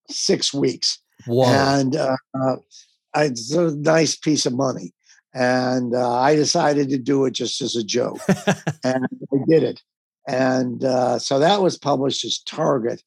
six 0.10 0.54
weeks. 0.54 1.00
Whoa. 1.26 1.46
And 1.46 1.96
uh, 1.96 2.18
uh, 2.40 2.58
it's 3.16 3.52
a 3.54 3.76
nice 3.76 4.16
piece 4.16 4.46
of 4.46 4.54
money 4.54 4.94
and 5.34 5.94
uh, 5.94 6.20
I 6.20 6.36
decided 6.36 6.90
to 6.90 6.98
do 6.98 7.26
it 7.26 7.32
just 7.32 7.62
as 7.62 7.76
a 7.76 7.84
joke, 7.84 8.20
and 8.84 9.06
I 9.06 9.38
did 9.48 9.64
it. 9.64 9.82
And 10.28 10.84
uh, 10.84 11.20
so 11.20 11.40
that 11.40 11.62
was 11.62 11.78
published 11.78 12.24
as 12.26 12.40
Target. 12.40 13.02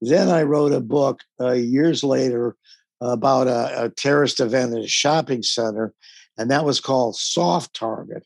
Then 0.00 0.28
I 0.28 0.42
wrote 0.42 0.72
a 0.72 0.80
book 0.80 1.20
uh, 1.40 1.52
years 1.52 2.02
later 2.02 2.56
about 3.00 3.46
a, 3.46 3.84
a, 3.84 3.90
terrorist 3.90 4.40
event 4.40 4.74
at 4.74 4.84
a 4.84 4.88
shopping 4.88 5.42
center, 5.42 5.94
and 6.36 6.50
that 6.50 6.64
was 6.64 6.80
called 6.80 7.16
Soft 7.16 7.74
Target. 7.74 8.24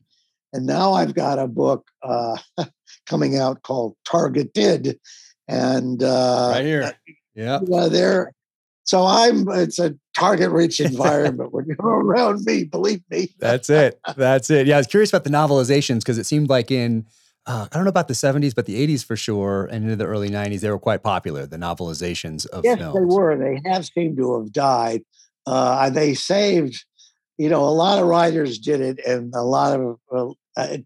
And 0.53 0.66
now 0.66 0.92
I've 0.92 1.14
got 1.14 1.38
a 1.38 1.46
book 1.46 1.86
uh, 2.03 2.38
coming 3.07 3.36
out 3.36 3.62
called 3.62 3.96
Targeted, 4.05 4.99
and 5.46 6.03
uh, 6.03 6.51
right 6.55 6.64
here, 6.64 6.92
yeah, 7.34 7.61
there. 7.88 8.32
So 8.89 9.05
I'm. 9.05 9.47
It's 9.51 9.78
a 9.78 9.95
target 10.16 10.51
rich 10.51 10.80
environment 10.93 11.53
when 11.53 11.66
you're 11.66 11.76
around 11.78 12.47
me, 12.47 12.64
believe 12.64 13.03
me. 13.11 13.28
That's 13.39 13.68
it. 13.68 14.01
That's 14.16 14.49
it. 14.49 14.66
Yeah, 14.66 14.76
I 14.76 14.78
was 14.78 14.86
curious 14.86 15.11
about 15.11 15.24
the 15.24 15.30
novelizations 15.30 15.99
because 15.99 16.16
it 16.16 16.24
seemed 16.24 16.49
like 16.49 16.70
in 16.70 17.05
uh, 17.45 17.68
I 17.70 17.74
don't 17.76 17.84
know 17.84 17.91
about 17.91 18.09
the 18.09 18.14
70s, 18.14 18.55
but 18.55 18.64
the 18.64 18.86
80s 18.86 19.05
for 19.05 19.14
sure, 19.14 19.68
and 19.70 19.84
into 19.84 19.97
the 19.97 20.07
early 20.07 20.30
90s, 20.30 20.61
they 20.61 20.70
were 20.70 20.78
quite 20.78 21.03
popular. 21.03 21.45
The 21.45 21.59
novelizations 21.59 22.47
of 22.47 22.64
yes, 22.64 22.78
films. 22.78 22.95
they 22.95 23.05
were. 23.05 23.36
They 23.36 23.61
have 23.68 23.84
seemed 23.84 24.16
to 24.16 24.41
have 24.41 24.53
died. 24.53 25.03
Uh, 25.47 25.91
they 25.91 26.14
saved, 26.14 26.82
you 27.36 27.51
know, 27.51 27.61
a 27.64 27.68
lot 27.68 27.99
of 27.99 28.07
writers 28.07 28.59
did 28.59 28.80
it, 28.80 29.01
and 29.07 29.34
a 29.34 29.43
lot 29.43 29.78
of, 29.78 30.34
uh, 30.57 30.78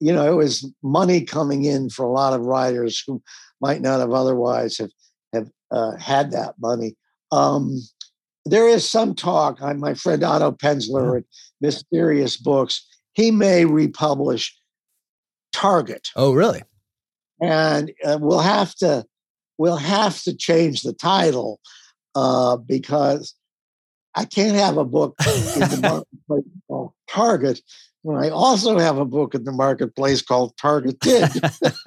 you 0.00 0.12
know, 0.12 0.28
it 0.28 0.34
was 0.34 0.68
money 0.82 1.20
coming 1.24 1.64
in 1.64 1.88
for 1.88 2.04
a 2.04 2.10
lot 2.10 2.32
of 2.32 2.46
writers 2.46 3.00
who 3.06 3.22
might 3.60 3.80
not 3.80 4.00
have 4.00 4.12
otherwise 4.12 4.78
have 4.78 4.90
have 5.32 5.48
uh, 5.70 5.96
had 5.98 6.32
that 6.32 6.54
money. 6.60 6.96
Um, 7.34 7.80
there 8.44 8.68
is 8.68 8.88
some 8.88 9.14
talk. 9.14 9.60
I'm 9.62 9.80
my 9.80 9.94
friend 9.94 10.22
Otto 10.22 10.52
Penzler 10.52 11.18
at 11.18 11.24
Mysterious 11.60 12.36
Books. 12.36 12.86
He 13.12 13.30
may 13.30 13.64
republish 13.64 14.56
Target. 15.52 16.08
Oh, 16.14 16.32
really? 16.32 16.62
And 17.40 17.92
uh, 18.04 18.18
we'll 18.20 18.40
have 18.40 18.74
to 18.76 19.04
we'll 19.58 19.76
have 19.76 20.20
to 20.22 20.34
change 20.34 20.82
the 20.82 20.92
title 20.92 21.60
uh, 22.14 22.56
because 22.56 23.34
I 24.14 24.24
can't 24.24 24.56
have 24.56 24.76
a 24.76 24.84
book 24.84 25.14
in 25.20 25.60
the 25.60 25.78
marketplace 25.82 26.52
called 26.68 26.92
Target 27.08 27.60
when 28.02 28.22
I 28.22 28.30
also 28.30 28.78
have 28.78 28.98
a 28.98 29.04
book 29.04 29.34
in 29.34 29.44
the 29.44 29.52
marketplace 29.52 30.22
called 30.22 30.56
Targeted. 30.56 31.30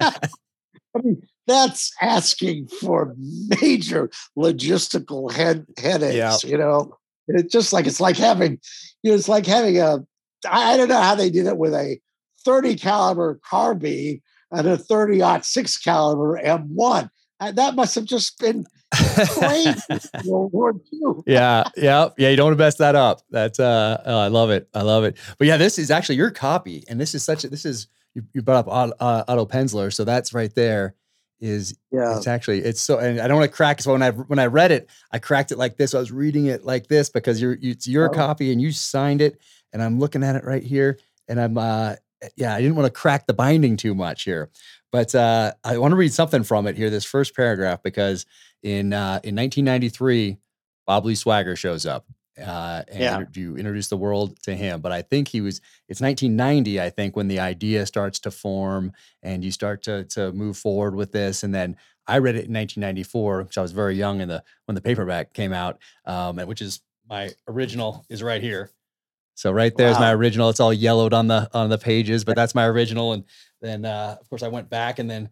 I 0.96 1.00
mean, 1.02 1.22
that's 1.46 1.92
asking 2.00 2.68
for 2.68 3.14
major 3.60 4.10
logistical 4.36 5.32
head 5.32 5.66
headaches. 5.78 6.44
Yeah. 6.44 6.50
You 6.50 6.58
know, 6.58 6.96
it's 7.28 7.52
just 7.52 7.72
like 7.72 7.86
it's 7.86 8.00
like 8.00 8.16
having, 8.16 8.58
you 9.02 9.10
know, 9.10 9.16
it's 9.16 9.28
like 9.28 9.46
having 9.46 9.80
a. 9.80 9.98
I 10.48 10.76
don't 10.76 10.88
know 10.88 11.00
how 11.00 11.16
they 11.16 11.30
did 11.30 11.46
it 11.46 11.58
with 11.58 11.74
a 11.74 11.98
30 12.44 12.76
caliber 12.76 13.40
carbine 13.44 14.22
and 14.52 14.66
a 14.68 14.78
30 14.78 15.42
six 15.42 15.76
caliber 15.76 16.40
M1. 16.42 17.10
Uh, 17.40 17.52
that 17.52 17.74
must 17.74 17.94
have 17.94 18.04
just 18.04 18.38
been 18.38 18.64
crazy. 18.92 19.80
World 20.24 20.52
War 20.52 20.74
II. 20.92 21.22
yeah, 21.26 21.64
yeah, 21.76 22.08
yeah. 22.16 22.30
You 22.30 22.36
don't 22.36 22.46
want 22.46 22.58
to 22.58 22.64
mess 22.64 22.76
that 22.76 22.94
up. 22.94 23.20
That's 23.30 23.60
uh, 23.60 24.02
oh, 24.04 24.18
I 24.18 24.28
love 24.28 24.50
it. 24.50 24.68
I 24.74 24.82
love 24.82 25.04
it. 25.04 25.16
But 25.38 25.46
yeah, 25.46 25.56
this 25.56 25.78
is 25.78 25.90
actually 25.90 26.16
your 26.16 26.30
copy, 26.30 26.84
and 26.88 27.00
this 27.00 27.14
is 27.14 27.24
such 27.24 27.44
a 27.44 27.48
this 27.48 27.64
is 27.64 27.86
you, 28.14 28.22
you 28.34 28.42
brought 28.42 28.66
up 28.66 28.68
Otto, 28.68 28.92
uh, 29.00 29.24
Otto 29.28 29.46
Penzler, 29.46 29.92
so 29.92 30.04
that's 30.04 30.32
right 30.32 30.54
there. 30.54 30.94
Is 31.40 31.76
Yeah. 31.92 32.16
it's 32.16 32.26
actually 32.26 32.60
it's 32.64 32.80
so, 32.80 32.98
and 32.98 33.20
I 33.20 33.28
don't 33.28 33.38
want 33.38 33.48
to 33.48 33.56
crack. 33.56 33.78
it. 33.78 33.82
So 33.84 33.92
when 33.92 34.02
I 34.02 34.10
when 34.10 34.40
I 34.40 34.46
read 34.46 34.72
it, 34.72 34.90
I 35.12 35.20
cracked 35.20 35.52
it 35.52 35.58
like 35.58 35.76
this. 35.76 35.94
I 35.94 35.98
was 36.00 36.10
reading 36.10 36.46
it 36.46 36.64
like 36.64 36.88
this 36.88 37.10
because 37.10 37.40
you're 37.40 37.54
you, 37.54 37.70
it's 37.72 37.86
your 37.86 38.08
Oh. 38.10 38.12
copy 38.12 38.50
and 38.50 38.60
you 38.60 38.72
signed 38.72 39.20
it, 39.20 39.40
and 39.72 39.80
I'm 39.80 40.00
looking 40.00 40.24
at 40.24 40.34
it 40.34 40.44
right 40.44 40.64
here, 40.64 40.98
and 41.28 41.40
I'm 41.40 41.56
uh, 41.56 41.94
yeah, 42.36 42.54
I 42.56 42.60
didn't 42.60 42.74
want 42.74 42.86
to 42.92 43.00
crack 43.00 43.28
the 43.28 43.34
binding 43.34 43.76
too 43.76 43.94
much 43.94 44.24
here, 44.24 44.50
but 44.90 45.14
uh, 45.14 45.52
I 45.62 45.78
want 45.78 45.92
to 45.92 45.96
read 45.96 46.12
something 46.12 46.42
from 46.42 46.66
it 46.66 46.76
here. 46.76 46.90
This 46.90 47.04
first 47.04 47.36
paragraph 47.36 47.84
because 47.84 48.26
in 48.64 48.92
uh, 48.92 49.20
in 49.22 49.36
1993, 49.36 50.38
Bob 50.88 51.04
Lee 51.04 51.14
Swagger 51.14 51.54
shows 51.54 51.86
up. 51.86 52.04
Uh, 52.40 52.82
and 52.88 53.00
Yeah. 53.00 53.24
you 53.34 53.56
introduce 53.56 53.88
the 53.88 53.96
world 53.96 54.40
to 54.42 54.54
him, 54.54 54.80
but 54.80 54.92
I 54.92 55.02
think 55.02 55.28
he 55.28 55.40
was. 55.40 55.60
It's 55.88 56.00
1990, 56.00 56.80
I 56.80 56.90
think, 56.90 57.16
when 57.16 57.28
the 57.28 57.40
idea 57.40 57.84
starts 57.86 58.18
to 58.20 58.30
form 58.30 58.92
and 59.22 59.44
you 59.44 59.50
start 59.50 59.82
to 59.84 60.04
to 60.04 60.32
move 60.32 60.56
forward 60.56 60.94
with 60.94 61.12
this. 61.12 61.42
And 61.42 61.54
then 61.54 61.76
I 62.06 62.18
read 62.18 62.36
it 62.36 62.46
in 62.46 62.52
1994 62.54 63.42
because 63.44 63.56
I 63.58 63.62
was 63.62 63.72
very 63.72 63.94
young 63.96 64.20
in 64.20 64.28
the 64.28 64.42
when 64.66 64.74
the 64.74 64.80
paperback 64.80 65.32
came 65.32 65.52
out, 65.52 65.78
um, 66.04 66.38
and 66.38 66.48
which 66.48 66.62
is 66.62 66.80
my 67.08 67.30
original 67.48 68.04
is 68.08 68.22
right 68.22 68.42
here. 68.42 68.70
So 69.34 69.52
right 69.52 69.74
there's 69.76 69.98
my 70.00 70.12
original. 70.12 70.48
It's 70.50 70.58
all 70.60 70.72
yellowed 70.72 71.12
on 71.12 71.28
the 71.28 71.48
on 71.54 71.70
the 71.70 71.78
pages, 71.78 72.24
but 72.24 72.34
that's 72.36 72.54
my 72.54 72.66
original. 72.66 73.12
And 73.12 73.24
then 73.60 73.84
uh, 73.84 74.16
of 74.20 74.28
course 74.28 74.42
I 74.42 74.48
went 74.48 74.68
back 74.68 74.98
and 74.98 75.08
then 75.08 75.28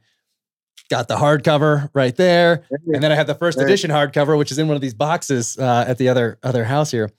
got 0.88 1.08
the 1.08 1.16
hardcover 1.16 1.90
right 1.94 2.14
there. 2.16 2.64
And 2.92 3.02
then 3.02 3.12
I 3.12 3.14
have 3.14 3.26
the 3.26 3.34
first 3.34 3.60
edition 3.60 3.90
hardcover, 3.90 4.38
which 4.38 4.50
is 4.50 4.58
in 4.58 4.68
one 4.68 4.76
of 4.76 4.80
these 4.80 4.94
boxes 4.94 5.58
uh, 5.58 5.84
at 5.86 5.98
the 5.98 6.08
other 6.08 6.38
other 6.42 6.64
house 6.64 6.90
here. 6.90 7.10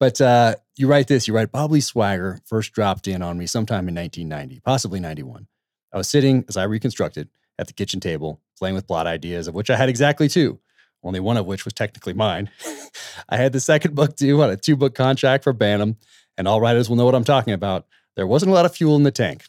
But 0.00 0.20
uh, 0.20 0.56
you 0.76 0.88
write 0.88 1.06
this. 1.06 1.28
You 1.28 1.34
write 1.34 1.52
Bob 1.52 1.70
Lee 1.70 1.80
Swagger 1.80 2.40
first 2.44 2.72
dropped 2.72 3.06
in 3.06 3.22
on 3.22 3.38
me 3.38 3.46
sometime 3.46 3.88
in 3.88 3.94
1990, 3.94 4.60
possibly 4.60 4.98
91. 4.98 5.46
I 5.92 5.96
was 5.96 6.08
sitting 6.08 6.44
as 6.48 6.56
I 6.56 6.64
reconstructed 6.64 7.28
at 7.58 7.66
the 7.66 7.72
kitchen 7.72 8.00
table, 8.00 8.40
playing 8.58 8.74
with 8.74 8.86
plot 8.86 9.06
ideas, 9.06 9.46
of 9.46 9.54
which 9.54 9.70
I 9.70 9.76
had 9.76 9.88
exactly 9.88 10.28
two, 10.28 10.58
only 11.04 11.20
one 11.20 11.36
of 11.36 11.46
which 11.46 11.64
was 11.64 11.74
technically 11.74 12.14
mine. 12.14 12.50
I 13.28 13.36
had 13.36 13.52
the 13.52 13.60
second 13.60 13.94
book 13.94 14.16
due 14.16 14.42
on 14.42 14.50
a 14.50 14.56
two 14.56 14.74
book 14.74 14.94
contract 14.94 15.44
for 15.44 15.52
Bantam, 15.52 15.96
and 16.36 16.48
all 16.48 16.60
writers 16.60 16.88
will 16.88 16.96
know 16.96 17.04
what 17.04 17.14
I'm 17.14 17.24
talking 17.24 17.52
about. 17.52 17.86
There 18.16 18.26
wasn't 18.26 18.50
a 18.50 18.54
lot 18.54 18.66
of 18.66 18.74
fuel 18.74 18.96
in 18.96 19.04
the 19.04 19.10
tank. 19.10 19.44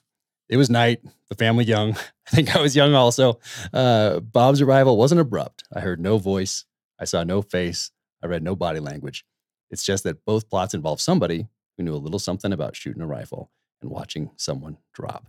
It 0.53 0.57
was 0.57 0.69
night, 0.69 1.01
the 1.29 1.35
family 1.35 1.65
young. 1.65 1.93
I 2.27 2.29
think 2.29 2.55
I 2.55 2.61
was 2.61 2.75
young 2.75 2.93
also. 2.93 3.39
Uh, 3.73 4.19
Bob's 4.19 4.61
arrival 4.61 4.97
wasn't 4.97 5.19
abrupt. 5.19 5.63
I 5.73 5.79
heard 5.79 5.99
no 5.99 6.19
voice. 6.19 6.65
I 6.99 7.05
saw 7.05 7.23
no 7.23 7.41
face. 7.41 7.89
I 8.23 8.27
read 8.27 8.43
no 8.43 8.55
body 8.55 8.79
language. 8.79 9.25
It's 9.71 9.83
just 9.83 10.03
that 10.03 10.23
both 10.25 10.51
plots 10.51 10.75
involve 10.75 11.01
somebody 11.01 11.47
who 11.75 11.83
knew 11.83 11.95
a 11.95 11.97
little 11.97 12.19
something 12.19 12.53
about 12.53 12.75
shooting 12.75 13.01
a 13.01 13.07
rifle 13.07 13.49
and 13.81 13.89
watching 13.89 14.29
someone 14.37 14.77
drop. 14.93 15.25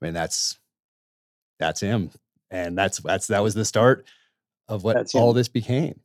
I 0.00 0.04
mean, 0.04 0.14
that's 0.14 0.56
that's 1.58 1.80
him, 1.80 2.12
and 2.48 2.78
that's 2.78 2.98
that's 3.00 3.26
that 3.26 3.42
was 3.42 3.54
the 3.54 3.64
start 3.64 4.06
of 4.68 4.84
what 4.84 4.94
That's 4.94 5.16
all 5.16 5.30
him. 5.30 5.36
this 5.36 5.48
became. 5.48 5.98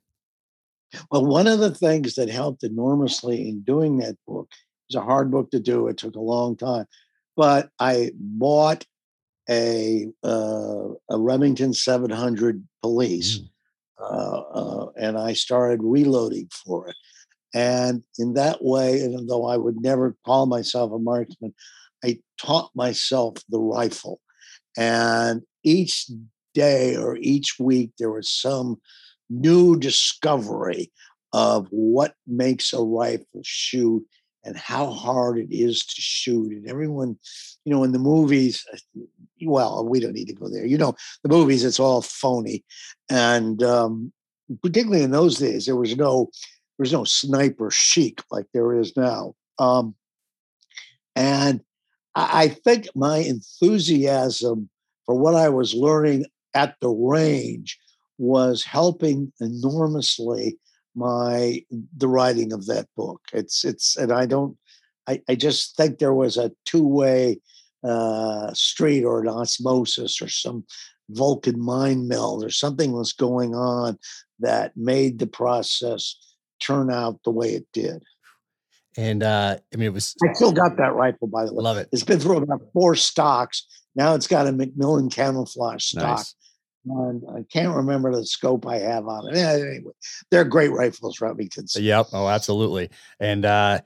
Well, 1.11 1.23
one 1.27 1.45
of 1.45 1.59
the 1.59 1.75
things 1.75 2.15
that 2.15 2.29
helped 2.29 2.63
enormously 2.63 3.47
in 3.47 3.61
doing 3.61 3.97
that 3.99 4.17
book 4.25 4.49
was 4.89 4.95
a 4.95 5.01
hard 5.05 5.29
book 5.29 5.51
to 5.51 5.59
do. 5.59 5.87
It 5.87 5.97
took 5.97 6.15
a 6.15 6.19
long 6.19 6.57
time, 6.57 6.87
but 7.35 7.69
I 7.79 8.11
bought 8.15 8.85
a 9.49 10.07
uh, 10.23 10.89
a 11.09 11.17
Remington 11.19 11.73
700 11.73 12.65
Police, 12.81 13.39
Mm. 13.39 13.49
uh, 13.99 14.41
uh, 14.41 14.91
and 14.97 15.17
I 15.17 15.33
started 15.33 15.81
reloading 15.83 16.49
for 16.65 16.87
it. 16.87 16.95
And 17.53 18.03
in 18.17 18.33
that 18.33 18.63
way, 18.63 18.97
even 19.03 19.27
though 19.27 19.45
I 19.45 19.57
would 19.57 19.81
never 19.81 20.15
call 20.25 20.45
myself 20.47 20.91
a 20.91 20.99
marksman, 20.99 21.53
I 22.03 22.19
taught 22.39 22.71
myself 22.75 23.37
the 23.49 23.59
rifle. 23.59 24.19
And 24.77 25.43
each 25.63 26.09
day 26.53 26.95
or 26.95 27.17
each 27.17 27.57
week, 27.59 27.91
there 27.99 28.11
was 28.11 28.29
some 28.29 28.81
new 29.29 29.77
discovery 29.77 30.91
of 31.31 31.67
what 31.69 32.15
makes 32.27 32.73
a 32.73 32.81
rifle 32.81 33.41
shoot 33.43 34.05
and 34.43 34.57
how 34.57 34.91
hard 34.91 35.37
it 35.37 35.47
is 35.51 35.85
to 35.85 36.01
shoot. 36.01 36.51
And 36.51 36.67
everyone, 36.67 37.17
you 37.65 37.73
know, 37.73 37.83
in 37.83 37.91
the 37.91 37.99
movies, 37.99 38.65
uh, 38.73 38.77
well, 39.45 39.87
we 39.87 39.99
don't 39.99 40.13
need 40.13 40.27
to 40.27 40.33
go 40.33 40.49
there. 40.49 40.65
You 40.65 40.77
know, 40.77 40.95
the 41.23 41.29
movies, 41.29 41.63
it's 41.63 41.79
all 41.79 42.01
phony. 42.01 42.63
And 43.09 43.61
um, 43.63 44.11
particularly 44.61 45.03
in 45.03 45.11
those 45.11 45.37
days, 45.37 45.65
there 45.65 45.75
was 45.75 45.95
no 45.95 46.29
there 46.77 46.83
was 46.83 46.93
no 46.93 47.03
sniper 47.03 47.69
chic 47.69 48.21
like 48.31 48.45
there 48.53 48.73
is 48.73 48.97
now. 48.97 49.35
Um, 49.59 49.95
and 51.15 51.61
I, 52.15 52.43
I 52.43 52.47
think 52.47 52.87
my 52.95 53.17
enthusiasm 53.17 54.69
for 55.05 55.15
what 55.15 55.35
I 55.35 55.49
was 55.49 55.73
learning 55.73 56.25
at 56.53 56.75
the 56.81 56.89
range 56.89 57.79
was 58.17 58.63
helping 58.63 59.31
enormously 59.39 60.57
my 60.95 61.61
the 61.97 62.07
writing 62.07 62.53
of 62.53 62.65
that 62.67 62.87
book. 62.95 63.21
It's 63.33 63.63
it's 63.65 63.97
and 63.97 64.11
I 64.11 64.25
don't 64.25 64.57
I, 65.07 65.21
I 65.27 65.35
just 65.35 65.75
think 65.75 65.97
there 65.97 66.13
was 66.13 66.37
a 66.37 66.51
two-way 66.65 67.39
uh 67.83 68.53
street 68.53 69.03
or 69.03 69.21
an 69.21 69.27
osmosis 69.27 70.21
or 70.21 70.29
some 70.29 70.65
Vulcan 71.09 71.59
mind 71.59 72.07
meld 72.07 72.43
or 72.43 72.49
something 72.49 72.91
was 72.91 73.13
going 73.13 73.53
on 73.55 73.97
that 74.39 74.75
made 74.75 75.19
the 75.19 75.27
process 75.27 76.15
turn 76.61 76.89
out 76.91 77.19
the 77.23 77.31
way 77.31 77.53
it 77.53 77.67
did. 77.73 78.03
And 78.95 79.23
uh, 79.23 79.57
I 79.73 79.77
mean, 79.77 79.87
it 79.87 79.93
was 79.93 80.15
I 80.23 80.33
still 80.33 80.51
got 80.51 80.77
that 80.77 80.93
rifle, 80.93 81.27
by 81.27 81.45
the 81.45 81.53
way. 81.53 81.63
love 81.63 81.77
it. 81.77 81.89
It's 81.91 82.03
been 82.03 82.19
through 82.19 82.37
about 82.37 82.61
four 82.73 82.95
stocks. 82.95 83.65
Now 83.95 84.13
it's 84.15 84.27
got 84.27 84.47
a 84.47 84.51
McMillan 84.51 85.11
camouflage 85.11 85.83
stock. 85.83 86.17
Nice. 86.17 86.35
And 86.85 87.23
I 87.33 87.43
can't 87.51 87.75
remember 87.75 88.13
the 88.13 88.25
scope 88.25 88.67
I 88.67 88.79
have 88.79 89.07
on 89.07 89.29
it. 89.29 89.37
Eh, 89.37 89.53
Anyway, 89.53 89.93
they're 90.29 90.43
great 90.43 90.71
rifles, 90.71 91.19
Remingtons. 91.19 91.77
Yep. 91.79 92.07
Oh, 92.11 92.27
absolutely. 92.27 92.89
And 93.19 93.45
uh, 93.45 93.79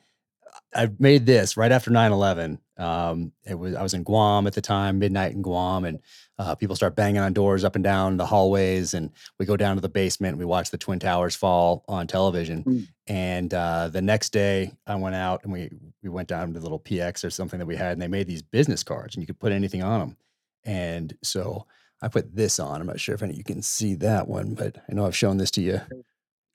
I 0.76 0.90
made 1.00 1.26
this 1.26 1.58
right 1.58 1.72
after 1.72 1.92
9 1.92 2.12
11. 2.12 2.60
Um, 2.78 3.32
it 3.46 3.56
was 3.56 3.74
I 3.76 3.82
was 3.82 3.94
in 3.94 4.04
Guam 4.04 4.46
at 4.46 4.54
the 4.54 4.62
time, 4.62 5.00
midnight 5.00 5.34
in 5.34 5.42
Guam, 5.42 5.86
and 5.86 6.00
uh, 6.38 6.54
people 6.56 6.76
start 6.76 6.96
banging 6.96 7.22
on 7.22 7.34
doors 7.34 7.64
up 7.64 7.74
and 7.76 7.84
down 7.84 8.18
the 8.18 8.26
hallways. 8.26 8.94
And 8.94 9.12
we 9.40 9.46
go 9.46 9.58
down 9.58 9.76
to 9.76 9.82
the 9.82 9.90
basement. 9.90 10.34
And 10.34 10.40
we 10.40 10.46
watch 10.46 10.70
the 10.70 10.78
Twin 10.78 11.00
Towers 11.00 11.36
fall 11.36 11.84
on 11.88 12.06
television. 12.06 12.64
Mm. 12.64 12.88
And 13.08 13.54
uh, 13.54 13.90
the 13.90 14.02
next 14.02 14.30
day, 14.30 14.72
I 14.86 14.96
went 14.96 15.16
out 15.16 15.44
and 15.44 15.52
we 15.52 15.70
we 16.04 16.10
went 16.10 16.28
down 16.28 16.48
to 16.48 16.54
the 16.54 16.60
little 16.60 16.80
PX 16.80 17.24
or 17.24 17.30
something 17.30 17.60
that 17.60 17.66
we 17.66 17.76
had, 17.76 17.94
and 17.94 18.02
they 18.02 18.08
made 18.08 18.28
these 18.28 18.44
business 18.44 18.84
cards, 18.84 19.16
and 19.16 19.24
you 19.24 19.28
could 19.28 19.40
put 19.40 19.52
anything 19.52 19.82
on 19.82 20.00
them. 20.00 20.18
And 20.64 21.18
so 21.24 21.66
I 22.02 22.08
put 22.10 22.36
this 22.36 22.60
on. 22.60 22.80
I'm 22.82 22.88
not 22.88 23.00
sure 23.00 23.16
if 23.16 23.24
any 23.24 23.34
you 23.36 23.44
can 23.44 23.62
see 23.62 23.96
that 23.96 24.28
one, 24.28 24.54
but 24.54 24.78
I 24.90 24.94
know 24.94 25.06
I've 25.06 25.16
shown 25.16 25.38
this 25.38 25.52
to 25.52 25.62
you 25.62 25.82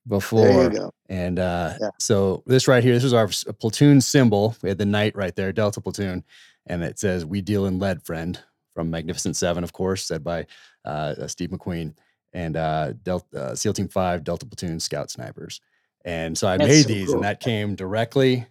before. 0.06 0.72
You. 0.72 0.90
And 1.08 1.38
uh, 1.38 1.74
Yeah. 1.80 1.88
so 1.98 2.42
this 2.46 2.68
right 2.68 2.82
here, 2.82 2.94
this 2.94 3.04
is 3.04 3.12
our 3.12 3.28
platoon 3.60 4.00
symbol. 4.00 4.54
We 4.62 4.68
had 4.68 4.78
the 4.78 4.86
knight 4.86 5.16
right 5.16 5.34
there, 5.34 5.52
Delta 5.52 5.80
Platoon, 5.80 6.24
and 6.66 6.82
it 6.82 6.98
says 6.98 7.24
"We 7.24 7.40
deal 7.40 7.66
in 7.66 7.78
lead, 7.78 8.02
friend." 8.02 8.38
From 8.74 8.88
Magnificent 8.90 9.36
Seven, 9.36 9.64
of 9.64 9.74
course, 9.74 10.02
said 10.06 10.24
by 10.24 10.46
uh, 10.86 11.14
uh, 11.20 11.26
Steve 11.28 11.50
McQueen, 11.50 11.94
and 12.32 12.56
uh, 12.56 12.94
Delta 13.02 13.26
uh, 13.38 13.54
SEAL 13.54 13.74
Team 13.74 13.88
Five, 13.88 14.24
Delta 14.24 14.46
Platoon 14.46 14.80
Scout 14.80 15.10
Snipers. 15.10 15.60
And 16.06 16.38
so 16.38 16.48
I 16.48 16.56
That's 16.56 16.68
made 16.70 16.82
so 16.84 16.88
these, 16.88 17.06
cool. 17.08 17.16
and 17.16 17.24
that 17.24 17.40
came 17.40 17.74
directly 17.74 18.46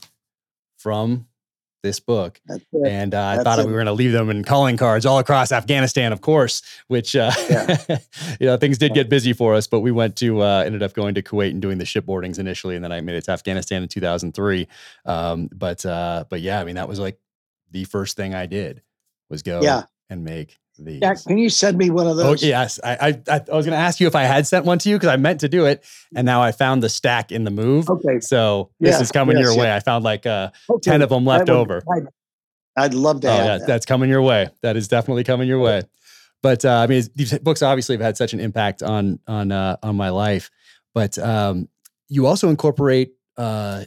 from 0.77 1.25
this 1.83 1.99
book. 1.99 2.39
And 2.85 3.13
uh, 3.15 3.37
I 3.39 3.43
thought 3.43 3.59
it. 3.59 3.65
we 3.65 3.71
were 3.71 3.77
going 3.79 3.87
to 3.87 3.93
leave 3.93 4.11
them 4.11 4.29
in 4.29 4.43
calling 4.43 4.77
cards 4.77 5.05
all 5.05 5.19
across 5.19 5.51
Afghanistan, 5.51 6.13
of 6.13 6.21
course, 6.21 6.61
which, 6.87 7.15
uh, 7.15 7.31
you 8.39 8.47
know, 8.47 8.57
things 8.57 8.77
did 8.77 8.93
get 8.93 9.09
busy 9.09 9.33
for 9.33 9.55
us, 9.55 9.67
but 9.67 9.79
we 9.79 9.91
went 9.91 10.15
to, 10.17 10.41
uh, 10.41 10.63
ended 10.65 10.83
up 10.83 10.93
going 10.93 11.15
to 11.15 11.21
Kuwait 11.21 11.51
and 11.51 11.61
doing 11.61 11.77
the 11.79 11.83
shipboardings 11.85 12.39
initially. 12.39 12.75
And 12.75 12.83
then 12.83 12.91
I 12.91 13.01
made 13.01 13.15
it 13.15 13.23
to 13.25 13.31
Afghanistan 13.31 13.81
in 13.83 13.89
2003. 13.89 14.67
Um, 15.05 15.49
but, 15.53 15.85
uh, 15.85 16.25
but 16.29 16.41
yeah, 16.41 16.59
I 16.61 16.63
mean, 16.63 16.75
that 16.75 16.87
was 16.87 16.99
like 16.99 17.19
the 17.71 17.83
first 17.85 18.15
thing 18.15 18.35
I 18.35 18.45
did 18.45 18.81
was 19.29 19.41
go 19.41 19.61
Yeah. 19.61 19.83
and 20.09 20.23
make 20.23 20.59
these. 20.85 20.99
Yeah, 21.01 21.13
can 21.15 21.37
you 21.37 21.49
send 21.49 21.77
me 21.77 21.89
one 21.89 22.07
of 22.07 22.13
Oh 22.13 22.23
those? 22.23 22.43
yes, 22.43 22.79
I 22.83 22.91
I, 23.27 23.33
I 23.51 23.55
was 23.55 23.65
going 23.65 23.71
to 23.71 23.75
ask 23.77 23.99
you 23.99 24.07
if 24.07 24.15
I 24.15 24.23
had 24.23 24.45
sent 24.47 24.65
one 24.65 24.79
to 24.79 24.89
you 24.89 24.95
because 24.95 25.09
I 25.09 25.15
meant 25.17 25.39
to 25.41 25.49
do 25.49 25.65
it, 25.65 25.85
and 26.15 26.25
now 26.25 26.41
I 26.41 26.51
found 26.51 26.81
the 26.83 26.89
stack 26.89 27.31
in 27.31 27.43
the 27.43 27.51
move. 27.51 27.89
Okay. 27.89 28.19
So 28.19 28.71
this 28.79 28.95
Yeah, 28.95 29.01
is 29.01 29.11
coming 29.11 29.37
yes, 29.37 29.43
your 29.45 29.53
yeah. 29.55 29.61
way. 29.61 29.75
I 29.75 29.79
found 29.79 30.03
like 30.03 30.25
uh, 30.25 30.51
okay. 30.69 30.91
ten 30.91 31.01
of 31.01 31.09
them 31.09 31.25
left 31.25 31.49
would- 31.49 31.55
over. 31.57 31.81
I'd, 31.91 32.07
I'd 32.77 32.93
love 32.93 33.21
to 33.21 33.27
Oh 33.27 33.31
have 33.31 33.45
yeah, 33.45 33.57
that. 33.57 33.67
that's 33.67 33.85
coming 33.85 34.09
your 34.09 34.21
way. 34.21 34.49
That 34.61 34.77
is 34.77 34.87
definitely 34.87 35.23
coming 35.23 35.47
your 35.47 35.59
way. 35.59 35.83
But 36.41 36.65
uh, 36.65 36.69
I 36.77 36.87
mean, 36.87 37.03
these 37.15 37.37
books 37.39 37.61
obviously 37.61 37.95
have 37.95 38.01
had 38.01 38.17
such 38.17 38.33
an 38.33 38.39
impact 38.39 38.81
on 38.81 39.19
on 39.27 39.51
uh, 39.51 39.77
on 39.83 39.95
my 39.95 40.09
life. 40.09 40.49
But 40.93 41.17
um, 41.19 41.69
you 42.07 42.25
also 42.27 42.49
incorporate. 42.49 43.13
Uh, 43.37 43.85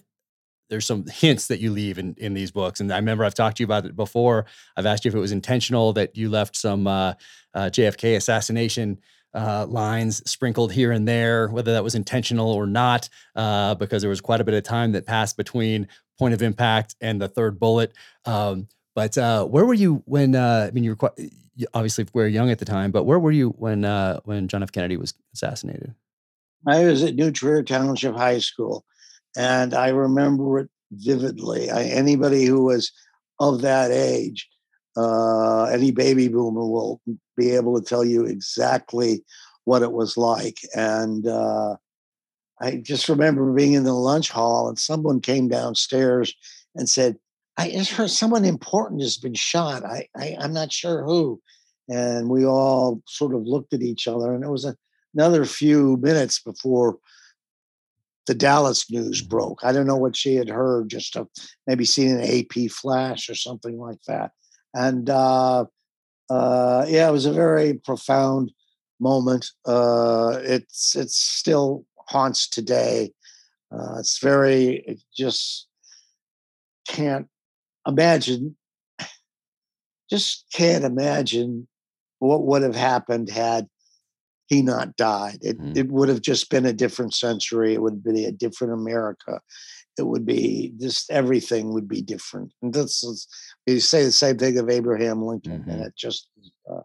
there's 0.71 0.87
some 0.87 1.05
hints 1.07 1.47
that 1.49 1.61
you 1.61 1.71
leave 1.71 1.99
in 1.99 2.15
in 2.19 2.35
these 2.35 2.51
books, 2.51 2.81
and 2.81 2.93
I 2.93 2.97
remember 2.97 3.25
I've 3.25 3.35
talked 3.35 3.59
to 3.59 3.63
you 3.63 3.67
about 3.67 3.87
it 3.87 3.97
before. 3.97 4.47
I've 4.77 4.87
asked 4.87 5.05
you 5.05 5.11
if 5.11 5.15
it 5.15 5.21
was 5.21 5.33
intentional 5.33 5.93
that 5.95 6.17
you 6.17 6.31
left 6.31 6.57
some 6.57 6.87
uh, 6.87 7.15
uh, 7.55 7.71
JFK 7.71 8.17
assassination 8.17 8.99
uh, 9.35 9.67
lines 9.69 10.23
sprinkled 10.31 10.73
here 10.73 10.93
and 10.93 11.07
there, 11.07 11.49
whether 11.49 11.73
that 11.73 11.85
was 11.85 11.95
intentional 11.95 12.53
or 12.53 12.67
not, 12.67 13.09
uh, 13.37 13.75
because 13.75 14.03
there 14.03 14.09
was 14.09 14.21
quite 14.21 14.41
a 14.41 14.45
bit 14.45 14.55
of 14.55 14.63
time 14.63 14.93
that 14.93 15.07
passed 15.07 15.37
between 15.37 15.89
point 16.19 16.35
of 16.35 16.43
impact 16.43 16.95
and 17.01 17.21
the 17.21 17.29
third 17.29 17.59
bullet. 17.59 17.93
Um, 18.25 18.69
but 18.95 19.19
uh, 19.19 19.45
where 19.45 19.65
were 19.65 19.75
you 19.75 20.03
when? 20.07 20.37
Uh, 20.37 20.67
I 20.69 20.71
mean, 20.71 20.85
you 20.85 20.91
were 20.91 20.97
quite, 20.97 21.13
obviously 21.75 22.07
we 22.15 22.23
were 22.23 22.29
young 22.29 22.51
at 22.51 22.61
the 22.61 22.65
time, 22.65 22.93
but 22.93 23.05
where 23.05 23.19
were 23.19 23.33
you 23.33 23.51
when 23.51 23.83
when 24.25 24.49
John 24.49 24.63
F. 24.63 24.73
Kennedy 24.73 24.97
was 24.97 25.15
assassinated? 25.35 25.95
I 26.67 26.85
was 26.85 27.03
at 27.03 27.15
New 27.15 27.31
Trier 27.31 27.63
Township 27.63 28.15
High 28.15 28.39
School, 28.39 28.85
and 29.37 29.75
I 29.75 29.89
remember 29.89 30.61
it 30.61 30.71
vividly. 30.93 31.71
I, 31.71 31.85
anybody 31.85 32.45
who 32.45 32.65
was 32.65 32.93
of 33.41 33.63
that 33.63 33.91
age, 33.91 34.49
uh, 34.97 35.65
any 35.65 35.91
baby 35.91 36.29
boomer 36.29 36.67
will 36.67 37.01
be 37.37 37.51
able 37.51 37.81
to 37.81 37.87
tell 37.87 38.05
you 38.05 38.25
exactly 38.25 39.25
what 39.65 39.83
it 39.83 39.93
was 39.93 40.17
like. 40.17 40.59
And 40.75 41.27
uh, 41.27 41.77
I 42.61 42.77
just 42.77 43.09
remember 43.09 43.53
being 43.53 43.73
in 43.73 43.85
the 43.85 43.93
lunch 43.93 44.31
hall, 44.31 44.69
and 44.69 44.79
someone 44.79 45.21
came 45.21 45.49
downstairs 45.49 46.33
and 46.75 46.89
said, 46.89 47.17
I 47.57 47.71
just 47.71 47.93
heard 47.93 48.11
someone 48.11 48.45
important 48.45 49.01
has 49.01 49.17
been 49.17 49.35
shot. 49.35 49.85
I, 49.85 50.09
I 50.17 50.37
I'm 50.41 50.53
not 50.53 50.73
sure 50.73 51.05
who. 51.05 51.41
And 51.89 52.29
we 52.29 52.45
all 52.45 53.03
sort 53.07 53.35
of 53.35 53.43
looked 53.43 53.75
at 53.75 53.83
each 53.83 54.09
other, 54.09 54.33
and 54.33 54.43
it 54.43 54.49
was 54.49 54.65
a, 54.65 54.77
another 55.15 55.45
few 55.45 55.97
minutes 55.99 56.41
before 56.41 56.99
the 58.27 58.35
Dallas 58.35 58.91
news 58.91 59.23
broke. 59.23 59.61
I 59.63 59.73
don't 59.73 59.87
know 59.87 59.97
what 59.97 60.17
she 60.17 60.35
had 60.37 60.49
heard, 60.49 60.89
just 60.89 61.17
a, 61.17 61.27
maybe 61.67 61.85
seen 61.85 62.11
an 62.17 62.23
AP 62.23 62.71
flash 62.71 63.29
or 63.29 63.35
something 63.35 63.79
like 63.79 64.03
that. 64.07 64.33
And 64.75 65.09
uh, 65.11 65.67
uh, 66.31 66.87
yeah, 66.89 67.09
it 67.09 67.13
was 67.13 67.27
a 67.27 67.33
very 67.33 67.75
profound 67.75 68.53
moment. 69.01 69.47
Uh, 69.67 70.39
it's 70.43 70.97
it's 70.97 71.17
still 71.17 71.85
haunts 72.09 72.49
today. 72.49 73.13
Uh, 73.73 73.99
it's 73.99 74.19
very 74.19 74.85
it 74.87 75.03
just 75.17 75.69
can't 76.89 77.29
imagine, 77.87 78.57
just 80.11 80.47
can't 80.53 80.85
imagine 80.85 81.69
what 82.19 82.45
would 82.45 82.63
have 82.63 82.77
happened 82.77 83.29
had 83.29 83.69
he 84.55 84.63
not 84.63 84.97
died. 84.97 85.39
It, 85.43 85.61
mm. 85.61 85.77
it 85.77 85.89
would 85.89 86.09
have 86.09 86.21
just 86.21 86.51
been 86.51 86.67
a 86.67 86.73
different 86.73 87.15
century. 87.15 87.75
It 87.75 87.83
would 87.83 88.03
be 88.03 88.25
a 88.25 88.33
different 88.33 88.73
America. 88.73 89.41
It 89.99 90.07
would 90.07 90.25
be 90.25 90.73
just 90.81 91.11
everything 91.11 91.73
would 91.73 91.89
be 91.89 92.03
different. 92.03 92.53
And 92.63 92.73
this 92.73 93.03
is, 93.03 93.29
you 93.67 93.81
say 93.81 94.05
the 94.05 94.13
same 94.13 94.39
thing 94.39 94.59
of 94.59 94.71
Abraham 94.71 95.23
Lincoln, 95.23 95.61
mm-hmm. 95.61 95.71
and 95.71 95.83
it 95.83 95.95
just 95.97 96.29
uh, 96.71 96.81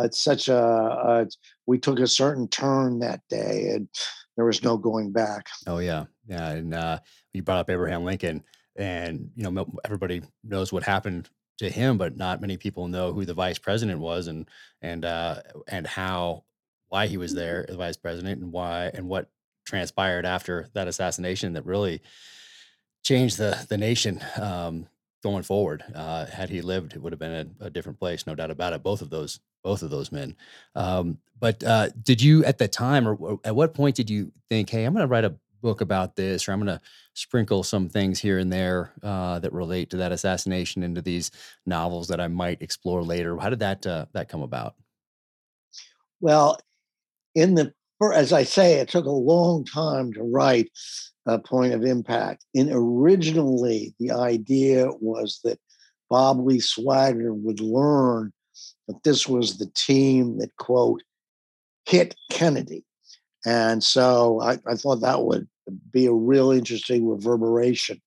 it's 0.00 0.22
such 0.22 0.48
a 0.48 0.58
uh, 0.58 1.24
we 1.66 1.78
took 1.78 2.00
a 2.00 2.06
certain 2.06 2.48
turn 2.48 2.98
that 3.00 3.20
day, 3.28 3.70
and 3.74 3.88
there 4.36 4.46
was 4.46 4.62
no 4.64 4.76
going 4.76 5.12
back. 5.12 5.46
Oh 5.66 5.78
yeah, 5.78 6.06
yeah. 6.26 6.50
And 6.50 6.74
uh, 6.74 6.98
you 7.32 7.42
brought 7.42 7.58
up 7.58 7.70
Abraham 7.70 8.04
Lincoln 8.04 8.42
and 8.76 9.30
you 9.36 9.48
know 9.48 9.66
everybody 9.84 10.22
knows 10.42 10.72
what 10.72 10.82
happened 10.82 11.28
to 11.58 11.68
him, 11.68 11.98
but 11.98 12.16
not 12.16 12.40
many 12.40 12.56
people 12.56 12.88
know 12.88 13.12
who 13.12 13.24
the 13.24 13.34
vice 13.34 13.58
president 13.58 14.00
was 14.00 14.26
and 14.26 14.48
and 14.82 15.04
uh, 15.04 15.42
and 15.68 15.86
how 15.86 16.44
why 16.90 17.06
he 17.06 17.16
was 17.16 17.34
there, 17.34 17.64
as 17.68 17.76
vice 17.76 17.96
president, 17.96 18.42
and 18.42 18.52
why 18.52 18.90
and 18.92 19.08
what 19.08 19.30
transpired 19.64 20.26
after 20.26 20.68
that 20.74 20.88
assassination 20.88 21.54
that 21.54 21.64
really 21.64 22.02
changed 23.02 23.38
the 23.38 23.66
the 23.68 23.78
nation 23.78 24.20
um, 24.36 24.86
going 25.22 25.42
forward. 25.42 25.82
Uh, 25.94 26.26
had 26.26 26.50
he 26.50 26.60
lived, 26.60 26.92
it 26.92 27.00
would 27.00 27.12
have 27.12 27.20
been 27.20 27.54
a, 27.60 27.66
a, 27.66 27.70
different 27.70 27.98
place, 27.98 28.26
no 28.26 28.34
doubt 28.34 28.50
about 28.50 28.72
it. 28.72 28.82
Both 28.82 29.00
of 29.00 29.10
those 29.10 29.40
both 29.62 29.82
of 29.82 29.90
those 29.90 30.10
men. 30.10 30.36
Um, 30.74 31.18
but 31.38 31.62
uh, 31.64 31.90
did 32.02 32.20
you 32.20 32.44
at 32.44 32.58
the 32.58 32.68
time, 32.68 33.06
or, 33.06 33.14
or 33.14 33.40
at 33.44 33.54
what 33.54 33.74
point 33.74 33.96
did 33.96 34.10
you 34.10 34.32
think, 34.48 34.70
hey, 34.70 34.84
I'm 34.84 34.94
going 34.94 35.02
to 35.02 35.10
write 35.10 35.24
a 35.24 35.36
book 35.60 35.80
about 35.80 36.16
this, 36.16 36.48
or 36.48 36.52
I'm 36.52 36.60
going 36.60 36.78
to 36.78 36.80
sprinkle 37.14 37.62
some 37.62 37.88
things 37.88 38.18
here 38.18 38.38
and 38.38 38.52
there 38.52 38.92
uh, 39.02 39.38
that 39.38 39.52
relate 39.52 39.90
to 39.90 39.98
that 39.98 40.12
assassination 40.12 40.82
into 40.82 41.02
these 41.02 41.30
novels 41.66 42.08
that 42.08 42.20
I 42.20 42.28
might 42.28 42.62
explore 42.62 43.02
later. 43.02 43.36
How 43.38 43.50
did 43.50 43.60
that 43.60 43.86
uh, 43.86 44.06
that 44.12 44.28
come 44.28 44.42
about? 44.42 44.74
Well, 46.20 46.58
in 47.34 47.54
the 47.54 47.72
as 48.14 48.32
I 48.32 48.44
say, 48.44 48.80
it 48.80 48.88
took 48.88 49.04
a 49.04 49.10
long 49.10 49.62
time 49.66 50.10
to 50.14 50.22
write 50.22 50.70
a 51.26 51.38
point 51.38 51.74
of 51.74 51.84
impact. 51.84 52.46
And 52.54 52.70
originally, 52.72 53.94
the 54.00 54.12
idea 54.12 54.88
was 55.00 55.40
that 55.44 55.60
Bob 56.08 56.40
Lee 56.40 56.60
Swagger 56.60 57.34
would 57.34 57.60
learn 57.60 58.32
that 58.88 59.02
this 59.04 59.28
was 59.28 59.58
the 59.58 59.70
team 59.74 60.38
that 60.38 60.56
quote 60.56 61.02
hit 61.84 62.14
Kennedy 62.30 62.84
and 63.44 63.82
so 63.82 64.40
I, 64.40 64.58
I 64.66 64.74
thought 64.74 65.00
that 65.00 65.22
would 65.22 65.48
be 65.92 66.06
a 66.06 66.12
real 66.12 66.50
interesting 66.50 67.08
reverberation 67.08 68.00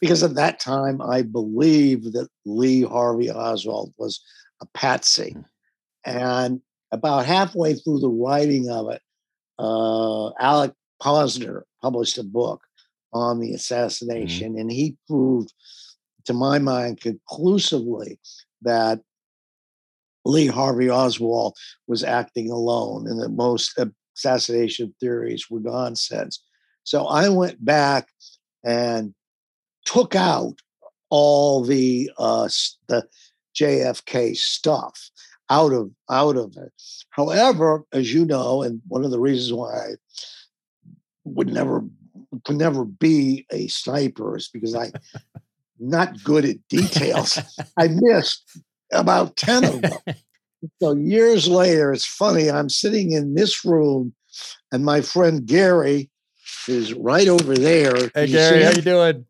because 0.00 0.22
at 0.22 0.34
that 0.36 0.60
time 0.60 1.02
I 1.02 1.22
believe 1.22 2.12
that 2.12 2.28
Lee 2.46 2.82
Harvey 2.82 3.30
Oswald 3.30 3.92
was 3.98 4.20
a 4.62 4.66
patsy. 4.66 5.34
Mm. 5.36 5.44
And 6.04 6.60
about 6.90 7.26
halfway 7.26 7.74
through 7.74 8.00
the 8.00 8.08
writing 8.08 8.70
of 8.70 8.90
it, 8.90 9.02
uh, 9.58 10.30
Alec 10.40 10.72
Posner 11.02 11.62
published 11.82 12.18
a 12.18 12.24
book 12.24 12.62
on 13.12 13.40
the 13.40 13.48
mm-hmm. 13.48 13.54
assassination, 13.54 14.52
mm-hmm. 14.52 14.60
and 14.60 14.72
he 14.72 14.96
proved, 15.06 15.52
to 16.24 16.32
my 16.32 16.58
mind, 16.58 17.00
conclusively 17.00 18.18
that 18.62 19.00
Lee 20.24 20.46
Harvey 20.46 20.90
Oswald 20.90 21.56
was 21.86 22.04
acting 22.04 22.50
alone 22.50 23.06
and 23.06 23.20
that 23.20 23.30
most 23.30 23.78
assassination 24.16 24.94
theories 25.00 25.48
were 25.48 25.60
nonsense. 25.60 26.42
So 26.84 27.06
I 27.06 27.28
went 27.28 27.64
back 27.64 28.08
and 28.64 29.14
took 29.84 30.14
out 30.14 30.58
all 31.10 31.64
the 31.64 32.10
uh, 32.18 32.48
the 32.88 33.06
JFK 33.58 34.36
stuff 34.36 35.10
out 35.50 35.72
of 35.72 35.90
out 36.10 36.36
of 36.36 36.56
it. 36.56 36.72
However, 37.10 37.84
as 37.92 38.12
you 38.12 38.24
know, 38.24 38.62
and 38.62 38.80
one 38.88 39.04
of 39.04 39.10
the 39.10 39.20
reasons 39.20 39.52
why 39.52 39.72
I 39.72 39.94
would 41.24 41.48
never 41.48 41.84
could 42.44 42.56
never 42.56 42.84
be 42.84 43.46
a 43.50 43.68
sniper 43.68 44.36
is 44.36 44.48
because 44.48 44.74
I 44.74 44.92
not 45.78 46.22
good 46.24 46.44
at 46.44 46.56
details. 46.68 47.38
I 47.76 47.88
missed 47.88 48.42
about 48.92 49.36
10 49.36 49.64
of 49.64 49.82
them. 49.82 49.98
So 50.82 50.92
years 50.92 51.46
later, 51.46 51.92
it's 51.92 52.04
funny. 52.04 52.50
I'm 52.50 52.68
sitting 52.68 53.12
in 53.12 53.34
this 53.34 53.64
room, 53.64 54.12
and 54.72 54.84
my 54.84 55.02
friend 55.02 55.46
Gary 55.46 56.10
is 56.66 56.92
right 56.94 57.28
over 57.28 57.54
there. 57.54 58.10
Hey 58.12 58.26
you 58.26 58.34
Gary, 58.34 58.64
how 58.64 58.70
you 58.70 58.82
doing? 58.82 59.26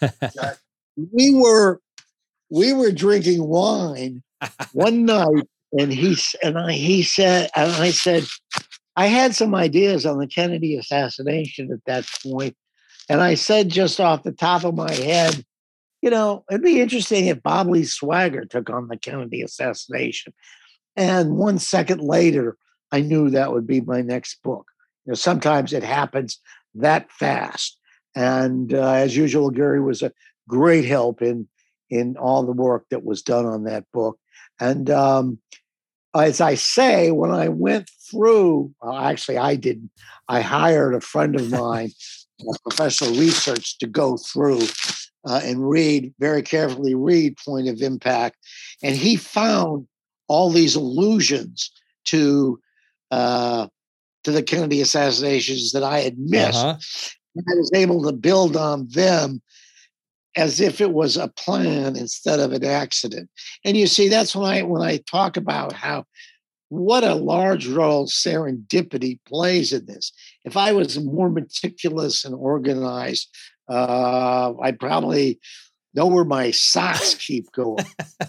we 1.12 1.34
were 1.34 1.82
we 2.48 2.72
were 2.72 2.92
drinking 2.92 3.46
wine 3.46 4.22
one 4.72 5.04
night, 5.04 5.48
and 5.78 5.92
he 5.92 6.16
and 6.42 6.58
I 6.58 6.72
he 6.72 7.02
said 7.02 7.50
and 7.54 7.72
I 7.72 7.90
said 7.90 8.24
I 8.96 9.06
had 9.06 9.34
some 9.34 9.54
ideas 9.54 10.06
on 10.06 10.18
the 10.18 10.26
Kennedy 10.26 10.76
assassination 10.76 11.72
at 11.72 11.84
that 11.86 12.08
point, 12.22 12.56
and 13.08 13.20
I 13.20 13.34
said 13.34 13.68
just 13.68 14.00
off 14.00 14.22
the 14.22 14.32
top 14.32 14.64
of 14.64 14.74
my 14.74 14.92
head, 14.92 15.44
you 16.02 16.10
know, 16.10 16.44
it'd 16.50 16.62
be 16.62 16.80
interesting 16.80 17.26
if 17.26 17.42
Bob 17.42 17.68
Lee 17.68 17.84
Swagger 17.84 18.44
took 18.44 18.70
on 18.70 18.88
the 18.88 18.96
Kennedy 18.96 19.42
assassination. 19.42 20.32
And 20.96 21.36
one 21.36 21.58
second 21.58 22.00
later, 22.00 22.56
I 22.92 23.00
knew 23.00 23.30
that 23.30 23.52
would 23.52 23.66
be 23.66 23.80
my 23.80 24.02
next 24.02 24.42
book. 24.42 24.66
You 25.04 25.10
know, 25.10 25.14
sometimes 25.14 25.72
it 25.72 25.82
happens 25.82 26.38
that 26.74 27.10
fast. 27.10 27.78
And 28.14 28.72
uh, 28.72 28.92
as 28.92 29.16
usual, 29.16 29.50
Gary 29.50 29.80
was 29.80 30.02
a 30.02 30.12
great 30.48 30.84
help 30.84 31.22
in 31.22 31.48
in 31.90 32.16
all 32.16 32.44
the 32.44 32.52
work 32.52 32.86
that 32.90 33.04
was 33.04 33.22
done 33.22 33.46
on 33.46 33.64
that 33.64 33.84
book. 33.92 34.18
And 34.60 34.90
um, 34.90 35.38
as 36.14 36.40
I 36.40 36.54
say, 36.54 37.10
when 37.10 37.30
I 37.30 37.48
went 37.48 37.90
through, 38.10 38.72
well, 38.80 38.96
actually, 38.96 39.38
I 39.38 39.56
didn't. 39.56 39.90
I 40.28 40.40
hired 40.40 40.94
a 40.94 41.00
friend 41.00 41.34
of 41.38 41.50
mine, 41.50 41.90
a 42.40 42.58
professional 42.68 43.10
research, 43.12 43.78
to 43.78 43.86
go 43.86 44.16
through 44.16 44.60
uh, 45.26 45.40
and 45.42 45.68
read 45.68 46.14
very 46.18 46.42
carefully, 46.42 46.94
read 46.94 47.36
Point 47.44 47.68
of 47.68 47.80
Impact, 47.80 48.36
and 48.82 48.94
he 48.94 49.16
found 49.16 49.86
all 50.28 50.50
these 50.50 50.74
allusions 50.74 51.70
to 52.04 52.60
uh, 53.10 53.66
to 54.24 54.32
the 54.32 54.42
Kennedy 54.42 54.80
assassinations 54.80 55.72
that 55.72 55.82
I 55.82 56.00
had 56.00 56.18
missed. 56.18 56.64
Uh-huh. 56.64 56.78
I 57.36 57.54
was 57.56 57.70
able 57.74 58.02
to 58.04 58.12
build 58.12 58.56
on 58.56 58.88
them 58.88 59.42
as 60.36 60.60
if 60.60 60.80
it 60.80 60.92
was 60.92 61.16
a 61.16 61.28
plan 61.28 61.96
instead 61.96 62.40
of 62.40 62.52
an 62.52 62.64
accident. 62.64 63.30
And 63.64 63.76
you 63.76 63.86
see, 63.86 64.08
that's 64.08 64.34
when 64.34 64.50
I 64.50 64.62
when 64.62 64.82
I 64.82 64.98
talk 64.98 65.36
about 65.36 65.72
how 65.72 66.04
what 66.68 67.04
a 67.04 67.14
large 67.14 67.68
role 67.68 68.06
serendipity 68.08 69.18
plays 69.26 69.72
in 69.72 69.86
this. 69.86 70.12
If 70.44 70.56
I 70.56 70.72
was 70.72 70.98
more 70.98 71.30
meticulous 71.30 72.24
and 72.24 72.34
organized, 72.34 73.28
uh, 73.68 74.52
I'd 74.60 74.80
probably 74.80 75.38
know 75.94 76.06
where 76.06 76.24
my 76.24 76.50
socks 76.50 77.14
keep 77.14 77.50
going. 77.52 77.84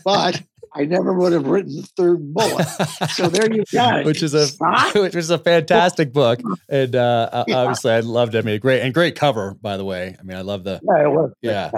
but 0.06 0.44
I 0.76 0.84
never 0.86 1.14
would 1.14 1.32
have 1.32 1.48
written 1.48 1.76
the 1.78 1.84
third 1.84 2.34
bullet. 2.34 2.66
so 3.12 3.30
there 3.30 3.52
you 3.52 3.64
go. 3.72 4.04
which 4.04 4.22
is 4.22 4.34
a 4.34 4.48
which 5.00 5.16
is 5.16 5.30
a 5.30 5.38
fantastic 5.38 6.12
book, 6.12 6.42
and 6.70 6.96
uh, 6.96 7.46
yeah. 7.48 7.58
obviously 7.58 7.92
I 7.94 8.02
loved 8.02 8.36
it. 8.36 8.40
I 8.40 8.42
mean, 8.42 8.60
great 8.60 8.82
and 8.82 8.94
great 8.94 9.16
cover, 9.16 9.56
by 9.62 9.78
the 9.78 9.86
way. 9.86 10.16
I 10.20 10.24
mean, 10.24 10.38
I 10.38 10.42
love 10.42 10.64
the 10.64 10.82
yeah, 10.84 11.04
it 11.04 11.10
was. 11.12 11.32
yeah, 11.42 11.72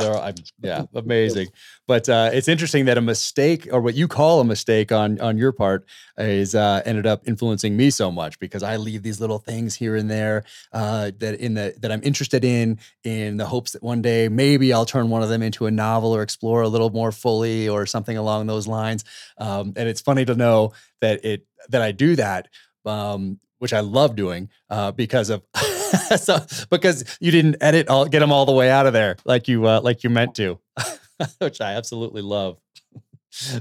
yeah, 0.61 0.85
amazing. 0.95 1.47
But 1.87 2.09
uh, 2.09 2.29
it's 2.33 2.49
interesting 2.49 2.85
that 2.85 2.97
a 2.97 3.01
mistake, 3.01 3.67
or 3.71 3.79
what 3.79 3.95
you 3.95 4.07
call 4.07 4.41
a 4.41 4.45
mistake 4.45 4.91
on 4.91 5.19
on 5.21 5.37
your 5.37 5.53
part, 5.53 5.85
is 6.17 6.53
uh, 6.53 6.81
ended 6.85 7.07
up 7.07 7.27
influencing 7.27 7.77
me 7.77 7.89
so 7.89 8.11
much 8.11 8.39
because 8.39 8.61
I 8.61 8.75
leave 8.75 9.03
these 9.03 9.21
little 9.21 9.39
things 9.39 9.75
here 9.75 9.95
and 9.95 10.09
there 10.09 10.43
uh, 10.73 11.11
that 11.19 11.39
in 11.39 11.53
the 11.53 11.75
that 11.79 11.91
I'm 11.91 12.03
interested 12.03 12.43
in, 12.43 12.79
in 13.03 13.37
the 13.37 13.45
hopes 13.45 13.71
that 13.71 13.81
one 13.81 14.01
day 14.01 14.27
maybe 14.27 14.73
I'll 14.73 14.85
turn 14.85 15.09
one 15.09 15.23
of 15.23 15.29
them 15.29 15.41
into 15.41 15.65
a 15.65 15.71
novel 15.71 16.13
or 16.13 16.21
explore 16.21 16.61
a 16.61 16.67
little 16.67 16.89
more 16.89 17.11
fully 17.11 17.69
or 17.69 17.85
something 17.85 18.17
along 18.17 18.47
those 18.47 18.67
lines. 18.67 19.05
Um, 19.37 19.73
and 19.77 19.87
it's 19.87 20.01
funny 20.01 20.25
to 20.25 20.35
know 20.35 20.73
that 21.01 21.23
it 21.23 21.47
that 21.69 21.81
I 21.81 21.91
do 21.93 22.15
that. 22.17 22.49
Um, 22.85 23.39
which 23.59 23.73
I 23.73 23.79
love 23.79 24.15
doing 24.15 24.49
uh, 24.69 24.91
because 24.91 25.29
of 25.29 25.43
so, 26.17 26.37
because 26.69 27.17
you 27.19 27.31
didn't 27.31 27.57
edit 27.61 27.87
all 27.87 28.05
get 28.05 28.19
them 28.19 28.31
all 28.31 28.45
the 28.45 28.51
way 28.51 28.69
out 28.69 28.85
of 28.85 28.93
there 28.93 29.17
like 29.25 29.47
you 29.47 29.65
uh, 29.65 29.81
like 29.81 30.03
you 30.03 30.09
meant 30.09 30.35
to, 30.35 30.59
which 31.39 31.61
I 31.61 31.73
absolutely 31.73 32.21
love. 32.21 32.59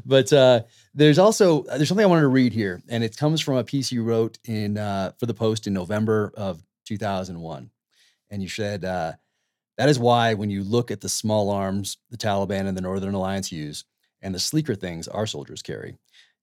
but 0.04 0.32
uh, 0.32 0.62
there's 0.94 1.18
also 1.18 1.62
there's 1.62 1.88
something 1.88 2.04
I 2.04 2.08
wanted 2.08 2.22
to 2.22 2.28
read 2.28 2.52
here, 2.52 2.82
and 2.88 3.02
it 3.02 3.16
comes 3.16 3.40
from 3.40 3.56
a 3.56 3.64
piece 3.64 3.92
you 3.92 4.02
wrote 4.02 4.38
in 4.44 4.78
uh, 4.78 5.12
for 5.18 5.26
the 5.26 5.34
Post 5.34 5.66
in 5.66 5.72
November 5.72 6.32
of 6.36 6.62
2001, 6.86 7.70
and 8.30 8.42
you 8.42 8.48
said 8.48 8.84
uh, 8.84 9.12
that 9.76 9.88
is 9.88 9.98
why 9.98 10.34
when 10.34 10.50
you 10.50 10.62
look 10.62 10.90
at 10.90 11.00
the 11.00 11.08
small 11.08 11.50
arms 11.50 11.98
the 12.10 12.16
Taliban 12.16 12.66
and 12.66 12.76
the 12.76 12.82
Northern 12.82 13.14
Alliance 13.14 13.50
use, 13.52 13.84
and 14.22 14.34
the 14.34 14.38
sleeker 14.38 14.74
things 14.74 15.08
our 15.08 15.26
soldiers 15.26 15.62
carry, 15.62 15.96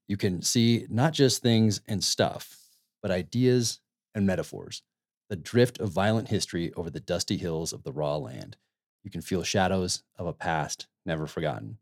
you 0.08 0.18
can 0.18 0.42
see 0.42 0.86
not 0.90 1.14
just 1.14 1.42
things 1.42 1.82
and 1.88 2.04
stuff, 2.04 2.58
but 3.02 3.12
ideas 3.12 3.80
and 4.14 4.28
metaphors. 4.28 4.84
The 5.30 5.36
drift 5.38 5.80
of 5.80 5.90
violent 5.90 6.28
history 6.28 6.72
over 6.76 6.90
the 6.90 7.00
dusty 7.00 7.38
hills 7.38 7.74
of 7.74 7.84
the 7.84 7.94
raw 7.94 8.18
land. 8.18 8.58
You 9.04 9.12
can 9.12 9.22
feel 9.22 9.44
shadows 9.44 10.04
of 10.18 10.28
a 10.28 10.34
past 10.34 10.88
never 11.06 11.28
forgotten. 11.28 11.78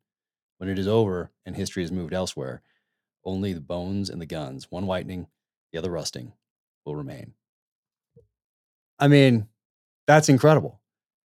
When 0.58 0.70
it 0.70 0.80
is 0.80 0.88
over 0.88 1.32
and 1.46 1.56
history 1.56 1.84
has 1.84 1.92
moved 1.92 2.14
elsewhere, 2.14 2.62
only 3.24 3.54
the 3.54 3.62
bones 3.62 4.10
and 4.10 4.22
the 4.22 4.26
guns, 4.26 4.70
one 4.70 4.86
whitening, 4.88 5.28
the 5.72 5.80
other 5.80 5.92
rusting, 5.92 6.34
will 6.86 6.96
remain. 6.96 7.34
I 9.00 9.08
mean, 9.08 9.48
that's 10.08 10.30
incredible. 10.30 10.80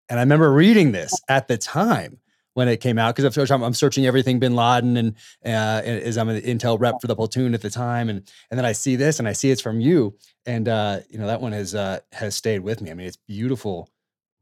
And 0.09 0.19
I 0.19 0.23
remember 0.23 0.51
reading 0.51 0.91
this 0.91 1.13
at 1.27 1.47
the 1.47 1.57
time 1.57 2.19
when 2.53 2.69
it 2.69 2.77
came 2.77 2.97
out 2.97 3.15
because 3.15 3.51
I'm, 3.51 3.73
searching 3.73 4.05
everything 4.05 4.39
Bin 4.39 4.55
Laden 4.55 4.95
and 4.97 5.15
uh, 5.45 5.81
as 5.83 6.17
I'm 6.17 6.29
an 6.29 6.41
intel 6.41 6.79
rep 6.79 7.01
for 7.01 7.07
the 7.07 7.15
platoon 7.15 7.53
at 7.53 7.61
the 7.61 7.69
time, 7.69 8.07
and 8.09 8.19
and 8.49 8.57
then 8.57 8.65
I 8.65 8.71
see 8.71 8.95
this 8.95 9.19
and 9.19 9.27
I 9.27 9.33
see 9.33 9.51
it's 9.51 9.61
from 9.61 9.81
you, 9.81 10.15
and 10.45 10.67
uh, 10.67 10.99
you 11.09 11.19
know 11.19 11.27
that 11.27 11.41
one 11.41 11.51
has 11.51 11.75
uh, 11.75 11.99
has 12.13 12.35
stayed 12.35 12.59
with 12.59 12.81
me. 12.81 12.91
I 12.91 12.93
mean, 12.93 13.07
it's 13.07 13.17
beautiful 13.17 13.89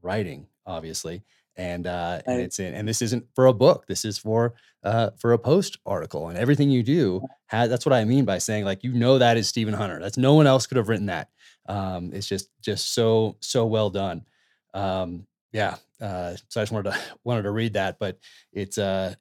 writing, 0.01 0.47
obviously, 0.65 1.23
and 1.55 1.87
uh, 1.87 2.21
and 2.25 2.41
it's 2.41 2.59
in, 2.59 2.73
and 2.73 2.87
this 2.87 3.01
isn't 3.01 3.25
for 3.35 3.47
a 3.47 3.53
book. 3.53 3.85
This 3.87 4.05
is 4.05 4.17
for 4.17 4.53
uh, 4.83 5.11
for 5.17 5.33
a 5.33 5.39
post 5.39 5.77
article, 5.85 6.29
and 6.29 6.37
everything 6.37 6.69
you 6.69 6.83
do 6.83 7.21
has. 7.47 7.69
That's 7.69 7.85
what 7.85 7.93
I 7.93 8.05
mean 8.05 8.25
by 8.25 8.37
saying 8.39 8.65
like 8.65 8.83
you 8.83 8.93
know 8.93 9.17
that 9.17 9.37
is 9.37 9.47
Stephen 9.47 9.73
Hunter. 9.73 9.99
That's 9.99 10.17
no 10.17 10.33
one 10.33 10.47
else 10.47 10.67
could 10.67 10.77
have 10.77 10.89
written 10.89 11.07
that. 11.07 11.29
Um, 11.67 12.11
it's 12.13 12.27
just 12.27 12.49
just 12.61 12.93
so 12.93 13.37
so 13.41 13.65
well 13.65 13.89
done. 13.89 14.25
Um, 14.73 15.27
yeah. 15.51 15.75
Uh, 16.01 16.35
so 16.49 16.59
I 16.59 16.63
just 16.63 16.71
wanted 16.71 16.91
to 16.91 16.99
wanted 17.23 17.43
to 17.43 17.51
read 17.51 17.73
that, 17.73 17.97
but 17.99 18.17
it's 18.51 18.77
uh 18.77 19.13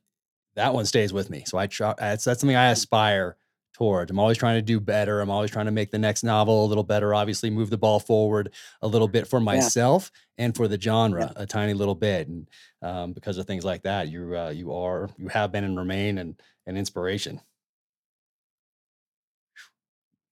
that 0.56 0.74
one 0.74 0.84
stays 0.86 1.12
with 1.12 1.30
me. 1.30 1.44
So 1.46 1.58
I 1.58 1.66
try. 1.66 1.94
That's 1.98 2.24
that's 2.24 2.40
something 2.40 2.56
I 2.56 2.70
aspire 2.70 3.36
towards. 3.72 4.10
I'm 4.10 4.18
always 4.18 4.38
trying 4.38 4.56
to 4.56 4.62
do 4.62 4.80
better. 4.80 5.20
I'm 5.20 5.30
always 5.30 5.50
trying 5.50 5.66
to 5.66 5.72
make 5.72 5.90
the 5.90 5.98
next 5.98 6.22
novel 6.22 6.64
a 6.64 6.68
little 6.68 6.84
better. 6.84 7.14
Obviously, 7.14 7.50
move 7.50 7.70
the 7.70 7.78
ball 7.78 8.00
forward 8.00 8.52
a 8.80 8.88
little 8.88 9.08
bit 9.08 9.26
for 9.26 9.40
myself 9.40 10.10
yeah. 10.38 10.44
and 10.44 10.56
for 10.56 10.68
the 10.68 10.80
genre 10.80 11.32
yeah. 11.34 11.42
a 11.42 11.46
tiny 11.46 11.74
little 11.74 11.94
bit. 11.94 12.28
And 12.28 12.48
um, 12.82 13.12
because 13.12 13.38
of 13.38 13.46
things 13.46 13.64
like 13.64 13.82
that, 13.82 14.08
you 14.08 14.36
uh, 14.36 14.50
you 14.50 14.72
are 14.72 15.08
you 15.16 15.28
have 15.28 15.52
been 15.52 15.64
and 15.64 15.78
remain 15.78 16.18
an 16.18 16.36
an 16.66 16.76
inspiration. 16.76 17.40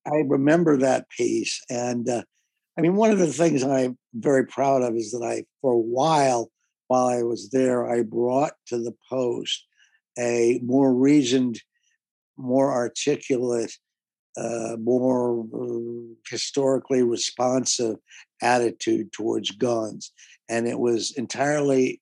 I 0.07 0.23
remember 0.27 0.79
that 0.79 1.09
piece, 1.11 1.62
and 1.69 2.09
uh, 2.09 2.23
I 2.79 2.81
mean, 2.81 2.97
one 2.97 3.11
of 3.11 3.19
the 3.19 3.27
things 3.27 3.62
I'm 3.62 3.99
very 4.15 4.47
proud 4.47 4.83
of 4.83 4.95
is 4.95 5.12
that 5.12 5.23
I, 5.23 5.45
for 5.61 5.73
a 5.73 5.79
while, 5.79 6.51
while 6.89 7.07
I 7.07 7.23
was 7.23 7.51
there, 7.51 7.91
I 7.91 8.03
brought 8.03 8.53
to 8.69 8.79
the 8.79 8.95
Post 9.09 9.67
a 10.19 10.61
more 10.62 10.93
reasoned 10.95 11.61
more 12.41 12.73
articulate, 12.73 13.73
uh, 14.37 14.77
more 14.79 15.45
uh, 15.55 16.15
historically 16.29 17.03
responsive 17.03 17.97
attitude 18.43 19.12
towards 19.12 19.51
guns. 19.51 20.12
And 20.49 20.67
it 20.67 20.79
was 20.79 21.12
entirely 21.17 22.01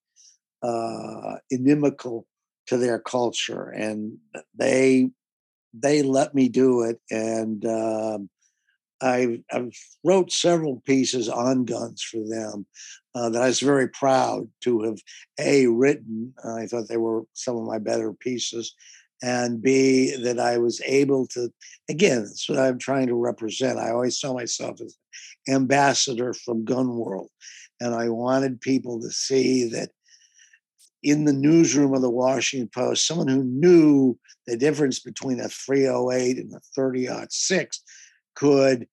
uh, 0.63 1.37
inimical 1.51 2.27
to 2.67 2.77
their 2.77 2.99
culture. 2.99 3.71
And 3.71 4.19
they 4.57 5.11
they 5.75 6.03
let 6.03 6.35
me 6.35 6.49
do 6.49 6.83
it. 6.83 6.99
And 7.11 7.65
um, 7.67 8.31
I, 9.01 9.41
I 9.51 9.71
wrote 10.05 10.33
several 10.33 10.83
pieces 10.85 11.29
on 11.29 11.65
guns 11.65 12.03
for 12.03 12.21
them 12.27 12.67
uh, 13.15 13.31
that 13.31 13.43
I 13.43 13.47
was 13.47 13.61
very 13.61 13.89
proud 13.89 14.49
to 14.63 14.83
have 14.83 14.99
a 15.39 15.67
written. 15.67 16.35
I 16.45 16.67
thought 16.67 16.89
they 16.89 16.97
were 16.97 17.23
some 17.35 17.57
of 17.57 17.65
my 17.65 17.79
better 17.79 18.13
pieces, 18.13 18.75
and 19.23 19.61
B, 19.61 20.15
that 20.23 20.39
I 20.39 20.59
was 20.59 20.81
able 20.87 21.27
to, 21.29 21.53
again, 21.89 22.23
that's 22.23 22.49
what 22.49 22.59
I'm 22.59 22.79
trying 22.79 23.09
to 23.09 23.15
represent. 23.15 23.79
I 23.79 23.91
always 23.91 24.19
saw 24.19 24.35
myself 24.35 24.81
as 24.81 24.97
ambassador 25.49 26.33
from 26.33 26.65
Gun 26.65 26.97
World. 26.97 27.31
And 27.81 27.95
I 27.95 28.09
wanted 28.09 28.61
people 28.61 29.01
to 29.01 29.11
see 29.11 29.69
that 29.71 29.91
in 31.03 31.25
the 31.25 31.33
newsroom 31.33 31.95
of 31.95 32.03
the 32.03 32.11
Washington 32.11 32.71
Post, 32.73 33.07
someone 33.07 33.29
who 33.29 33.45
knew 33.45 34.19
the 34.47 34.57
difference 34.57 34.99
between 34.99 35.41
a 35.41 35.49
308 35.49 36.39
and 36.39 36.53
a 36.55 36.61
30 36.75 37.09
6 37.29 37.83
could 38.35 38.87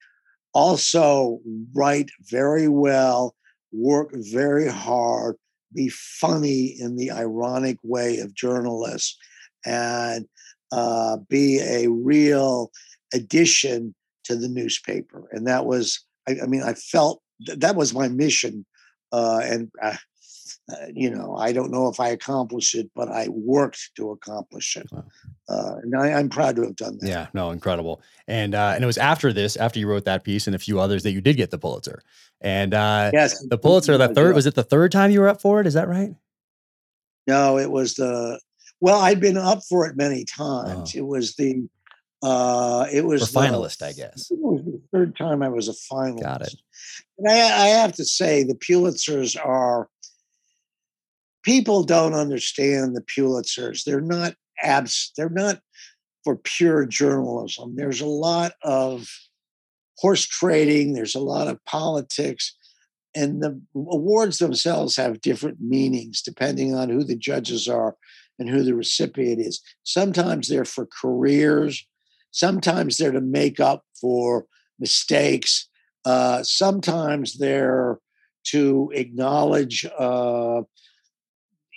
also 0.53 1.39
write 1.73 2.09
very 2.29 2.67
well, 2.67 3.35
work 3.71 4.11
very 4.13 4.69
hard, 4.69 5.35
be 5.73 5.89
funny 5.89 6.75
in 6.79 6.95
the 6.95 7.11
ironic 7.11 7.77
way 7.83 8.19
of 8.19 8.33
journalists 8.33 9.17
and 9.65 10.27
uh, 10.71 11.17
be 11.29 11.59
a 11.59 11.87
real 11.87 12.71
addition 13.13 13.95
to 14.25 14.35
the 14.35 14.47
newspaper. 14.47 15.27
And 15.31 15.47
that 15.47 15.65
was, 15.65 16.03
I, 16.27 16.37
I 16.43 16.45
mean, 16.47 16.63
I 16.63 16.73
felt 16.73 17.21
th- 17.45 17.59
that 17.59 17.75
was 17.75 17.93
my 17.93 18.07
mission. 18.07 18.65
Uh, 19.11 19.39
and, 19.43 19.71
uh, 19.81 19.95
uh, 20.71 20.87
you 20.93 21.11
know, 21.11 21.35
I 21.37 21.51
don't 21.51 21.71
know 21.71 21.87
if 21.89 21.99
I 21.99 22.09
accomplished 22.09 22.73
it, 22.73 22.89
but 22.95 23.07
I 23.07 23.27
worked 23.29 23.91
to 23.97 24.09
accomplish 24.11 24.75
it. 24.75 24.87
Wow. 24.91 25.03
Uh, 25.47 25.75
and 25.83 25.95
I, 25.95 26.19
am 26.19 26.27
proud 26.27 26.55
to 26.55 26.63
have 26.63 26.75
done 26.75 26.97
that. 27.01 27.07
Yeah, 27.07 27.27
no, 27.35 27.51
incredible. 27.51 28.01
And 28.27 28.55
uh, 28.55 28.71
and 28.73 28.83
it 28.83 28.87
was 28.87 28.97
after 28.97 29.31
this, 29.31 29.57
after 29.57 29.77
you 29.77 29.87
wrote 29.87 30.05
that 30.05 30.23
piece 30.23 30.47
and 30.47 30.55
a 30.55 30.59
few 30.59 30.79
others, 30.79 31.03
that 31.03 31.11
you 31.11 31.21
did 31.21 31.37
get 31.37 31.51
the 31.51 31.59
Pulitzer. 31.59 32.01
And 32.41 32.73
uh, 32.73 33.11
yes, 33.13 33.45
the 33.47 33.59
Pulitzer, 33.59 33.95
the 33.97 34.07
third 34.07 34.33
was 34.33 34.47
it 34.47 34.55
the 34.55 34.63
third 34.63 34.91
time 34.91 35.11
you 35.11 35.19
were 35.21 35.27
up 35.27 35.39
for 35.39 35.61
it? 35.61 35.67
Is 35.67 35.75
that 35.75 35.87
right? 35.87 36.15
No, 37.27 37.59
it 37.59 37.69
was 37.69 37.93
the 37.93 38.39
well, 38.85 39.01
I'd 39.01 39.19
been 39.19 39.35
up 39.35 39.63
for 39.67 39.87
it 39.87 39.97
many 39.97 40.25
times. 40.25 40.93
Oh. 40.95 40.99
It 40.99 41.07
was 41.07 41.35
the 41.37 41.67
uh 42.21 42.85
it 42.93 43.03
was 43.03 43.31
the, 43.31 43.39
finalist, 43.39 43.81
I 43.81 43.93
guess. 43.93 44.29
It 44.29 44.37
was 44.39 44.63
the 44.63 44.79
third 44.93 45.17
time 45.17 45.41
I 45.41 45.49
was 45.49 45.67
a 45.67 45.73
finalist. 45.91 46.21
Got 46.21 46.41
it. 46.43 46.55
And 47.17 47.27
I, 47.27 47.33
I 47.33 47.67
have 47.69 47.93
to 47.93 48.05
say 48.05 48.43
the 48.43 48.53
Pulitzers 48.53 49.35
are 49.43 49.89
people 51.41 51.83
don't 51.83 52.13
understand 52.13 52.95
the 52.95 53.01
Pulitzers. 53.01 53.85
They're 53.85 54.01
not 54.01 54.35
abs 54.61 55.11
they're 55.17 55.29
not 55.29 55.61
for 56.23 56.35
pure 56.35 56.85
journalism. 56.85 57.75
There's 57.75 58.01
a 58.01 58.05
lot 58.05 58.51
of 58.61 59.09
horse 59.97 60.27
trading, 60.27 60.93
there's 60.93 61.15
a 61.15 61.19
lot 61.19 61.47
of 61.47 61.57
politics, 61.65 62.55
and 63.15 63.41
the 63.41 63.59
awards 63.75 64.37
themselves 64.37 64.95
have 64.95 65.21
different 65.21 65.59
meanings 65.59 66.21
depending 66.21 66.75
on 66.75 66.89
who 66.89 67.03
the 67.03 67.15
judges 67.15 67.67
are 67.67 67.95
and 68.39 68.49
who 68.49 68.63
the 68.63 68.75
recipient 68.75 69.39
is. 69.39 69.61
Sometimes 69.83 70.47
they're 70.47 70.65
for 70.65 70.87
careers, 71.01 71.85
sometimes 72.31 72.97
they're 72.97 73.11
to 73.11 73.21
make 73.21 73.59
up 73.59 73.83
for 73.99 74.45
mistakes, 74.79 75.67
uh, 76.05 76.43
sometimes 76.43 77.37
they're 77.37 77.99
to 78.45 78.91
acknowledge, 78.93 79.85
uh, 79.97 80.61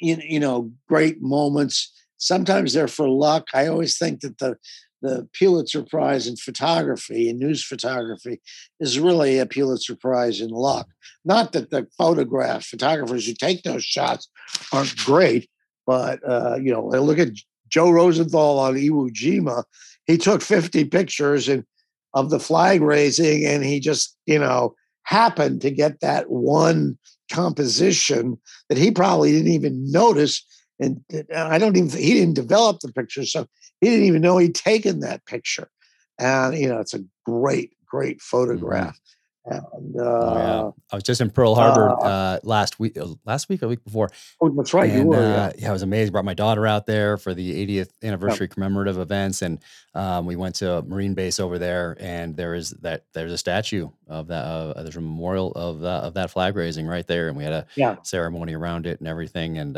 you, 0.00 0.16
you 0.22 0.40
know, 0.40 0.70
great 0.88 1.22
moments. 1.22 1.92
Sometimes 2.18 2.72
they're 2.72 2.88
for 2.88 3.08
luck. 3.08 3.46
I 3.54 3.66
always 3.66 3.96
think 3.96 4.20
that 4.20 4.38
the 4.38 4.56
the 5.00 5.28
Pulitzer 5.32 5.82
Prize 5.82 6.26
in 6.26 6.36
photography 6.36 7.30
and 7.30 7.38
news 7.38 7.64
photography 7.64 8.40
is 8.80 8.98
really 8.98 9.38
a 9.38 9.46
Pulitzer 9.46 9.94
Prize 9.94 10.40
in 10.40 10.50
luck. 10.50 10.88
Not 11.24 11.52
that 11.52 11.70
the 11.70 11.86
photograph 11.96 12.64
photographers 12.64 13.26
who 13.26 13.34
take 13.34 13.62
those 13.62 13.84
shots 13.84 14.28
aren't 14.72 14.96
great, 14.96 15.48
but 15.88 16.20
uh, 16.28 16.58
you 16.60 16.70
know, 16.70 16.84
look 16.84 17.18
at 17.18 17.30
Joe 17.70 17.88
Rosenthal 17.88 18.58
on 18.58 18.74
Iwo 18.74 19.08
Jima, 19.10 19.64
he 20.04 20.18
took 20.18 20.42
50 20.42 20.84
pictures 20.84 21.48
and 21.48 21.64
of 22.12 22.28
the 22.28 22.38
flag 22.38 22.82
raising, 22.82 23.46
and 23.46 23.64
he 23.64 23.80
just, 23.80 24.14
you 24.26 24.38
know, 24.38 24.74
happened 25.04 25.62
to 25.62 25.70
get 25.70 26.00
that 26.00 26.28
one 26.28 26.98
composition 27.32 28.38
that 28.68 28.76
he 28.76 28.90
probably 28.90 29.32
didn't 29.32 29.52
even 29.52 29.90
notice. 29.90 30.44
And 30.78 31.02
I 31.34 31.56
don't 31.56 31.76
even, 31.76 31.90
he 31.90 32.12
didn't 32.12 32.34
develop 32.34 32.80
the 32.80 32.92
picture. 32.92 33.24
So 33.24 33.46
he 33.80 33.88
didn't 33.88 34.04
even 34.04 34.20
know 34.20 34.36
he'd 34.36 34.54
taken 34.54 35.00
that 35.00 35.24
picture. 35.24 35.70
And, 36.18 36.54
you 36.54 36.68
know, 36.68 36.80
it's 36.80 36.94
a 36.94 37.04
great, 37.24 37.72
great 37.86 38.18
mm-hmm. 38.18 38.36
photograph. 38.36 38.94
Mm-hmm. 38.94 39.17
And, 39.50 39.96
uh, 39.96 40.02
oh, 40.02 40.36
yeah. 40.36 40.60
Uh, 40.60 40.70
I 40.92 40.96
was 40.96 41.04
just 41.04 41.20
in 41.20 41.30
Pearl 41.30 41.54
Harbor 41.54 41.90
uh, 41.90 42.04
uh, 42.04 42.38
last 42.42 42.78
week, 42.78 42.96
uh, 42.96 43.06
last 43.24 43.48
week 43.48 43.62
or 43.62 43.68
week 43.68 43.84
before. 43.84 44.10
Oh, 44.40 44.48
that's 44.50 44.74
right. 44.74 44.90
And, 44.90 44.98
you 45.00 45.06
were. 45.06 45.16
Yeah. 45.20 45.52
yeah, 45.58 45.70
it 45.70 45.72
was 45.72 45.82
amazed. 45.82 46.12
Brought 46.12 46.24
my 46.24 46.34
daughter 46.34 46.66
out 46.66 46.86
there 46.86 47.16
for 47.16 47.34
the 47.34 47.66
80th 47.66 47.90
anniversary 48.02 48.46
yeah. 48.46 48.54
commemorative 48.54 48.98
events, 48.98 49.42
and 49.42 49.60
um, 49.94 50.26
we 50.26 50.36
went 50.36 50.54
to 50.56 50.74
a 50.74 50.82
Marine 50.82 51.14
base 51.14 51.40
over 51.40 51.58
there, 51.58 51.96
and 52.00 52.36
there 52.36 52.54
is 52.54 52.70
that 52.82 53.04
there's 53.14 53.32
a 53.32 53.38
statue 53.38 53.88
of 54.06 54.28
that. 54.28 54.44
Uh, 54.44 54.82
there's 54.82 54.96
a 54.96 55.00
memorial 55.00 55.52
of 55.52 55.80
that 55.80 56.04
of 56.04 56.14
that 56.14 56.30
flag 56.30 56.56
raising 56.56 56.86
right 56.86 57.06
there, 57.06 57.28
and 57.28 57.36
we 57.36 57.44
had 57.44 57.52
a 57.52 57.66
yeah. 57.76 57.96
ceremony 58.02 58.54
around 58.54 58.86
it 58.86 58.98
and 58.98 59.08
everything. 59.08 59.58
And 59.58 59.76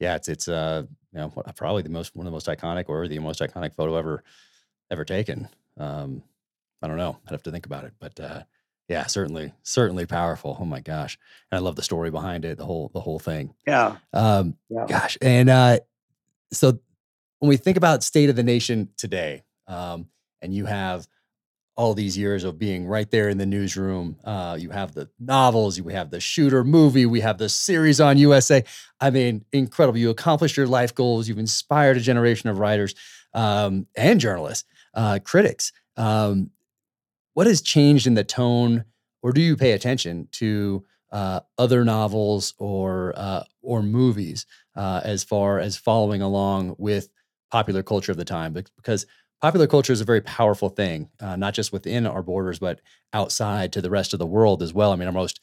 yeah, 0.00 0.14
it's 0.14 0.28
it's 0.28 0.48
uh 0.48 0.84
you 1.12 1.18
know 1.18 1.28
probably 1.56 1.82
the 1.82 1.88
most 1.88 2.14
one 2.14 2.26
of 2.26 2.30
the 2.30 2.34
most 2.34 2.46
iconic 2.46 2.84
or 2.88 3.08
the 3.08 3.18
most 3.18 3.40
iconic 3.40 3.74
photo 3.74 3.96
ever 3.96 4.22
ever 4.90 5.04
taken. 5.04 5.48
Um, 5.76 6.22
I 6.82 6.86
don't 6.86 6.96
know. 6.96 7.18
I'd 7.26 7.32
have 7.32 7.42
to 7.44 7.50
think 7.50 7.66
about 7.66 7.84
it, 7.84 7.92
but 7.98 8.46
yeah, 8.88 9.06
certainly, 9.06 9.52
certainly 9.62 10.06
powerful. 10.06 10.56
Oh 10.58 10.64
my 10.64 10.80
gosh, 10.80 11.18
and 11.52 11.58
I 11.58 11.62
love 11.62 11.76
the 11.76 11.82
story 11.82 12.10
behind 12.10 12.44
it, 12.44 12.56
the 12.56 12.64
whole 12.64 12.90
the 12.94 13.00
whole 13.00 13.18
thing. 13.18 13.54
Yeah. 13.66 13.96
Um, 14.14 14.56
yeah. 14.70 14.86
Gosh, 14.88 15.18
and 15.20 15.50
uh, 15.50 15.80
so 16.52 16.78
when 17.38 17.50
we 17.50 17.58
think 17.58 17.76
about 17.76 18.02
state 18.02 18.30
of 18.30 18.36
the 18.36 18.42
nation 18.42 18.88
today, 18.96 19.42
um, 19.66 20.06
and 20.40 20.54
you 20.54 20.64
have 20.64 21.06
all 21.76 21.94
these 21.94 22.18
years 22.18 22.42
of 22.42 22.58
being 22.58 22.86
right 22.86 23.08
there 23.10 23.28
in 23.28 23.38
the 23.38 23.46
newsroom, 23.46 24.16
uh, 24.24 24.56
you 24.58 24.70
have 24.70 24.94
the 24.94 25.08
novels, 25.20 25.76
you 25.78 25.84
have 25.88 26.10
the 26.10 26.18
shooter 26.18 26.64
movie, 26.64 27.06
we 27.06 27.20
have 27.20 27.38
the 27.38 27.48
series 27.48 28.00
on 28.00 28.18
USA. 28.18 28.64
I 29.00 29.10
mean, 29.10 29.44
incredible! 29.52 29.98
You 29.98 30.08
accomplished 30.08 30.56
your 30.56 30.66
life 30.66 30.94
goals. 30.94 31.28
You've 31.28 31.38
inspired 31.38 31.98
a 31.98 32.00
generation 32.00 32.48
of 32.48 32.58
writers 32.58 32.94
um, 33.34 33.86
and 33.94 34.18
journalists, 34.18 34.66
uh, 34.94 35.18
critics. 35.22 35.72
Um, 35.98 36.50
what 37.38 37.46
has 37.46 37.62
changed 37.62 38.08
in 38.08 38.14
the 38.14 38.24
tone, 38.24 38.84
or 39.22 39.30
do 39.30 39.40
you 39.40 39.56
pay 39.56 39.70
attention 39.70 40.26
to 40.32 40.84
uh, 41.12 41.38
other 41.56 41.84
novels 41.84 42.52
or 42.58 43.12
uh, 43.14 43.44
or 43.62 43.80
movies 43.80 44.44
uh, 44.74 45.00
as 45.04 45.22
far 45.22 45.60
as 45.60 45.76
following 45.76 46.20
along 46.20 46.74
with 46.78 47.10
popular 47.52 47.84
culture 47.84 48.10
of 48.10 48.18
the 48.18 48.24
time? 48.24 48.52
Because 48.52 49.06
popular 49.40 49.68
culture 49.68 49.92
is 49.92 50.00
a 50.00 50.04
very 50.04 50.20
powerful 50.20 50.68
thing, 50.68 51.10
uh, 51.20 51.36
not 51.36 51.54
just 51.54 51.72
within 51.72 52.08
our 52.08 52.24
borders, 52.24 52.58
but 52.58 52.80
outside 53.12 53.72
to 53.72 53.80
the 53.80 53.88
rest 53.88 54.12
of 54.12 54.18
the 54.18 54.26
world 54.26 54.60
as 54.60 54.74
well. 54.74 54.90
I 54.90 54.96
mean, 54.96 55.06
our 55.06 55.12
most 55.12 55.38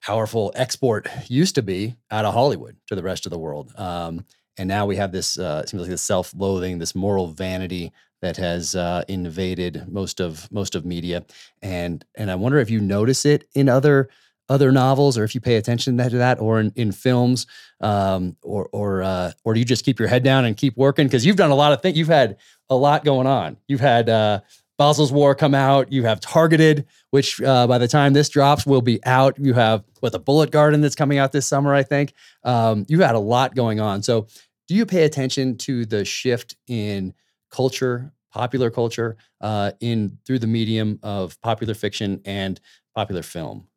powerful 0.00 0.54
export 0.56 1.06
used 1.28 1.56
to 1.56 1.62
be 1.62 1.96
out 2.10 2.24
of 2.24 2.32
Hollywood 2.32 2.78
to 2.86 2.94
the 2.94 3.02
rest 3.02 3.26
of 3.26 3.30
the 3.30 3.38
world. 3.38 3.74
Um, 3.76 4.24
and 4.56 4.68
now 4.68 4.86
we 4.86 4.96
have 4.96 5.12
this 5.12 5.38
uh, 5.38 5.66
seems 5.66 5.82
like 5.82 5.90
this 5.90 6.00
self-loathing, 6.00 6.78
this 6.78 6.94
moral 6.94 7.26
vanity 7.26 7.92
that 8.24 8.38
has 8.38 8.74
uh, 8.74 9.04
invaded 9.06 9.84
most 9.86 10.18
of 10.18 10.50
most 10.50 10.74
of 10.74 10.86
media, 10.86 11.24
and 11.60 12.02
and 12.14 12.30
I 12.30 12.36
wonder 12.36 12.58
if 12.58 12.70
you 12.70 12.80
notice 12.80 13.26
it 13.26 13.46
in 13.54 13.68
other 13.68 14.08
other 14.48 14.72
novels, 14.72 15.18
or 15.18 15.24
if 15.24 15.34
you 15.34 15.42
pay 15.42 15.56
attention 15.56 15.98
to 15.98 16.08
that, 16.10 16.40
or 16.40 16.58
in, 16.58 16.72
in 16.74 16.90
films, 16.90 17.46
um, 17.82 18.34
or 18.42 18.70
or 18.72 19.02
uh, 19.02 19.32
or 19.44 19.52
do 19.52 19.60
you 19.60 19.66
just 19.66 19.84
keep 19.84 19.98
your 19.98 20.08
head 20.08 20.22
down 20.22 20.46
and 20.46 20.56
keep 20.56 20.74
working? 20.78 21.06
Because 21.06 21.26
you've 21.26 21.36
done 21.36 21.50
a 21.50 21.54
lot 21.54 21.74
of 21.74 21.82
things. 21.82 21.98
You've 21.98 22.08
had 22.08 22.38
a 22.70 22.74
lot 22.74 23.04
going 23.04 23.26
on. 23.26 23.58
You've 23.68 23.80
had 23.80 24.08
uh, 24.08 24.40
Basil's 24.78 25.12
War 25.12 25.34
come 25.34 25.54
out. 25.54 25.92
You 25.92 26.04
have 26.04 26.18
Targeted, 26.20 26.86
which 27.10 27.42
uh, 27.42 27.66
by 27.66 27.76
the 27.76 27.88
time 27.88 28.14
this 28.14 28.30
drops 28.30 28.64
will 28.64 28.80
be 28.80 29.04
out. 29.04 29.38
You 29.38 29.52
have 29.52 29.84
with 30.00 30.14
the 30.14 30.18
Bullet 30.18 30.50
Garden 30.50 30.80
that's 30.80 30.94
coming 30.94 31.18
out 31.18 31.32
this 31.32 31.46
summer, 31.46 31.74
I 31.74 31.82
think. 31.82 32.14
Um, 32.42 32.86
you 32.88 33.02
had 33.02 33.16
a 33.16 33.20
lot 33.20 33.54
going 33.54 33.80
on. 33.80 34.02
So, 34.02 34.28
do 34.66 34.74
you 34.74 34.86
pay 34.86 35.02
attention 35.04 35.58
to 35.58 35.84
the 35.84 36.06
shift 36.06 36.56
in 36.66 37.12
culture, 37.54 38.12
popular 38.34 38.68
culture, 38.68 39.16
uh, 39.40 39.70
in 39.80 40.18
through 40.26 40.40
the 40.40 40.46
medium 40.46 40.98
of 41.02 41.40
popular 41.40 41.72
fiction 41.72 42.20
and 42.24 42.60
popular 42.94 43.22
film? 43.22 43.68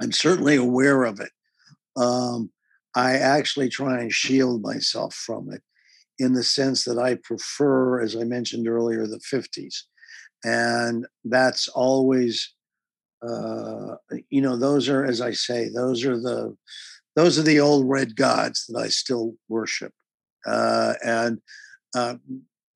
I'm 0.00 0.12
certainly 0.12 0.56
aware 0.56 1.04
of 1.04 1.20
it. 1.20 1.30
Um, 1.96 2.50
I 2.96 3.12
actually 3.12 3.68
try 3.68 4.00
and 4.00 4.12
shield 4.12 4.62
myself 4.62 5.14
from 5.14 5.52
it 5.52 5.62
in 6.18 6.32
the 6.32 6.42
sense 6.42 6.84
that 6.84 6.98
I 6.98 7.18
prefer, 7.22 8.00
as 8.00 8.16
I 8.16 8.24
mentioned 8.24 8.66
earlier, 8.66 9.06
the 9.06 9.20
50s. 9.32 9.82
And 10.42 11.06
that's 11.24 11.68
always, 11.68 12.52
uh, 13.22 13.94
you 14.28 14.42
know, 14.42 14.56
those 14.56 14.88
are, 14.88 15.04
as 15.04 15.20
I 15.20 15.32
say, 15.32 15.68
those 15.68 16.04
are 16.04 16.18
the, 16.18 16.56
those 17.14 17.38
are 17.38 17.42
the 17.42 17.60
old 17.60 17.88
red 17.88 18.16
gods 18.16 18.66
that 18.68 18.78
I 18.78 18.88
still 18.88 19.34
worship. 19.48 19.92
Uh, 20.46 20.94
and 21.04 21.40
uh, 21.94 22.14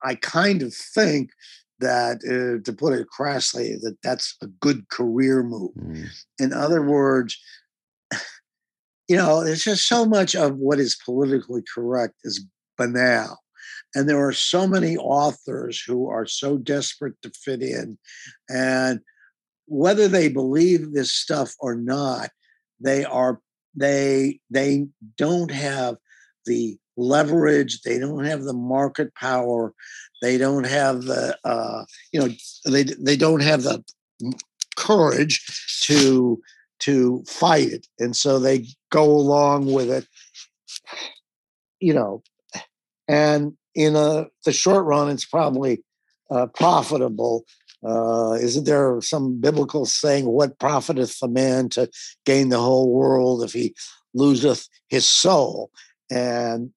I 0.05 0.14
kind 0.16 0.62
of 0.62 0.74
think 0.74 1.31
that, 1.81 2.18
uh, 2.24 2.62
to 2.64 2.72
put 2.76 2.93
it 2.93 3.09
crassly, 3.09 3.76
that 3.82 3.97
that's 4.02 4.36
a 4.43 4.47
good 4.47 4.89
career 4.89 5.43
move. 5.43 5.74
Mm. 5.74 6.06
In 6.39 6.52
other 6.52 6.82
words, 6.82 7.39
you 9.09 9.16
know, 9.16 9.44
there's 9.44 9.64
just 9.64 9.86
so 9.89 10.06
much 10.06 10.35
of 10.35 10.56
what 10.56 10.78
is 10.78 10.97
politically 11.05 11.62
correct 11.74 12.14
is 12.24 12.47
banal. 12.78 13.39
And 13.94 14.09
there 14.09 14.24
are 14.26 14.32
so 14.32 14.66
many 14.66 14.97
authors 14.97 15.81
who 15.81 16.09
are 16.09 16.26
so 16.26 16.59
desperate 16.59 17.14
to 17.22 17.31
fit 17.31 17.62
in. 17.62 17.98
And 18.48 19.01
whether 19.66 20.09
they 20.09 20.28
believe 20.28 20.93
this 20.93 21.12
stuff 21.12 21.55
or 21.60 21.74
not, 21.74 22.31
they 22.81 23.05
are 23.05 23.40
they 23.76 24.40
they 24.51 24.86
don't 25.16 25.51
have 25.51 25.97
the 26.47 26.78
leverage 26.96 27.80
they 27.82 27.98
don't 27.98 28.24
have 28.24 28.44
the 28.44 28.52
market 28.52 29.14
power 29.14 29.72
they 30.22 30.38
don't 30.38 30.64
have 30.64 31.02
the 31.02 31.36
uh, 31.44 31.84
you 32.12 32.20
know 32.20 32.28
they 32.66 32.84
they 32.84 33.16
don't 33.16 33.42
have 33.42 33.62
the 33.62 33.82
courage 34.76 35.80
to 35.82 36.40
to 36.78 37.22
fight 37.26 37.68
it 37.68 37.86
and 37.98 38.16
so 38.16 38.38
they 38.38 38.66
go 38.90 39.04
along 39.04 39.72
with 39.72 39.90
it 39.90 40.06
you 41.80 41.92
know 41.92 42.22
and 43.08 43.56
in 43.74 43.96
a 43.96 44.26
the 44.44 44.52
short 44.52 44.84
run, 44.84 45.10
it's 45.10 45.24
probably 45.24 45.82
uh, 46.30 46.46
profitable. 46.46 47.44
Uh, 47.86 48.32
isn't 48.40 48.64
there 48.64 49.00
some 49.02 49.40
biblical 49.40 49.84
saying, 49.84 50.26
"What 50.26 50.58
profiteth 50.58 51.18
a 51.22 51.28
man 51.28 51.68
to 51.70 51.90
gain 52.24 52.48
the 52.48 52.60
whole 52.60 52.90
world 52.90 53.42
if 53.42 53.52
he 53.52 53.74
loseth 54.14 54.68
his 54.88 55.06
soul?" 55.06 55.70
And 56.10 56.70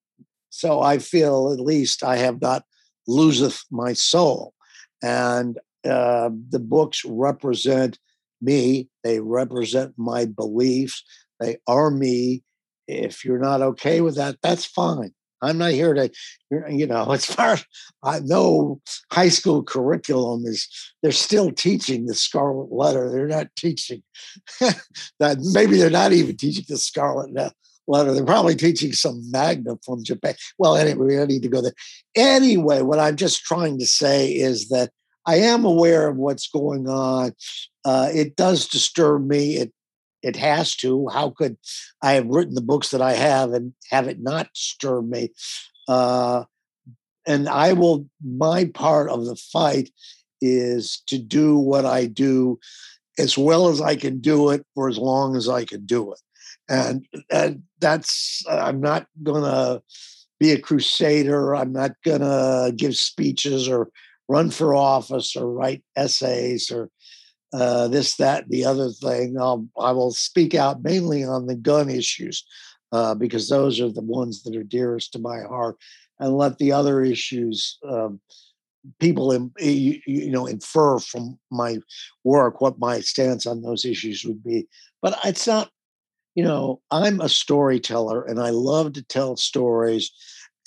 so 0.57 0.81
I 0.81 0.97
feel, 0.97 1.53
at 1.53 1.59
least, 1.59 2.03
I 2.03 2.17
have 2.17 2.41
not 2.41 2.63
loseth 3.05 3.61
my 3.69 3.93
soul. 3.93 4.55
And 5.03 5.59
uh, 5.85 6.31
the 6.49 6.57
books 6.57 7.05
represent 7.05 7.99
me. 8.41 8.89
They 9.03 9.19
represent 9.19 9.93
my 9.97 10.25
beliefs. 10.25 11.03
They 11.39 11.57
are 11.67 11.91
me. 11.91 12.41
If 12.87 13.23
you're 13.23 13.37
not 13.37 13.61
okay 13.61 14.01
with 14.01 14.15
that, 14.15 14.37
that's 14.41 14.65
fine. 14.65 15.11
I'm 15.43 15.59
not 15.59 15.73
here 15.73 15.93
to, 15.93 16.09
you 16.49 16.87
know, 16.87 17.11
as 17.11 17.27
far 17.27 17.53
as 17.53 17.65
I 18.01 18.19
know, 18.21 18.81
high 19.11 19.29
school 19.29 19.61
curriculum 19.61 20.43
is 20.47 20.67
they're 21.03 21.11
still 21.11 21.51
teaching 21.51 22.07
the 22.07 22.15
Scarlet 22.15 22.71
Letter. 22.71 23.11
They're 23.11 23.27
not 23.27 23.55
teaching 23.55 24.01
that. 25.19 25.37
Maybe 25.53 25.77
they're 25.77 25.91
not 25.91 26.13
even 26.13 26.35
teaching 26.35 26.65
the 26.67 26.79
Scarlet 26.79 27.31
Letter. 27.87 28.13
They're 28.13 28.25
probably 28.25 28.55
teaching 28.55 28.93
some 28.93 29.29
Manga 29.31 29.77
from 29.85 30.03
Japan. 30.03 30.35
Well, 30.57 30.75
anyway, 30.75 31.05
we 31.05 31.15
don't 31.15 31.29
need 31.29 31.43
to 31.43 31.49
go 31.49 31.61
there. 31.61 31.73
Anyway, 32.15 32.81
what 32.81 32.99
I'm 32.99 33.15
just 33.15 33.43
trying 33.43 33.79
to 33.79 33.85
say 33.85 34.31
is 34.31 34.69
that 34.69 34.91
I 35.25 35.37
am 35.37 35.65
aware 35.65 36.07
of 36.07 36.17
what's 36.17 36.47
going 36.47 36.87
on. 36.87 37.33
Uh, 37.83 38.09
it 38.13 38.35
does 38.35 38.67
disturb 38.67 39.27
me. 39.27 39.57
It 39.57 39.73
it 40.23 40.35
has 40.35 40.75
to. 40.77 41.07
How 41.09 41.29
could 41.29 41.57
I 42.01 42.13
have 42.13 42.27
written 42.27 42.55
the 42.55 42.61
books 42.61 42.89
that 42.89 43.01
I 43.01 43.13
have 43.13 43.53
and 43.53 43.73
have 43.91 44.07
it 44.07 44.19
not 44.21 44.53
disturb 44.53 45.07
me? 45.07 45.31
Uh, 45.87 46.43
and 47.27 47.47
I 47.47 47.73
will, 47.73 48.07
my 48.25 48.65
part 48.65 49.09
of 49.09 49.25
the 49.25 49.35
fight 49.35 49.91
is 50.41 51.01
to 51.07 51.17
do 51.17 51.57
what 51.57 51.85
I 51.85 52.05
do 52.05 52.59
as 53.19 53.37
well 53.37 53.67
as 53.67 53.81
I 53.81 53.95
can 53.95 54.19
do 54.19 54.49
it 54.51 54.65
for 54.75 54.87
as 54.89 54.97
long 54.97 55.35
as 55.35 55.49
I 55.49 55.65
can 55.65 55.85
do 55.85 56.11
it. 56.13 56.19
And, 56.69 57.07
and 57.31 57.63
that's, 57.79 58.43
I'm 58.49 58.81
not 58.81 59.07
to 59.43 59.81
be 60.39 60.51
a 60.51 60.59
crusader. 60.59 61.55
I'm 61.55 61.71
not 61.71 61.91
to 62.21 62.73
give 62.75 62.95
speeches 62.95 63.67
or 63.69 63.89
run 64.27 64.51
for 64.51 64.75
office 64.75 65.35
or 65.35 65.51
write 65.51 65.83
essays 65.95 66.69
or 66.71 66.89
uh, 67.53 67.87
this, 67.87 68.17
that, 68.17 68.49
the 68.49 68.65
other 68.65 68.89
thing. 68.89 69.37
I'll, 69.39 69.67
I 69.79 69.91
will 69.91 70.11
speak 70.11 70.53
out 70.53 70.83
mainly 70.83 71.23
on 71.23 71.47
the 71.47 71.55
gun 71.55 71.89
issues 71.89 72.45
uh, 72.91 73.15
because 73.15 73.49
those 73.49 73.79
are 73.79 73.91
the 73.91 74.01
ones 74.01 74.43
that 74.43 74.55
are 74.55 74.63
dearest 74.63 75.13
to 75.13 75.19
my 75.19 75.41
heart. 75.41 75.77
and 76.19 76.37
let 76.37 76.57
the 76.57 76.71
other 76.71 77.01
issues 77.01 77.77
um, 77.87 78.19
people 78.99 79.33
you, 79.59 79.99
you 80.05 80.31
know 80.31 80.45
infer 80.45 80.99
from 80.99 81.37
my 81.51 81.77
work 82.23 82.61
what 82.61 82.79
my 82.79 82.99
stance 82.99 83.45
on 83.45 83.61
those 83.61 83.85
issues 83.85 84.23
would 84.23 84.43
be 84.43 84.67
but 85.01 85.17
it's 85.25 85.47
not 85.47 85.69
you 86.37 86.43
know 86.43 86.79
i'm 86.91 87.19
a 87.19 87.27
storyteller 87.27 88.23
and 88.23 88.39
i 88.39 88.51
love 88.51 88.93
to 88.93 89.01
tell 89.01 89.35
stories 89.35 90.11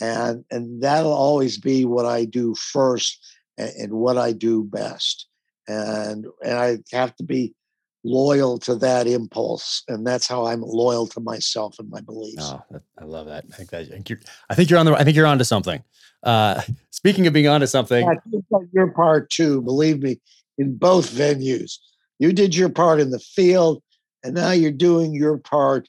and 0.01 0.45
and 0.51 0.83
that'll 0.83 1.15
always 1.15 1.59
be 1.59 1.85
what 1.85 2.05
i 2.05 2.25
do 2.25 2.55
first 2.57 3.25
and, 3.57 3.71
and 3.79 3.93
what 3.93 4.19
i 4.19 4.33
do 4.33 4.65
best 4.65 5.29
and 5.69 6.27
and 6.45 6.59
i 6.59 6.79
have 6.93 7.15
to 7.15 7.23
be 7.23 7.55
loyal 8.03 8.59
to 8.59 8.75
that 8.75 9.07
impulse 9.07 9.85
and 9.87 10.07
that's 10.07 10.27
how 10.27 10.47
i'm 10.47 10.63
loyal 10.63 11.07
to 11.07 11.21
myself 11.21 11.77
and 11.79 11.89
my 11.91 12.01
beliefs. 12.01 12.51
Oh 12.53 12.81
i 12.99 13.05
love 13.05 13.27
that. 13.27 13.45
I 13.53 13.57
think 13.57 13.71
that 13.71 13.83
I 13.83 13.85
think 13.85 14.09
you're 14.09 14.21
i 14.49 14.55
think 14.55 14.71
you're 14.71 14.79
on 14.79 14.87
the 14.87 14.95
i 14.95 15.05
think 15.05 15.17
you're 15.17 15.27
onto 15.27 15.45
something. 15.45 15.85
Uh 16.23 16.63
speaking 16.91 17.27
of 17.27 17.35
being 17.35 17.47
onto 17.47 17.67
something 17.67 18.07
yeah, 18.07 18.59
your 18.73 18.91
part 18.93 19.31
too 19.31 19.61
believe 19.61 20.03
me 20.03 20.19
in 20.57 20.77
both 20.77 21.11
venues. 21.11 21.77
You 22.19 22.33
did 22.33 22.57
your 22.57 22.71
part 22.71 23.01
in 23.01 23.11
the 23.11 23.19
field 23.19 23.83
and 24.25 24.35
now 24.35 24.51
you're 24.51 24.71
doing 24.71 25.13
your 25.15 25.39
part 25.39 25.89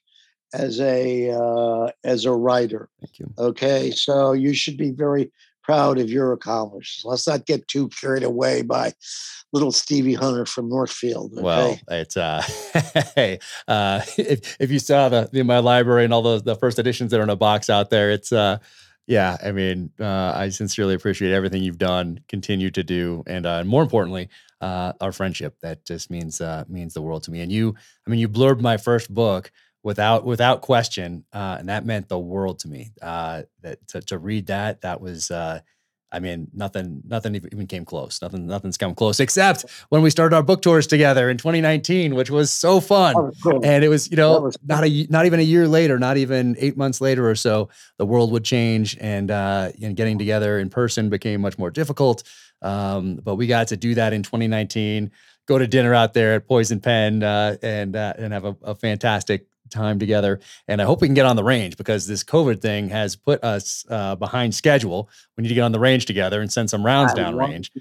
as 0.53 0.79
a 0.81 1.31
uh, 1.31 1.89
as 2.03 2.25
a 2.25 2.31
writer 2.31 2.89
thank 2.99 3.19
you 3.19 3.33
okay 3.37 3.91
so 3.91 4.33
you 4.33 4.53
should 4.53 4.77
be 4.77 4.91
very 4.91 5.31
proud 5.63 5.99
of 5.99 6.09
your 6.09 6.33
accomplishments. 6.33 7.05
Let's 7.05 7.27
not 7.27 7.45
get 7.45 7.67
too 7.67 7.87
carried 7.89 8.23
away 8.23 8.61
by 8.61 8.93
little 9.53 9.71
Stevie 9.71 10.13
Hunter 10.13 10.45
from 10.45 10.69
Northfield. 10.69 11.33
Okay? 11.33 11.41
Well, 11.41 11.79
it's 11.89 12.17
uh, 12.17 12.41
hey, 13.15 13.39
uh, 13.67 14.01
if 14.17 14.57
if 14.59 14.71
you 14.71 14.79
saw 14.79 15.09
the 15.09 15.29
in 15.33 15.47
my 15.47 15.59
library 15.59 16.03
and 16.03 16.13
all 16.13 16.21
the 16.21 16.41
the 16.41 16.55
first 16.55 16.79
editions 16.79 17.11
that 17.11 17.19
are 17.19 17.23
in 17.23 17.29
a 17.29 17.35
box 17.35 17.69
out 17.69 17.89
there, 17.89 18.11
it's 18.11 18.31
uh, 18.31 18.57
yeah. 19.07 19.37
I 19.43 19.51
mean, 19.51 19.91
uh, 19.99 20.33
I 20.35 20.49
sincerely 20.49 20.93
appreciate 20.93 21.33
everything 21.33 21.63
you've 21.63 21.77
done, 21.77 22.19
continue 22.27 22.71
to 22.71 22.83
do, 22.83 23.23
and 23.27 23.45
uh, 23.45 23.63
more 23.63 23.83
importantly, 23.83 24.29
uh, 24.61 24.93
our 25.01 25.11
friendship. 25.11 25.57
That 25.61 25.85
just 25.85 26.09
means 26.09 26.39
uh, 26.39 26.63
means 26.69 26.93
the 26.93 27.01
world 27.01 27.23
to 27.23 27.31
me. 27.31 27.41
And 27.41 27.51
you, 27.51 27.75
I 28.07 28.09
mean, 28.09 28.19
you 28.19 28.29
blurbed 28.29 28.61
my 28.61 28.77
first 28.77 29.13
book 29.13 29.51
without 29.83 30.23
without 30.23 30.61
question, 30.61 31.25
uh, 31.33 31.57
and 31.59 31.69
that 31.69 31.85
meant 31.85 32.07
the 32.07 32.19
world 32.19 32.59
to 32.59 32.67
me. 32.67 32.91
Uh, 33.01 33.43
that 33.61 33.85
to, 33.89 34.01
to 34.01 34.17
read 34.17 34.47
that, 34.47 34.81
that 34.81 35.01
was. 35.01 35.31
Uh, 35.31 35.59
I 36.13 36.19
mean, 36.19 36.49
nothing, 36.53 37.01
nothing 37.07 37.35
even 37.35 37.67
came 37.67 37.85
close. 37.85 38.21
Nothing, 38.21 38.45
nothing's 38.45 38.75
come 38.75 38.93
close, 38.93 39.21
except 39.21 39.63
when 39.89 40.01
we 40.01 40.09
started 40.09 40.35
our 40.35 40.43
book 40.43 40.61
tours 40.61 40.85
together 40.85 41.29
in 41.29 41.37
2019, 41.37 42.15
which 42.15 42.29
was 42.29 42.51
so 42.51 42.81
fun. 42.81 43.15
Was 43.15 43.39
cool. 43.41 43.65
And 43.65 43.81
it 43.81 43.87
was, 43.87 44.11
you 44.11 44.17
know, 44.17 44.41
was 44.41 44.57
not 44.65 44.83
a, 44.83 45.07
not 45.09 45.25
even 45.25 45.39
a 45.39 45.43
year 45.43 45.69
later, 45.69 45.97
not 45.97 46.17
even 46.17 46.57
eight 46.59 46.75
months 46.75 46.99
later 46.99 47.29
or 47.29 47.35
so, 47.35 47.69
the 47.97 48.05
world 48.05 48.31
would 48.33 48.43
change, 48.43 48.97
and 48.99 49.31
uh, 49.31 49.71
and 49.81 49.95
getting 49.95 50.17
together 50.17 50.59
in 50.59 50.69
person 50.69 51.09
became 51.09 51.39
much 51.39 51.57
more 51.57 51.71
difficult. 51.71 52.23
Um, 52.61 53.15
but 53.15 53.35
we 53.35 53.47
got 53.47 53.67
to 53.69 53.77
do 53.77 53.95
that 53.95 54.13
in 54.13 54.23
2019. 54.23 55.11
Go 55.47 55.57
to 55.57 55.67
dinner 55.67 55.93
out 55.93 56.13
there 56.13 56.35
at 56.35 56.47
Poison 56.47 56.79
Pen 56.79 57.23
uh, 57.23 57.57
and 57.61 57.95
uh, 57.95 58.13
and 58.17 58.33
have 58.33 58.45
a, 58.45 58.55
a 58.63 58.75
fantastic 58.75 59.47
time 59.71 59.99
together. 59.99 60.39
And 60.67 60.81
I 60.81 60.85
hope 60.85 61.01
we 61.01 61.07
can 61.07 61.15
get 61.15 61.25
on 61.25 61.35
the 61.35 61.43
range 61.43 61.77
because 61.77 62.05
this 62.05 62.23
COVID 62.23 62.61
thing 62.61 62.89
has 62.89 63.15
put 63.15 63.43
us 63.43 63.85
uh, 63.89 64.15
behind 64.15 64.53
schedule. 64.53 65.09
We 65.37 65.43
need 65.43 65.49
to 65.49 65.55
get 65.55 65.61
on 65.61 65.71
the 65.71 65.79
range 65.79 66.05
together 66.05 66.41
and 66.41 66.51
send 66.51 66.69
some 66.69 66.85
rounds 66.85 67.13
down 67.13 67.35
range. 67.35 67.71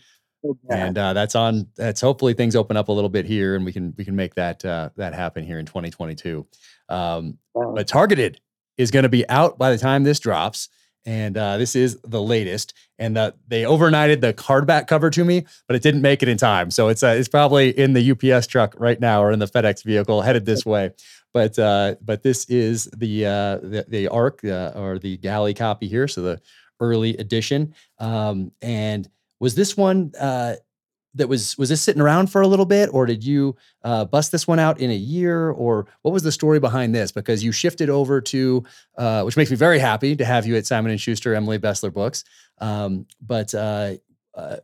And 0.70 0.96
uh, 0.96 1.12
that's 1.12 1.34
on. 1.34 1.66
That's 1.76 2.00
hopefully 2.00 2.32
things 2.32 2.56
open 2.56 2.76
up 2.76 2.88
a 2.88 2.92
little 2.92 3.10
bit 3.10 3.26
here, 3.26 3.56
and 3.56 3.64
we 3.64 3.72
can 3.72 3.92
we 3.98 4.06
can 4.06 4.16
make 4.16 4.34
that 4.36 4.64
uh, 4.64 4.88
that 4.96 5.12
happen 5.12 5.44
here 5.44 5.58
in 5.58 5.66
2022. 5.66 6.46
Um, 6.88 7.36
but 7.54 7.86
targeted 7.86 8.40
is 8.78 8.90
going 8.90 9.02
to 9.02 9.10
be 9.10 9.28
out 9.28 9.58
by 9.58 9.70
the 9.70 9.76
time 9.76 10.04
this 10.04 10.18
drops 10.18 10.70
and 11.06 11.36
uh, 11.36 11.56
this 11.56 11.74
is 11.74 11.98
the 12.04 12.22
latest. 12.22 12.74
And 12.98 13.16
uh, 13.16 13.32
they 13.48 13.62
overnighted 13.62 14.20
the 14.20 14.34
cardback 14.34 14.86
cover 14.86 15.10
to 15.10 15.24
me, 15.24 15.46
but 15.66 15.76
it 15.76 15.82
didn't 15.82 16.02
make 16.02 16.22
it 16.22 16.28
in 16.28 16.36
time. 16.36 16.70
So 16.70 16.88
it's 16.88 17.02
uh, 17.02 17.14
it's 17.18 17.28
probably 17.28 17.70
in 17.70 17.94
the 17.94 18.10
UPS 18.10 18.46
truck 18.46 18.74
right 18.78 19.00
now 19.00 19.22
or 19.22 19.32
in 19.32 19.38
the 19.38 19.46
FedEx 19.46 19.84
vehicle 19.84 20.22
headed 20.22 20.44
this 20.44 20.66
way. 20.66 20.90
But 21.32 21.58
uh, 21.58 21.96
but 22.02 22.22
this 22.22 22.44
is 22.46 22.84
the 22.96 23.26
uh, 23.26 23.56
the, 23.58 23.84
the 23.88 24.08
ARC 24.08 24.44
uh, 24.44 24.72
or 24.74 24.98
the 24.98 25.16
galley 25.18 25.54
copy 25.54 25.88
here, 25.88 26.08
so 26.08 26.22
the 26.22 26.40
early 26.80 27.16
edition. 27.16 27.74
Um, 27.98 28.52
and 28.60 29.08
was 29.38 29.54
this 29.54 29.76
one 29.76 30.12
that 31.14 31.28
was 31.28 31.58
was 31.58 31.68
this 31.68 31.82
sitting 31.82 32.00
around 32.00 32.28
for 32.28 32.40
a 32.40 32.46
little 32.46 32.64
bit 32.64 32.88
or 32.92 33.06
did 33.06 33.24
you 33.24 33.56
uh, 33.82 34.04
bust 34.04 34.30
this 34.32 34.46
one 34.46 34.58
out 34.58 34.78
in 34.78 34.90
a 34.90 34.96
year 34.96 35.50
or 35.50 35.86
what 36.02 36.12
was 36.12 36.22
the 36.22 36.32
story 36.32 36.60
behind 36.60 36.94
this? 36.94 37.10
Because 37.10 37.42
you 37.42 37.52
shifted 37.52 37.90
over 37.90 38.20
to 38.20 38.64
uh, 38.96 39.22
which 39.22 39.36
makes 39.36 39.50
me 39.50 39.56
very 39.56 39.78
happy 39.78 40.14
to 40.14 40.24
have 40.24 40.46
you 40.46 40.56
at 40.56 40.66
simon 40.66 40.90
and 40.90 41.00
schuster 41.00 41.34
emily 41.34 41.58
bestler 41.58 41.92
books. 41.92 42.24
Um, 42.58 43.06
but 43.20 43.54
uh, 43.54 43.94
uh 44.34 44.56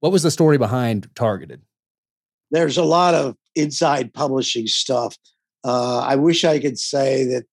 what 0.00 0.12
was 0.12 0.22
the 0.22 0.30
story 0.30 0.58
behind 0.58 1.08
targeted? 1.14 1.62
There's 2.50 2.76
a 2.76 2.84
lot 2.84 3.14
of 3.14 3.36
inside 3.54 4.12
publishing 4.14 4.66
stuff. 4.66 5.16
Uh, 5.64 6.00
i 6.00 6.16
wish 6.16 6.44
i 6.44 6.58
could 6.58 6.78
say 6.78 7.24
that 7.24 7.44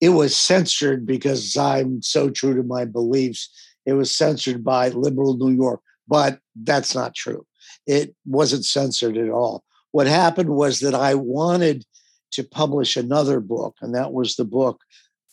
it 0.00 0.10
was 0.10 0.36
censored 0.36 1.04
because 1.04 1.56
i'm 1.56 2.00
so 2.02 2.30
true 2.30 2.54
to 2.54 2.62
my 2.62 2.84
beliefs. 2.84 3.50
It 3.84 3.94
was 3.94 4.14
censored 4.14 4.62
by 4.62 4.90
liberal 4.90 5.36
new 5.38 5.50
york 5.50 5.80
but 6.06 6.38
that's 6.54 6.94
not 6.94 7.14
true 7.14 7.44
it 7.88 8.14
wasn't 8.26 8.66
censored 8.66 9.16
at 9.16 9.30
all. 9.30 9.64
What 9.92 10.06
happened 10.06 10.50
was 10.50 10.80
that 10.80 10.94
I 10.94 11.14
wanted 11.14 11.84
to 12.32 12.44
publish 12.44 12.96
another 12.96 13.40
book, 13.40 13.76
and 13.80 13.94
that 13.94 14.12
was 14.12 14.36
the 14.36 14.44
book 14.44 14.82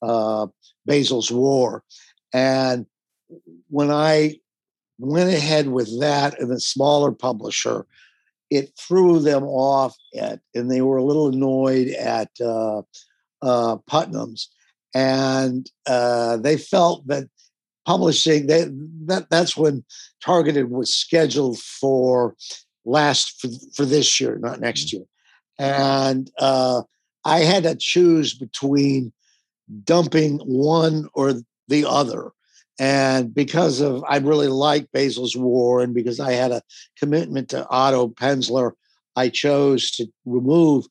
uh, 0.01 0.47
Basil's 0.85 1.29
War. 1.29 1.83
And 2.33 2.85
when 3.69 3.91
I 3.91 4.39
went 4.97 5.29
ahead 5.29 5.67
with 5.67 5.99
that 5.99 6.39
and 6.39 6.51
a 6.51 6.59
smaller 6.59 7.11
publisher, 7.11 7.85
it 8.49 8.71
threw 8.79 9.19
them 9.19 9.43
off 9.43 9.95
at, 10.17 10.39
and 10.53 10.71
they 10.71 10.81
were 10.81 10.97
a 10.97 11.03
little 11.03 11.27
annoyed 11.27 11.89
at 11.89 12.29
uh, 12.39 12.83
uh, 13.41 13.75
Putnam's, 13.85 14.49
and 14.93 15.69
uh, 15.87 16.37
they 16.37 16.57
felt 16.57 17.05
that 17.07 17.27
publishing 17.85 18.47
they, 18.47 18.65
that 19.05 19.29
that's 19.29 19.55
when 19.55 19.83
targeted 20.23 20.69
was 20.69 20.93
scheduled 20.93 21.59
for 21.59 22.35
last 22.83 23.39
for, 23.39 23.49
for 23.75 23.85
this 23.85 24.19
year 24.19 24.37
not 24.39 24.59
next 24.59 24.87
mm-hmm. 24.87 24.97
year. 24.97 25.05
And 25.57 26.31
uh, 26.37 26.83
i 27.23 27.39
had 27.39 27.63
to 27.63 27.75
choose 27.75 28.33
between 28.33 29.13
dumping 29.83 30.39
one 30.39 31.07
or 31.13 31.33
the 31.67 31.85
other. 31.85 32.31
And 32.77 33.33
because 33.33 33.81
of 33.81 34.03
i 34.07 34.17
really 34.17 34.47
like 34.47 34.91
basil's 34.91 35.35
war 35.35 35.81
and 35.81 35.93
because 35.93 36.19
i 36.19 36.33
had 36.33 36.51
a 36.51 36.61
commitment 36.97 37.49
to 37.49 37.67
otto 37.69 38.09
Penzler 38.09 38.71
i 39.15 39.29
chose 39.29 39.91
to 39.91 40.07
remove 40.25 40.85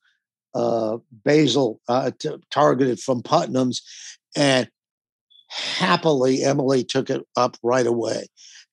uh, 0.55 0.97
basil 1.25 1.81
uh, 1.89 2.11
to, 2.19 2.39
targeted 2.49 2.99
from 2.99 3.21
putnam's. 3.21 3.81
And 4.35 4.69
happily 5.55 6.43
Emily 6.43 6.83
took 6.83 7.09
it 7.09 7.23
up 7.35 7.57
right 7.63 7.87
away, 7.87 8.27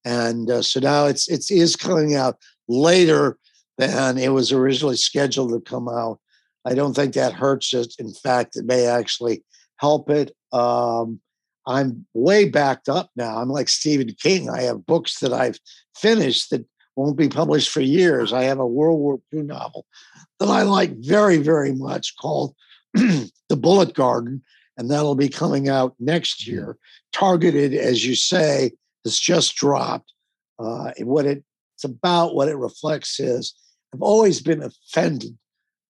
and 0.05 0.51
uh, 0.51 0.63
so 0.63 0.81
now 0.81 1.07
it's 1.07 1.29
it 1.29 1.51
is 1.51 1.77
coming 1.77 2.15
out 2.15 2.37
later 2.69 3.39
than 3.79 4.19
it 4.19 4.33
was 4.33 4.53
originally 4.53 4.97
scheduled 4.97 5.51
to 5.53 5.71
come 5.71 5.89
out. 5.89 6.19
I 6.65 6.75
don't 6.75 6.95
think 6.95 7.15
that 7.15 7.33
hurts 7.33 7.75
it. 7.75 7.95
In 7.99 8.13
fact, 8.13 8.57
it 8.57 8.65
may 8.65 8.87
actually 8.87 9.43
help 9.79 10.11
it. 10.11 10.33
Um, 10.53 11.21
I'm 11.67 12.07
way 12.15 12.49
backed 12.49 12.89
up 12.89 13.11
now. 13.17 13.37
I'm 13.37 13.49
like 13.49 13.69
Stephen 13.69 14.15
King. 14.21 14.51
I 14.51 14.63
have 14.63 14.87
books 14.87 15.21
that 15.21 15.33
I've 15.33 15.59
finished 15.97 16.51
that 16.51 16.65
won't 16.97 17.17
be 17.17 17.29
published 17.29 17.71
for 17.71 17.81
years. 17.81 18.33
I 18.33 18.45
have 18.45 18.59
a 18.59 18.67
World 18.67 18.99
War 18.99 19.21
II 19.33 19.43
novel 19.43 19.87
that 20.39 20.49
I 20.49 20.63
like 20.63 20.93
very, 20.99 21.39
very 21.39 21.73
much 21.73 22.15
called 22.21 22.55
The 22.95 23.57
Bullet 23.57 23.95
Garden 23.95 24.43
and 24.77 24.91
that'll 24.91 25.15
be 25.15 25.29
coming 25.29 25.69
out 25.69 25.95
next 25.99 26.47
year. 26.47 26.77
Targeted, 27.13 27.75
as 27.75 28.05
you 28.05 28.15
say, 28.15 28.73
has 29.05 29.19
just 29.19 29.57
dropped. 29.57 30.13
Uh, 30.59 30.93
and 30.97 31.07
what 31.07 31.27
it, 31.27 31.45
it's 31.77 31.85
about, 31.85 32.35
what 32.35 32.49
it 32.49 32.57
reflects 32.57 33.21
is, 33.21 33.55
I've 33.93 34.03
always 34.03 34.41
been 34.41 34.63
offended 34.63 35.37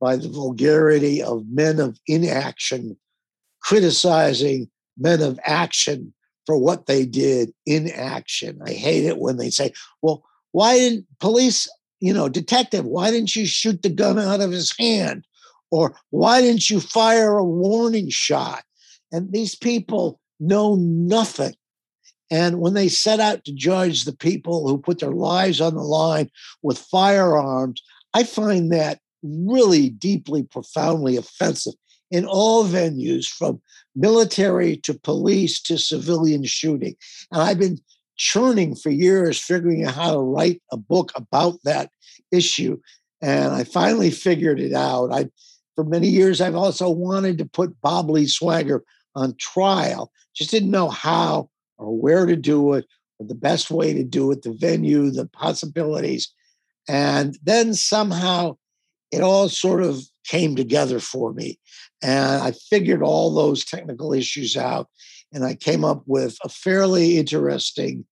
by 0.01 0.17
the 0.17 0.29
vulgarity 0.29 1.23
of 1.23 1.45
men 1.49 1.79
of 1.79 1.99
inaction 2.09 2.97
criticizing 3.63 4.69
men 4.99 5.23
of 5.23 5.39
action 5.45 6.13
for 6.45 6.59
what 6.59 6.87
they 6.87 7.07
did 7.07 7.53
in 7.65 7.89
action. 7.91 8.61
I 8.67 8.73
hate 8.73 9.05
it 9.05 9.19
when 9.19 9.37
they 9.37 9.51
say, 9.51 9.73
well, 10.03 10.25
why 10.51 10.77
didn't 10.77 11.07
police, 11.21 11.69
you 12.01 12.13
know, 12.13 12.29
detective, 12.29 12.85
why 12.85 13.11
didn't 13.11 13.35
you 13.35 13.47
shoot 13.47 13.83
the 13.83 13.89
gun 13.89 14.19
out 14.19 14.41
of 14.41 14.51
his 14.51 14.77
hand? 14.77 15.25
Or 15.71 15.97
why 16.11 16.43
didn't 16.43 16.69
you 16.69 16.81
fire 16.81 17.39
a 17.39 17.45
warning 17.45 18.11
shot? 18.11 18.65
And 19.13 19.31
these 19.33 19.55
people 19.55 20.19
know 20.41 20.75
nothing. 20.77 21.55
And 22.31 22.61
when 22.61 22.73
they 22.73 22.89
set 22.89 23.21
out 23.21 23.45
to 23.45 23.53
judge 23.53 24.05
the 24.05 24.17
people 24.17 24.67
who 24.67 24.79
put 24.79 25.01
their 25.01 25.13
lives 25.13 25.61
on 25.61 25.75
the 25.75 25.83
line 25.83 26.31
with 26.63 26.79
firearms, 26.79 27.83
I 28.15 28.25
find 28.25 28.73
that 28.73 28.99
really 29.23 29.91
deeply, 29.91 30.43
profoundly 30.43 31.17
offensive. 31.17 31.75
in 32.13 32.27
all 32.27 32.65
venues 32.65 33.27
from 33.27 33.61
military 33.97 34.77
to 34.77 34.95
police 34.95 35.61
to 35.63 35.79
civilian 35.79 36.45
shooting. 36.45 36.95
And 37.33 37.43
I've 37.43 37.59
been 37.59 37.79
churning 38.17 38.77
for 38.77 38.91
years, 38.91 39.41
figuring 39.41 39.85
out 39.85 39.95
how 39.95 40.13
to 40.13 40.21
write 40.21 40.63
a 40.71 40.77
book 40.77 41.11
about 41.17 41.59
that 41.65 41.91
issue. 42.31 42.79
And 43.23 43.53
I 43.53 43.65
finally 43.65 44.11
figured 44.11 44.61
it 44.61 44.75
out. 44.75 45.11
I, 45.11 45.31
for 45.75 45.85
many 45.85 46.09
years, 46.09 46.41
I've 46.41 46.55
also 46.55 46.91
wanted 46.91 47.39
to 47.39 47.47
put 47.47 47.81
Bob 47.81 48.11
Lee 48.11 48.27
Swagger 48.27 48.85
on 49.15 49.35
trial, 49.39 50.13
just 50.35 50.51
didn't 50.51 50.71
know 50.71 50.89
how 50.89 51.51
or 51.79 51.97
where 51.97 52.27
to 52.27 52.37
do 52.37 52.75
it, 52.75 52.87
or 53.19 53.27
the 53.27 53.35
best 53.35 53.71
way 53.71 53.93
to 53.93 54.05
do 54.05 54.31
it, 54.31 54.43
the 54.43 54.53
venue, 54.53 55.11
the 55.11 55.27
possibilities. 55.27 56.33
And 56.89 57.39
then 57.43 57.75
somehow 57.75 58.57
it 59.11 59.21
all 59.21 59.49
sort 59.49 59.83
of 59.83 60.03
came 60.25 60.57
together 60.57 61.01
for 61.01 61.33
me. 61.33 61.59
And 62.03 62.43
I 62.43 62.53
figured 62.53 63.03
all 63.03 63.35
those 63.35 63.65
technical 63.65 64.13
issues 64.13 64.57
out. 64.57 64.89
And 65.33 65.45
I 65.45 65.55
came 65.55 65.85
up 65.85 66.03
with 66.07 66.37
a 66.45 66.49
fairly 66.49 67.19
interesting, 67.19 68.05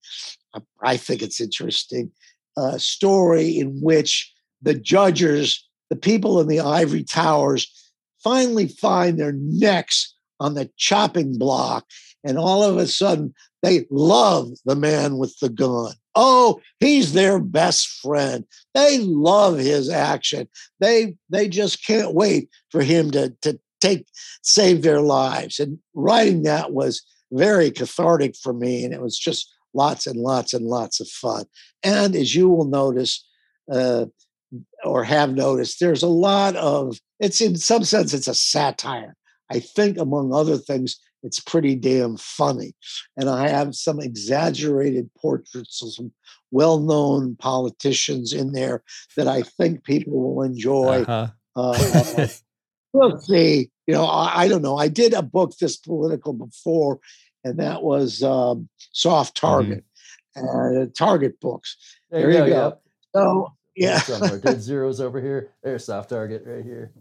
I 0.82 0.96
think 0.96 1.22
it's 1.22 1.40
interesting, 1.40 2.10
uh, 2.56 2.78
story 2.78 3.58
in 3.58 3.80
which 3.80 4.32
the 4.62 4.74
judges, 4.74 5.66
the 5.90 5.96
people 5.96 6.40
in 6.40 6.48
the 6.48 6.60
ivory 6.60 7.04
towers, 7.04 7.70
finally 8.22 8.68
find 8.68 9.18
their 9.18 9.32
necks 9.32 10.14
on 10.40 10.54
the 10.54 10.70
chopping 10.76 11.38
block. 11.38 11.84
And 12.24 12.38
all 12.38 12.62
of 12.62 12.76
a 12.76 12.86
sudden, 12.86 13.34
they 13.62 13.86
love 13.90 14.50
the 14.64 14.76
man 14.76 15.18
with 15.18 15.38
the 15.38 15.48
gun. 15.48 15.92
Oh, 16.14 16.60
he's 16.80 17.12
their 17.12 17.38
best 17.38 17.88
friend. 17.88 18.44
They 18.74 18.98
love 18.98 19.58
his 19.58 19.88
action. 19.88 20.48
They 20.80 21.16
they 21.28 21.48
just 21.48 21.86
can't 21.86 22.14
wait 22.14 22.48
for 22.70 22.82
him 22.82 23.10
to 23.12 23.34
to 23.42 23.60
take 23.80 24.06
save 24.42 24.82
their 24.82 25.00
lives. 25.00 25.60
And 25.60 25.78
writing 25.94 26.42
that 26.42 26.72
was 26.72 27.02
very 27.32 27.70
cathartic 27.70 28.34
for 28.36 28.52
me, 28.52 28.84
and 28.84 28.92
it 28.92 29.00
was 29.00 29.18
just 29.18 29.52
lots 29.72 30.06
and 30.06 30.18
lots 30.18 30.52
and 30.52 30.66
lots 30.66 31.00
of 31.00 31.08
fun. 31.08 31.44
And 31.82 32.16
as 32.16 32.34
you 32.34 32.48
will 32.48 32.64
notice, 32.64 33.24
uh, 33.70 34.06
or 34.84 35.04
have 35.04 35.34
noticed, 35.34 35.78
there's 35.80 36.02
a 36.02 36.08
lot 36.08 36.56
of 36.56 36.98
it's 37.20 37.40
in 37.40 37.56
some 37.56 37.84
sense 37.84 38.14
it's 38.14 38.28
a 38.28 38.34
satire. 38.34 39.14
I 39.50 39.58
think, 39.58 39.98
among 39.98 40.32
other 40.32 40.56
things, 40.56 40.98
it's 41.22 41.40
pretty 41.40 41.74
damn 41.74 42.16
funny. 42.16 42.74
And 43.16 43.28
I 43.28 43.48
have 43.48 43.74
some 43.74 44.00
exaggerated 44.00 45.10
portraits 45.14 45.82
of 45.82 45.92
some 45.92 46.12
well 46.50 46.80
known 46.80 47.36
politicians 47.36 48.32
in 48.32 48.52
there 48.52 48.82
that 49.16 49.28
I 49.28 49.42
think 49.42 49.84
people 49.84 50.34
will 50.34 50.42
enjoy. 50.42 51.02
Uh-huh. 51.02 51.28
Uh, 51.56 52.26
we'll 52.92 53.20
see. 53.20 53.70
You 53.86 53.94
know, 53.94 54.04
I, 54.04 54.42
I, 54.42 54.48
don't 54.48 54.62
know. 54.62 54.76
I 54.76 54.88
did 54.88 55.14
a 55.14 55.22
book 55.22 55.56
this 55.58 55.76
political 55.76 56.32
before, 56.32 57.00
and 57.44 57.58
that 57.58 57.82
was 57.82 58.22
um, 58.22 58.68
Soft 58.92 59.36
mm-hmm. 59.36 59.46
Target, 59.46 59.84
mm-hmm. 60.36 60.82
uh, 60.82 60.86
Target 60.96 61.40
books. 61.40 61.76
There, 62.10 62.32
there 62.32 62.46
you 62.46 62.52
go. 62.52 62.70
go. 62.70 62.78
So, 63.14 63.52
yeah. 63.76 63.98
Some 63.98 64.38
good 64.38 64.60
zeros 64.60 65.00
over 65.00 65.20
here. 65.20 65.50
There's 65.62 65.84
Soft 65.84 66.10
Target 66.10 66.44
right 66.46 66.64
here. 66.64 66.92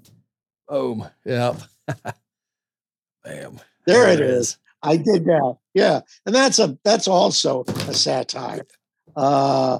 Boom. 0.67 1.07
Yep. 1.25 1.61
Bam. 3.23 3.59
There, 3.85 4.05
there 4.05 4.13
it 4.13 4.19
is. 4.19 4.49
is. 4.49 4.57
I 4.81 4.97
did 4.97 5.25
that. 5.25 5.57
Yeah, 5.73 6.01
and 6.25 6.33
that's 6.33 6.59
a 6.59 6.77
that's 6.83 7.07
also 7.07 7.63
a 7.65 7.93
satire. 7.93 8.65
Uh, 9.15 9.79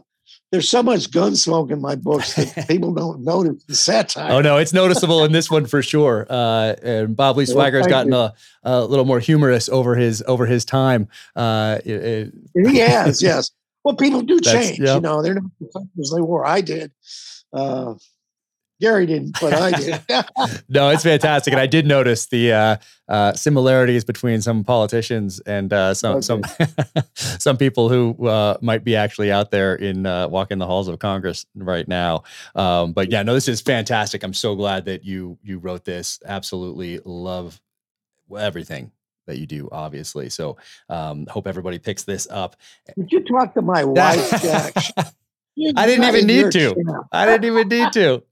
there's 0.51 0.67
so 0.67 0.81
much 0.81 1.11
gun 1.11 1.35
smoke 1.35 1.69
in 1.69 1.79
my 1.79 1.95
books 1.95 2.33
that 2.33 2.67
people 2.67 2.93
don't 2.93 3.21
notice 3.23 3.63
the 3.65 3.75
satire. 3.75 4.31
Oh 4.31 4.41
no, 4.41 4.57
it's 4.57 4.73
noticeable 4.73 5.23
in 5.23 5.31
this 5.31 5.49
one 5.49 5.65
for 5.65 5.81
sure. 5.81 6.25
Uh, 6.29 6.75
and 6.81 7.15
Bob 7.15 7.37
Lee 7.37 7.45
Swagger 7.45 7.77
has 7.77 7.87
gotten 7.87 8.13
a, 8.13 8.33
a, 8.63 8.83
little 8.83 9.05
more 9.05 9.19
humorous 9.19 9.69
over 9.69 9.95
his 9.95 10.23
over 10.27 10.45
his 10.45 10.65
time. 10.65 11.07
Uh, 11.35 11.79
it, 11.85 12.33
he 12.55 12.77
has, 12.77 13.21
yes. 13.21 13.51
Well, 13.83 13.95
people 13.95 14.21
do 14.21 14.39
change. 14.39 14.79
Yep. 14.79 14.95
You 14.95 15.01
know, 15.01 15.21
they're 15.21 15.35
not 15.35 15.83
as 15.99 16.11
they 16.15 16.21
were. 16.21 16.45
I 16.45 16.61
did. 16.61 16.91
Uh, 17.53 17.95
Gary 18.79 19.05
didn't, 19.05 19.37
but 19.41 19.53
I 19.53 19.71
did. 19.71 20.01
no, 20.69 20.89
it's 20.89 21.03
fantastic, 21.03 21.51
and 21.51 21.59
I 21.59 21.65
did 21.65 21.85
notice 21.85 22.27
the 22.27 22.53
uh, 22.53 22.77
uh, 23.09 23.33
similarities 23.33 24.05
between 24.05 24.41
some 24.41 24.63
politicians 24.63 25.39
and 25.41 25.73
uh, 25.73 25.93
some 25.93 26.17
okay. 26.17 26.21
some 26.21 26.41
some 27.15 27.57
people 27.57 27.89
who 27.89 28.27
uh, 28.27 28.57
might 28.61 28.83
be 28.83 28.95
actually 28.95 29.31
out 29.31 29.51
there 29.51 29.75
in 29.75 30.05
uh, 30.05 30.27
walking 30.29 30.59
the 30.59 30.65
halls 30.65 30.87
of 30.87 30.97
Congress 30.99 31.45
right 31.55 31.87
now. 31.87 32.23
Um, 32.55 32.93
but 32.93 33.11
yeah, 33.11 33.21
no, 33.23 33.33
this 33.33 33.47
is 33.47 33.59
fantastic. 33.59 34.23
I'm 34.23 34.33
so 34.33 34.55
glad 34.55 34.85
that 34.85 35.03
you 35.03 35.37
you 35.43 35.59
wrote 35.59 35.83
this. 35.83 36.19
Absolutely 36.25 36.99
love 37.03 37.59
everything 38.37 38.91
that 39.27 39.39
you 39.39 39.45
do, 39.45 39.69
obviously. 39.71 40.29
So 40.29 40.57
um, 40.87 41.25
hope 41.27 41.47
everybody 41.47 41.79
picks 41.79 42.03
this 42.03 42.27
up. 42.29 42.55
Did 42.97 43.11
you 43.11 43.23
talk 43.25 43.53
to 43.55 43.61
my 43.61 43.83
wife, 43.83 44.41
Jack? 44.41 44.73
I 45.75 45.85
didn't 45.85 46.05
even 46.05 46.27
need 46.27 46.51
to. 46.51 47.03
I 47.11 47.25
didn't 47.25 47.45
even 47.45 47.67
need 47.67 47.91
to. 47.93 48.23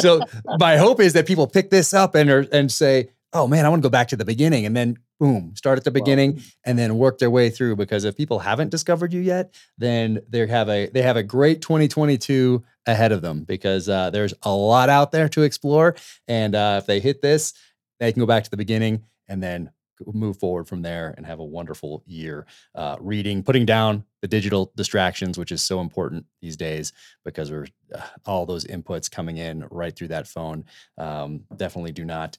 so 0.00 0.20
my 0.58 0.76
hope 0.76 1.00
is 1.00 1.12
that 1.14 1.26
people 1.26 1.46
pick 1.46 1.70
this 1.70 1.92
up 1.94 2.14
and 2.14 2.30
are, 2.30 2.46
and 2.52 2.70
say, 2.70 3.10
"Oh 3.32 3.46
man, 3.46 3.64
I 3.64 3.68
want 3.68 3.82
to 3.82 3.86
go 3.86 3.90
back 3.90 4.08
to 4.08 4.16
the 4.16 4.24
beginning," 4.24 4.66
and 4.66 4.76
then 4.76 4.98
boom, 5.18 5.54
start 5.56 5.78
at 5.78 5.84
the 5.84 5.90
beginning 5.90 6.42
and 6.64 6.78
then 6.78 6.98
work 6.98 7.18
their 7.18 7.30
way 7.30 7.50
through. 7.50 7.76
Because 7.76 8.04
if 8.04 8.16
people 8.16 8.38
haven't 8.38 8.70
discovered 8.70 9.12
you 9.12 9.20
yet, 9.20 9.54
then 9.78 10.20
they 10.28 10.46
have 10.46 10.68
a 10.68 10.88
they 10.88 11.02
have 11.02 11.16
a 11.16 11.22
great 11.22 11.62
2022 11.62 12.64
ahead 12.86 13.12
of 13.12 13.22
them 13.22 13.44
because 13.44 13.88
uh, 13.88 14.10
there's 14.10 14.34
a 14.42 14.52
lot 14.52 14.88
out 14.88 15.12
there 15.12 15.28
to 15.30 15.42
explore. 15.42 15.96
And 16.28 16.54
uh, 16.54 16.76
if 16.80 16.86
they 16.86 17.00
hit 17.00 17.22
this, 17.22 17.54
they 18.00 18.12
can 18.12 18.20
go 18.20 18.26
back 18.26 18.44
to 18.44 18.50
the 18.50 18.56
beginning 18.56 19.04
and 19.28 19.42
then 19.42 19.70
move 20.06 20.38
forward 20.38 20.68
from 20.68 20.82
there 20.82 21.14
and 21.16 21.26
have 21.26 21.38
a 21.38 21.44
wonderful 21.44 22.02
year 22.06 22.46
uh, 22.74 22.96
reading, 23.00 23.42
putting 23.42 23.66
down 23.66 24.04
the 24.22 24.28
digital 24.28 24.72
distractions, 24.76 25.38
which 25.38 25.52
is 25.52 25.62
so 25.62 25.80
important 25.80 26.26
these 26.40 26.56
days 26.56 26.92
because 27.24 27.50
we're 27.50 27.66
uh, 27.94 28.00
all 28.24 28.46
those 28.46 28.64
inputs 28.64 29.10
coming 29.10 29.36
in 29.36 29.66
right 29.70 29.96
through 29.96 30.08
that 30.08 30.26
phone. 30.26 30.64
Um, 30.98 31.44
definitely 31.56 31.92
do 31.92 32.04
not 32.04 32.36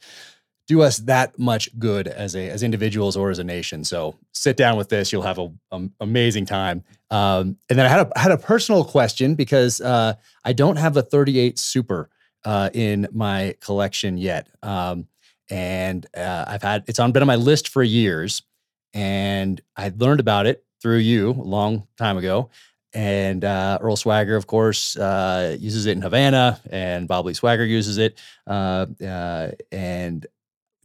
do 0.68 0.82
us 0.82 0.98
that 0.98 1.40
much 1.40 1.78
good 1.80 2.08
as 2.08 2.36
a 2.36 2.50
as 2.50 2.62
individuals 2.62 3.16
or 3.16 3.30
as 3.32 3.40
a 3.40 3.44
nation. 3.44 3.84
So 3.84 4.16
sit 4.34 4.58
down 4.58 4.78
with 4.78 4.90
this; 4.90 5.12
you'll 5.12 5.22
have 5.22 5.40
a, 5.40 5.50
a 5.72 5.88
amazing 6.02 6.46
time. 6.46 6.84
Um, 7.10 7.58
and 7.70 7.80
then 7.80 7.86
I 7.86 7.90
had 7.90 8.08
a 8.08 8.20
had 8.20 8.32
a 8.32 8.38
personal 8.38 8.84
question 8.84 9.36
because 9.36 9.82
uh, 9.82 10.14
I 10.44 10.54
don't 10.54 10.76
have 10.76 10.98
a 10.98 11.02
38 11.02 11.58
Super 11.58 12.10
uh, 12.44 12.70
in 12.74 13.08
my 13.12 13.56
collection 13.62 14.18
yet. 14.18 14.50
Um, 14.62 15.08
and 15.50 16.06
uh, 16.16 16.46
I've 16.48 16.62
had 16.62 16.84
it's 16.88 17.00
on 17.00 17.12
been 17.12 17.24
on 17.24 17.28
my 17.28 17.36
list 17.36 17.70
for 17.70 17.84
years, 17.84 18.42
and 18.94 19.62
I 19.76 19.92
learned 19.96 20.20
about 20.20 20.46
it 20.48 20.64
through 20.82 20.98
you 20.98 21.32
a 21.32 21.34
long 21.34 21.88
time 21.98 22.18
ago. 22.18 22.50
And 22.94 23.44
uh, 23.44 23.78
Earl 23.82 23.96
Swagger, 23.96 24.36
of 24.36 24.48
course, 24.48 24.96
uh, 24.98 25.58
uses 25.60 25.86
it 25.86 25.92
in 25.92 26.02
Havana, 26.02 26.60
and 26.72 27.08
Bob 27.08 27.26
Lee 27.26 27.34
Swagger 27.34 27.66
uses 27.66 27.98
it. 27.98 28.20
Uh, 28.48 28.88
uh, 29.06 29.52
and 29.72 30.26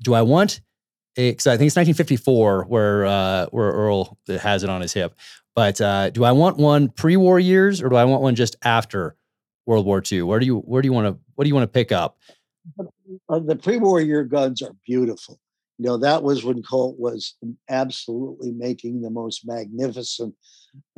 do 0.03 0.15
I 0.15 0.23
want? 0.23 0.61
Because 1.15 1.47
I 1.47 1.57
think 1.57 1.69
it's 1.69 1.77
1954 1.77 2.65
where 2.65 3.07
uh, 3.07 3.47
where 3.47 3.71
Earl 3.71 4.19
has 4.41 4.65
it 4.65 4.71
on 4.71 4.81
his 4.81 4.93
hip. 4.93 5.15
But 5.55 5.77
do 6.15 6.25
I 6.25 6.33
want 6.33 6.57
one 6.57 6.89
pre-war 6.89 7.39
years, 7.39 7.83
or 7.83 7.89
do 7.89 7.97
I 7.97 8.05
want 8.05 8.23
one 8.23 8.35
just 8.35 8.57
after 8.65 9.17
World 9.67 9.87
War 9.87 10.03
II? 10.11 10.23
Where 10.23 10.41
do 10.41 10.47
you 10.47 10.59
where 10.59 10.83
do 10.83 10.87
you 10.87 10.93
want 10.93 11.07
to 11.07 11.19
what 11.35 11.45
do 11.45 11.49
you 11.49 11.55
want 11.55 11.65
to 11.65 11.73
pick 11.73 11.93
up? 11.93 12.19
Uh, 13.33 13.41
the 13.41 13.57
pre-war 13.57 14.01
year 14.01 14.25
guns 14.25 14.63
are 14.63 14.77
beautiful. 14.87 15.41
You 15.79 15.87
know, 15.87 15.97
that 15.97 16.23
was 16.23 16.45
when 16.45 16.63
Colt 16.63 16.97
was 16.99 17.35
absolutely 17.69 18.53
making 18.53 19.01
the 19.01 19.11
most 19.11 19.47
magnificent 19.47 20.35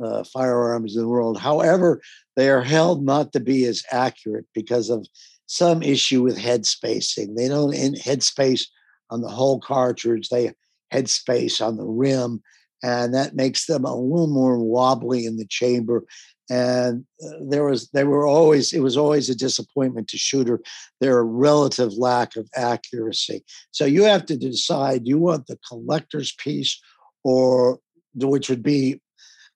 uh, 0.03 0.23
firearms 0.25 0.95
in 0.95 1.01
the 1.01 1.07
world. 1.07 1.39
However, 1.39 2.01
they 2.35 2.49
are 2.49 2.61
held 2.61 3.03
not 3.03 3.31
to 3.33 3.39
be 3.39 3.65
as 3.65 3.83
accurate 3.91 4.45
because 4.53 4.89
of 4.89 5.07
some 5.47 5.81
issue 5.81 6.21
with 6.21 6.37
head 6.37 6.65
spacing. 6.65 7.35
They 7.35 7.47
don't 7.47 7.73
in 7.73 7.95
head 7.95 8.21
space 8.21 8.69
on 9.09 9.21
the 9.21 9.29
whole 9.29 9.59
cartridge. 9.59 10.29
They 10.29 10.51
head 10.91 11.09
space 11.09 11.61
on 11.61 11.77
the 11.77 11.85
rim, 11.85 12.41
and 12.83 13.13
that 13.13 13.35
makes 13.35 13.65
them 13.65 13.85
a 13.85 13.95
little 13.95 14.27
more 14.27 14.59
wobbly 14.59 15.25
in 15.25 15.37
the 15.37 15.47
chamber 15.47 16.05
and 16.49 17.05
uh, 17.25 17.37
there 17.41 17.65
was 17.65 17.89
they 17.89 18.03
were 18.03 18.27
always 18.27 18.71
it 18.73 18.81
was 18.81 18.97
always 18.97 19.29
a 19.29 19.35
disappointment 19.35 20.07
to 20.09 20.17
shooter 20.17 20.59
their 21.01 21.23
relative 21.23 21.93
lack 21.93 22.35
of 22.35 22.49
accuracy. 22.55 23.43
So 23.71 23.85
you 23.85 24.03
have 24.03 24.25
to 24.27 24.37
decide 24.37 25.03
do 25.03 25.09
you 25.09 25.19
want 25.19 25.47
the 25.47 25.57
collector's 25.67 26.33
piece 26.33 26.79
or 27.23 27.79
which 28.15 28.49
would 28.49 28.63
be 28.63 29.01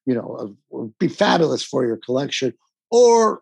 you 0.05 0.15
know 0.15 0.55
would 0.69 0.97
be 0.99 1.07
fabulous 1.07 1.63
for 1.63 1.85
your 1.85 1.97
collection 1.97 2.53
or 2.89 3.41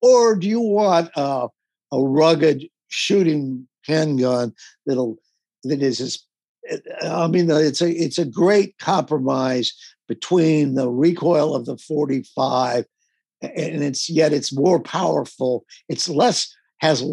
or 0.00 0.36
do 0.36 0.48
you 0.48 0.60
want 0.60 1.10
a, 1.16 1.48
a 1.92 2.00
rugged 2.00 2.68
shooting 2.88 3.66
handgun 3.86 4.54
that'll 4.86 5.16
that 5.64 5.82
is 5.82 6.00
as 6.00 6.20
I 7.02 7.26
mean, 7.28 7.50
it's 7.50 7.82
a 7.82 7.90
it's 7.90 8.18
a 8.18 8.24
great 8.24 8.78
compromise 8.78 9.72
between 10.08 10.74
the 10.74 10.90
recoil 10.90 11.54
of 11.54 11.64
the 11.64 11.76
45 11.76 12.84
and 13.42 13.82
it's 13.82 14.08
yet 14.08 14.32
it's 14.32 14.52
more 14.52 14.80
powerful. 14.80 15.64
It's 15.88 16.08
less 16.08 16.54
has 16.78 17.04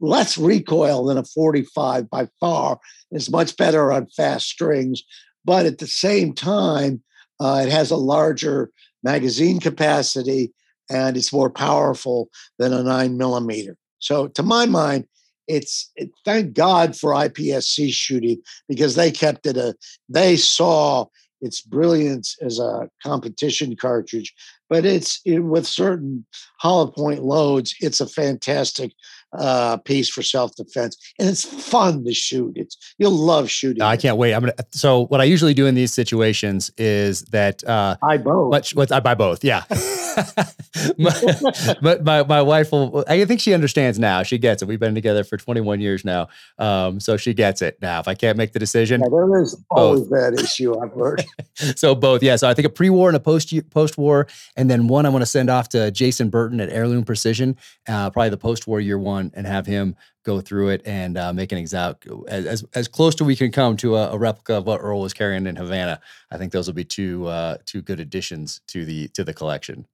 less 0.00 0.38
recoil 0.38 1.04
than 1.04 1.18
a 1.18 1.24
45 1.24 2.08
by 2.08 2.28
far. 2.40 2.78
It's 3.10 3.30
much 3.30 3.56
better 3.56 3.92
on 3.92 4.06
fast 4.16 4.48
strings, 4.48 5.02
but 5.44 5.66
at 5.66 5.78
the 5.78 5.86
same 5.86 6.32
time, 6.32 7.02
uh, 7.38 7.62
it 7.66 7.70
has 7.70 7.90
a 7.90 7.96
larger 7.96 8.70
magazine 9.02 9.60
capacity 9.60 10.52
and 10.90 11.16
it's 11.16 11.32
more 11.32 11.50
powerful 11.50 12.30
than 12.58 12.72
a 12.72 12.82
nine 12.82 13.18
millimeter. 13.18 13.76
So, 13.98 14.28
to 14.28 14.42
my 14.42 14.66
mind, 14.66 15.06
it's 15.48 15.90
it, 15.96 16.10
thank 16.24 16.52
God 16.52 16.96
for 16.96 17.12
IPSC 17.12 17.90
shooting 17.92 18.40
because 18.68 18.94
they 18.94 19.10
kept 19.10 19.46
it 19.46 19.56
a 19.56 19.74
they 20.08 20.36
saw 20.36 21.06
its 21.40 21.60
brilliance 21.60 22.36
as 22.42 22.58
a 22.58 22.88
competition 23.02 23.76
cartridge, 23.76 24.34
but 24.68 24.84
it's 24.84 25.20
it, 25.24 25.40
with 25.40 25.66
certain 25.66 26.26
hollow 26.60 26.88
point 26.90 27.22
loads, 27.22 27.74
it's 27.80 28.00
a 28.00 28.08
fantastic 28.08 28.92
uh, 29.32 29.76
piece 29.78 30.08
for 30.08 30.22
self 30.22 30.54
defense, 30.56 30.96
and 31.18 31.28
it's 31.28 31.44
fun 31.44 32.04
to 32.04 32.14
shoot. 32.14 32.52
It's 32.56 32.76
you'll 32.98 33.10
love 33.10 33.50
shooting. 33.50 33.82
I 33.82 33.96
can't 33.96 34.16
wait. 34.16 34.34
I'm 34.34 34.40
gonna. 34.40 34.54
So 34.70 35.06
what 35.06 35.20
I 35.20 35.24
usually 35.24 35.54
do 35.54 35.66
in 35.66 35.74
these 35.74 35.92
situations 35.92 36.70
is 36.78 37.22
that 37.26 37.64
uh, 37.64 37.96
I 38.02 38.16
both. 38.16 38.50
Much, 38.50 38.74
what 38.74 38.92
I 38.92 39.00
buy 39.00 39.14
both. 39.14 39.44
Yeah. 39.44 39.64
but 40.98 42.04
my, 42.04 42.22
my 42.24 42.42
wife 42.42 42.72
will. 42.72 43.04
I 43.08 43.24
think 43.24 43.40
she 43.40 43.54
understands 43.54 43.98
now. 43.98 44.22
She 44.22 44.38
gets 44.38 44.62
it. 44.62 44.68
We've 44.68 44.80
been 44.80 44.94
together 44.94 45.24
for 45.24 45.36
21 45.36 45.80
years 45.80 46.04
now, 46.04 46.28
um, 46.58 47.00
so 47.00 47.16
she 47.16 47.34
gets 47.34 47.62
it 47.62 47.78
now. 47.80 48.00
If 48.00 48.08
I 48.08 48.14
can't 48.14 48.36
make 48.36 48.52
the 48.52 48.58
decision, 48.58 49.00
yeah, 49.00 49.08
there 49.10 49.40
is 49.40 49.56
always 49.70 50.08
that 50.10 50.38
issue. 50.38 50.78
I've 50.80 50.92
heard. 50.92 51.24
so 51.76 51.94
both, 51.94 52.22
yeah. 52.22 52.36
So 52.36 52.48
I 52.48 52.54
think 52.54 52.66
a 52.66 52.70
pre-war 52.70 53.08
and 53.08 53.16
a 53.16 53.20
post 53.20 53.52
post-war, 53.70 54.26
and 54.56 54.70
then 54.70 54.88
one 54.88 55.06
I 55.06 55.08
want 55.08 55.22
to 55.22 55.26
send 55.26 55.50
off 55.50 55.68
to 55.70 55.90
Jason 55.90 56.30
Burton 56.30 56.60
at 56.60 56.70
Heirloom 56.70 57.04
Precision, 57.04 57.56
uh, 57.88 58.10
probably 58.10 58.30
the 58.30 58.36
post-war 58.36 58.80
year 58.80 58.98
one, 58.98 59.17
and 59.18 59.46
have 59.46 59.66
him 59.66 59.96
go 60.24 60.40
through 60.40 60.68
it 60.68 60.82
and 60.84 61.16
uh, 61.16 61.32
make 61.32 61.52
an 61.52 61.58
exact 61.58 62.06
as 62.28 62.64
as 62.74 62.88
close 62.88 63.14
to 63.16 63.24
we 63.24 63.36
can 63.36 63.50
come 63.50 63.76
to 63.78 63.96
a, 63.96 64.10
a, 64.12 64.18
replica 64.18 64.54
of 64.54 64.66
what 64.66 64.80
Earl 64.80 65.00
was 65.00 65.14
carrying 65.14 65.46
in 65.46 65.56
Havana. 65.56 66.00
I 66.30 66.36
think 66.36 66.52
those 66.52 66.66
will 66.66 66.74
be 66.74 66.84
two 66.84 67.26
uh, 67.26 67.58
two 67.64 67.82
good 67.82 68.00
additions 68.00 68.60
to 68.68 68.84
the 68.84 69.08
to 69.08 69.24
the 69.24 69.34
collection. 69.34 69.86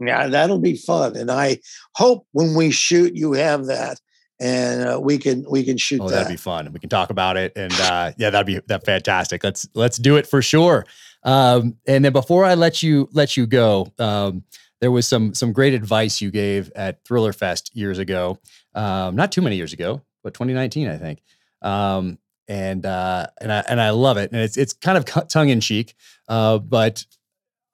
Yeah, 0.00 0.28
that'll 0.28 0.60
be 0.60 0.76
fun, 0.76 1.16
and 1.16 1.30
I 1.30 1.58
hope 1.94 2.26
when 2.32 2.54
we 2.54 2.70
shoot, 2.70 3.16
you 3.16 3.32
have 3.32 3.66
that, 3.66 4.00
and 4.40 4.88
uh, 4.88 5.00
we 5.00 5.18
can 5.18 5.44
we 5.50 5.64
can 5.64 5.76
shoot. 5.76 6.00
Oh, 6.00 6.08
that. 6.08 6.14
that'd 6.14 6.28
be 6.28 6.36
fun. 6.36 6.72
We 6.72 6.78
can 6.80 6.88
talk 6.88 7.10
about 7.10 7.36
it, 7.36 7.52
and 7.56 7.72
uh, 7.72 8.12
yeah, 8.16 8.30
that'd 8.30 8.46
be 8.46 8.60
that 8.66 8.84
fantastic. 8.84 9.42
Let's 9.42 9.68
let's 9.74 9.98
do 9.98 10.16
it 10.16 10.26
for 10.26 10.42
sure. 10.42 10.86
Um, 11.24 11.76
and 11.86 12.04
then 12.04 12.12
before 12.12 12.44
I 12.44 12.54
let 12.54 12.82
you 12.82 13.08
let 13.12 13.36
you 13.36 13.46
go, 13.46 13.92
um, 13.98 14.44
there 14.80 14.90
was 14.90 15.06
some 15.06 15.34
some 15.34 15.52
great 15.52 15.74
advice 15.74 16.20
you 16.20 16.30
gave 16.30 16.70
at 16.74 17.04
Thriller 17.04 17.32
Fest 17.32 17.74
years 17.74 17.98
ago, 17.98 18.38
um, 18.74 19.16
not 19.16 19.32
too 19.32 19.42
many 19.42 19.56
years 19.56 19.72
ago, 19.72 20.02
but 20.22 20.34
2019, 20.34 20.88
I 20.88 20.96
think. 20.96 21.22
Um, 21.62 22.18
and 22.46 22.86
uh, 22.86 23.26
and 23.40 23.52
I 23.52 23.64
and 23.68 23.80
I 23.80 23.90
love 23.90 24.16
it, 24.16 24.32
and 24.32 24.40
it's 24.40 24.56
it's 24.56 24.72
kind 24.72 24.96
of 24.96 25.28
tongue 25.28 25.48
in 25.48 25.60
cheek, 25.60 25.94
uh, 26.28 26.58
but 26.58 27.04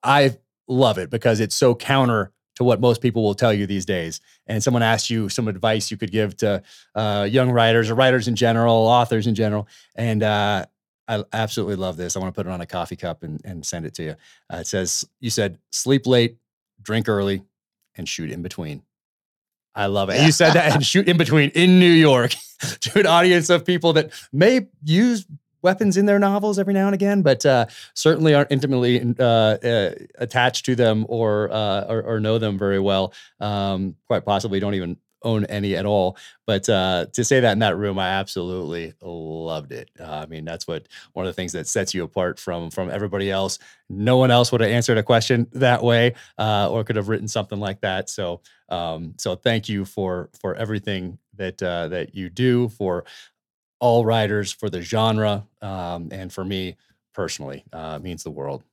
I 0.03 0.37
love 0.67 0.99
it 0.99 1.11
because 1.11 1.41
it's 1.41 1.55
so 1.55 1.75
counter 1.75 2.33
to 2.57 2.65
what 2.65 2.81
most 2.81 3.01
people 3.01 3.23
will 3.23 3.35
tell 3.35 3.53
you 3.53 3.67
these 3.67 3.85
days. 3.85 4.21
And 4.47 4.63
someone 4.63 4.83
asked 4.83 5.11
you 5.11 5.29
some 5.29 5.49
advice 5.49 5.91
you 5.91 5.97
could 5.97 6.13
give 6.13 6.37
to 6.39 6.63
uh, 6.95 7.27
young 7.29 7.51
writers 7.51 7.91
or 7.91 7.95
writers 7.95 8.29
in 8.29 8.37
general, 8.37 8.75
authors 8.75 9.27
in 9.27 9.35
general. 9.35 9.67
And 9.97 10.23
uh, 10.23 10.67
I 11.09 11.25
absolutely 11.33 11.77
love 11.77 11.97
this. 11.97 12.17
I 12.17 12.21
want 12.21 12.33
to 12.35 12.39
put 12.39 12.47
it 12.47 12.53
on 12.53 12.61
a 12.61 12.67
coffee 12.67 12.97
cup 12.97 13.23
and, 13.23 13.41
and 13.45 13.67
send 13.67 13.87
it 13.87 13.95
to 13.95 14.03
you. 14.03 14.17
Uh, 14.53 14.59
it 14.59 14.67
says, 14.67 15.05
You 15.21 15.31
said, 15.31 15.59
sleep 15.73 16.07
late, 16.07 16.37
drink 16.85 17.09
early, 17.09 17.43
and 17.97 18.09
shoot 18.09 18.31
in 18.31 18.43
between. 18.43 18.83
I 19.75 19.87
love 19.87 20.09
it. 20.09 20.17
And 20.17 20.27
you 20.27 20.33
said 20.33 20.53
that 20.53 20.73
and 20.73 20.87
shoot 20.87 21.09
in 21.09 21.17
between 21.17 21.51
in 21.51 21.81
New 21.81 21.91
York 21.91 22.35
to 22.81 23.01
an 23.01 23.07
audience 23.07 23.51
of 23.51 23.65
people 23.65 23.95
that 23.95 24.13
may 24.33 24.69
use 24.83 25.27
weapons 25.63 25.97
in 25.97 26.07
their 26.07 26.19
novels 26.19 26.59
every 26.59 26.75
now 26.75 26.87
and 26.87 26.95
again, 26.95 27.23
but 27.23 27.45
uh, 27.45 27.67
certainly 27.95 28.35
aren't 28.35 28.53
intimately 28.53 29.15
uh, 29.19 29.25
uh, 29.25 29.95
attached 30.17 30.67
to 30.67 30.77
them 30.77 31.07
or, 31.09 31.51
uh, 31.51 31.87
or, 31.89 32.03
or 32.03 32.21
know 32.21 32.39
them 32.39 32.59
very 32.59 32.79
well. 32.79 33.13
Um, 33.41 33.97
quite 34.07 34.25
possibly 34.25 34.61
don't 34.61 34.75
even 34.75 34.99
own 35.25 35.45
any 35.47 35.75
at 35.77 35.87
all. 35.87 36.17
But 36.47 36.69
uh, 36.69 37.07
to 37.13 37.25
say 37.25 37.41
that 37.41 37.53
in 37.53 37.59
that 37.61 37.77
room, 37.77 37.99
I 37.99 38.09
absolutely 38.11 38.93
loved 39.03 39.73
it. 39.73 39.91
Uh, 39.99 40.05
I 40.05 40.27
mean, 40.27 40.45
that's 40.45 40.69
what 40.69 40.87
one 41.15 41.27
of 41.27 41.31
the 41.31 41.35
things 41.35 41.53
that 41.53 41.67
sets 41.67 41.95
you 41.95 42.05
apart 42.05 42.39
from 42.39 42.71
from 42.71 42.91
everybody 42.91 43.31
else. 43.31 43.59
No 43.89 44.17
one 44.19 44.31
else 44.31 44.53
would 44.53 44.61
have 44.61 44.71
answered 44.71 44.99
a 44.99 45.03
question 45.03 45.47
that 45.53 45.83
way, 45.83 46.15
uh, 46.39 46.71
or 46.71 46.85
could 46.85 46.97
have 46.97 47.09
written 47.09 47.29
something 47.29 47.59
like 47.59 47.81
that. 47.81 48.09
So, 48.09 48.43
um, 48.69 49.15
so 49.19 49.35
thank 49.35 49.69
you 49.69 49.85
for 49.85 50.31
for 50.41 50.55
everything 50.55 51.19
that 51.37 51.63
uh, 51.63 51.89
that 51.89 52.15
you 52.15 52.31
do 52.31 52.69
for 52.69 53.05
all 53.81 54.05
writers 54.05 54.53
for 54.53 54.71
the 54.71 54.81
genre, 54.81 55.47
um, 55.61 56.09
and 56.13 56.33
for 56.33 56.45
me 56.45 56.77
personally, 57.13 57.65
uh, 57.73 57.99
means 57.99 58.23
the 58.23 58.31
world. 58.31 58.65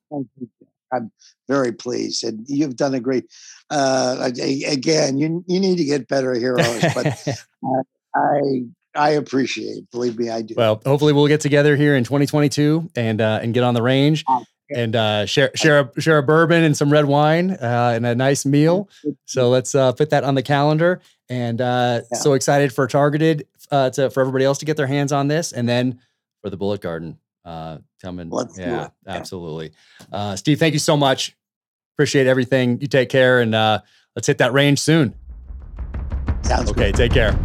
I'm 0.92 1.12
very 1.48 1.72
pleased, 1.72 2.24
and 2.24 2.46
you've 2.48 2.76
done 2.76 2.94
a 2.94 3.00
great. 3.00 3.26
Uh, 3.70 4.30
again, 4.66 5.18
you 5.18 5.44
you 5.48 5.60
need 5.60 5.78
to 5.78 5.86
get 5.86 6.08
better 6.08 6.34
heroes, 6.34 6.82
but 6.94 7.28
uh, 7.28 7.84
I 8.16 8.64
I 8.96 9.10
appreciate. 9.12 9.90
Believe 9.92 10.18
me, 10.18 10.30
I 10.30 10.42
do. 10.42 10.56
Well, 10.58 10.82
hopefully 10.86 11.14
we'll 11.14 11.28
get 11.28 11.42
together 11.42 11.76
here 11.76 11.96
in 11.96 12.04
2022 12.04 12.90
and 12.96 13.22
uh, 13.22 13.40
and 13.42 13.54
get 13.54 13.64
on 13.64 13.74
the 13.74 13.82
range 13.82 14.26
and 14.74 14.96
uh, 14.96 15.26
share 15.26 15.52
share 15.56 15.80
a, 15.80 16.02
share 16.02 16.18
a 16.18 16.24
bourbon 16.24 16.64
and 16.64 16.76
some 16.76 16.92
red 16.92 17.06
wine 17.06 17.52
uh, 17.52 17.94
and 17.96 18.06
a 18.06 18.16
nice 18.16 18.46
meal. 18.46 18.90
So 19.26 19.50
let's 19.50 19.76
uh, 19.76 19.92
put 19.94 20.10
that 20.12 20.24
on 20.24 20.36
the 20.36 20.44
calendar. 20.44 21.02
And 21.30 21.62
uh, 21.62 22.02
yeah. 22.12 22.18
so 22.18 22.34
excited 22.34 22.74
for 22.74 22.88
Targeted 22.88 23.48
uh, 23.70 23.90
to 23.92 24.10
for 24.10 24.22
everybody 24.22 24.46
else 24.46 24.58
to 24.60 24.66
get 24.66 24.78
their 24.78 24.88
hands 24.88 25.12
on 25.12 25.28
this, 25.28 25.52
and 25.52 25.68
then 25.68 26.00
for 26.42 26.50
the 26.50 26.58
Bullet 26.58 26.82
Garden 26.82 27.18
uh, 27.46 27.78
coming. 28.02 28.30
Let's 28.30 28.58
yeah, 28.58 28.90
absolutely. 29.08 29.72
Uh, 30.12 30.36
Steve, 30.36 30.60
thank 30.60 30.74
you 30.74 30.80
so 30.80 30.98
much. 30.98 31.36
Appreciate 31.96 32.28
everything. 32.28 32.80
You 32.82 32.88
take 32.88 33.10
care, 33.10 33.42
and 33.42 33.54
uh, 33.54 33.82
let's 34.16 34.28
hit 34.28 34.40
that 34.40 34.54
range 34.54 34.80
soon. 34.80 35.16
Sounds 36.44 36.72
okay. 36.72 36.92
Good. 36.92 36.96
Take 36.96 37.14
care. 37.14 37.38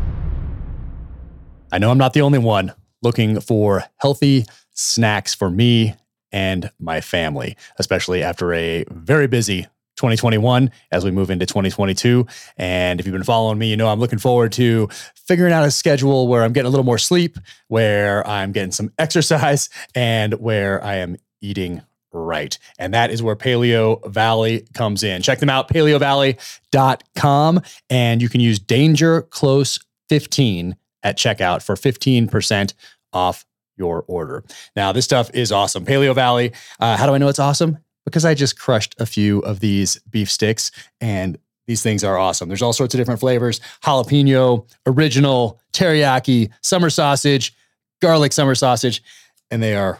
I 1.71 1.79
know 1.79 1.91
I'm 1.91 1.99
not 1.99 2.13
the 2.13 2.23
only 2.23 2.39
one 2.39 2.73
looking 3.03 3.41
for 3.41 3.85
healthy 3.97 4.47
snacks 4.73 5.35
for 5.35 5.51
me 5.51 5.95
and 6.33 6.71
my 6.79 7.01
family, 7.01 7.57
especially 7.79 8.23
after 8.23 8.53
a 8.53 8.85
very 8.91 9.27
busy 9.27 9.67
2021 9.97 10.71
as 10.93 11.05
we 11.05 11.11
move 11.11 11.31
into 11.31 11.47
2022. 11.47 12.27
And 12.57 13.01
if 13.01 13.07
you've 13.07 13.13
been 13.13 13.25
following 13.25 13.59
me, 13.59 13.69
you 13.69 13.77
know 13.77 13.89
I'm 13.89 14.01
looking 14.01 14.19
forward 14.19 14.53
to 14.53 14.89
figuring 15.15 15.53
out 15.53 15.65
a 15.65 15.71
schedule 15.71 16.29
where 16.29 16.43
I'm 16.45 16.53
getting 16.53 16.67
a 16.67 16.71
little 16.71 16.85
more 16.85 16.99
sleep, 16.99 17.39
where 17.69 18.27
I'm 18.27 18.53
getting 18.53 18.73
some 18.73 18.93
exercise, 18.99 19.69
and 19.95 20.35
where 20.35 20.83
I 20.85 20.97
am 20.97 21.17
eating 21.41 21.83
right. 22.13 22.59
And 22.79 22.95
that 22.95 23.11
is 23.11 23.23
where 23.23 23.37
Paleo 23.37 24.07
Valley 24.07 24.67
comes 24.75 25.03
in. 25.03 25.23
Check 25.23 25.41
them 25.41 25.51
out, 25.51 25.69
paleovalley.com. 25.69 27.61
And 27.91 28.23
you 28.23 28.29
can 28.29 28.41
use 28.41 28.59
Danger 28.59 29.23
Close 29.23 29.79
15 30.09 30.77
at 31.03 31.19
checkout 31.19 31.63
for 31.63 31.75
15% 31.75 32.75
off 33.13 33.45
your 33.77 34.05
order. 34.09 34.45
Now, 34.75 34.93
this 34.93 35.05
stuff 35.05 35.31
is 35.35 35.53
awesome. 35.53 35.85
Paleo 35.85 36.15
Valley, 36.15 36.53
uh, 36.81 36.97
how 36.97 37.07
do 37.07 37.13
I 37.13 37.19
know 37.19 37.29
it's 37.29 37.39
awesome? 37.39 37.79
Because 38.07 38.25
I 38.25 38.33
just 38.33 38.59
crushed 38.59 38.95
a 38.99 39.05
few 39.05 39.41
of 39.41 39.61
these 39.61 39.99
beef 40.09 40.31
sticks 40.31 40.71
and 41.01 41.37
these 41.67 41.83
things 41.83 42.05
are 42.05 42.17
awesome. 42.17 42.49
There's 42.49 42.63
all 42.63 42.73
sorts 42.73 42.95
of 42.95 42.99
different 42.99 43.21
flavors 43.21 43.61
jalapeno, 43.83 44.67
original, 44.87 45.61
teriyaki, 45.73 46.51
summer 46.63 46.89
sausage, 46.89 47.55
garlic 48.01 48.33
summer 48.33 48.55
sausage, 48.55 49.03
and 49.51 49.63
they 49.63 49.75
are 49.75 49.99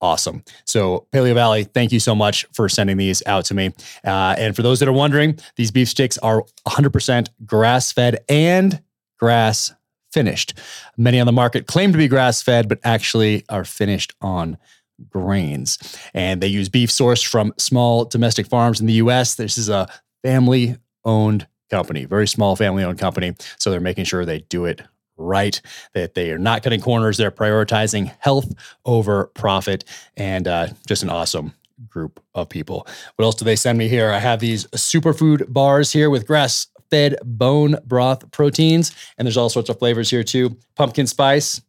awesome. 0.00 0.42
So, 0.64 1.06
Paleo 1.12 1.34
Valley, 1.34 1.64
thank 1.64 1.92
you 1.92 2.00
so 2.00 2.14
much 2.14 2.44
for 2.52 2.68
sending 2.68 2.96
these 2.96 3.22
out 3.26 3.44
to 3.46 3.54
me. 3.54 3.72
Uh, 4.04 4.34
and 4.36 4.54
for 4.54 4.62
those 4.62 4.80
that 4.80 4.88
are 4.88 4.92
wondering, 4.92 5.38
these 5.56 5.70
beef 5.70 5.88
sticks 5.88 6.18
are 6.18 6.44
100% 6.68 7.28
grass 7.46 7.92
fed 7.92 8.18
and 8.28 8.82
grass 9.18 9.72
finished. 10.12 10.54
Many 10.96 11.20
on 11.20 11.26
the 11.26 11.32
market 11.32 11.66
claim 11.66 11.92
to 11.92 11.98
be 11.98 12.08
grass 12.08 12.42
fed, 12.42 12.68
but 12.68 12.78
actually 12.84 13.44
are 13.48 13.64
finished 13.64 14.14
on 14.20 14.58
grains. 15.10 15.78
And 16.14 16.40
they 16.40 16.46
use 16.46 16.68
beef 16.68 16.90
sourced 16.90 17.26
from 17.26 17.52
small 17.58 18.04
domestic 18.04 18.46
farms 18.46 18.80
in 18.80 18.86
the 18.86 18.94
US. 18.94 19.34
This 19.34 19.58
is 19.58 19.68
a 19.68 19.88
family 20.22 20.76
owned 21.04 21.46
company, 21.70 22.04
very 22.04 22.28
small 22.28 22.56
family 22.56 22.84
owned 22.84 22.98
company. 22.98 23.34
So 23.58 23.70
they're 23.70 23.80
making 23.80 24.04
sure 24.04 24.24
they 24.24 24.40
do 24.40 24.64
it 24.64 24.82
right, 25.16 25.60
that 25.94 26.14
they 26.14 26.30
are 26.30 26.38
not 26.38 26.62
cutting 26.62 26.80
corners. 26.80 27.16
They're 27.16 27.30
prioritizing 27.30 28.14
health 28.18 28.52
over 28.84 29.26
profit 29.34 29.84
and 30.16 30.46
uh, 30.46 30.68
just 30.86 31.02
an 31.02 31.10
awesome 31.10 31.54
group 31.88 32.22
of 32.34 32.48
people. 32.48 32.86
What 33.16 33.24
else 33.24 33.34
do 33.34 33.44
they 33.44 33.56
send 33.56 33.78
me 33.78 33.88
here? 33.88 34.10
I 34.10 34.18
have 34.18 34.40
these 34.40 34.66
superfood 34.68 35.52
bars 35.52 35.92
here 35.92 36.10
with 36.10 36.26
grass 36.26 36.66
fed 36.90 37.16
bone 37.24 37.76
broth 37.84 38.30
proteins, 38.30 38.92
and 39.18 39.26
there's 39.26 39.36
all 39.36 39.48
sorts 39.48 39.68
of 39.68 39.78
flavors 39.78 40.10
here 40.10 40.22
too. 40.22 40.56
Pumpkin 40.74 41.06
spice. 41.06 41.60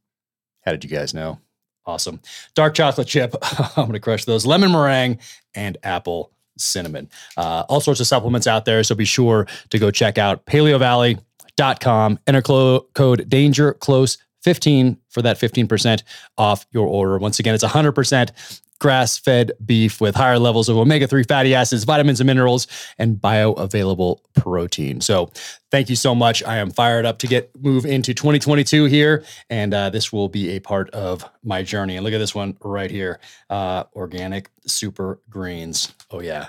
How 0.62 0.72
did 0.72 0.84
you 0.84 0.90
guys 0.90 1.14
know? 1.14 1.40
Awesome. 1.88 2.20
Dark 2.54 2.76
chocolate 2.76 3.08
chip. 3.08 3.34
I'm 3.42 3.86
going 3.86 3.94
to 3.94 4.00
crush 4.00 4.26
those. 4.26 4.46
Lemon 4.46 4.72
meringue 4.72 5.20
and 5.56 5.78
apple 5.84 6.32
cinnamon. 6.58 7.10
Uh, 7.38 7.64
all 7.70 7.80
sorts 7.80 8.02
of 8.02 8.08
supplements 8.08 8.46
out 8.46 8.66
there. 8.66 8.84
So 8.84 8.94
be 8.94 9.06
sure 9.06 9.48
to 9.70 9.80
go 9.80 9.90
check 9.90 10.18
out 10.18 10.46
paleovalley.com. 10.46 12.20
Enter 12.28 12.42
code 12.42 13.30
danger 13.30 13.74
close 13.74 14.18
15 14.44 14.98
for 15.10 15.22
that 15.22 15.38
15% 15.38 16.04
off 16.38 16.66
your 16.72 16.88
order. 16.88 17.18
Once 17.18 17.40
again, 17.40 17.56
it's 17.56 17.64
100% 17.64 18.62
grass 18.80 19.18
fed 19.18 19.52
beef 19.66 19.99
with 20.02 20.16
higher 20.16 20.40
levels 20.40 20.70
of 20.70 20.78
omega 20.78 21.08
3 21.08 21.24
fatty 21.24 21.54
acids, 21.56 21.84
vitamins 21.84 22.20
and 22.20 22.28
minerals, 22.28 22.68
and 22.98 23.18
bioavailable 23.18 24.20
protein. 24.36 25.02
So, 25.02 25.32
thank 25.72 25.90
you 25.90 25.95
so 25.95 26.16
much. 26.16 26.44
I 26.44 26.58
am 26.58 26.72
fired 26.72 27.06
up 27.06 27.20
to 27.20 27.28
get 27.28 27.52
move 27.62 27.86
into 27.86 28.14
2022 28.14 28.86
here, 28.86 29.24
and 29.49 29.74
uh, 29.74 29.90
this 29.90 30.12
will 30.14 30.30
be 30.30 30.52
a 30.52 30.60
part 30.60 30.90
of 30.91 31.26
my 31.44 31.64
journey. 31.64 31.95
And 31.95 32.04
look 32.04 32.14
at 32.14 32.20
this 32.20 32.36
one 32.36 32.58
right 32.64 32.91
here 32.91 33.20
uh, 33.49 33.84
organic 33.94 34.49
super 34.66 35.20
greens. 35.30 35.94
Oh, 36.12 36.22
yeah. 36.22 36.48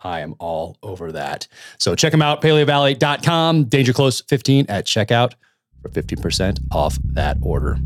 I 0.00 0.20
am 0.20 0.34
all 0.38 0.78
over 0.82 1.12
that. 1.12 1.48
So 1.78 1.94
check 1.94 2.12
them 2.12 2.22
out, 2.22 2.40
paleovalley.com, 2.40 3.64
danger 3.64 3.92
close 3.92 4.20
15 4.20 4.66
at 4.68 4.86
checkout 4.86 5.32
for 5.82 5.88
15% 5.88 6.60
off 6.70 6.98
that 7.04 7.38
order. 7.42 7.78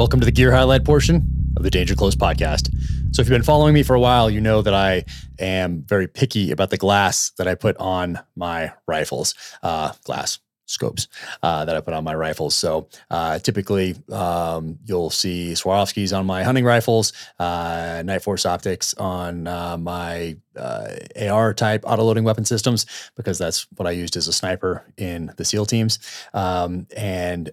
Welcome 0.00 0.20
to 0.20 0.24
the 0.24 0.32
gear 0.32 0.50
highlight 0.50 0.82
portion 0.82 1.52
of 1.58 1.62
the 1.62 1.68
Danger 1.68 1.94
Close 1.94 2.16
podcast. 2.16 2.72
So, 3.14 3.20
if 3.20 3.28
you've 3.28 3.34
been 3.34 3.42
following 3.42 3.74
me 3.74 3.82
for 3.82 3.94
a 3.94 4.00
while, 4.00 4.30
you 4.30 4.40
know 4.40 4.62
that 4.62 4.72
I 4.72 5.04
am 5.38 5.82
very 5.82 6.08
picky 6.08 6.52
about 6.52 6.70
the 6.70 6.78
glass 6.78 7.32
that 7.36 7.46
I 7.46 7.54
put 7.54 7.76
on 7.76 8.18
my 8.34 8.72
rifles. 8.88 9.34
Uh, 9.62 9.92
glass 10.04 10.38
scopes 10.64 11.06
uh, 11.42 11.66
that 11.66 11.76
I 11.76 11.82
put 11.82 11.92
on 11.92 12.02
my 12.02 12.14
rifles. 12.14 12.54
So 12.54 12.88
uh, 13.10 13.40
typically, 13.40 13.94
um, 14.10 14.78
you'll 14.86 15.10
see 15.10 15.52
Swarovskis 15.52 16.18
on 16.18 16.24
my 16.24 16.44
hunting 16.44 16.64
rifles, 16.64 17.12
uh, 17.38 18.00
Nightforce 18.02 18.46
optics 18.48 18.94
on 18.94 19.46
uh, 19.46 19.76
my 19.76 20.38
uh, 20.56 20.96
AR 21.28 21.52
type 21.52 21.82
autoloading 21.82 22.22
weapon 22.22 22.46
systems 22.46 22.86
because 23.16 23.36
that's 23.36 23.66
what 23.76 23.86
I 23.86 23.90
used 23.90 24.16
as 24.16 24.28
a 24.28 24.32
sniper 24.32 24.82
in 24.96 25.34
the 25.36 25.44
SEAL 25.44 25.66
teams, 25.66 25.98
um, 26.32 26.86
and 26.96 27.50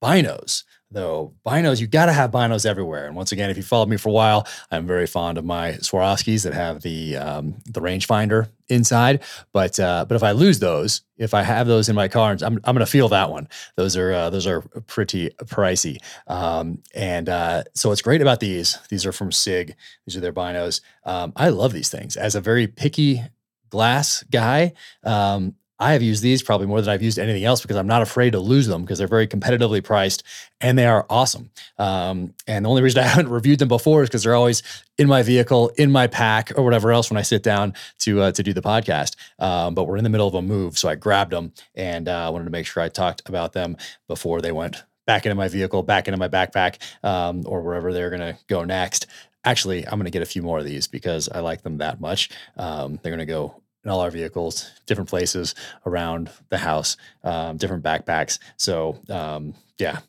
binos 0.00 0.62
though 0.90 1.34
binos 1.46 1.80
you 1.80 1.86
got 1.86 2.06
to 2.06 2.12
have 2.12 2.30
binos 2.30 2.64
everywhere. 2.64 3.06
And 3.06 3.14
once 3.16 3.32
again 3.32 3.50
if 3.50 3.56
you 3.56 3.62
followed 3.62 3.88
me 3.88 3.96
for 3.96 4.08
a 4.08 4.12
while 4.12 4.46
i'm 4.70 4.86
very 4.86 5.06
fond 5.06 5.38
of 5.38 5.44
my 5.44 5.72
swarovskis 5.72 6.44
that 6.44 6.54
have 6.54 6.82
the 6.82 7.16
um, 7.16 7.56
the 7.66 7.80
rangefinder 7.80 8.48
inside. 8.68 9.22
But 9.52 9.78
uh, 9.78 10.04
but 10.08 10.14
if 10.14 10.22
i 10.22 10.32
lose 10.32 10.58
those 10.58 11.02
if 11.16 11.34
i 11.34 11.42
have 11.42 11.66
those 11.66 11.88
in 11.88 11.96
my 11.96 12.08
car 12.08 12.32
i'm, 12.32 12.60
I'm 12.64 12.74
gonna 12.74 12.86
feel 12.86 13.08
that 13.10 13.30
one. 13.30 13.48
Those 13.76 13.96
are 13.96 14.12
uh, 14.12 14.30
those 14.30 14.46
are 14.46 14.62
pretty 14.86 15.30
pricey. 15.44 15.98
Um, 16.26 16.82
and 16.94 17.28
uh, 17.28 17.64
so 17.74 17.88
what's 17.90 18.02
great 18.02 18.22
about 18.22 18.40
these 18.40 18.78
these 18.88 19.04
are 19.06 19.12
from 19.12 19.32
sig. 19.32 19.74
These 20.06 20.16
are 20.16 20.20
their 20.20 20.32
binos. 20.32 20.80
Um, 21.04 21.32
i 21.36 21.48
love 21.48 21.72
these 21.72 21.90
things. 21.90 22.16
As 22.16 22.34
a 22.34 22.40
very 22.40 22.66
picky 22.66 23.22
glass 23.70 24.24
guy 24.30 24.72
um, 25.04 25.54
I 25.78 25.92
have 25.92 26.02
used 26.02 26.22
these 26.22 26.42
probably 26.42 26.66
more 26.66 26.80
than 26.80 26.90
I've 26.90 27.02
used 27.02 27.18
anything 27.18 27.44
else 27.44 27.62
because 27.62 27.76
I'm 27.76 27.86
not 27.86 28.02
afraid 28.02 28.32
to 28.32 28.40
lose 28.40 28.66
them 28.66 28.82
because 28.82 28.98
they're 28.98 29.06
very 29.06 29.28
competitively 29.28 29.82
priced 29.82 30.24
and 30.60 30.76
they 30.76 30.86
are 30.86 31.06
awesome. 31.08 31.50
Um, 31.78 32.34
and 32.46 32.64
the 32.64 32.68
only 32.68 32.82
reason 32.82 33.02
I 33.04 33.06
haven't 33.06 33.28
reviewed 33.28 33.60
them 33.60 33.68
before 33.68 34.02
is 34.02 34.08
because 34.08 34.24
they're 34.24 34.34
always 34.34 34.62
in 34.98 35.06
my 35.06 35.22
vehicle, 35.22 35.68
in 35.76 35.92
my 35.92 36.06
pack, 36.06 36.52
or 36.56 36.64
whatever 36.64 36.90
else 36.90 37.10
when 37.10 37.18
I 37.18 37.22
sit 37.22 37.42
down 37.42 37.74
to 38.00 38.22
uh, 38.22 38.32
to 38.32 38.42
do 38.42 38.52
the 38.52 38.62
podcast. 38.62 39.16
Um, 39.38 39.74
but 39.74 39.84
we're 39.84 39.96
in 39.96 40.04
the 40.04 40.10
middle 40.10 40.26
of 40.26 40.34
a 40.34 40.42
move, 40.42 40.76
so 40.76 40.88
I 40.88 40.96
grabbed 40.96 41.32
them 41.32 41.52
and 41.74 42.08
uh, 42.08 42.30
wanted 42.32 42.46
to 42.46 42.50
make 42.50 42.66
sure 42.66 42.82
I 42.82 42.88
talked 42.88 43.28
about 43.28 43.52
them 43.52 43.76
before 44.08 44.40
they 44.40 44.52
went 44.52 44.82
back 45.06 45.24
into 45.24 45.34
my 45.34 45.48
vehicle, 45.48 45.82
back 45.82 46.06
into 46.08 46.18
my 46.18 46.28
backpack, 46.28 46.78
um, 47.02 47.42
or 47.46 47.62
wherever 47.62 47.92
they're 47.92 48.10
going 48.10 48.20
to 48.20 48.36
go 48.46 48.64
next. 48.64 49.06
Actually, 49.44 49.86
I'm 49.86 49.94
going 49.94 50.04
to 50.04 50.10
get 50.10 50.22
a 50.22 50.26
few 50.26 50.42
more 50.42 50.58
of 50.58 50.64
these 50.64 50.86
because 50.86 51.28
I 51.28 51.40
like 51.40 51.62
them 51.62 51.78
that 51.78 52.00
much. 52.00 52.28
Um, 52.56 52.98
they're 53.02 53.12
going 53.12 53.20
to 53.20 53.24
go 53.24 53.62
in 53.88 53.92
all 53.92 54.00
our 54.00 54.10
vehicles, 54.10 54.70
different 54.84 55.08
places 55.08 55.54
around 55.86 56.28
the 56.50 56.58
house, 56.58 56.98
um, 57.24 57.56
different 57.56 57.82
backpacks. 57.82 58.38
So 58.58 59.00
um, 59.08 59.54
yeah, 59.78 60.00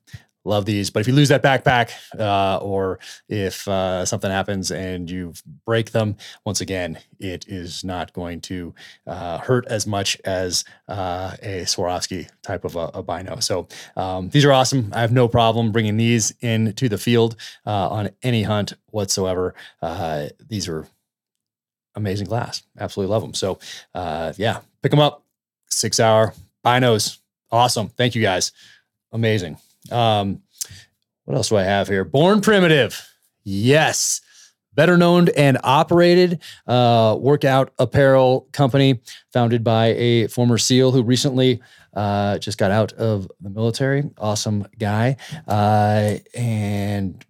love 0.43 0.65
these. 0.65 0.89
But 0.89 0.99
if 0.99 1.07
you 1.07 1.13
lose 1.13 1.29
that 1.29 1.41
backpack, 1.41 1.91
uh, 2.19 2.57
or 2.57 2.99
if 3.29 3.65
uh, 3.69 4.03
something 4.03 4.29
happens 4.29 4.69
and 4.69 5.09
you 5.09 5.31
break 5.65 5.91
them, 5.91 6.17
once 6.45 6.59
again, 6.59 6.99
it 7.19 7.45
is 7.47 7.85
not 7.85 8.11
going 8.11 8.41
to 8.41 8.75
uh, 9.07 9.37
hurt 9.37 9.65
as 9.67 9.87
much 9.87 10.19
as 10.25 10.65
uh, 10.89 11.37
a 11.41 11.61
Swarovski 11.61 12.29
type 12.41 12.65
of 12.65 12.75
a, 12.75 12.91
a 12.95 13.01
bino. 13.01 13.39
So 13.39 13.69
um, 13.95 14.27
these 14.29 14.43
are 14.43 14.51
awesome. 14.51 14.89
I 14.91 14.99
have 14.99 15.13
no 15.13 15.29
problem 15.29 15.71
bringing 15.71 15.95
these 15.95 16.33
into 16.41 16.89
the 16.89 16.97
field 16.97 17.37
uh, 17.65 17.87
on 17.87 18.09
any 18.23 18.43
hunt 18.43 18.73
whatsoever. 18.87 19.55
Uh, 19.81 20.27
these 20.49 20.67
are 20.67 20.85
amazing 21.95 22.27
glass. 22.27 22.63
Absolutely 22.79 23.11
love 23.11 23.21
them. 23.21 23.33
So, 23.33 23.59
uh, 23.93 24.33
yeah, 24.37 24.59
pick 24.81 24.91
them 24.91 24.99
up. 24.99 25.23
SIG 25.69 25.93
Sauer 25.93 26.33
binos. 26.65 27.19
Awesome. 27.51 27.89
Thank 27.89 28.15
you 28.15 28.21
guys. 28.21 28.51
Amazing. 29.11 29.57
Um, 29.91 30.41
what 31.25 31.35
else 31.35 31.49
do 31.49 31.57
I 31.57 31.63
have 31.63 31.87
here? 31.87 32.03
Born 32.03 32.41
Primitive. 32.41 33.07
Yes. 33.43 34.21
Better 34.73 34.97
known 34.97 35.27
and 35.35 35.57
operated 35.63 36.41
uh, 36.67 37.17
workout 37.19 37.73
apparel 37.79 38.47
company 38.51 39.01
founded 39.33 39.63
by 39.63 39.87
a 39.87 40.27
former 40.27 40.57
SEAL 40.57 40.91
who 40.91 41.03
recently 41.03 41.61
uh, 41.93 42.37
just 42.37 42.57
got 42.57 42.71
out 42.71 42.93
of 42.93 43.29
the 43.41 43.49
military. 43.49 44.09
Awesome 44.17 44.67
guy. 44.77 45.17
Uh, 45.47 46.15
and 46.33 47.25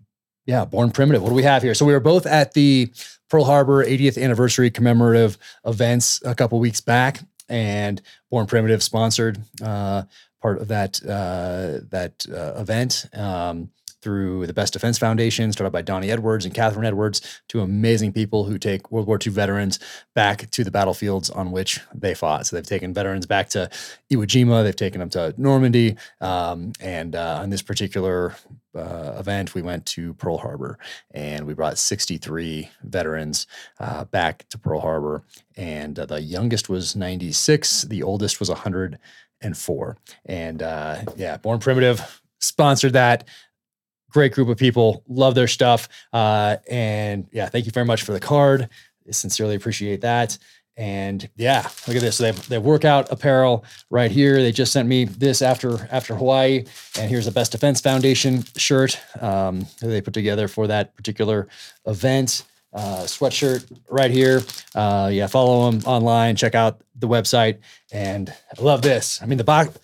yeah, 0.45 0.65
Born 0.65 0.91
Primitive. 0.91 1.21
What 1.23 1.29
do 1.29 1.35
we 1.35 1.43
have 1.43 1.63
here? 1.63 1.73
So 1.73 1.85
we 1.85 1.93
were 1.93 1.99
both 1.99 2.25
at 2.25 2.53
the 2.53 2.91
Pearl 3.29 3.45
Harbor 3.45 3.85
80th 3.85 4.21
anniversary 4.21 4.71
commemorative 4.71 5.37
events 5.65 6.21
a 6.25 6.35
couple 6.35 6.59
weeks 6.59 6.81
back, 6.81 7.21
and 7.47 8.01
Born 8.29 8.47
Primitive 8.47 8.83
sponsored 8.83 9.39
uh, 9.61 10.03
part 10.41 10.61
of 10.61 10.67
that 10.69 11.01
uh, 11.03 11.85
that 11.89 12.25
uh, 12.31 12.59
event. 12.59 13.05
Um, 13.13 13.69
through 14.01 14.47
the 14.47 14.53
Best 14.53 14.73
Defense 14.73 14.97
Foundation, 14.97 15.51
started 15.51 15.71
by 15.71 15.81
Donnie 15.81 16.11
Edwards 16.11 16.45
and 16.45 16.53
Catherine 16.53 16.85
Edwards, 16.85 17.41
two 17.47 17.61
amazing 17.61 18.13
people 18.13 18.45
who 18.45 18.57
take 18.57 18.91
World 18.91 19.07
War 19.07 19.19
II 19.23 19.33
veterans 19.33 19.79
back 20.15 20.49
to 20.51 20.63
the 20.63 20.71
battlefields 20.71 21.29
on 21.29 21.51
which 21.51 21.79
they 21.93 22.13
fought. 22.13 22.47
So 22.47 22.55
they've 22.55 22.65
taken 22.65 22.93
veterans 22.93 23.25
back 23.25 23.49
to 23.49 23.69
Iwo 24.11 24.25
Jima, 24.25 24.63
they've 24.63 24.75
taken 24.75 24.99
them 24.99 25.09
to 25.11 25.33
Normandy, 25.37 25.97
um, 26.21 26.73
and 26.79 27.15
uh, 27.15 27.39
on 27.41 27.49
this 27.49 27.61
particular 27.61 28.35
uh, 28.75 29.15
event, 29.17 29.55
we 29.55 29.61
went 29.61 29.85
to 29.87 30.13
Pearl 30.15 30.37
Harbor 30.37 30.77
and 31.11 31.45
we 31.45 31.53
brought 31.53 31.77
63 31.77 32.69
veterans 32.83 33.47
uh, 33.79 34.05
back 34.05 34.47
to 34.49 34.57
Pearl 34.57 34.79
Harbor. 34.79 35.23
And 35.57 35.97
uh, 35.97 36.05
the 36.05 36.21
youngest 36.21 36.69
was 36.69 36.95
96, 36.95 37.83
the 37.83 38.03
oldest 38.03 38.39
was 38.39 38.49
104. 38.49 39.97
And 40.25 40.61
uh, 40.61 40.97
yeah, 41.15 41.37
Born 41.37 41.59
Primitive 41.59 42.21
sponsored 42.39 42.93
that. 42.93 43.27
Great 44.09 44.33
group 44.33 44.49
of 44.49 44.57
people, 44.57 45.03
love 45.07 45.35
their 45.35 45.47
stuff. 45.47 45.87
Uh, 46.11 46.57
and 46.69 47.27
yeah, 47.31 47.47
thank 47.47 47.65
you 47.65 47.71
very 47.71 47.85
much 47.85 48.03
for 48.03 48.11
the 48.11 48.19
card. 48.19 48.69
I 49.07 49.11
sincerely 49.11 49.55
appreciate 49.55 50.01
that. 50.01 50.37
And 50.79 51.29
yeah, 51.35 51.67
look 51.87 51.97
at 51.97 52.01
this. 52.01 52.15
So 52.15 52.23
they 52.23 52.31
have, 52.31 52.47
they 52.47 52.55
have 52.55 52.63
workout 52.63 53.11
apparel 53.11 53.65
right 53.89 54.09
here. 54.09 54.41
They 54.41 54.53
just 54.53 54.71
sent 54.71 54.87
me 54.87 55.03
this 55.03 55.41
after 55.41 55.89
after 55.91 56.15
Hawaii, 56.15 56.63
and 56.97 57.09
here's 57.09 57.27
a 57.27 57.33
Best 57.33 57.51
Defense 57.51 57.81
Foundation 57.81 58.45
shirt 58.55 58.97
um, 59.19 59.65
they 59.81 59.99
put 59.99 60.13
together 60.13 60.47
for 60.47 60.67
that 60.67 60.95
particular 60.95 61.49
event. 61.85 62.45
Uh, 62.71 63.01
sweatshirt 63.03 63.69
right 63.89 64.11
here. 64.11 64.41
Uh, 64.73 65.09
yeah, 65.11 65.27
follow 65.27 65.69
them 65.69 65.81
online. 65.85 66.37
Check 66.37 66.55
out 66.55 66.79
the 66.95 67.09
website, 67.09 67.57
and 67.91 68.29
I 68.29 68.61
love 68.61 68.81
this. 68.81 69.21
I 69.21 69.25
mean, 69.25 69.37
the 69.37 69.43
box. 69.43 69.77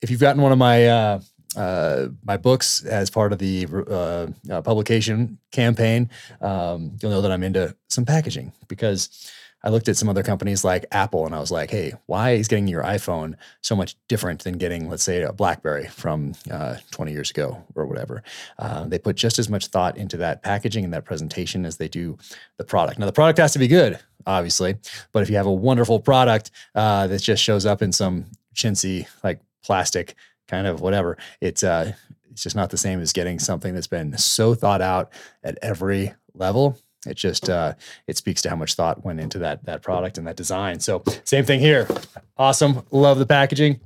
If 0.00 0.10
you've 0.10 0.20
gotten 0.20 0.42
one 0.42 0.52
of 0.52 0.58
my 0.58 0.86
uh, 0.86 1.20
uh, 1.56 2.08
my 2.24 2.36
books 2.36 2.84
as 2.84 3.10
part 3.10 3.32
of 3.32 3.38
the 3.38 3.66
uh, 3.88 4.26
uh, 4.52 4.62
publication 4.62 5.38
campaign, 5.52 6.10
um, 6.40 6.96
you'll 7.00 7.10
know 7.10 7.22
that 7.22 7.32
I'm 7.32 7.42
into 7.42 7.74
some 7.88 8.04
packaging 8.04 8.52
because 8.68 9.30
I 9.66 9.70
looked 9.70 9.88
at 9.88 9.96
some 9.96 10.08
other 10.08 10.22
companies 10.22 10.64
like 10.64 10.86
Apple 10.92 11.26
and 11.26 11.34
I 11.34 11.40
was 11.40 11.50
like, 11.50 11.70
hey, 11.70 11.94
why 12.06 12.32
is 12.32 12.46
getting 12.46 12.68
your 12.68 12.84
iPhone 12.84 13.34
so 13.62 13.74
much 13.74 13.96
different 14.06 14.44
than 14.44 14.58
getting, 14.58 14.88
let's 14.88 15.02
say, 15.02 15.22
a 15.22 15.32
Blackberry 15.32 15.88
from 15.88 16.34
uh, 16.50 16.76
20 16.92 17.10
years 17.10 17.30
ago 17.32 17.64
or 17.74 17.86
whatever? 17.86 18.22
Uh, 18.60 18.84
they 18.84 18.98
put 18.98 19.16
just 19.16 19.40
as 19.40 19.48
much 19.48 19.66
thought 19.66 19.96
into 19.96 20.18
that 20.18 20.42
packaging 20.42 20.84
and 20.84 20.92
that 20.92 21.04
presentation 21.04 21.66
as 21.66 21.78
they 21.78 21.88
do 21.88 22.16
the 22.58 22.64
product. 22.64 23.00
Now, 23.00 23.06
the 23.06 23.12
product 23.12 23.38
has 23.40 23.54
to 23.54 23.58
be 23.58 23.66
good, 23.66 23.98
obviously, 24.24 24.76
but 25.10 25.24
if 25.24 25.30
you 25.30 25.36
have 25.36 25.46
a 25.46 25.52
wonderful 25.52 25.98
product 25.98 26.52
uh, 26.76 27.08
that 27.08 27.20
just 27.20 27.42
shows 27.42 27.66
up 27.66 27.82
in 27.82 27.90
some 27.90 28.26
chintzy, 28.54 29.08
like 29.24 29.40
plastic 29.64 30.14
kind 30.48 30.66
of 30.66 30.80
whatever, 30.80 31.16
it's, 31.40 31.62
uh, 31.62 31.92
it's 32.30 32.42
just 32.42 32.56
not 32.56 32.70
the 32.70 32.76
same 32.76 33.00
as 33.00 33.12
getting 33.12 33.38
something 33.38 33.74
that's 33.74 33.86
been 33.86 34.16
so 34.18 34.54
thought 34.54 34.82
out 34.82 35.12
at 35.42 35.58
every 35.62 36.12
level 36.34 36.78
it 37.06 37.16
just 37.16 37.48
uh, 37.48 37.74
it 38.06 38.16
speaks 38.16 38.42
to 38.42 38.50
how 38.50 38.56
much 38.56 38.74
thought 38.74 39.04
went 39.04 39.20
into 39.20 39.38
that 39.38 39.64
that 39.64 39.82
product 39.82 40.18
and 40.18 40.26
that 40.26 40.36
design. 40.36 40.80
So 40.80 41.02
same 41.24 41.44
thing 41.44 41.60
here. 41.60 41.88
Awesome. 42.36 42.82
Love 42.90 43.18
the 43.18 43.26
packaging. 43.26 43.80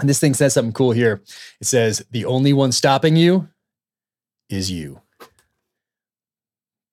And 0.00 0.08
this 0.08 0.18
thing 0.18 0.34
says 0.34 0.54
something 0.54 0.72
cool 0.72 0.92
here. 0.92 1.22
It 1.60 1.66
says 1.66 2.04
the 2.10 2.24
only 2.24 2.52
one 2.52 2.72
stopping 2.72 3.16
you 3.16 3.48
is 4.48 4.70
you. 4.70 5.00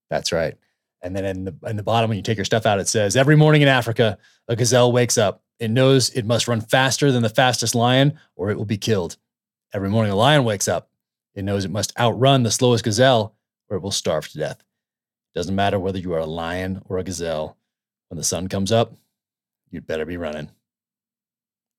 That's 0.09 0.31
right. 0.31 0.55
And 1.01 1.15
then 1.15 1.25
in 1.25 1.45
the 1.45 1.55
in 1.65 1.77
the 1.77 1.83
bottom, 1.83 2.09
when 2.09 2.17
you 2.17 2.23
take 2.23 2.37
your 2.37 2.45
stuff 2.45 2.65
out, 2.65 2.79
it 2.79 2.87
says 2.87 3.15
every 3.15 3.35
morning 3.35 3.61
in 3.61 3.67
Africa, 3.67 4.17
a 4.47 4.55
gazelle 4.55 4.91
wakes 4.91 5.17
up 5.17 5.41
It 5.59 5.69
knows 5.69 6.09
it 6.11 6.25
must 6.25 6.47
run 6.47 6.61
faster 6.61 7.11
than 7.11 7.21
the 7.21 7.29
fastest 7.29 7.75
lion 7.75 8.17
or 8.35 8.49
it 8.49 8.57
will 8.57 8.65
be 8.65 8.77
killed. 8.77 9.17
Every 9.73 9.89
morning 9.89 10.11
a 10.11 10.15
lion 10.15 10.45
wakes 10.45 10.67
up. 10.67 10.89
It 11.35 11.43
knows 11.43 11.65
it 11.65 11.71
must 11.71 11.97
outrun 11.99 12.43
the 12.43 12.51
slowest 12.51 12.83
gazelle 12.83 13.35
or 13.69 13.77
it 13.77 13.81
will 13.81 13.91
starve 13.91 14.27
to 14.29 14.37
death. 14.37 14.59
It 14.59 15.37
Doesn't 15.37 15.55
matter 15.55 15.79
whether 15.79 15.99
you 15.99 16.13
are 16.13 16.19
a 16.19 16.25
lion 16.25 16.81
or 16.85 16.97
a 16.97 17.03
gazelle. 17.03 17.57
When 18.07 18.17
the 18.17 18.23
sun 18.23 18.47
comes 18.47 18.71
up, 18.71 18.93
you'd 19.69 19.85
better 19.85 20.05
be 20.05 20.17
running. 20.17 20.49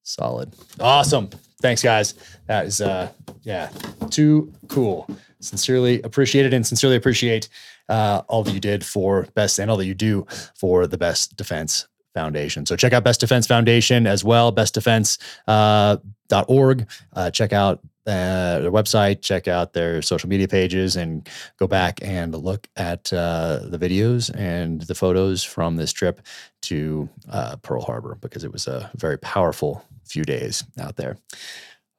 Solid. 0.03 0.53
Awesome. 0.79 1.29
Thanks, 1.61 1.83
guys. 1.83 2.13
That 2.47 2.65
is, 2.65 2.81
uh, 2.81 3.11
yeah, 3.43 3.69
too 4.09 4.53
cool. 4.67 5.07
Sincerely 5.41 6.01
appreciated 6.03 6.53
and 6.53 6.65
sincerely 6.65 6.95
appreciate 6.95 7.49
uh, 7.89 8.21
all 8.27 8.43
that 8.43 8.53
you 8.53 8.59
did 8.59 8.85
for 8.85 9.23
Best 9.33 9.59
and 9.59 9.69
all 9.69 9.77
that 9.77 9.85
you 9.85 9.93
do 9.93 10.25
for 10.55 10.87
the 10.87 10.97
Best 10.97 11.35
Defense 11.35 11.87
Foundation. 12.13 12.65
So 12.65 12.75
check 12.75 12.93
out 12.93 13.03
Best 13.03 13.19
Defense 13.19 13.47
Foundation 13.47 14.07
as 14.07 14.23
well, 14.23 14.53
bestdefense.org. 14.53 16.81
Uh, 16.81 17.19
uh, 17.19 17.31
check 17.31 17.53
out 17.53 17.79
uh, 18.07 18.59
their 18.59 18.71
website, 18.71 19.21
check 19.21 19.47
out 19.47 19.73
their 19.73 20.01
social 20.01 20.27
media 20.27 20.47
pages, 20.47 20.95
and 20.95 21.29
go 21.57 21.67
back 21.67 21.99
and 22.01 22.35
look 22.35 22.67
at 22.75 23.13
uh, 23.13 23.59
the 23.63 23.77
videos 23.77 24.35
and 24.35 24.81
the 24.83 24.95
photos 24.95 25.43
from 25.43 25.75
this 25.75 25.93
trip 25.93 26.21
to 26.63 27.07
uh, 27.29 27.57
Pearl 27.57 27.81
Harbor 27.81 28.17
because 28.19 28.43
it 28.43 28.51
was 28.51 28.67
a 28.67 28.89
very 28.95 29.19
powerful 29.19 29.85
few 30.03 30.23
days 30.23 30.63
out 30.79 30.97
there. 30.97 31.17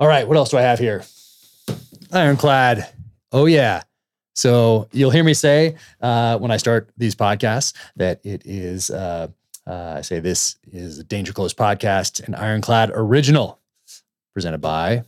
All 0.00 0.08
right, 0.08 0.26
what 0.26 0.36
else 0.36 0.50
do 0.50 0.58
I 0.58 0.62
have 0.62 0.80
here? 0.80 1.04
Ironclad. 2.12 2.88
Oh, 3.30 3.46
yeah. 3.46 3.82
So 4.34 4.88
you'll 4.92 5.10
hear 5.10 5.24
me 5.24 5.34
say 5.34 5.76
uh, 6.00 6.38
when 6.38 6.50
I 6.50 6.56
start 6.56 6.90
these 6.96 7.14
podcasts 7.14 7.74
that 7.96 8.20
it 8.24 8.42
is, 8.44 8.90
uh, 9.66 9.94
I 9.96 10.00
say 10.00 10.20
this 10.20 10.56
is 10.72 10.98
a 10.98 11.04
Danger 11.04 11.32
Close 11.32 11.54
podcast, 11.54 12.26
an 12.26 12.34
Ironclad 12.34 12.90
original 12.94 13.60
presented 14.34 14.60
by, 14.60 15.02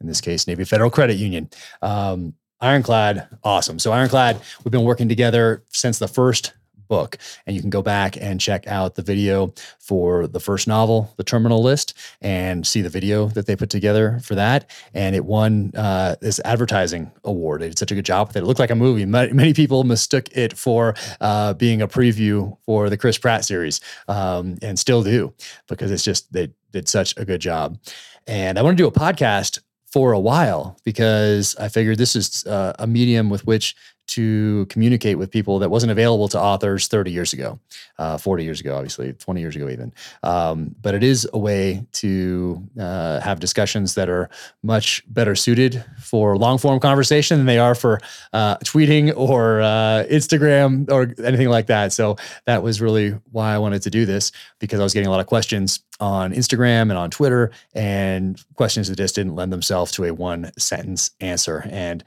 in 0.00 0.06
this 0.06 0.20
case, 0.20 0.46
Navy 0.46 0.64
Federal 0.64 0.90
Credit 0.90 1.14
Union. 1.14 1.48
Um, 1.80 2.34
Ironclad, 2.60 3.28
awesome. 3.42 3.78
So 3.78 3.92
Ironclad, 3.92 4.40
we've 4.62 4.72
been 4.72 4.84
working 4.84 5.08
together 5.08 5.64
since 5.68 5.98
the 5.98 6.08
first 6.08 6.54
book. 6.92 7.16
And 7.46 7.56
you 7.56 7.62
can 7.62 7.70
go 7.70 7.80
back 7.80 8.18
and 8.20 8.38
check 8.38 8.66
out 8.66 8.96
the 8.96 9.02
video 9.02 9.54
for 9.78 10.26
the 10.26 10.40
first 10.40 10.68
novel, 10.68 11.14
The 11.16 11.24
Terminal 11.24 11.62
List, 11.62 11.94
and 12.20 12.66
see 12.66 12.82
the 12.82 12.90
video 12.90 13.28
that 13.28 13.46
they 13.46 13.56
put 13.56 13.70
together 13.70 14.20
for 14.22 14.34
that. 14.34 14.68
And 14.92 15.16
it 15.16 15.24
won 15.24 15.72
uh, 15.74 16.16
this 16.20 16.38
advertising 16.44 17.10
award. 17.24 17.62
They 17.62 17.68
did 17.70 17.78
such 17.78 17.92
a 17.92 17.94
good 17.94 18.04
job 18.04 18.28
with 18.28 18.36
it. 18.36 18.42
It 18.42 18.46
looked 18.46 18.60
like 18.60 18.70
a 18.70 18.74
movie. 18.74 19.06
Many 19.06 19.54
people 19.54 19.84
mistook 19.84 20.28
it 20.36 20.58
for 20.58 20.94
uh, 21.22 21.54
being 21.54 21.80
a 21.80 21.88
preview 21.88 22.58
for 22.66 22.90
the 22.90 22.98
Chris 22.98 23.16
Pratt 23.16 23.46
series, 23.46 23.80
um, 24.08 24.58
and 24.60 24.78
still 24.78 25.02
do 25.02 25.32
because 25.68 25.90
it's 25.90 26.04
just 26.04 26.30
they 26.30 26.52
did 26.72 26.88
such 26.88 27.16
a 27.16 27.24
good 27.24 27.40
job. 27.40 27.78
And 28.26 28.58
I 28.58 28.62
want 28.62 28.76
to 28.76 28.82
do 28.82 28.86
a 28.86 28.92
podcast 28.92 29.60
for 29.92 30.12
a 30.12 30.18
while 30.18 30.78
because 30.84 31.54
I 31.56 31.68
figured 31.68 31.98
this 31.98 32.16
is 32.16 32.46
uh, 32.46 32.72
a 32.78 32.86
medium 32.86 33.28
with 33.28 33.46
which 33.46 33.76
to 34.14 34.66
communicate 34.66 35.18
with 35.18 35.30
people 35.30 35.58
that 35.58 35.70
wasn't 35.70 35.90
available 35.90 36.28
to 36.28 36.40
authors 36.40 36.86
30 36.88 37.10
years 37.10 37.32
ago, 37.32 37.58
uh, 37.98 38.18
40 38.18 38.44
years 38.44 38.60
ago, 38.60 38.74
obviously, 38.76 39.12
20 39.12 39.40
years 39.40 39.56
ago, 39.56 39.68
even. 39.68 39.92
Um, 40.22 40.74
but 40.82 40.94
it 40.94 41.02
is 41.02 41.28
a 41.32 41.38
way 41.38 41.86
to 41.92 42.62
uh, 42.78 43.20
have 43.20 43.40
discussions 43.40 43.94
that 43.94 44.08
are 44.08 44.28
much 44.62 45.02
better 45.08 45.34
suited 45.34 45.84
for 46.00 46.36
long 46.36 46.58
form 46.58 46.80
conversation 46.80 47.38
than 47.38 47.46
they 47.46 47.58
are 47.58 47.74
for 47.74 48.00
uh, 48.32 48.56
tweeting 48.58 49.12
or 49.16 49.62
uh, 49.62 50.04
Instagram 50.10 50.90
or 50.90 51.14
anything 51.24 51.48
like 51.48 51.66
that. 51.66 51.92
So 51.92 52.16
that 52.46 52.62
was 52.62 52.80
really 52.80 53.10
why 53.30 53.54
I 53.54 53.58
wanted 53.58 53.82
to 53.82 53.90
do 53.90 54.04
this 54.04 54.32
because 54.58 54.80
I 54.80 54.82
was 54.82 54.92
getting 54.92 55.08
a 55.08 55.10
lot 55.10 55.20
of 55.20 55.26
questions 55.26 55.80
on 56.00 56.32
Instagram 56.32 56.82
and 56.82 56.94
on 56.94 57.10
Twitter, 57.10 57.52
and 57.74 58.42
questions 58.56 58.88
that 58.88 58.96
just 58.96 59.14
didn't 59.14 59.36
lend 59.36 59.52
themselves 59.52 59.92
to 59.92 60.04
a 60.04 60.12
one 60.12 60.50
sentence 60.58 61.12
answer. 61.20 61.64
And 61.70 62.02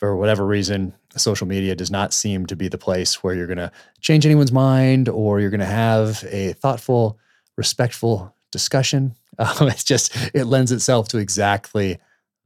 for 0.00 0.16
whatever 0.16 0.46
reason, 0.46 0.94
social 1.14 1.46
media 1.46 1.76
does 1.76 1.90
not 1.90 2.14
seem 2.14 2.46
to 2.46 2.56
be 2.56 2.68
the 2.68 2.78
place 2.78 3.22
where 3.22 3.34
you're 3.34 3.46
going 3.46 3.58
to 3.58 3.70
change 4.00 4.24
anyone's 4.24 4.50
mind 4.50 5.10
or 5.10 5.40
you're 5.40 5.50
going 5.50 5.60
to 5.60 5.66
have 5.66 6.24
a 6.30 6.54
thoughtful, 6.54 7.18
respectful 7.56 8.34
discussion. 8.50 9.14
Um, 9.38 9.68
it's 9.68 9.84
just, 9.84 10.14
it 10.34 10.44
lends 10.44 10.70
itself 10.70 11.08
to 11.08 11.18
exactly 11.18 11.98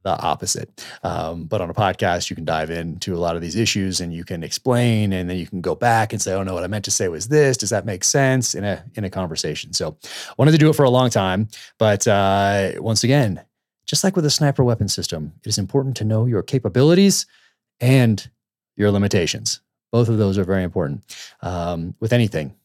the 0.03 0.17
opposite. 0.17 0.85
Um, 1.03 1.43
but 1.43 1.59
on 1.59 1.69
a 1.69 1.73
podcast, 1.73 2.29
you 2.29 2.35
can 2.37 2.45
dive 2.45 2.69
into 2.69 3.13
a 3.13 3.19
lot 3.19 3.35
of 3.35 3.41
these 3.41 3.57
issues 3.57 3.99
and 3.99 4.13
you 4.13 4.23
can 4.23 4.43
explain, 4.43 5.11
and 5.11 5.29
then 5.29 5.35
you 5.35 5.45
can 5.45 5.59
go 5.59 5.75
back 5.75 6.13
and 6.13 6.21
say, 6.21 6.31
"Oh 6.31 6.43
no, 6.43 6.53
what 6.53 6.63
I 6.63 6.67
meant 6.67 6.85
to 6.85 6.91
say 6.91 7.09
was 7.09 7.27
this. 7.27 7.57
Does 7.57 7.71
that 7.71 7.85
make 7.85 8.05
sense?" 8.05 8.55
in 8.55 8.63
a 8.63 8.81
in 8.93 9.03
a 9.03 9.09
conversation. 9.09 9.73
So, 9.73 9.97
wanted 10.37 10.51
to 10.51 10.57
do 10.57 10.69
it 10.69 10.75
for 10.75 10.85
a 10.85 10.89
long 10.89 11.09
time, 11.09 11.49
but 11.77 12.07
uh, 12.07 12.73
once 12.77 13.03
again, 13.03 13.43
just 13.85 14.05
like 14.05 14.15
with 14.15 14.25
a 14.25 14.29
sniper 14.29 14.63
weapon 14.63 14.87
system, 14.87 15.33
it 15.43 15.49
is 15.49 15.57
important 15.57 15.97
to 15.97 16.05
know 16.05 16.27
your 16.27 16.43
capabilities 16.43 17.25
and 17.79 18.29
your 18.75 18.91
limitations. 18.91 19.61
Both 19.91 20.09
of 20.09 20.17
those 20.17 20.37
are 20.37 20.43
very 20.43 20.63
important 20.63 21.03
um, 21.41 21.95
with 21.99 22.11
anything 22.13 22.55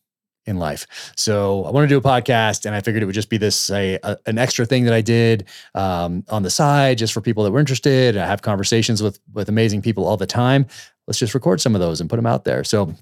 in 0.46 0.58
life. 0.58 1.12
So 1.16 1.64
I 1.64 1.70
want 1.70 1.84
to 1.84 1.88
do 1.88 1.98
a 1.98 2.02
podcast, 2.02 2.66
and 2.66 2.74
I 2.74 2.80
figured 2.80 3.02
it 3.02 3.06
would 3.06 3.14
just 3.14 3.30
be 3.30 3.36
this 3.36 3.70
a, 3.70 3.98
a, 4.02 4.16
an 4.26 4.38
extra 4.38 4.66
thing 4.66 4.84
that 4.84 4.94
I 4.94 5.00
did 5.00 5.46
um, 5.74 6.24
on 6.28 6.42
the 6.42 6.50
side, 6.50 6.98
just 6.98 7.12
for 7.12 7.20
people 7.20 7.44
that 7.44 7.52
were 7.52 7.60
interested. 7.60 8.16
I 8.16 8.26
have 8.26 8.42
conversations 8.42 9.02
with 9.02 9.20
with 9.32 9.48
amazing 9.48 9.82
people 9.82 10.06
all 10.06 10.16
the 10.16 10.26
time. 10.26 10.66
Let's 11.06 11.18
just 11.18 11.34
record 11.34 11.60
some 11.60 11.74
of 11.74 11.80
those 11.80 12.00
and 12.00 12.10
put 12.10 12.16
them 12.16 12.26
out 12.26 12.44
there. 12.44 12.64
So 12.64 12.94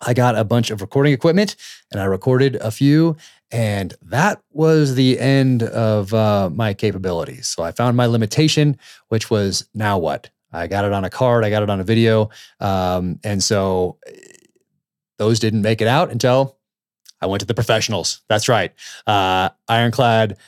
I 0.00 0.14
got 0.14 0.36
a 0.36 0.44
bunch 0.44 0.70
of 0.70 0.80
recording 0.80 1.12
equipment, 1.12 1.56
and 1.90 2.00
I 2.00 2.04
recorded 2.04 2.56
a 2.56 2.70
few. 2.70 3.16
And 3.52 3.94
that 4.02 4.40
was 4.52 4.94
the 4.94 5.18
end 5.18 5.64
of 5.64 6.14
uh, 6.14 6.50
my 6.50 6.72
capabilities. 6.72 7.48
So 7.48 7.64
I 7.64 7.72
found 7.72 7.96
my 7.96 8.06
limitation, 8.06 8.78
which 9.08 9.28
was 9.28 9.68
now 9.74 9.98
what? 9.98 10.30
I 10.52 10.66
got 10.66 10.84
it 10.84 10.92
on 10.92 11.04
a 11.04 11.10
card. 11.10 11.44
I 11.44 11.50
got 11.50 11.62
it 11.62 11.70
on 11.70 11.80
a 11.80 11.84
video. 11.84 12.30
Um, 12.58 13.18
and 13.24 13.42
so 13.42 13.98
those 15.18 15.38
didn't 15.38 15.62
make 15.62 15.80
it 15.80 15.88
out 15.88 16.10
until 16.10 16.56
I 17.20 17.26
went 17.26 17.40
to 17.40 17.46
the 17.46 17.54
professionals. 17.54 18.22
That's 18.28 18.48
right. 18.48 18.72
Uh, 19.06 19.50
Ironclad, 19.68 20.38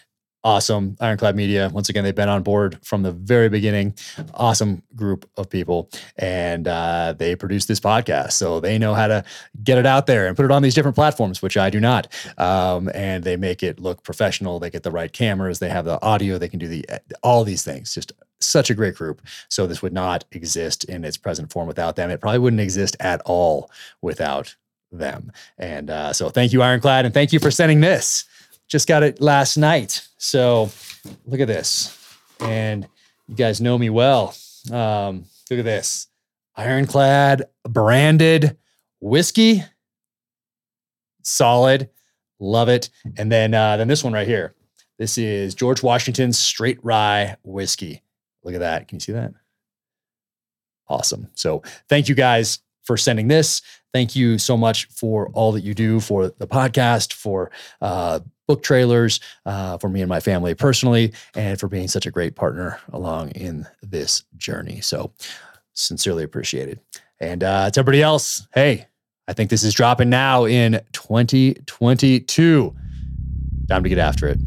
awesome. 0.43 0.97
Ironclad 1.01 1.37
Media. 1.37 1.69
Once 1.73 1.89
again, 1.89 2.05
they've 2.05 2.15
been 2.15 2.29
on 2.29 2.43
board 2.43 2.79
from 2.83 3.03
the 3.03 3.13
very 3.13 3.49
beginning. 3.49 3.95
Awesome 4.35 4.83
group 4.97 5.29
of 5.37 5.51
people. 5.51 5.91
And 6.17 6.67
uh, 6.67 7.15
they 7.17 7.37
produce 7.37 7.67
this 7.67 7.81
podcast. 7.81 8.33
So 8.33 8.61
they 8.61 8.79
know 8.79 8.95
how 8.95 9.07
to 9.07 9.25
get 9.63 9.79
it 9.79 9.87
out 9.87 10.07
there 10.07 10.27
and 10.27 10.37
put 10.37 10.45
it 10.45 10.51
on 10.51 10.63
these 10.63 10.75
different 10.75 10.95
platforms, 10.95 11.43
which 11.43 11.57
I 11.57 11.71
do 11.71 11.79
not. 11.79 12.09
Um, 12.39 12.91
and 12.95 13.23
they 13.23 13.37
make 13.37 13.63
it 13.63 13.79
look 13.79 14.03
professional. 14.03 14.59
They 14.59 14.71
get 14.71 14.83
the 14.83 14.91
right 14.91 15.13
cameras. 15.13 15.59
They 15.59 15.69
have 15.69 15.85
the 15.85 16.01
audio. 16.03 16.39
They 16.39 16.49
can 16.49 16.59
do 16.59 16.69
the 16.69 16.87
all 17.23 17.45
these 17.45 17.63
things. 17.63 17.95
Just 17.95 18.13
such 18.45 18.71
a 18.71 18.75
great 18.75 18.95
group. 18.95 19.23
So 19.49 19.67
this 19.67 19.83
would 19.83 19.93
not 19.93 20.25
exist 20.33 20.85
in 20.85 21.05
its 21.05 21.17
present 21.17 21.53
form 21.53 21.67
without 21.67 21.97
them. 21.97 22.11
It 22.11 22.21
probably 22.21 22.39
wouldn't 22.39 22.61
exist 22.61 22.97
at 23.01 23.21
all 23.25 23.71
without 24.01 24.55
them. 24.91 25.33
And 25.59 25.91
uh, 25.91 26.13
so 26.13 26.31
thank 26.31 26.53
you, 26.53 26.63
Ironclad, 26.63 27.05
and 27.05 27.15
thank 27.15 27.33
you 27.33 27.39
for 27.39 27.51
sending 27.51 27.81
this. 27.81 28.25
Just 28.69 28.89
got 28.89 29.03
it 29.03 29.21
last 29.21 29.57
night. 29.57 30.07
So 30.19 30.71
look 31.27 31.41
at 31.41 31.49
this. 31.49 31.99
And 32.41 32.87
you 33.29 33.35
guys 33.35 33.61
know 33.61 33.79
me 33.79 33.91
well. 33.91 34.35
Um, 34.71 35.25
look 35.51 35.59
at 35.59 35.65
this. 35.65 36.09
Ironclad 36.57 37.45
branded 37.69 38.57
whiskey. 39.01 39.65
Solid. 41.23 41.89
Love 42.39 42.69
it. 42.69 42.91
And 43.17 43.31
then 43.31 43.55
uh, 43.55 43.77
then 43.77 43.89
this 43.89 44.03
one 44.03 44.13
right 44.13 44.27
here. 44.27 44.55
This 44.99 45.19
is 45.19 45.55
George 45.55 45.83
Washington's 45.83 46.39
straight 46.39 46.79
rye 46.83 47.37
whiskey. 47.43 48.03
Look 48.45 48.55
at 48.55 48.61
that. 48.61 48.89
Can 48.89 48.97
you 48.97 49.01
see 49.01 49.13
that? 49.13 49.33
Awesome. 50.89 51.29
So 51.35 51.63
thank 51.89 52.09
you 52.09 52.15
guys 52.15 52.59
for 52.83 52.97
sending 52.97 53.29
this. 53.29 53.63
Thank 53.93 54.17
you 54.17 54.39
so 54.39 54.57
much 54.57 54.87
for 54.87 55.29
all 55.31 55.53
that 55.53 55.63
you 55.63 55.75
do 55.75 56.01
for 56.01 56.29
the 56.29 56.47
podcast, 56.47 57.13
for 57.13 57.51
uh, 57.81 58.21
book 58.49 58.63
trailers, 58.63 59.21
uh, 59.47 59.79
for 59.79 59.89
me 59.89 60.01
and 60.01 60.09
my 60.09 60.21
family 60.21 60.55
personally, 60.55 61.13
and 61.35 61.59
for 61.61 61.69
being 61.69 61.89
such 61.89 62.07
a 62.07 62.11
great 62.11 62.35
partner 62.35 62.81
along 62.93 63.31
in 63.31 63.67
this 63.83 64.25
journey. 64.37 64.81
So 64.81 65.13
sincerely 65.75 66.25
appreciated. 66.25 66.81
And 67.21 67.45
uh, 67.45 67.71
to 67.71 67.81
everybody 67.81 68.03
else, 68.03 68.47
hey, 68.53 68.89
I 69.29 69.33
think 69.33 69.51
this 69.51 69.63
is 69.63 69.75
dropping 69.75 70.11
now 70.11 70.45
in 70.45 70.81
2022. 70.93 72.77
Time 73.69 73.83
to 73.83 73.89
get 73.89 73.99
after 73.99 74.27
it. 74.27 74.39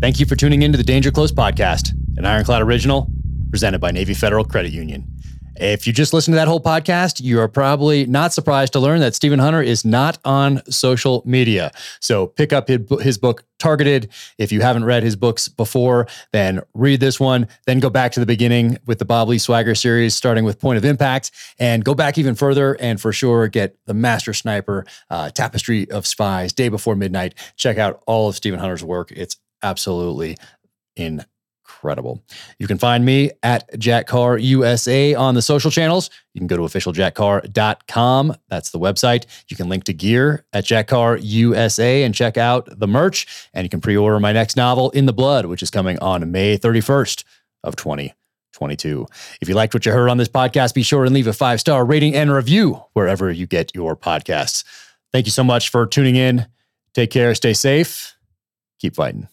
Thank 0.00 0.20
you 0.20 0.26
for 0.26 0.36
tuning 0.36 0.62
in 0.62 0.70
to 0.70 0.78
the 0.78 0.84
Danger 0.84 1.10
Close 1.10 1.32
podcast, 1.32 1.92
an 2.16 2.24
Ironclad 2.24 2.62
original 2.62 3.10
presented 3.50 3.80
by 3.80 3.90
Navy 3.90 4.14
Federal 4.14 4.44
Credit 4.44 4.70
Union. 4.70 5.04
If 5.56 5.88
you 5.88 5.92
just 5.92 6.12
listen 6.12 6.30
to 6.30 6.36
that 6.36 6.46
whole 6.46 6.60
podcast, 6.60 7.20
you 7.20 7.40
are 7.40 7.48
probably 7.48 8.06
not 8.06 8.32
surprised 8.32 8.74
to 8.74 8.78
learn 8.78 9.00
that 9.00 9.16
Stephen 9.16 9.40
Hunter 9.40 9.60
is 9.60 9.84
not 9.84 10.18
on 10.24 10.62
social 10.70 11.24
media. 11.26 11.72
So 11.98 12.28
pick 12.28 12.52
up 12.52 12.68
his 12.68 13.18
book, 13.18 13.42
Targeted. 13.58 14.08
If 14.38 14.52
you 14.52 14.60
haven't 14.60 14.84
read 14.84 15.02
his 15.02 15.16
books 15.16 15.48
before, 15.48 16.06
then 16.32 16.60
read 16.74 17.00
this 17.00 17.18
one. 17.18 17.48
Then 17.66 17.80
go 17.80 17.90
back 17.90 18.12
to 18.12 18.20
the 18.20 18.26
beginning 18.26 18.78
with 18.86 19.00
the 19.00 19.04
Bob 19.04 19.28
Lee 19.28 19.38
Swagger 19.38 19.74
series, 19.74 20.14
starting 20.14 20.44
with 20.44 20.60
Point 20.60 20.78
of 20.78 20.84
Impact, 20.84 21.32
and 21.58 21.84
go 21.84 21.92
back 21.92 22.18
even 22.18 22.36
further 22.36 22.74
and 22.74 23.00
for 23.00 23.12
sure 23.12 23.48
get 23.48 23.76
The 23.86 23.94
Master 23.94 24.32
Sniper, 24.32 24.86
uh, 25.10 25.30
Tapestry 25.30 25.90
of 25.90 26.06
Spies, 26.06 26.52
Day 26.52 26.68
Before 26.68 26.94
Midnight. 26.94 27.34
Check 27.56 27.78
out 27.78 28.00
all 28.06 28.28
of 28.28 28.36
Stephen 28.36 28.60
Hunter's 28.60 28.84
work. 28.84 29.10
It's 29.10 29.36
absolutely 29.62 30.36
incredible. 30.96 32.22
You 32.58 32.66
can 32.66 32.78
find 32.78 33.04
me 33.04 33.30
at 33.42 33.78
Jack 33.78 34.06
Carr 34.06 34.38
USA 34.38 35.14
on 35.14 35.34
the 35.34 35.42
social 35.42 35.70
channels. 35.70 36.10
You 36.34 36.40
can 36.40 36.48
go 36.48 36.56
to 36.56 36.62
officialjackcarr.com. 36.62 38.36
That's 38.48 38.70
the 38.70 38.78
website. 38.78 39.26
You 39.48 39.56
can 39.56 39.68
link 39.68 39.84
to 39.84 39.92
gear 39.92 40.44
at 40.52 40.64
Jack 40.64 40.88
Carr 40.88 41.18
USA 41.18 42.02
and 42.02 42.14
check 42.14 42.36
out 42.36 42.68
the 42.78 42.88
merch. 42.88 43.48
And 43.54 43.64
you 43.64 43.68
can 43.68 43.80
pre 43.80 43.96
order 43.96 44.18
my 44.18 44.32
next 44.32 44.56
novel, 44.56 44.90
In 44.90 45.06
the 45.06 45.12
Blood, 45.12 45.46
which 45.46 45.62
is 45.62 45.70
coming 45.70 45.98
on 46.00 46.30
May 46.32 46.58
31st 46.58 47.24
of 47.62 47.76
2022. 47.76 49.06
If 49.40 49.48
you 49.48 49.54
liked 49.54 49.74
what 49.74 49.86
you 49.86 49.92
heard 49.92 50.08
on 50.08 50.18
this 50.18 50.28
podcast, 50.28 50.74
be 50.74 50.82
sure 50.82 51.04
and 51.04 51.14
leave 51.14 51.26
a 51.26 51.32
five 51.32 51.60
star 51.60 51.84
rating 51.84 52.14
and 52.14 52.32
review 52.32 52.82
wherever 52.94 53.30
you 53.30 53.46
get 53.46 53.74
your 53.74 53.96
podcasts. 53.96 54.64
Thank 55.12 55.26
you 55.26 55.32
so 55.32 55.44
much 55.44 55.70
for 55.70 55.86
tuning 55.86 56.16
in. 56.16 56.46
Take 56.94 57.10
care, 57.10 57.34
stay 57.34 57.52
safe, 57.52 58.17
keep 58.78 58.94
fighting. 58.94 59.28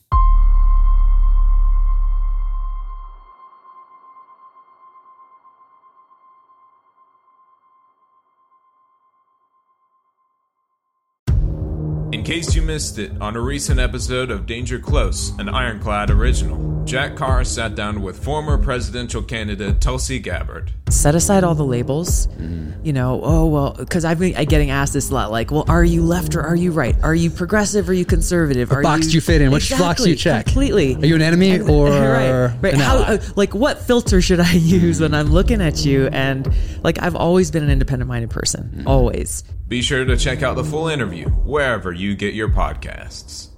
In 12.12 12.24
case 12.24 12.56
you 12.56 12.62
missed 12.62 12.98
it, 12.98 13.12
on 13.20 13.36
a 13.36 13.42
recent 13.42 13.80
episode 13.80 14.32
of 14.32 14.46
Danger 14.46 14.80
Close, 14.80 15.38
an 15.38 15.50
Ironclad 15.50 16.10
original, 16.10 16.75
Jack 16.86 17.16
Carr 17.16 17.44
sat 17.44 17.74
down 17.74 18.04
with 18.04 18.24
former 18.24 18.60
presidential 18.60 19.24
candidate 19.24 19.82
Tulsi 19.82 20.20
Gabbard. 20.20 20.72
Set 20.90 21.16
aside 21.16 21.44
all 21.44 21.56
the 21.56 21.66
labels. 21.66 22.28
Mm-hmm. 22.28 22.86
You 22.86 22.94
know, 22.94 23.22
oh, 23.24 23.48
well, 23.48 23.74
because 23.74 24.06
I've 24.06 24.20
been 24.20 24.34
getting 24.46 24.70
asked 24.70 24.94
this 24.94 25.10
a 25.10 25.14
lot 25.16 25.32
like, 25.32 25.50
well, 25.50 25.66
are 25.68 25.84
you 25.84 26.04
left 26.04 26.36
or 26.36 26.42
are 26.44 26.56
you 26.56 26.72
right? 26.72 26.96
Are 27.02 27.16
you 27.16 27.32
progressive 27.32 27.90
or 27.90 27.92
are 27.92 27.96
you 27.96 28.06
conservative? 28.06 28.70
What 28.70 28.80
are 28.80 28.84
box 28.84 29.06
you... 29.06 29.12
do 29.12 29.18
you 29.18 29.22
fit 29.22 29.42
in? 29.42 29.52
Which 29.52 29.72
exactly, 29.72 29.86
box 29.86 30.04
do 30.04 30.10
you 30.12 30.16
check? 30.16 30.46
Completely. 30.46 30.96
Are 30.96 31.06
you 31.08 31.16
an 31.16 31.24
enemy 31.24 31.60
or 31.60 31.90
right, 31.90 32.52
right. 32.62 32.74
An 32.76 32.80
How, 32.80 32.98
uh, 32.98 33.18
like, 33.36 33.56
what 33.56 33.80
filter 33.80 34.22
should 34.22 34.40
I 34.40 34.52
use 34.54 35.02
when 35.02 35.16
I'm 35.16 35.32
looking 35.32 35.62
at 35.62 35.86
you? 35.86 36.08
And 36.08 36.48
like, 36.84 37.02
I've 37.02 37.16
always 37.16 37.50
been 37.50 37.64
an 37.64 37.72
independent 37.72 38.08
minded 38.08 38.30
person, 38.30 38.72
mm-hmm. 38.76 38.88
always. 38.88 39.44
Be 39.68 39.82
sure 39.82 40.06
to 40.06 40.16
check 40.16 40.44
out 40.44 40.56
the 40.56 40.64
full 40.64 40.88
interview 40.88 41.30
wherever 41.30 41.92
you 41.92 42.16
get 42.16 42.36
your 42.36 42.50
podcasts. 42.50 43.50